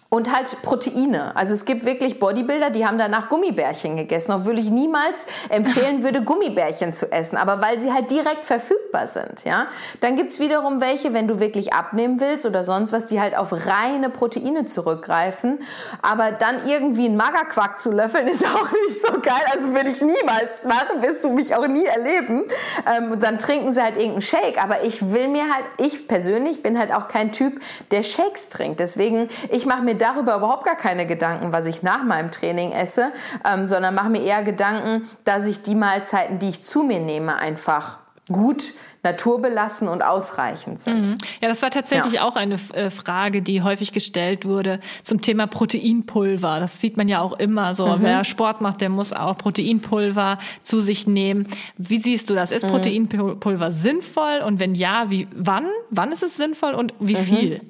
und 0.10 0.34
halt 0.34 0.62
Proteine. 0.62 1.36
Also 1.36 1.54
es 1.54 1.66
gibt 1.66 1.86
wirklich 1.86 2.20
Bodybuilder, 2.20 2.70
die 2.70 2.86
haben 2.86 2.98
danach 2.98 3.28
Gummibärchen 3.28 3.98
gegessen, 3.98 4.32
obwohl 4.32 4.58
ich 4.58 4.70
niemals 4.70 5.26
empfehlen 5.50 6.02
würde, 6.02 6.22
Gummibärchen 6.24 6.94
zu 6.94 7.12
essen, 7.12 7.36
aber 7.36 7.62
weil 7.62 7.80
sie 7.80 7.92
halt 7.92 8.10
direkt 8.10 8.46
verfügbar 8.46 9.08
sind. 9.08 9.44
Ja? 9.44 9.68
Dann 10.00 10.16
gibt's 10.16 10.40
wiederum 10.40 10.80
welche, 10.80 11.14
wenn 11.14 11.28
du 11.28 11.42
wirklich 11.42 11.74
abnehmen 11.74 12.22
willst 12.22 12.46
oder 12.46 12.64
sonst 12.64 12.94
was, 12.94 13.08
die 13.08 13.20
halt 13.20 13.36
auf 13.36 13.52
reine 13.52 14.10
Proteine 14.10 14.66
zurückgreifen. 14.66 15.60
Aber 16.02 16.32
dann 16.32 16.68
irgendwie 16.68 17.06
einen 17.06 17.18
Magerquark 17.18 17.80
zu 17.80 17.92
löffeln, 17.92 18.28
ist 18.28 18.46
auch 18.56 18.72
nicht 18.72 19.02
so 19.02 19.20
geil. 19.20 19.44
Also 19.54 19.74
würde 19.74 19.90
ich 19.90 20.02
niemals 20.02 20.64
machen, 20.64 21.02
wirst 21.02 21.26
du 21.26 21.32
mich 21.32 21.54
auch 21.54 21.68
nie 21.68 21.86
erleben. 21.86 22.46
Ähm, 22.90 23.12
und 23.12 23.24
dann 23.24 23.40
trinken 23.40 23.74
sie 23.74 23.82
halt 23.82 23.98
irgendeinen 23.98 24.22
Shake. 24.22 24.64
Aber 24.64 24.84
ich 24.84 25.12
will 25.12 25.28
mir 25.28 25.54
halt, 25.54 25.66
ich 25.80 26.08
persönlich 26.08 26.64
bin 26.64 26.80
halt 26.80 26.94
auch 26.94 27.10
kein 27.10 27.34
Typ, 27.34 27.60
der 27.92 28.04
Shakes 28.04 28.50
trinkt. 28.50 28.80
Deswegen, 28.80 29.30
ich 29.50 29.66
mache 29.66 29.82
mir 29.82 29.97
darüber 29.98 30.36
überhaupt 30.36 30.66
gar 30.66 30.76
keine 30.76 31.06
Gedanken, 31.08 31.52
was 31.54 31.66
ich 31.66 31.84
nach 31.84 32.04
meinem 32.04 32.32
Training 32.32 32.72
esse, 32.72 33.12
ähm, 33.46 33.68
sondern 33.68 33.96
mache 33.96 34.10
mir 34.10 34.22
eher 34.22 34.44
Gedanken, 34.44 35.08
dass 35.24 35.46
ich 35.46 35.64
die 35.64 35.76
Mahlzeiten, 35.76 36.40
die 36.40 36.50
ich 36.50 36.64
zu 36.64 36.84
mir 36.84 37.00
nehme, 37.00 37.38
einfach 37.38 38.00
gut 38.30 38.74
naturbelassen 39.04 39.88
und 39.88 40.02
ausreichend 40.02 40.80
sind. 40.80 41.06
Mhm. 41.06 41.16
Ja, 41.42 41.48
das 41.48 41.62
war 41.62 41.70
tatsächlich 41.70 42.16
ja. 42.16 42.24
auch 42.24 42.36
eine 42.36 42.56
äh, 42.74 42.90
Frage, 42.90 43.42
die 43.42 43.62
häufig 43.62 43.92
gestellt 43.94 44.46
wurde 44.46 44.80
zum 45.04 45.22
Thema 45.22 45.48
Proteinpulver. 45.48 46.60
Das 46.60 46.82
sieht 46.82 46.98
man 46.98 47.08
ja 47.08 47.22
auch 47.22 47.40
immer 47.40 47.74
so. 47.74 47.88
Mhm. 47.88 48.02
Wer 48.02 48.24
Sport 48.26 48.60
macht, 48.60 48.82
der 48.82 48.90
muss 48.90 49.14
auch 49.14 49.38
Proteinpulver 49.38 50.40
zu 50.62 50.82
sich 50.82 51.08
nehmen. 51.08 51.48
Wie 51.78 52.00
siehst 52.00 52.30
du 52.30 52.34
das? 52.34 52.52
Ist 52.52 52.66
mhm. 52.66 52.70
Proteinpulver 52.70 53.72
sinnvoll? 53.72 54.42
Und 54.46 54.60
wenn 54.60 54.76
ja, 54.76 55.10
wie, 55.10 55.28
wann? 55.34 55.68
Wann 55.90 56.12
ist 56.12 56.24
es 56.24 56.36
sinnvoll 56.36 56.74
und 56.74 56.94
wie 57.00 57.16
mhm. 57.16 57.20
viel 57.20 57.62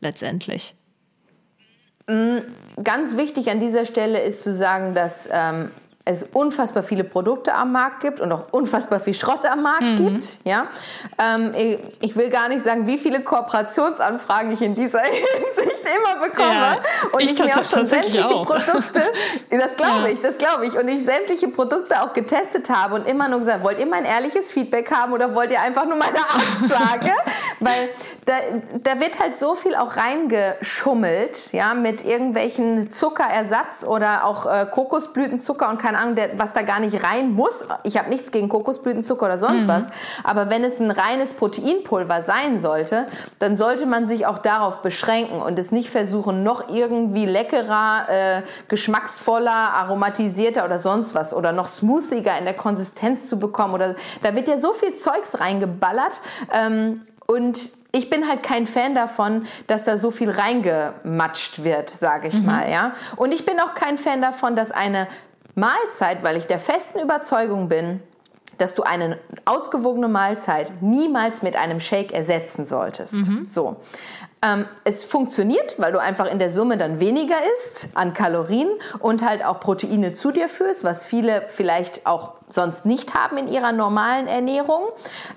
letztendlich? 0.00 0.74
Mm, 2.10 2.82
ganz 2.82 3.16
wichtig 3.16 3.50
an 3.50 3.60
dieser 3.60 3.84
Stelle 3.84 4.20
ist 4.20 4.42
zu 4.42 4.52
sagen, 4.52 4.94
dass 4.94 5.28
ähm, 5.32 5.70
es 6.10 6.24
unfassbar 6.32 6.82
viele 6.82 7.04
Produkte 7.04 7.54
am 7.54 7.72
Markt 7.72 8.00
gibt 8.00 8.20
und 8.20 8.32
auch 8.32 8.44
unfassbar 8.52 9.00
viel 9.00 9.14
Schrott 9.14 9.44
am 9.44 9.62
Markt 9.62 9.82
mhm. 9.82 9.96
gibt. 9.96 10.38
Ja? 10.44 10.66
Ähm, 11.18 11.54
ich 12.00 12.16
will 12.16 12.30
gar 12.30 12.48
nicht 12.48 12.62
sagen, 12.62 12.86
wie 12.86 12.98
viele 12.98 13.20
Kooperationsanfragen 13.22 14.52
ich 14.52 14.62
in 14.62 14.74
dieser 14.74 15.00
Hinsicht 15.02 15.80
immer 15.96 16.26
bekomme. 16.26 16.52
Ja, 16.52 16.76
und 17.12 17.20
ich, 17.20 17.32
ich 17.32 17.44
mir 17.44 17.58
auch 17.58 17.64
schon 17.64 17.86
sämtliche 17.86 18.26
auch. 18.26 18.46
Produkte, 18.46 19.02
das 19.50 19.76
glaube 19.76 20.02
ja. 20.02 20.08
ich, 20.08 20.20
das 20.20 20.38
glaube 20.38 20.66
ich, 20.66 20.76
und 20.76 20.88
ich 20.88 21.04
sämtliche 21.04 21.48
Produkte 21.48 22.02
auch 22.02 22.12
getestet 22.12 22.68
habe 22.70 22.96
und 22.96 23.06
immer 23.06 23.28
nur 23.28 23.40
gesagt, 23.40 23.64
wollt 23.64 23.78
ihr 23.78 23.86
mein 23.86 24.04
ehrliches 24.04 24.50
Feedback 24.50 24.90
haben 24.90 25.12
oder 25.12 25.34
wollt 25.34 25.50
ihr 25.50 25.60
einfach 25.60 25.86
nur 25.86 25.96
meine 25.96 26.18
Absage? 26.18 27.12
Weil 27.60 27.90
da, 28.26 28.34
da 28.82 29.00
wird 29.00 29.18
halt 29.18 29.36
so 29.36 29.54
viel 29.54 29.74
auch 29.74 29.96
reingeschummelt, 29.96 31.52
ja, 31.52 31.74
mit 31.74 32.04
irgendwelchen 32.04 32.90
Zuckerersatz 32.90 33.84
oder 33.84 34.24
auch 34.24 34.46
äh, 34.46 34.66
Kokosblütenzucker 34.70 35.68
und 35.68 35.80
keine 35.80 35.98
Ahnung, 36.00 36.14
der, 36.14 36.38
was 36.38 36.52
da 36.52 36.62
gar 36.62 36.80
nicht 36.80 37.04
rein 37.04 37.32
muss. 37.32 37.66
Ich 37.84 37.96
habe 37.96 38.08
nichts 38.08 38.30
gegen 38.30 38.48
Kokosblütenzucker 38.48 39.26
oder 39.26 39.38
sonst 39.38 39.64
mhm. 39.64 39.68
was, 39.68 39.88
aber 40.24 40.50
wenn 40.50 40.64
es 40.64 40.80
ein 40.80 40.90
reines 40.90 41.34
Proteinpulver 41.34 42.22
sein 42.22 42.58
sollte, 42.58 43.06
dann 43.38 43.56
sollte 43.56 43.86
man 43.86 44.08
sich 44.08 44.26
auch 44.26 44.38
darauf 44.38 44.82
beschränken 44.82 45.40
und 45.40 45.58
es 45.58 45.72
nicht 45.72 45.90
versuchen, 45.90 46.42
noch 46.42 46.68
irgendwie 46.68 47.26
leckerer, 47.26 48.06
äh, 48.08 48.42
geschmacksvoller, 48.68 49.50
aromatisierter 49.50 50.64
oder 50.64 50.78
sonst 50.78 51.14
was 51.14 51.34
oder 51.34 51.52
noch 51.52 51.66
smoothiger 51.66 52.36
in 52.38 52.44
der 52.44 52.54
Konsistenz 52.54 53.28
zu 53.28 53.38
bekommen. 53.38 53.74
Oder 53.74 53.94
da 54.22 54.34
wird 54.34 54.48
ja 54.48 54.58
so 54.58 54.72
viel 54.72 54.94
Zeugs 54.94 55.40
reingeballert 55.40 56.20
ähm, 56.52 57.02
und 57.26 57.80
ich 57.92 58.08
bin 58.08 58.28
halt 58.28 58.42
kein 58.42 58.66
Fan 58.66 58.94
davon, 58.94 59.46
dass 59.66 59.84
da 59.84 59.96
so 59.96 60.10
viel 60.10 60.30
reingematscht 60.30 61.64
wird, 61.64 61.90
sage 61.90 62.28
ich 62.28 62.34
mhm. 62.34 62.46
mal, 62.46 62.70
ja. 62.70 62.92
Und 63.16 63.32
ich 63.32 63.44
bin 63.44 63.58
auch 63.60 63.74
kein 63.74 63.98
Fan 63.98 64.22
davon, 64.22 64.54
dass 64.54 64.70
eine 64.70 65.08
Mahlzeit, 65.54 66.22
weil 66.22 66.36
ich 66.36 66.46
der 66.46 66.58
festen 66.58 67.00
Überzeugung 67.00 67.68
bin, 67.68 68.02
dass 68.58 68.74
du 68.74 68.82
eine 68.82 69.18
ausgewogene 69.46 70.08
Mahlzeit 70.08 70.82
niemals 70.82 71.42
mit 71.42 71.56
einem 71.56 71.80
Shake 71.80 72.12
ersetzen 72.12 72.64
solltest. 72.64 73.14
Mhm. 73.14 73.48
So. 73.48 73.76
Ähm, 74.42 74.64
es 74.84 75.04
funktioniert, 75.04 75.74
weil 75.78 75.92
du 75.92 76.00
einfach 76.00 76.30
in 76.30 76.38
der 76.38 76.50
Summe 76.50 76.78
dann 76.78 76.98
weniger 76.98 77.36
isst 77.54 77.90
an 77.92 78.14
Kalorien 78.14 78.68
und 78.98 79.22
halt 79.22 79.44
auch 79.44 79.60
Proteine 79.60 80.14
zu 80.14 80.30
dir 80.30 80.48
führst, 80.48 80.82
was 80.82 81.04
viele 81.04 81.44
vielleicht 81.48 82.06
auch 82.06 82.32
sonst 82.48 82.86
nicht 82.86 83.12
haben 83.12 83.36
in 83.36 83.48
ihrer 83.48 83.72
normalen 83.72 84.26
Ernährung. 84.26 84.84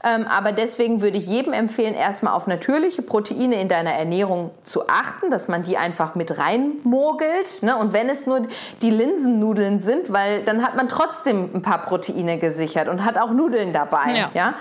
Ähm, 0.05 0.25
aber 0.25 0.53
deswegen 0.53 1.01
würde 1.01 1.17
ich 1.17 1.27
jedem 1.27 1.51
empfehlen, 1.51 1.95
erstmal 1.95 2.33
auf 2.33 2.47
natürliche 2.47 3.01
Proteine 3.01 3.59
in 3.59 3.67
deiner 3.67 3.91
Ernährung 3.91 4.51
zu 4.63 4.87
achten, 4.87 5.29
dass 5.29 5.49
man 5.49 5.63
die 5.63 5.75
einfach 5.75 6.15
mit 6.15 6.37
reinmogelt. 6.37 7.61
Ne? 7.61 7.75
Und 7.75 7.91
wenn 7.91 8.07
es 8.07 8.25
nur 8.25 8.43
die 8.81 8.89
Linsennudeln 8.89 9.79
sind, 9.79 10.13
weil 10.13 10.43
dann 10.43 10.63
hat 10.63 10.77
man 10.77 10.87
trotzdem 10.87 11.49
ein 11.53 11.61
paar 11.61 11.79
Proteine 11.79 12.37
gesichert 12.37 12.87
und 12.87 13.03
hat 13.03 13.17
auch 13.17 13.31
Nudeln 13.31 13.73
dabei. 13.73 14.13
Ja. 14.15 14.31
ja? 14.33 14.53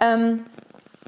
Ähm, 0.00 0.44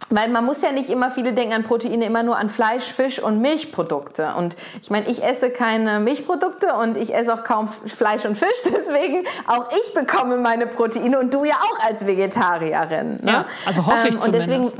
weil 0.08 0.28
man 0.28 0.44
muss 0.44 0.62
ja 0.62 0.72
nicht 0.72 0.88
immer, 0.88 1.10
viele 1.10 1.32
denken 1.32 1.54
an 1.54 1.62
Proteine 1.62 2.04
immer 2.04 2.22
nur 2.22 2.36
an 2.36 2.48
Fleisch, 2.48 2.84
Fisch 2.84 3.20
und 3.20 3.40
Milchprodukte. 3.40 4.34
Und 4.36 4.56
ich 4.82 4.90
meine, 4.90 5.08
ich 5.08 5.22
esse 5.22 5.50
keine 5.50 6.00
Milchprodukte 6.00 6.74
und 6.74 6.96
ich 6.96 7.14
esse 7.14 7.34
auch 7.34 7.44
kaum 7.44 7.68
Fleisch 7.68 8.24
und 8.24 8.36
Fisch. 8.36 8.48
Deswegen 8.64 9.24
auch 9.46 9.66
ich 9.70 9.94
bekomme 9.94 10.36
meine 10.38 10.66
Proteine 10.66 11.18
und 11.18 11.32
du 11.32 11.44
ja 11.44 11.54
auch 11.54 11.86
als 11.86 12.06
Vegetarierin. 12.06 13.20
Ne? 13.22 13.30
Ja, 13.30 13.44
also 13.66 13.86
hoffe 13.86 14.08
ich 14.08 14.14
ähm, 14.14 14.20
und 14.22 14.32
deswegen, 14.32 14.72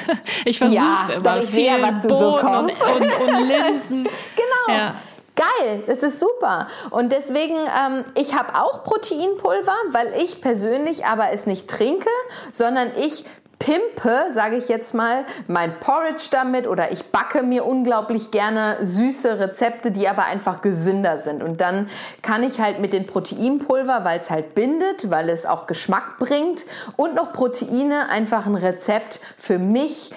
ich 0.44 0.58
versuche 0.58 0.78
es 0.78 1.08
ja, 1.08 1.14
immer. 1.14 1.38
Ich 1.42 1.50
sehe, 1.50 1.82
was 1.82 2.02
du 2.02 2.08
Bohnen 2.08 2.20
so 2.20 2.38
kommst. 2.40 2.76
Und, 2.82 3.02
und, 3.02 3.36
und 3.36 3.48
Linsen. 3.48 4.04
genau. 4.36 4.78
Ja. 4.78 4.94
Geil, 5.34 5.84
das 5.86 6.02
ist 6.02 6.18
super. 6.18 6.66
Und 6.90 7.12
deswegen, 7.12 7.54
ähm, 7.54 8.04
ich 8.16 8.34
habe 8.34 8.60
auch 8.60 8.82
Proteinpulver, 8.82 9.74
weil 9.92 10.12
ich 10.20 10.40
persönlich 10.40 11.06
aber 11.06 11.30
es 11.30 11.46
nicht 11.46 11.68
trinke, 11.68 12.08
sondern 12.50 12.90
ich 12.96 13.24
pimpe, 13.58 14.26
sage 14.30 14.56
ich 14.56 14.68
jetzt 14.68 14.94
mal, 14.94 15.24
mein 15.46 15.78
Porridge 15.80 16.28
damit 16.30 16.66
oder 16.66 16.92
ich 16.92 17.06
backe 17.06 17.42
mir 17.42 17.66
unglaublich 17.66 18.30
gerne 18.30 18.76
süße 18.80 19.40
Rezepte, 19.40 19.90
die 19.90 20.08
aber 20.08 20.24
einfach 20.24 20.62
gesünder 20.62 21.18
sind. 21.18 21.42
Und 21.42 21.60
dann 21.60 21.90
kann 22.22 22.42
ich 22.42 22.60
halt 22.60 22.80
mit 22.80 22.92
den 22.92 23.06
Proteinpulver, 23.06 24.04
weil 24.04 24.18
es 24.18 24.30
halt 24.30 24.54
bindet, 24.54 25.10
weil 25.10 25.28
es 25.28 25.46
auch 25.46 25.66
Geschmack 25.66 26.18
bringt 26.18 26.64
und 26.96 27.14
noch 27.14 27.32
Proteine 27.32 28.08
einfach 28.10 28.46
ein 28.46 28.54
Rezept 28.54 29.20
für 29.36 29.58
mich 29.58 30.12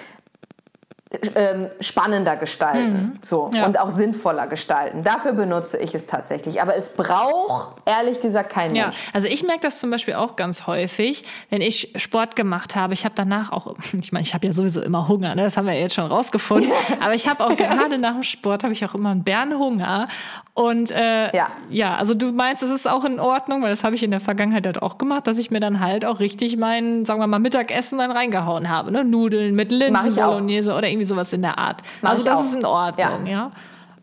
ähm, 1.34 1.68
spannender 1.80 2.36
gestalten 2.36 2.92
mhm. 2.92 3.18
so 3.22 3.50
ja. 3.52 3.66
und 3.66 3.78
auch 3.78 3.90
sinnvoller 3.90 4.46
gestalten. 4.46 5.02
Dafür 5.04 5.32
benutze 5.32 5.78
ich 5.78 5.94
es 5.94 6.06
tatsächlich. 6.06 6.62
Aber 6.62 6.76
es 6.76 6.90
braucht 6.90 7.82
ehrlich 7.84 8.20
gesagt 8.20 8.50
keinen 8.50 8.74
ja. 8.74 8.84
Mensch. 8.84 8.96
Also 9.12 9.28
ich 9.28 9.42
merke 9.42 9.60
das 9.62 9.78
zum 9.78 9.90
Beispiel 9.90 10.14
auch 10.14 10.36
ganz 10.36 10.66
häufig, 10.66 11.24
wenn 11.50 11.60
ich 11.60 11.92
Sport 11.96 12.36
gemacht 12.36 12.76
habe. 12.76 12.94
Ich 12.94 13.04
habe 13.04 13.14
danach 13.14 13.52
auch, 13.52 13.74
ich 14.00 14.12
meine, 14.12 14.24
ich 14.24 14.34
habe 14.34 14.46
ja 14.46 14.52
sowieso 14.52 14.80
immer 14.80 15.08
Hunger, 15.08 15.34
ne? 15.34 15.44
das 15.44 15.56
haben 15.56 15.66
wir 15.66 15.74
jetzt 15.74 15.94
schon 15.94 16.06
rausgefunden. 16.06 16.70
Aber 17.00 17.14
ich 17.14 17.28
habe 17.28 17.44
auch 17.44 17.56
gerade 17.56 17.98
nach 17.98 18.14
dem 18.14 18.22
Sport 18.22 18.64
habe 18.64 18.72
ich 18.72 18.84
auch 18.84 18.94
immer 18.94 19.10
einen 19.10 19.24
Bärenhunger. 19.24 20.08
Und 20.54 20.90
äh, 20.90 21.34
ja. 21.34 21.48
ja, 21.70 21.96
also 21.96 22.12
du 22.12 22.30
meinst, 22.32 22.62
es 22.62 22.70
ist 22.70 22.86
auch 22.86 23.04
in 23.04 23.18
Ordnung, 23.18 23.62
weil 23.62 23.70
das 23.70 23.84
habe 23.84 23.94
ich 23.94 24.02
in 24.02 24.10
der 24.10 24.20
Vergangenheit 24.20 24.66
halt 24.66 24.82
auch 24.82 24.98
gemacht, 24.98 25.26
dass 25.26 25.38
ich 25.38 25.50
mir 25.50 25.60
dann 25.60 25.80
halt 25.80 26.04
auch 26.04 26.20
richtig 26.20 26.58
mein, 26.58 27.06
sagen 27.06 27.20
wir 27.20 27.26
mal, 27.26 27.38
Mittagessen 27.38 27.98
dann 27.98 28.10
reingehauen 28.10 28.68
habe. 28.68 28.92
Ne? 28.92 29.02
Nudeln 29.02 29.54
mit 29.54 29.72
Linsen, 29.72 30.14
Bolognese 30.14 30.74
oder 30.74 30.88
irgendwie 30.88 31.01
irgendwie 31.02 31.04
sowas 31.04 31.32
in 31.32 31.42
der 31.42 31.58
Art. 31.58 31.82
Mach 32.00 32.10
also 32.10 32.24
das 32.24 32.38
auch. 32.38 32.44
ist 32.44 32.54
in 32.54 32.64
Ordnung, 32.64 33.26
ja. 33.26 33.32
ja? 33.32 33.50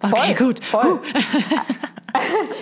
Okay, 0.02 0.36
voll, 0.36 0.48
gut. 0.48 0.64
Voll. 0.64 1.00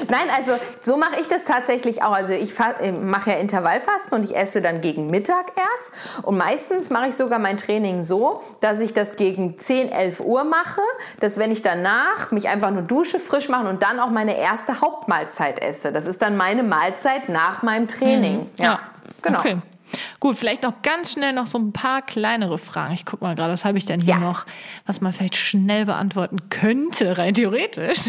Nein, 0.09 0.27
also 0.35 0.51
so 0.81 0.97
mache 0.97 1.21
ich 1.21 1.27
das 1.27 1.45
tatsächlich 1.45 2.01
auch. 2.03 2.11
Also 2.11 2.33
ich 2.33 2.51
äh, 2.59 2.91
mache 2.91 3.31
ja 3.31 3.37
Intervallfasten 3.37 4.17
und 4.17 4.23
ich 4.23 4.35
esse 4.35 4.61
dann 4.61 4.81
gegen 4.81 5.07
Mittag 5.07 5.51
erst. 5.55 5.93
Und 6.23 6.37
meistens 6.37 6.89
mache 6.89 7.09
ich 7.09 7.15
sogar 7.15 7.39
mein 7.39 7.57
Training 7.57 8.03
so, 8.03 8.41
dass 8.59 8.79
ich 8.79 8.93
das 8.93 9.15
gegen 9.15 9.57
10, 9.57 9.89
11 9.89 10.19
Uhr 10.19 10.43
mache, 10.43 10.81
dass 11.19 11.37
wenn 11.37 11.51
ich 11.51 11.61
danach 11.61 12.31
mich 12.31 12.49
einfach 12.49 12.71
nur 12.71 12.81
dusche, 12.81 13.19
frisch 13.19 13.49
machen 13.49 13.67
und 13.67 13.83
dann 13.83 13.99
auch 13.99 14.09
meine 14.09 14.37
erste 14.37 14.81
Hauptmahlzeit 14.81 15.61
esse. 15.61 15.93
Das 15.93 16.07
ist 16.07 16.21
dann 16.21 16.37
meine 16.37 16.63
Mahlzeit 16.63 17.29
nach 17.29 17.61
meinem 17.61 17.87
Training. 17.87 18.39
Mhm. 18.39 18.49
Ja, 18.57 18.65
ja, 18.65 18.79
genau. 19.21 19.39
Okay. 19.39 19.57
Gut, 20.19 20.37
vielleicht 20.37 20.63
noch 20.63 20.81
ganz 20.81 21.13
schnell 21.13 21.33
noch 21.33 21.47
so 21.47 21.57
ein 21.57 21.73
paar 21.73 22.01
kleinere 22.01 22.57
Fragen. 22.57 22.93
Ich 22.93 23.05
gucke 23.05 23.23
mal 23.23 23.35
gerade, 23.35 23.53
was 23.53 23.65
habe 23.65 23.77
ich 23.77 23.85
denn 23.85 24.01
hier 24.01 24.15
ja. 24.15 24.19
noch, 24.19 24.45
was 24.85 25.01
man 25.01 25.13
vielleicht 25.13 25.35
schnell 25.35 25.85
beantworten 25.85 26.49
könnte, 26.49 27.17
rein 27.17 27.33
theoretisch. 27.33 27.99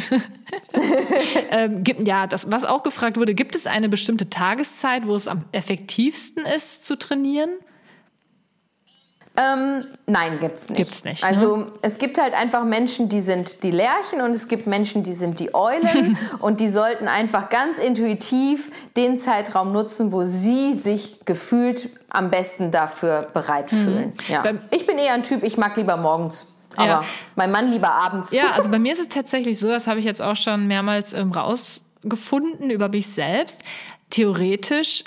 ähm, 1.50 1.84
gibt, 1.84 2.06
ja, 2.06 2.26
das, 2.26 2.50
was 2.50 2.64
auch 2.64 2.82
gefragt 2.82 3.16
wurde, 3.16 3.34
gibt 3.34 3.54
es 3.54 3.66
eine 3.66 3.88
bestimmte 3.88 4.30
Tageszeit, 4.30 5.06
wo 5.06 5.14
es 5.14 5.28
am 5.28 5.40
effektivsten 5.52 6.44
ist 6.44 6.86
zu 6.86 6.96
trainieren? 6.96 7.50
Ähm, 9.40 9.86
nein, 10.06 10.40
gibt's 10.40 10.68
nicht. 10.68 10.78
Gibt's 10.78 11.04
nicht. 11.04 11.22
Also 11.22 11.58
ne? 11.58 11.66
es 11.82 11.98
gibt 11.98 12.18
halt 12.18 12.34
einfach 12.34 12.64
Menschen, 12.64 13.08
die 13.08 13.20
sind 13.20 13.62
die 13.62 13.70
Lerchen 13.70 14.20
und 14.20 14.32
es 14.32 14.48
gibt 14.48 14.66
Menschen, 14.66 15.04
die 15.04 15.12
sind 15.12 15.38
die 15.38 15.54
Eulen 15.54 16.18
und 16.40 16.58
die 16.58 16.68
sollten 16.68 17.06
einfach 17.06 17.48
ganz 17.48 17.78
intuitiv 17.78 18.72
den 18.96 19.16
Zeitraum 19.16 19.70
nutzen, 19.72 20.10
wo 20.10 20.24
sie 20.24 20.74
sich 20.74 21.20
gefühlt 21.24 21.88
am 22.10 22.30
besten 22.30 22.72
dafür 22.72 23.28
bereit 23.32 23.70
mhm. 23.72 23.76
fühlen. 23.76 24.12
Mhm. 24.28 24.32
Ja. 24.32 24.42
Ich 24.72 24.86
bin 24.86 24.98
eher 24.98 25.12
ein 25.12 25.22
Typ, 25.22 25.44
ich 25.44 25.56
mag 25.56 25.76
lieber 25.76 25.96
morgens. 25.96 26.48
Aber 26.74 26.86
ja. 26.86 27.04
mein 27.36 27.52
Mann 27.52 27.70
lieber 27.70 27.92
abends. 27.92 28.32
Ja, 28.32 28.50
also 28.56 28.70
bei 28.70 28.80
mir 28.80 28.92
ist 28.92 29.00
es 29.00 29.08
tatsächlich 29.08 29.58
so, 29.60 29.68
das 29.68 29.86
habe 29.86 30.00
ich 30.00 30.04
jetzt 30.04 30.22
auch 30.22 30.36
schon 30.36 30.66
mehrmals 30.66 31.12
ähm, 31.12 31.30
rausgefunden 31.30 32.70
über 32.70 32.88
mich 32.88 33.06
selbst. 33.06 33.62
Theoretisch 34.10 35.04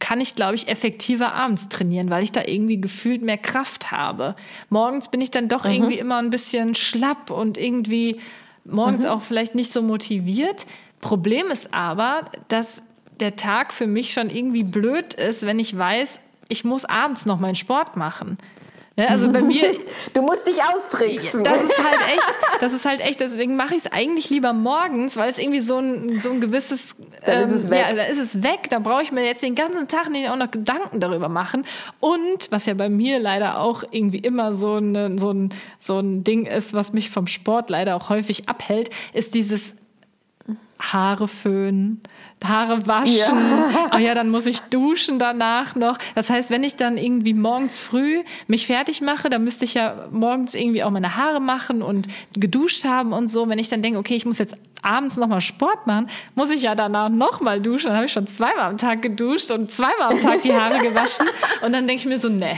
kann 0.00 0.20
ich, 0.20 0.34
glaube 0.34 0.56
ich, 0.56 0.68
effektiver 0.68 1.32
abends 1.32 1.68
trainieren, 1.68 2.10
weil 2.10 2.24
ich 2.24 2.32
da 2.32 2.42
irgendwie 2.44 2.80
gefühlt 2.80 3.22
mehr 3.22 3.38
Kraft 3.38 3.92
habe. 3.92 4.34
Morgens 4.68 5.08
bin 5.08 5.20
ich 5.20 5.30
dann 5.30 5.48
doch 5.48 5.64
mhm. 5.64 5.70
irgendwie 5.70 5.98
immer 5.98 6.18
ein 6.18 6.30
bisschen 6.30 6.74
schlapp 6.74 7.30
und 7.30 7.56
irgendwie 7.58 8.20
morgens 8.64 9.04
mhm. 9.04 9.10
auch 9.10 9.22
vielleicht 9.22 9.54
nicht 9.54 9.70
so 9.70 9.82
motiviert. 9.82 10.66
Problem 11.00 11.46
ist 11.50 11.72
aber, 11.72 12.30
dass 12.48 12.82
der 13.20 13.36
Tag 13.36 13.72
für 13.72 13.86
mich 13.86 14.12
schon 14.12 14.30
irgendwie 14.30 14.64
blöd 14.64 15.14
ist, 15.14 15.46
wenn 15.46 15.58
ich 15.58 15.76
weiß, 15.76 16.20
ich 16.48 16.64
muss 16.64 16.84
abends 16.84 17.26
noch 17.26 17.38
meinen 17.38 17.54
Sport 17.54 17.96
machen. 17.96 18.38
Ja, 18.96 19.06
also 19.06 19.30
bei 19.30 19.40
mir. 19.40 19.74
Du 20.12 20.22
musst 20.22 20.46
dich 20.46 20.60
austricksen. 20.62 21.44
Das 21.44 21.62
ist 21.62 21.78
halt 21.78 22.00
echt, 22.14 22.60
das 22.60 22.72
ist 22.72 22.84
halt 22.84 23.00
echt, 23.00 23.20
deswegen 23.20 23.54
mache 23.54 23.74
ich 23.74 23.84
es 23.84 23.92
eigentlich 23.92 24.28
lieber 24.30 24.52
morgens, 24.52 25.16
weil 25.16 25.30
es 25.30 25.38
irgendwie 25.38 25.60
so 25.60 25.78
ein, 25.78 26.18
so 26.18 26.30
ein 26.30 26.40
gewisses. 26.40 26.96
Dann 27.24 27.42
ähm, 27.42 27.48
ist 27.48 27.64
es 27.64 27.70
weg. 27.70 27.86
Ja, 27.88 27.94
da 27.94 28.02
ist 28.04 28.18
es 28.18 28.42
weg. 28.42 28.68
Da 28.70 28.78
brauche 28.78 29.02
ich 29.02 29.12
mir 29.12 29.24
jetzt 29.24 29.42
den 29.42 29.54
ganzen 29.54 29.88
Tag 29.88 30.10
nicht 30.10 30.28
auch 30.28 30.36
noch 30.36 30.50
Gedanken 30.50 31.00
darüber 31.00 31.28
machen. 31.28 31.64
Und 32.00 32.50
was 32.50 32.66
ja 32.66 32.74
bei 32.74 32.88
mir 32.88 33.20
leider 33.20 33.60
auch 33.60 33.84
irgendwie 33.90 34.18
immer 34.18 34.52
so, 34.52 34.74
eine, 34.74 35.18
so, 35.18 35.30
ein, 35.30 35.50
so 35.80 35.98
ein 35.98 36.24
Ding 36.24 36.46
ist, 36.46 36.74
was 36.74 36.92
mich 36.92 37.10
vom 37.10 37.26
Sport 37.26 37.70
leider 37.70 37.96
auch 37.96 38.08
häufig 38.08 38.48
abhält, 38.48 38.90
ist 39.12 39.34
dieses 39.34 39.74
Haare 40.80 41.28
föhnen, 41.28 42.02
Haare 42.44 42.86
waschen. 42.86 43.16
Ja. 43.16 43.90
Oh 43.94 43.98
ja, 43.98 44.14
dann 44.14 44.30
muss 44.30 44.46
ich 44.46 44.60
duschen 44.60 45.18
danach 45.18 45.74
noch. 45.74 45.98
Das 46.14 46.30
heißt, 46.30 46.50
wenn 46.50 46.62
ich 46.62 46.76
dann 46.76 46.96
irgendwie 46.96 47.34
morgens 47.34 47.78
früh 47.78 48.22
mich 48.46 48.66
fertig 48.66 49.00
mache, 49.00 49.28
dann 49.28 49.42
müsste 49.42 49.64
ich 49.64 49.74
ja 49.74 50.06
morgens 50.10 50.54
irgendwie 50.54 50.84
auch 50.84 50.90
meine 50.90 51.16
Haare 51.16 51.40
machen 51.40 51.82
und 51.82 52.06
geduscht 52.34 52.84
haben 52.84 53.12
und 53.12 53.28
so. 53.28 53.48
Wenn 53.48 53.58
ich 53.58 53.68
dann 53.68 53.82
denke, 53.82 53.98
okay, 53.98 54.14
ich 54.14 54.26
muss 54.26 54.38
jetzt 54.38 54.56
abends 54.82 55.16
nochmal 55.16 55.40
Sport 55.40 55.86
machen, 55.86 56.08
muss 56.34 56.50
ich 56.50 56.62
ja 56.62 56.74
danach 56.74 57.08
nochmal 57.08 57.60
duschen. 57.60 57.88
Dann 57.88 57.96
habe 57.96 58.06
ich 58.06 58.12
schon 58.12 58.26
zweimal 58.26 58.70
am 58.70 58.78
Tag 58.78 59.02
geduscht 59.02 59.50
und 59.50 59.70
zweimal 59.70 60.12
am 60.12 60.20
Tag 60.20 60.42
die 60.42 60.54
Haare 60.54 60.78
gewaschen. 60.78 61.26
Und 61.62 61.72
dann 61.72 61.86
denke 61.86 62.02
ich 62.02 62.06
mir 62.06 62.18
so, 62.18 62.28
ne. 62.28 62.56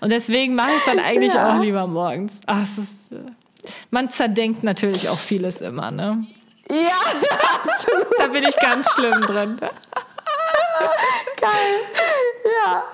Und 0.00 0.10
deswegen 0.10 0.54
mache 0.54 0.70
ich 0.70 0.78
es 0.78 0.84
dann 0.84 0.98
eigentlich 0.98 1.34
ja. 1.34 1.56
auch 1.56 1.62
lieber 1.62 1.86
morgens. 1.86 2.40
Ach, 2.46 2.62
ist, 2.62 2.92
man 3.90 4.10
zerdenkt 4.10 4.62
natürlich 4.64 5.08
auch 5.08 5.18
vieles 5.18 5.60
immer, 5.60 5.90
ne? 5.90 6.26
Ja, 6.70 6.76
absolut. 7.64 8.06
da 8.18 8.26
bin 8.28 8.44
ich 8.44 8.56
ganz 8.56 8.90
schlimm 8.92 9.20
drin. 9.20 9.58
Geil. 11.40 11.50
Ja. 12.44 12.84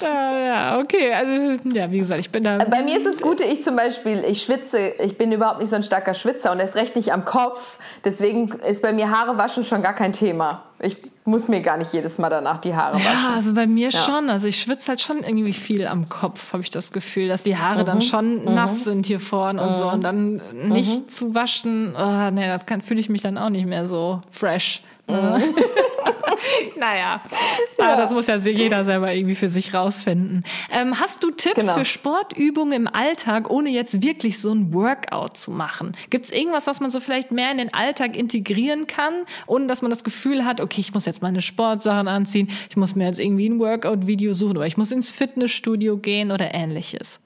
Ja, 0.00 0.38
ja, 0.38 0.78
okay. 0.78 1.12
Also, 1.12 1.56
ja, 1.72 1.90
wie 1.90 1.98
gesagt, 1.98 2.20
ich 2.20 2.30
bin 2.30 2.44
da. 2.44 2.58
Bei 2.58 2.82
mir 2.82 2.96
ist 2.96 3.06
das 3.06 3.20
Gute, 3.20 3.44
ich 3.44 3.62
zum 3.62 3.76
Beispiel, 3.76 4.24
ich 4.24 4.42
schwitze, 4.42 4.78
ich 4.78 5.18
bin 5.18 5.32
überhaupt 5.32 5.60
nicht 5.60 5.70
so 5.70 5.76
ein 5.76 5.82
starker 5.82 6.14
Schwitzer 6.14 6.52
und 6.52 6.60
erst 6.60 6.76
recht 6.76 6.96
nicht 6.96 7.12
am 7.12 7.24
Kopf. 7.24 7.78
Deswegen 8.04 8.52
ist 8.60 8.82
bei 8.82 8.92
mir 8.92 9.10
Haare 9.10 9.36
waschen 9.36 9.64
schon 9.64 9.82
gar 9.82 9.94
kein 9.94 10.12
Thema. 10.12 10.62
Ich 10.78 10.98
muss 11.28 11.48
mir 11.48 11.60
gar 11.60 11.76
nicht 11.76 11.92
jedes 11.92 12.18
Mal 12.18 12.30
danach 12.30 12.58
die 12.58 12.74
Haare 12.74 12.96
waschen. 12.96 13.06
Ja, 13.06 13.34
also 13.34 13.54
bei 13.54 13.66
mir 13.66 13.90
ja. 13.90 13.98
schon. 13.98 14.30
Also 14.30 14.48
ich 14.48 14.60
schwitze 14.60 14.88
halt 14.88 15.00
schon 15.00 15.18
irgendwie 15.18 15.52
viel 15.52 15.86
am 15.86 16.08
Kopf, 16.08 16.52
habe 16.52 16.62
ich 16.62 16.70
das 16.70 16.90
Gefühl, 16.90 17.28
dass 17.28 17.42
die 17.42 17.56
Haare 17.56 17.82
mhm. 17.82 17.86
dann 17.86 18.02
schon 18.02 18.44
mhm. 18.44 18.54
nass 18.54 18.84
sind 18.84 19.06
hier 19.06 19.20
vorne 19.20 19.62
mhm. 19.62 19.68
und 19.68 19.74
so. 19.74 19.90
Und 19.90 20.02
dann 20.02 20.40
nicht 20.52 21.02
mhm. 21.02 21.08
zu 21.08 21.34
waschen, 21.34 21.94
oh, 21.96 22.30
nee, 22.30 22.46
das 22.46 22.62
fühle 22.84 23.00
ich 23.00 23.08
mich 23.08 23.22
dann 23.22 23.38
auch 23.38 23.50
nicht 23.50 23.66
mehr 23.66 23.86
so 23.86 24.20
fresh. 24.30 24.82
Naja, 26.76 27.20
ja. 27.78 27.96
das 27.96 28.10
muss 28.12 28.26
ja 28.26 28.36
jeder 28.36 28.84
selber 28.84 29.12
irgendwie 29.12 29.34
für 29.34 29.48
sich 29.48 29.74
rausfinden. 29.74 30.44
Ähm, 30.70 30.98
hast 30.98 31.22
du 31.22 31.30
Tipps 31.30 31.60
genau. 31.60 31.74
für 31.74 31.84
Sportübungen 31.84 32.72
im 32.72 32.88
Alltag, 32.88 33.50
ohne 33.50 33.70
jetzt 33.70 34.02
wirklich 34.02 34.38
so 34.38 34.52
ein 34.52 34.72
Workout 34.72 35.36
zu 35.36 35.50
machen? 35.50 35.96
Gibt 36.10 36.26
es 36.26 36.30
irgendwas, 36.30 36.66
was 36.66 36.80
man 36.80 36.90
so 36.90 37.00
vielleicht 37.00 37.32
mehr 37.32 37.50
in 37.50 37.58
den 37.58 37.74
Alltag 37.74 38.16
integrieren 38.16 38.86
kann, 38.86 39.24
ohne 39.46 39.66
dass 39.66 39.82
man 39.82 39.90
das 39.90 40.04
Gefühl 40.04 40.44
hat, 40.44 40.60
okay, 40.60 40.80
ich 40.80 40.94
muss 40.94 41.06
jetzt 41.06 41.22
meine 41.22 41.40
Sportsachen 41.40 42.08
anziehen, 42.08 42.50
ich 42.70 42.76
muss 42.76 42.94
mir 42.94 43.06
jetzt 43.06 43.20
irgendwie 43.20 43.48
ein 43.48 43.58
Workout-Video 43.58 44.32
suchen 44.32 44.56
oder 44.56 44.66
ich 44.66 44.76
muss 44.76 44.92
ins 44.92 45.10
Fitnessstudio 45.10 45.96
gehen 45.96 46.30
oder 46.30 46.54
ähnliches? 46.54 47.20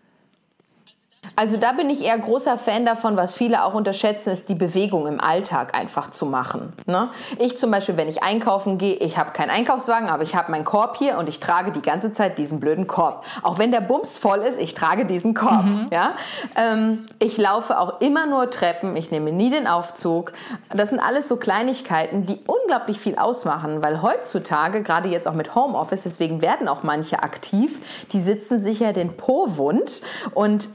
Also 1.34 1.56
da 1.56 1.72
bin 1.72 1.88
ich 1.88 2.04
eher 2.04 2.18
großer 2.18 2.58
Fan 2.58 2.84
davon, 2.84 3.16
was 3.16 3.36
viele 3.36 3.64
auch 3.64 3.74
unterschätzen, 3.74 4.30
ist 4.30 4.48
die 4.48 4.54
Bewegung 4.54 5.06
im 5.06 5.20
Alltag 5.20 5.74
einfach 5.74 6.10
zu 6.10 6.26
machen. 6.26 6.72
Ne? 6.86 7.08
Ich 7.38 7.58
zum 7.58 7.70
Beispiel, 7.70 7.96
wenn 7.96 8.08
ich 8.08 8.22
einkaufen 8.22 8.78
gehe, 8.78 8.94
ich 8.96 9.16
habe 9.16 9.32
keinen 9.32 9.50
Einkaufswagen, 9.50 10.08
aber 10.08 10.22
ich 10.22 10.34
habe 10.34 10.50
meinen 10.50 10.64
Korb 10.64 10.96
hier 10.98 11.16
und 11.18 11.28
ich 11.28 11.40
trage 11.40 11.72
die 11.72 11.80
ganze 11.80 12.12
Zeit 12.12 12.38
diesen 12.38 12.60
blöden 12.60 12.86
Korb. 12.86 13.24
Auch 13.42 13.58
wenn 13.58 13.72
der 13.72 13.80
Bums 13.80 14.18
voll 14.18 14.40
ist, 14.40 14.58
ich 14.60 14.74
trage 14.74 15.06
diesen 15.06 15.32
Korb. 15.34 15.64
Mhm. 15.64 15.88
Ja? 15.90 16.12
Ähm, 16.56 17.06
ich 17.18 17.38
laufe 17.38 17.78
auch 17.78 18.00
immer 18.00 18.26
nur 18.26 18.50
Treppen, 18.50 18.94
ich 18.96 19.10
nehme 19.10 19.32
nie 19.32 19.50
den 19.50 19.66
Aufzug. 19.66 20.32
Das 20.74 20.90
sind 20.90 21.00
alles 21.00 21.28
so 21.28 21.36
Kleinigkeiten, 21.36 22.26
die 22.26 22.40
unglaublich 22.46 22.98
viel 22.98 23.16
ausmachen, 23.16 23.82
weil 23.82 24.02
heutzutage, 24.02 24.82
gerade 24.82 25.08
jetzt 25.08 25.26
auch 25.26 25.34
mit 25.34 25.54
Homeoffice, 25.54 26.02
deswegen 26.02 26.42
werden 26.42 26.68
auch 26.68 26.82
manche 26.82 27.22
aktiv, 27.22 27.80
die 28.12 28.20
sitzen 28.20 28.62
sich 28.62 28.80
ja 28.80 28.92
den 28.92 29.16
Po 29.16 29.56
wund 29.56 30.02
und 30.34 30.68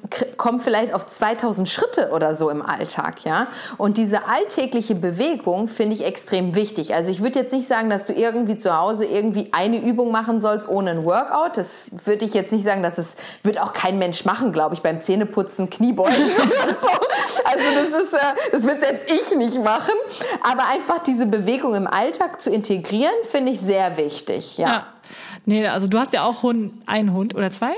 kommen 0.47 0.61
vielleicht 0.61 0.93
auf 0.93 1.05
2000 1.05 1.67
Schritte 1.67 2.11
oder 2.11 2.33
so 2.33 2.49
im 2.49 2.61
Alltag, 2.61 3.25
ja. 3.25 3.47
Und 3.75 3.97
diese 3.97 4.29
alltägliche 4.29 4.95
Bewegung 4.95 5.67
finde 5.67 5.93
ich 5.93 6.05
extrem 6.05 6.55
wichtig. 6.55 6.93
Also 6.93 7.11
ich 7.11 7.21
würde 7.21 7.39
jetzt 7.39 7.51
nicht 7.51 7.67
sagen, 7.67 7.89
dass 7.89 8.05
du 8.05 8.13
irgendwie 8.13 8.55
zu 8.55 8.73
Hause 8.73 9.03
irgendwie 9.03 9.49
eine 9.51 9.77
Übung 9.77 10.09
machen 10.09 10.39
sollst 10.39 10.69
ohne 10.69 10.91
ein 10.91 11.03
Workout. 11.03 11.57
Das 11.57 11.87
würde 11.91 12.23
ich 12.23 12.33
jetzt 12.33 12.53
nicht 12.53 12.63
sagen, 12.63 12.81
dass 12.81 12.97
es 12.97 13.17
wird 13.43 13.59
auch 13.59 13.73
kein 13.73 13.99
Mensch 13.99 14.23
machen, 14.23 14.53
glaube 14.53 14.73
ich, 14.73 14.81
beim 14.81 15.01
Zähneputzen, 15.01 15.69
Kniebeugen 15.69 16.27
oder 16.37 16.73
so. 16.73 16.87
Also 17.43 17.65
das 17.75 18.03
ist, 18.03 18.13
äh, 18.13 18.17
das 18.53 18.63
wird 18.63 18.79
selbst 18.79 19.03
ich 19.05 19.35
nicht 19.35 19.61
machen. 19.61 19.95
Aber 20.49 20.63
einfach 20.65 20.99
diese 20.99 21.25
Bewegung 21.25 21.75
im 21.75 21.87
Alltag 21.87 22.41
zu 22.41 22.51
integrieren, 22.51 23.11
finde 23.29 23.51
ich 23.51 23.59
sehr 23.59 23.97
wichtig, 23.97 24.57
ja. 24.57 24.69
ja. 24.69 24.85
Nee, 25.43 25.67
also 25.67 25.87
du 25.87 25.99
hast 25.99 26.13
ja 26.13 26.23
auch 26.23 26.41
Hund, 26.41 26.71
einen 26.85 27.11
Hund 27.11 27.35
oder 27.35 27.49
zwei? 27.49 27.73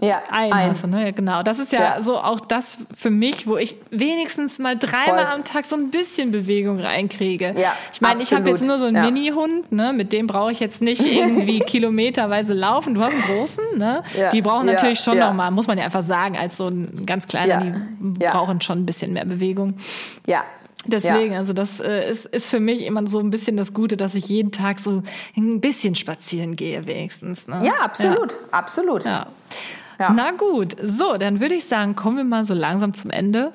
Ja, 0.00 0.22
ein, 0.30 0.52
ein. 0.52 0.70
Hast 0.70 0.86
ne? 0.86 1.12
Genau. 1.12 1.42
Das 1.42 1.58
ist 1.58 1.72
ja, 1.72 1.80
ja, 1.96 2.00
so 2.00 2.18
auch 2.18 2.40
das 2.40 2.78
für 2.96 3.10
mich, 3.10 3.46
wo 3.46 3.56
ich 3.56 3.76
wenigstens 3.90 4.58
mal 4.58 4.76
dreimal 4.76 5.26
am 5.26 5.44
Tag 5.44 5.64
so 5.64 5.76
ein 5.76 5.90
bisschen 5.90 6.30
Bewegung 6.32 6.80
reinkriege. 6.80 7.52
Ja, 7.56 7.72
ich 7.92 8.00
meine, 8.00 8.22
ich 8.22 8.32
habe 8.32 8.48
jetzt 8.50 8.64
nur 8.64 8.78
so 8.78 8.86
einen 8.86 8.96
ja. 8.96 9.02
Mini-Hund, 9.04 9.72
ne? 9.72 9.92
mit 9.92 10.12
dem 10.12 10.26
brauche 10.26 10.52
ich 10.52 10.60
jetzt 10.60 10.82
nicht 10.82 11.04
irgendwie 11.06 11.60
kilometerweise 11.60 12.54
laufen. 12.54 12.94
Du 12.94 13.02
hast 13.02 13.14
einen 13.14 13.24
großen, 13.24 13.64
ne? 13.76 14.02
Ja. 14.18 14.30
Die 14.30 14.42
brauchen 14.42 14.66
natürlich 14.66 15.00
schon 15.00 15.18
ja. 15.18 15.28
nochmal, 15.28 15.50
muss 15.50 15.66
man 15.66 15.78
ja 15.78 15.84
einfach 15.84 16.02
sagen, 16.02 16.36
als 16.36 16.56
so 16.56 16.68
ein 16.68 17.06
ganz 17.06 17.26
kleiner, 17.26 17.76
die 18.00 18.24
brauchen 18.24 18.60
schon 18.60 18.78
ein 18.78 18.86
bisschen 18.86 19.12
mehr 19.12 19.24
Bewegung. 19.24 19.74
Ja, 20.26 20.44
Deswegen, 20.86 21.32
ja. 21.32 21.38
also 21.38 21.52
das 21.52 21.80
äh, 21.80 22.10
ist, 22.10 22.26
ist 22.26 22.48
für 22.48 22.60
mich 22.60 22.82
immer 22.82 23.06
so 23.06 23.18
ein 23.18 23.30
bisschen 23.30 23.56
das 23.56 23.72
Gute, 23.72 23.96
dass 23.96 24.14
ich 24.14 24.26
jeden 24.26 24.52
Tag 24.52 24.78
so 24.78 25.02
ein 25.36 25.60
bisschen 25.60 25.94
spazieren 25.94 26.56
gehe, 26.56 26.86
wenigstens. 26.86 27.48
Ne? 27.48 27.60
Ja, 27.64 27.72
absolut, 27.82 28.32
ja. 28.32 28.38
absolut. 28.50 29.04
Ja. 29.04 29.26
Na 29.98 30.32
gut, 30.32 30.76
so, 30.82 31.16
dann 31.16 31.40
würde 31.40 31.54
ich 31.54 31.64
sagen, 31.66 31.94
kommen 31.94 32.16
wir 32.16 32.24
mal 32.24 32.44
so 32.44 32.54
langsam 32.54 32.94
zum 32.94 33.10
Ende. 33.10 33.52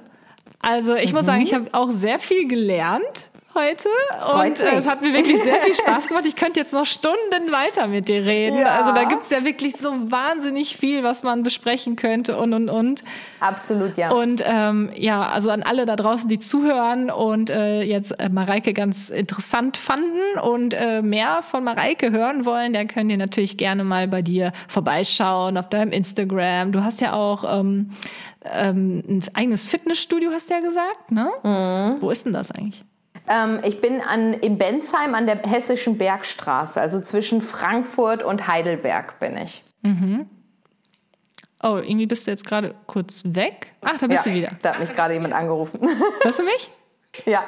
Also 0.62 0.96
ich 0.96 1.12
mhm. 1.12 1.18
muss 1.18 1.26
sagen, 1.26 1.42
ich 1.42 1.54
habe 1.54 1.68
auch 1.74 1.92
sehr 1.92 2.20
viel 2.20 2.48
gelernt 2.48 3.29
heute 3.56 3.90
und 4.38 4.60
äh, 4.60 4.76
es 4.76 4.88
hat 4.88 5.02
mir 5.02 5.14
wirklich 5.14 5.42
sehr 5.42 5.62
viel 5.62 5.76
Spaß 5.88 6.08
gemacht. 6.08 6.26
Ich 6.26 6.36
könnte 6.36 6.60
jetzt 6.60 6.74
noch 6.74 6.86
Stunden 6.86 7.52
weiter 7.52 7.88
mit 7.88 8.08
dir 8.08 8.26
reden. 8.26 8.60
Ja. 8.60 8.80
Also 8.80 8.94
da 8.94 9.04
gibt 9.06 9.24
es 9.24 9.30
ja 9.30 9.44
wirklich 9.44 9.76
so 9.76 9.92
wahnsinnig 10.12 10.78
viel, 10.78 11.04
was 11.04 11.24
man 11.24 11.44
besprechen 11.44 11.96
könnte 11.96 12.38
und 12.38 12.54
und 12.54 12.70
und. 12.70 13.04
Absolut, 13.40 13.98
ja. 13.98 14.12
Und 14.12 14.44
ähm, 14.46 14.92
ja, 14.96 15.28
also 15.28 15.50
an 15.50 15.64
alle 15.64 15.86
da 15.86 15.96
draußen, 15.96 16.30
die 16.30 16.40
zuhören 16.40 17.10
und 17.10 17.50
äh, 17.50 17.82
jetzt 17.82 18.20
äh, 18.20 18.30
Mareike 18.30 18.74
ganz 18.74 19.10
interessant 19.10 19.78
fanden 19.78 20.40
und 20.42 20.74
äh, 20.74 21.02
mehr 21.02 21.42
von 21.42 21.64
Mareike 21.64 22.12
hören 22.12 22.46
wollen, 22.46 22.74
dann 22.74 22.88
könnt 22.88 23.12
ihr 23.12 23.18
natürlich 23.18 23.58
gerne 23.58 23.84
mal 23.84 24.08
bei 24.08 24.22
dir 24.22 24.52
vorbeischauen 24.68 25.58
auf 25.58 25.70
deinem 25.70 25.92
Instagram. 25.92 26.72
Du 26.72 26.84
hast 26.84 27.02
ja 27.02 27.14
auch 27.14 27.60
ähm, 27.60 27.92
ähm, 28.44 29.04
ein 29.08 29.24
eigenes 29.34 29.68
Fitnessstudio, 29.68 30.32
hast 30.32 30.50
du 30.50 30.54
ja 30.54 30.60
gesagt, 30.62 31.12
ne? 31.12 31.30
Mhm. 31.44 32.02
Wo 32.02 32.10
ist 32.10 32.26
denn 32.26 32.34
das 32.34 32.52
eigentlich? 32.52 32.84
Ähm, 33.30 33.62
ich 33.64 33.80
bin 33.80 34.02
an, 34.02 34.34
in 34.34 34.58
Bensheim 34.58 35.14
an 35.14 35.28
der 35.28 35.38
Hessischen 35.38 35.98
Bergstraße, 35.98 36.82
also 36.82 37.00
zwischen 37.00 37.42
Frankfurt 37.42 38.24
und 38.24 38.48
Heidelberg 38.48 39.20
bin 39.20 39.38
ich. 39.38 39.64
Mhm. 39.84 40.26
Oh, 41.62 41.76
irgendwie 41.76 42.08
bist 42.08 42.26
du 42.26 42.32
jetzt 42.32 42.46
gerade 42.46 42.74
kurz 42.88 43.22
weg. 43.26 43.74
Ach, 43.82 44.00
da 44.00 44.08
bist 44.08 44.26
ja, 44.26 44.32
du 44.32 44.38
wieder. 44.38 44.52
Da 44.62 44.74
hat 44.74 44.80
mich 44.80 44.94
gerade 44.94 45.14
jemand 45.14 45.34
angerufen. 45.34 45.80
Hörst 46.24 46.40
du 46.40 46.44
mich? 46.44 46.72
Ja. 47.26 47.44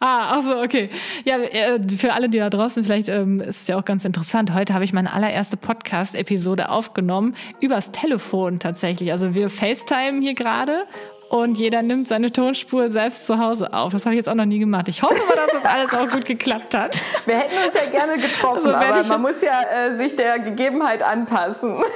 Ah, 0.00 0.32
ach 0.34 0.42
so, 0.42 0.60
okay. 0.60 0.90
Ja, 1.24 1.38
äh, 1.38 1.80
für 1.88 2.12
alle, 2.12 2.28
die 2.28 2.38
da 2.38 2.50
draußen, 2.50 2.84
vielleicht 2.84 3.08
ähm, 3.08 3.40
ist 3.40 3.62
es 3.62 3.68
ja 3.68 3.78
auch 3.78 3.84
ganz 3.84 4.04
interessant. 4.04 4.52
Heute 4.52 4.74
habe 4.74 4.84
ich 4.84 4.92
meine 4.92 5.12
allererste 5.12 5.56
Podcast-Episode 5.56 6.68
aufgenommen, 6.68 7.36
übers 7.60 7.90
Telefon 7.90 8.58
tatsächlich. 8.58 9.12
Also 9.12 9.34
wir 9.34 9.48
FaceTime 9.48 10.20
hier 10.20 10.34
gerade 10.34 10.84
und 11.28 11.58
jeder 11.58 11.82
nimmt 11.82 12.08
seine 12.08 12.32
Tonspur 12.32 12.90
selbst 12.90 13.26
zu 13.26 13.38
Hause 13.38 13.72
auf. 13.72 13.92
Das 13.92 14.04
habe 14.04 14.14
ich 14.14 14.18
jetzt 14.18 14.28
auch 14.28 14.34
noch 14.34 14.44
nie 14.44 14.58
gemacht. 14.58 14.88
Ich 14.88 15.02
hoffe 15.02 15.20
mal, 15.26 15.36
dass 15.36 15.62
das 15.62 15.64
alles 15.64 15.94
auch 15.94 16.12
gut 16.12 16.24
geklappt 16.24 16.74
hat. 16.74 17.00
Wir 17.26 17.38
hätten 17.38 17.54
uns 17.66 17.74
ja 17.74 17.90
gerne 17.90 18.16
getroffen, 18.20 18.74
also, 18.74 18.76
aber 18.76 19.06
man 19.06 19.22
muss 19.22 19.40
ja 19.40 19.62
äh, 19.62 19.96
sich 19.96 20.16
der 20.16 20.38
Gegebenheit 20.38 21.02
anpassen. 21.02 21.82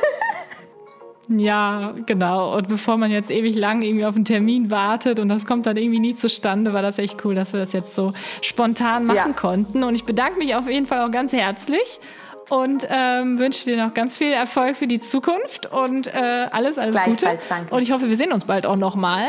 Ja, 1.31 1.93
genau. 2.07 2.57
Und 2.57 2.69
bevor 2.69 2.97
man 2.97 3.11
jetzt 3.11 3.31
ewig 3.31 3.55
lang 3.55 3.83
irgendwie 3.83 4.07
auf 4.07 4.15
einen 4.15 4.25
Termin 4.25 4.71
wartet 4.71 5.21
und 5.21 5.29
das 5.29 5.45
kommt 5.45 5.67
dann 5.67 5.77
irgendwie 5.77 6.01
nie 6.01 6.15
zustande, 6.15 6.73
war 6.73 6.81
das 6.81 6.99
echt 6.99 7.23
cool, 7.25 7.35
dass 7.35 7.53
wir 7.53 7.61
das 7.61 7.75
jetzt 7.75 7.95
so 7.95 8.15
spontan 8.41 9.05
machen 9.05 9.17
ja. 9.17 9.33
konnten. 9.35 9.85
Und 9.85 9.95
ich 9.95 10.05
bedanke 10.05 10.39
mich 10.39 10.55
auf 10.55 10.67
jeden 10.69 10.87
Fall 10.87 11.07
auch 11.07 11.11
ganz 11.11 11.35
herzlich 11.35 12.01
und 12.51 12.87
ähm, 12.89 13.39
wünsche 13.39 13.65
dir 13.65 13.77
noch 13.77 13.95
ganz 13.95 14.19
viel 14.19 14.33
Erfolg 14.33 14.77
für 14.77 14.87
die 14.87 15.01
Zukunft 15.01 15.66
und 15.66 16.07
äh, 16.09 16.47
alles, 16.51 16.79
alles 16.79 16.97
Gute. 17.05 17.39
Danke. 17.49 17.75
Und 17.75 17.83
ich 17.83 17.93
hoffe, 17.93 18.09
wir 18.09 18.16
sehen 18.16 18.33
uns 18.33 18.45
bald 18.45 18.66
auch 18.66 18.77
nochmal. 18.77 19.27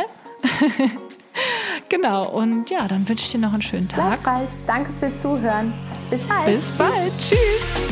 genau, 1.89 2.29
und 2.29 2.69
ja, 2.69 2.87
dann 2.87 3.07
wünsche 3.07 3.25
ich 3.25 3.31
dir 3.31 3.39
noch 3.39 3.53
einen 3.53 3.61
schönen 3.61 3.87
Tag. 3.87 4.23
Gleichfalls. 4.23 4.49
Danke 4.67 4.91
fürs 4.99 5.21
Zuhören. 5.21 5.73
Bis 6.09 6.23
bald. 6.23 6.45
Bis 6.45 6.71
bald. 6.71 7.13
Tschüss. 7.17 7.88